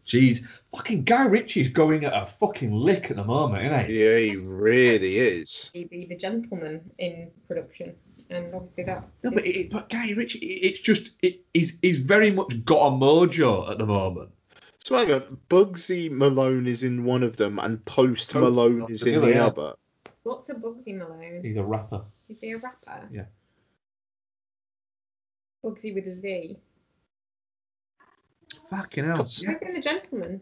Jeez, 0.06 0.44
fucking 0.74 1.04
Guy 1.04 1.24
Ritchie's 1.24 1.70
going 1.70 2.04
at 2.04 2.12
a 2.12 2.26
fucking 2.26 2.72
lick 2.72 3.10
at 3.10 3.16
the 3.16 3.24
moment, 3.24 3.64
isn't 3.64 3.86
he? 3.86 4.04
Yeah, 4.04 4.18
he 4.18 4.36
really 4.46 5.18
is. 5.18 5.70
He'd 5.72 5.88
be 5.88 6.04
the 6.04 6.16
gentleman 6.16 6.90
in 6.98 7.30
production, 7.48 7.94
and 8.28 8.54
obviously 8.54 8.84
that. 8.84 9.04
No, 9.22 9.30
but, 9.30 9.46
it, 9.46 9.70
but 9.70 9.88
Guy 9.88 10.12
Ritchie, 10.12 10.38
it's 10.38 10.80
just 10.80 11.10
it, 11.22 11.40
he's 11.54 11.78
he's 11.80 11.98
very 11.98 12.30
much 12.30 12.64
got 12.66 12.86
a 12.86 12.90
mojo 12.90 13.70
at 13.70 13.78
the 13.78 13.86
moment. 13.86 14.30
So 14.80 14.98
hang 14.98 15.10
on, 15.10 15.38
Bugzy 15.48 16.10
Malone 16.10 16.66
is 16.66 16.82
in 16.82 17.04
one 17.04 17.22
of 17.22 17.36
them, 17.36 17.58
and 17.58 17.82
Post 17.86 18.30
Post 18.30 18.34
Malone 18.34 18.78
Malone, 18.80 18.92
is 18.92 19.06
in 19.06 19.22
the 19.22 19.30
yeah. 19.30 19.46
other. 19.46 19.72
What's 20.24 20.50
a 20.50 20.54
Bugzy 20.54 20.98
Malone? 20.98 21.40
He's 21.42 21.56
a 21.56 21.62
rapper. 21.62 22.04
Is 22.28 22.40
he 22.40 22.52
a 22.52 22.58
rapper? 22.58 23.08
Yeah. 23.10 23.24
Bugzy 25.64 25.94
with 25.94 26.06
a 26.06 26.14
Z. 26.14 26.58
Fucking 28.76 29.04
hell. 29.04 29.18
What's- 29.18 29.42
Yeah. 29.42 29.50
Who's 29.50 29.58
been 29.60 29.74
the 29.74 29.80
gentleman? 29.80 30.40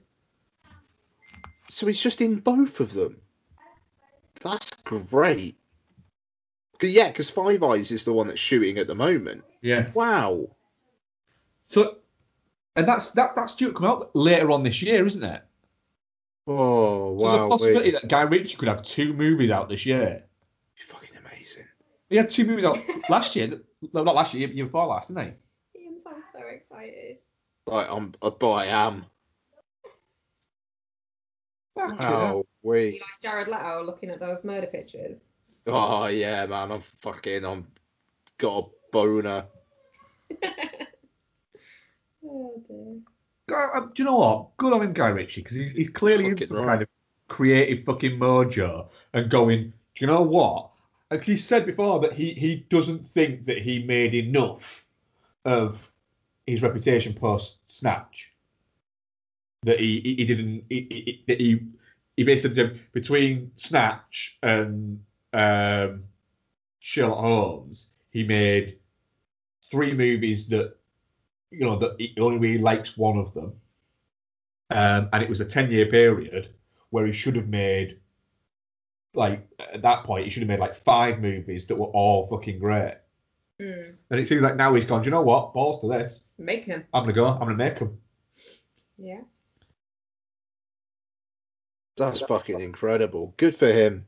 So 1.68 1.86
he's 1.86 2.00
just 2.02 2.20
in 2.20 2.40
both 2.40 2.80
of 2.80 2.92
them. 2.92 3.20
That's 4.40 4.70
great. 4.82 5.56
'Cause- 6.78 6.90
Yeah, 6.92 7.08
because 7.08 7.30
Five 7.30 7.62
Eyes 7.62 7.90
is 7.92 8.04
the 8.04 8.12
one 8.12 8.26
that's 8.26 8.40
shooting 8.40 8.78
at 8.78 8.86
the 8.86 8.94
moment. 8.94 9.44
yeah. 9.60 9.90
Wow. 9.92 10.56
So, 11.68 11.98
and 12.76 12.86
that's 12.86 13.12
that 13.12 13.34
that's 13.34 13.54
due 13.54 13.68
to 13.68 13.72
come 13.74 13.86
out 13.86 14.14
later 14.14 14.50
on 14.50 14.62
this 14.62 14.82
year, 14.82 15.06
isn't 15.06 15.22
it? 15.22 15.42
Oh 16.46 17.16
So 17.18 17.24
there's 17.24 17.38
a 17.38 17.48
possibility 17.48 17.92
wait. 17.92 18.02
that 18.02 18.08
Guy 18.08 18.22
Ritchie 18.22 18.56
could 18.56 18.68
have 18.68 18.82
two 18.82 19.12
movies 19.14 19.50
out 19.50 19.68
this 19.68 19.86
year. 19.86 20.24
Fucking 20.88 21.16
amazing. 21.16 21.64
He 22.10 22.16
had 22.16 22.28
two 22.28 22.44
movies 22.44 22.64
out 22.64 22.78
last 23.08 23.36
year. 23.36 23.62
No, 23.94 24.02
not 24.02 24.14
last 24.16 24.34
year, 24.34 24.48
You 24.48 24.54
year 24.54 24.64
before 24.66 24.86
last, 24.86 25.08
didn't 25.08 25.34
he? 25.74 25.80
Ian 25.80 26.02
sounds 26.02 26.24
so 26.32 26.40
excited. 26.40 27.18
Right, 27.66 27.86
I'm, 27.88 28.12
but 28.20 28.50
I 28.50 28.66
am. 28.66 29.06
Fucking 31.76 31.98
hell. 31.98 32.46
We. 32.62 32.92
like 32.92 33.02
Jared 33.22 33.48
Leto 33.48 33.82
looking 33.84 34.10
at 34.10 34.20
those 34.20 34.44
murder 34.44 34.66
pictures? 34.66 35.18
Oh 35.66 36.06
yeah, 36.06 36.46
man. 36.46 36.72
I'm 36.72 36.82
fucking. 37.00 37.44
I'm 37.44 37.66
got 38.38 38.64
a 38.64 38.68
boner. 38.92 39.44
oh 42.24 42.62
dear. 42.68 42.96
uh, 43.74 43.80
do 43.80 43.92
you 43.96 44.04
know 44.04 44.16
what? 44.16 44.56
Good 44.56 44.72
on 44.72 44.82
him, 44.82 44.92
Guy 44.92 45.08
Ritchie, 45.08 45.42
because 45.42 45.56
he's, 45.56 45.72
he's 45.72 45.90
clearly 45.90 46.24
Fucking 46.24 46.38
in 46.38 46.46
some 46.46 46.58
right. 46.58 46.66
kind 46.66 46.82
of 46.82 46.88
creative 47.28 47.84
fucking 47.84 48.18
mojo 48.18 48.88
and 49.12 49.30
going, 49.30 49.72
do 49.94 50.00
you 50.00 50.06
know 50.06 50.22
what? 50.22 50.70
Because 51.10 51.26
he 51.26 51.36
said 51.36 51.66
before 51.66 52.00
that 52.00 52.14
he, 52.14 52.32
he 52.32 52.66
doesn't 52.68 53.08
think 53.10 53.46
that 53.46 53.58
he 53.58 53.82
made 53.82 54.14
enough 54.14 54.84
of 55.44 55.91
his 56.46 56.62
reputation 56.62 57.14
post 57.14 57.58
Snatch. 57.66 58.32
That 59.64 59.78
he, 59.78 60.00
he, 60.00 60.14
he 60.16 60.24
didn't, 60.24 60.64
he, 60.68 61.22
he, 61.26 61.34
he, 61.34 61.60
he 62.16 62.24
basically 62.24 62.80
between 62.92 63.52
Snatch 63.56 64.38
and 64.42 65.00
um, 65.32 66.04
Sherlock 66.80 67.18
Holmes, 67.18 67.88
he 68.10 68.24
made 68.24 68.78
three 69.70 69.94
movies 69.94 70.48
that 70.48 70.76
you 71.50 71.60
know 71.60 71.76
that 71.76 71.94
he 71.98 72.14
only 72.18 72.38
really 72.38 72.62
likes 72.62 72.96
one 72.96 73.18
of 73.18 73.32
them, 73.34 73.52
um, 74.70 75.08
and 75.12 75.22
it 75.22 75.28
was 75.28 75.40
a 75.40 75.44
ten 75.44 75.70
year 75.70 75.86
period 75.86 76.48
where 76.90 77.06
he 77.06 77.12
should 77.12 77.36
have 77.36 77.48
made 77.48 77.98
like 79.14 79.46
at 79.72 79.82
that 79.82 80.04
point 80.04 80.24
he 80.24 80.30
should 80.30 80.42
have 80.42 80.48
made 80.48 80.60
like 80.60 80.74
five 80.74 81.20
movies 81.20 81.66
that 81.66 81.76
were 81.76 81.86
all 81.86 82.26
fucking 82.28 82.58
great. 82.58 82.96
Mm. 83.62 83.94
And 84.10 84.20
it 84.20 84.26
seems 84.26 84.42
like 84.42 84.56
now 84.56 84.74
he's 84.74 84.84
gone. 84.84 85.02
Do 85.02 85.06
you 85.06 85.12
know 85.12 85.22
what? 85.22 85.54
Balls 85.54 85.80
to 85.80 85.88
this. 85.88 86.22
Make 86.38 86.64
him. 86.64 86.84
I'm 86.92 87.04
gonna 87.04 87.12
go. 87.12 87.26
I'm 87.26 87.38
gonna 87.38 87.54
make 87.54 87.78
him. 87.78 87.96
Yeah. 88.98 89.20
That's 91.96 92.22
fucking 92.22 92.60
incredible. 92.60 93.34
Good 93.36 93.54
for 93.54 93.70
him. 93.70 94.06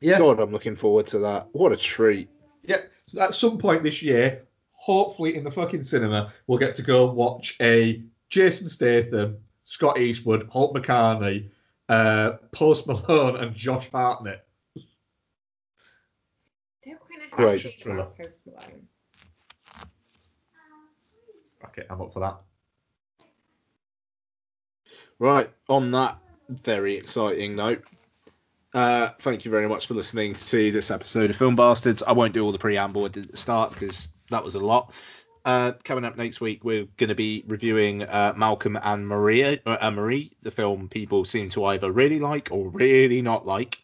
Yeah. 0.00 0.18
God, 0.18 0.40
I'm 0.40 0.50
looking 0.50 0.74
forward 0.74 1.06
to 1.08 1.18
that. 1.20 1.48
What 1.52 1.72
a 1.72 1.76
treat. 1.76 2.28
Yeah. 2.64 2.82
So 3.06 3.20
at 3.20 3.34
some 3.34 3.58
point 3.58 3.84
this 3.84 4.02
year, 4.02 4.46
hopefully 4.72 5.36
in 5.36 5.44
the 5.44 5.50
fucking 5.50 5.84
cinema, 5.84 6.32
we'll 6.46 6.58
get 6.58 6.74
to 6.76 6.82
go 6.82 7.08
and 7.08 7.16
watch 7.16 7.56
a 7.60 8.02
Jason 8.30 8.68
Statham, 8.68 9.38
Scott 9.64 10.00
Eastwood, 10.00 10.48
Holt 10.48 10.74
McCallany, 10.74 11.50
uh, 11.88 12.32
Post 12.52 12.86
Malone, 12.86 13.36
and 13.36 13.54
Josh 13.54 13.88
Hartnett. 13.90 14.47
They're 17.36 17.46
kind 17.46 17.60
of 17.60 17.62
Great. 17.62 17.78
happy 17.78 17.90
about 17.90 18.16
Post 18.16 18.40
Malone. 18.46 18.88
Okay, 21.64 21.82
I'm 21.90 22.00
up 22.00 22.12
for 22.12 22.20
that. 22.20 22.36
Right, 25.18 25.50
on 25.68 25.90
that 25.92 26.18
very 26.48 26.94
exciting 26.94 27.56
note, 27.56 27.84
uh, 28.72 29.08
thank 29.20 29.44
you 29.44 29.50
very 29.50 29.68
much 29.68 29.86
for 29.86 29.94
listening 29.94 30.34
to 30.36 30.70
this 30.70 30.90
episode 30.90 31.30
of 31.30 31.36
Film 31.36 31.56
Bastards. 31.56 32.02
I 32.02 32.12
won't 32.12 32.34
do 32.34 32.44
all 32.44 32.52
the 32.52 32.58
preamble 32.58 33.02
I 33.02 33.06
at 33.06 33.14
the 33.14 33.36
start 33.36 33.72
because 33.72 34.10
that 34.30 34.44
was 34.44 34.54
a 34.54 34.60
lot. 34.60 34.94
Uh, 35.44 35.72
coming 35.82 36.04
up 36.04 36.16
next 36.16 36.40
week, 36.40 36.62
we're 36.62 36.86
going 36.96 37.08
to 37.08 37.14
be 37.14 37.42
reviewing 37.46 38.02
uh, 38.02 38.34
Malcolm 38.36 38.78
and 38.80 39.08
Maria, 39.08 39.58
uh, 39.64 39.90
Marie, 39.90 40.36
the 40.42 40.50
film 40.50 40.88
people 40.88 41.24
seem 41.24 41.48
to 41.50 41.64
either 41.64 41.90
really 41.90 42.18
like 42.20 42.50
or 42.52 42.68
really 42.68 43.22
not 43.22 43.46
like. 43.46 43.78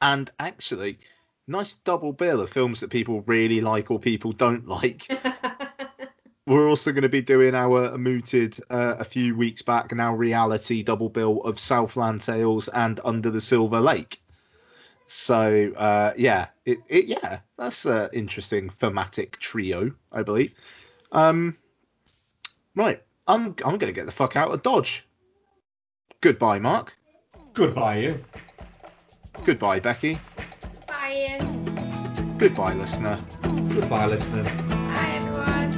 And 0.00 0.30
actually, 0.38 0.98
nice 1.46 1.74
double 1.74 2.12
bill 2.12 2.40
of 2.40 2.50
films 2.50 2.80
that 2.80 2.90
people 2.90 3.22
really 3.22 3.60
like 3.60 3.90
or 3.90 3.98
people 3.98 4.32
don't 4.32 4.66
like. 4.66 5.06
We're 6.46 6.68
also 6.68 6.92
going 6.92 7.02
to 7.02 7.08
be 7.08 7.22
doing 7.22 7.56
our 7.56 7.98
mooted 7.98 8.58
uh, 8.70 8.94
a 8.98 9.04
few 9.04 9.36
weeks 9.36 9.62
back 9.62 9.92
now 9.92 10.14
reality 10.14 10.82
double 10.82 11.08
bill 11.08 11.40
of 11.42 11.58
Southland 11.58 12.22
Tales 12.22 12.68
and 12.68 13.00
Under 13.04 13.30
the 13.30 13.40
Silver 13.40 13.80
Lake. 13.80 14.22
So 15.08 15.72
uh, 15.76 16.12
yeah, 16.16 16.48
it, 16.64 16.78
it 16.88 17.06
yeah, 17.06 17.40
that's 17.56 17.84
an 17.84 18.10
interesting 18.12 18.70
thematic 18.70 19.38
trio, 19.38 19.92
I 20.12 20.22
believe. 20.22 20.52
Um, 21.12 21.56
right, 22.74 23.02
I'm 23.26 23.46
I'm 23.64 23.78
going 23.78 23.78
to 23.78 23.92
get 23.92 24.06
the 24.06 24.12
fuck 24.12 24.36
out 24.36 24.50
of 24.50 24.62
Dodge. 24.62 25.04
Goodbye, 26.20 26.58
Mark. 26.58 26.96
Goodbye, 27.54 27.98
you. 27.98 28.24
Goodbye, 29.44 29.80
Becky. 29.80 30.18
Bye, 31.16 31.22
Ian. 31.22 32.36
Goodbye, 32.36 32.74
listener. 32.74 33.18
Goodbye, 33.42 34.06
listener. 34.06 34.42
Bye, 34.42 35.12
everyone. 35.16 35.72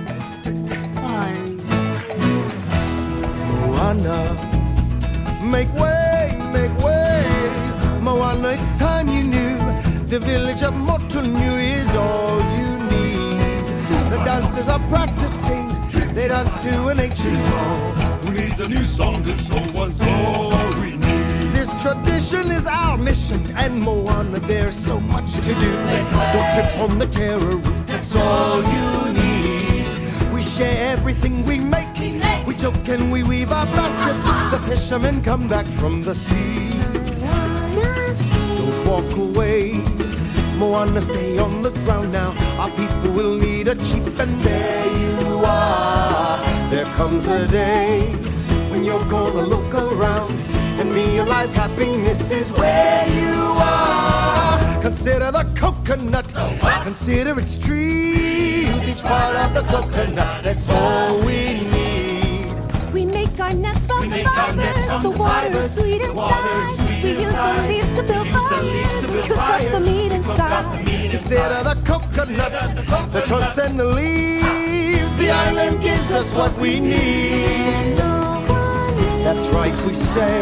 Moana, 3.47 4.19
make 5.45 5.73
way, 5.75 6.37
make 6.53 6.77
way. 6.83 7.25
Moana, 8.03 8.49
it's 8.49 8.79
time 8.81 9.07
you 9.09 9.23
knew. 9.23 9.59
The 10.09 10.19
village 10.19 10.63
of 10.63 10.75
Motunui 10.75 11.71
is 11.83 11.95
all 11.95 12.41
you 12.59 12.71
need. 12.91 13.65
The 14.11 14.21
dancers 14.25 14.69
are 14.69 14.81
practicing. 14.89 15.69
They 16.15 16.27
dance 16.27 16.59
to 16.65 16.89
an 16.89 16.99
ancient 16.99 17.39
song. 17.39 17.93
Who 18.23 18.33
needs 18.33 18.59
a 18.59 18.69
new 18.69 18.85
song? 18.85 19.23
This 19.23 19.51
old 19.53 19.73
one's 19.73 20.01
all 20.01 20.09
we 20.09 20.11
need. 20.11 20.53
This 20.53 20.58
tradition 21.83 22.51
is 22.51 22.67
our 22.67 22.97
mission, 22.97 23.41
and 23.57 23.81
Moana, 23.81 24.41
there's 24.41 24.77
so 24.77 24.99
much 24.99 25.35
to 25.35 25.41
do. 25.43 25.73
Don't 26.33 26.49
trip 26.55 26.79
on 26.79 26.99
the 26.99 27.07
taro 27.07 27.39
root, 27.39 27.87
that's 27.87 28.17
all 28.17 28.63
you 28.63 29.13
need. 29.13 30.33
We 30.33 30.43
share 30.43 30.93
everything 30.93 31.45
we 31.45 31.61
make. 31.61 31.87
We 32.47 32.55
joke 32.55 32.89
and 32.89 33.13
we 33.13 33.23
weave 33.23 33.53
our 33.53 33.67
baskets. 33.67 34.27
Uh-huh. 34.27 34.57
The 34.57 34.67
fishermen 34.67 35.23
come 35.23 35.49
back 35.49 35.67
from 35.67 36.03
the 36.03 36.15
sea. 36.15 36.71
Don't 38.57 38.87
walk 38.87 39.17
away. 39.17 39.75
Moana, 40.57 41.01
stay 41.01 41.39
on 41.39 41.63
the 41.63 41.71
ground 41.85 42.13
now. 42.13 42.35
Our 42.59 42.71
people 42.71 43.13
will 43.13 43.37
need 43.37 43.69
a 43.69 43.77
chief, 43.77 44.19
and 44.19 44.41
there 44.41 44.87
you 44.99 45.45
are. 45.45 46.71
There 46.71 46.87
comes 46.97 47.27
a 47.27 47.47
day 47.47 48.11
when 48.71 48.85
you're 48.85 49.09
gonna 49.09 49.43
look 49.43 49.73
around 49.75 50.38
realize 50.99 51.53
happiness 51.55 52.31
is 52.31 52.53
where 52.53 53.07
you 53.21 53.37
are. 53.59 54.83
Consider 54.83 55.31
the 55.31 55.45
coconut, 55.55 56.29
consider 56.83 57.39
its 57.39 57.57
trees, 57.57 58.89
each 58.89 59.03
part 59.03 59.37
of 59.37 59.55
the 59.55 59.63
coconut. 59.75 60.43
That's 60.43 60.69
all 60.69 61.19
we 61.21 61.55
need. 61.55 62.93
We 62.93 63.05
make 63.07 63.39
our 63.39 63.55
nets 63.55 63.87
from 63.87 64.11
the 64.11 64.25
fibers. 64.25 65.03
The 65.03 65.11
water 65.11 65.63
is 65.65 65.75
sweet 65.75 66.03
inside. 66.03 67.03
We 67.05 67.11
use 67.11 67.33
the 67.33 67.65
leaves 67.71 67.91
to 67.97 68.03
build 68.03 68.29
fires. 68.29 69.07
We 69.07 69.23
cook 69.29 69.39
up 69.39 69.71
the 69.71 69.81
meat 69.81 70.13
inside. 70.13 71.11
Consider 71.11 71.63
the 71.71 71.77
coconuts, 71.85 72.73
the 73.13 73.23
trunks 73.25 73.59
and 73.59 73.79
the 73.79 73.85
leaves. 73.85 75.15
The 75.17 75.31
island 75.31 75.81
gives 75.81 76.11
us 76.11 76.35
what 76.35 76.59
we 76.59 76.81
need. 76.81 77.99
That's 79.29 79.49
right, 79.49 79.79
we 79.85 79.93
stay. 79.93 80.41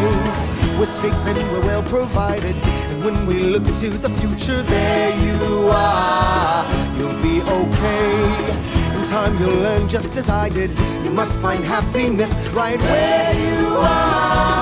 We're 0.79 0.87
safe 0.87 1.13
and 1.13 1.37
we're 1.51 1.61
well 1.61 1.83
provided. 1.83 2.55
And 2.55 3.05
when 3.05 3.27
we 3.27 3.41
look 3.41 3.65
to 3.65 3.91
the 3.91 4.09
future, 4.11 4.63
there 4.63 5.11
you 5.27 5.69
are. 5.73 6.65
You'll 6.97 7.21
be 7.21 7.43
okay. 7.43 8.97
In 8.97 9.05
time, 9.09 9.37
you'll 9.39 9.61
learn 9.61 9.89
just 9.89 10.15
as 10.15 10.29
I 10.29 10.51
did. 10.51 10.71
You 11.03 11.11
must 11.11 11.43
find 11.43 11.65
happiness 11.65 12.33
right 12.51 12.79
where 12.79 13.35
you 13.35 13.67
are. 13.75 14.56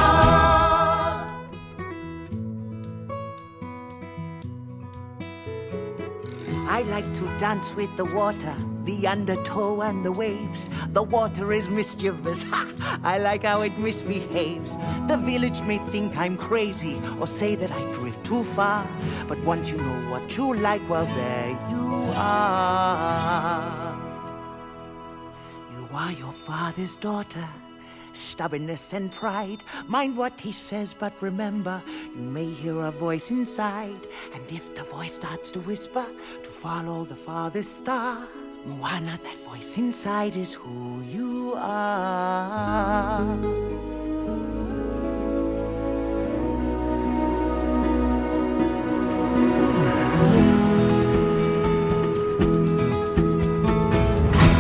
Dance 7.45 7.75
with 7.75 7.95
the 7.99 8.07
water, 8.07 8.55
the 8.85 9.07
undertow 9.07 9.83
and 9.83 10.03
the 10.03 10.11
waves. 10.11 10.71
The 10.95 11.03
water 11.03 11.53
is 11.53 11.69
mischievous, 11.69 12.43
ha! 12.43 13.01
I 13.05 13.19
like 13.19 13.43
how 13.43 13.61
it 13.61 13.79
misbehaves. 13.79 14.79
The 15.09 15.19
village 15.19 15.61
may 15.61 15.77
think 15.77 16.17
I'm 16.17 16.39
crazy 16.39 16.99
or 17.21 17.27
say 17.27 17.55
that 17.57 17.71
I 17.71 17.83
drift 17.93 18.25
too 18.25 18.43
far. 18.43 18.89
But 19.29 19.41
once 19.41 19.71
you 19.71 19.77
know 19.77 20.11
what 20.11 20.35
you 20.39 20.55
like, 20.55 20.89
well, 20.89 21.05
there 21.05 21.51
you 21.71 22.13
are. 22.17 23.95
You 25.77 25.89
are 25.93 26.13
your 26.13 26.33
father's 26.33 26.97
daughter. 26.97 27.47
Stubbornness 28.25 28.93
and 28.93 29.13
pride. 29.13 29.63
Mind 29.87 30.17
what 30.17 30.41
he 30.41 30.51
says, 30.53 30.95
but 30.95 31.21
remember, 31.23 31.83
you 32.17 32.23
may 32.23 32.47
hear 32.47 32.81
a 32.81 32.91
voice 32.91 33.31
inside. 33.31 34.07
And 34.35 34.51
if 34.51 34.75
the 34.75 34.83
voice 34.83 35.15
starts 35.15 35.51
to 35.53 35.61
whisper, 35.61 36.05
to 36.43 36.51
follow 36.51 37.05
the 37.05 37.17
farthest 37.17 37.77
star, 37.77 38.27
Moana, 38.65 39.19
that 39.23 39.39
voice 39.49 39.77
inside 39.79 40.37
is 40.37 40.53
who 40.55 41.01
you 41.03 41.55
are. 41.57 43.37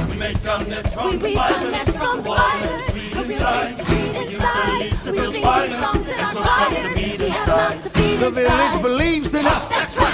We 0.09 0.17
make 0.17 0.45
our 0.47 0.65
nets 0.65 0.93
from 0.95 1.11
We 1.11 1.17
the 1.17 1.25
weave 1.25 1.39
our 1.39 1.49
fibers. 1.49 1.73
nets 1.73 1.97
from 1.97 2.23
the 2.23 2.31
the 8.25 8.31
village 8.31 8.83
believes 8.83 9.35
in 9.35 9.45
us. 9.45 9.69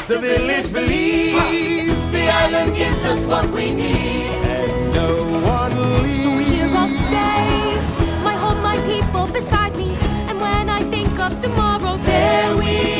The 0.09 0.19
village 0.19 0.73
believes. 0.73 1.95
The 2.11 2.29
island 2.29 2.77
gives 2.77 3.05
us 3.05 3.25
what 3.27 3.49
we 3.51 3.73
need. 3.73 4.27
And 4.43 4.93
no 4.93 5.15
one 5.47 6.03
leaves. 6.03 6.75
I'll 6.75 6.89
stay. 6.89 8.23
My 8.25 8.35
home, 8.35 8.61
my 8.61 8.79
people 8.89 9.29
beside 9.33 9.77
me. 9.77 9.97
And 10.29 10.41
when 10.41 10.69
I 10.69 10.83
think 10.91 11.17
of 11.21 11.41
tomorrow, 11.41 11.97
there 11.99 12.57
we 12.57 13.00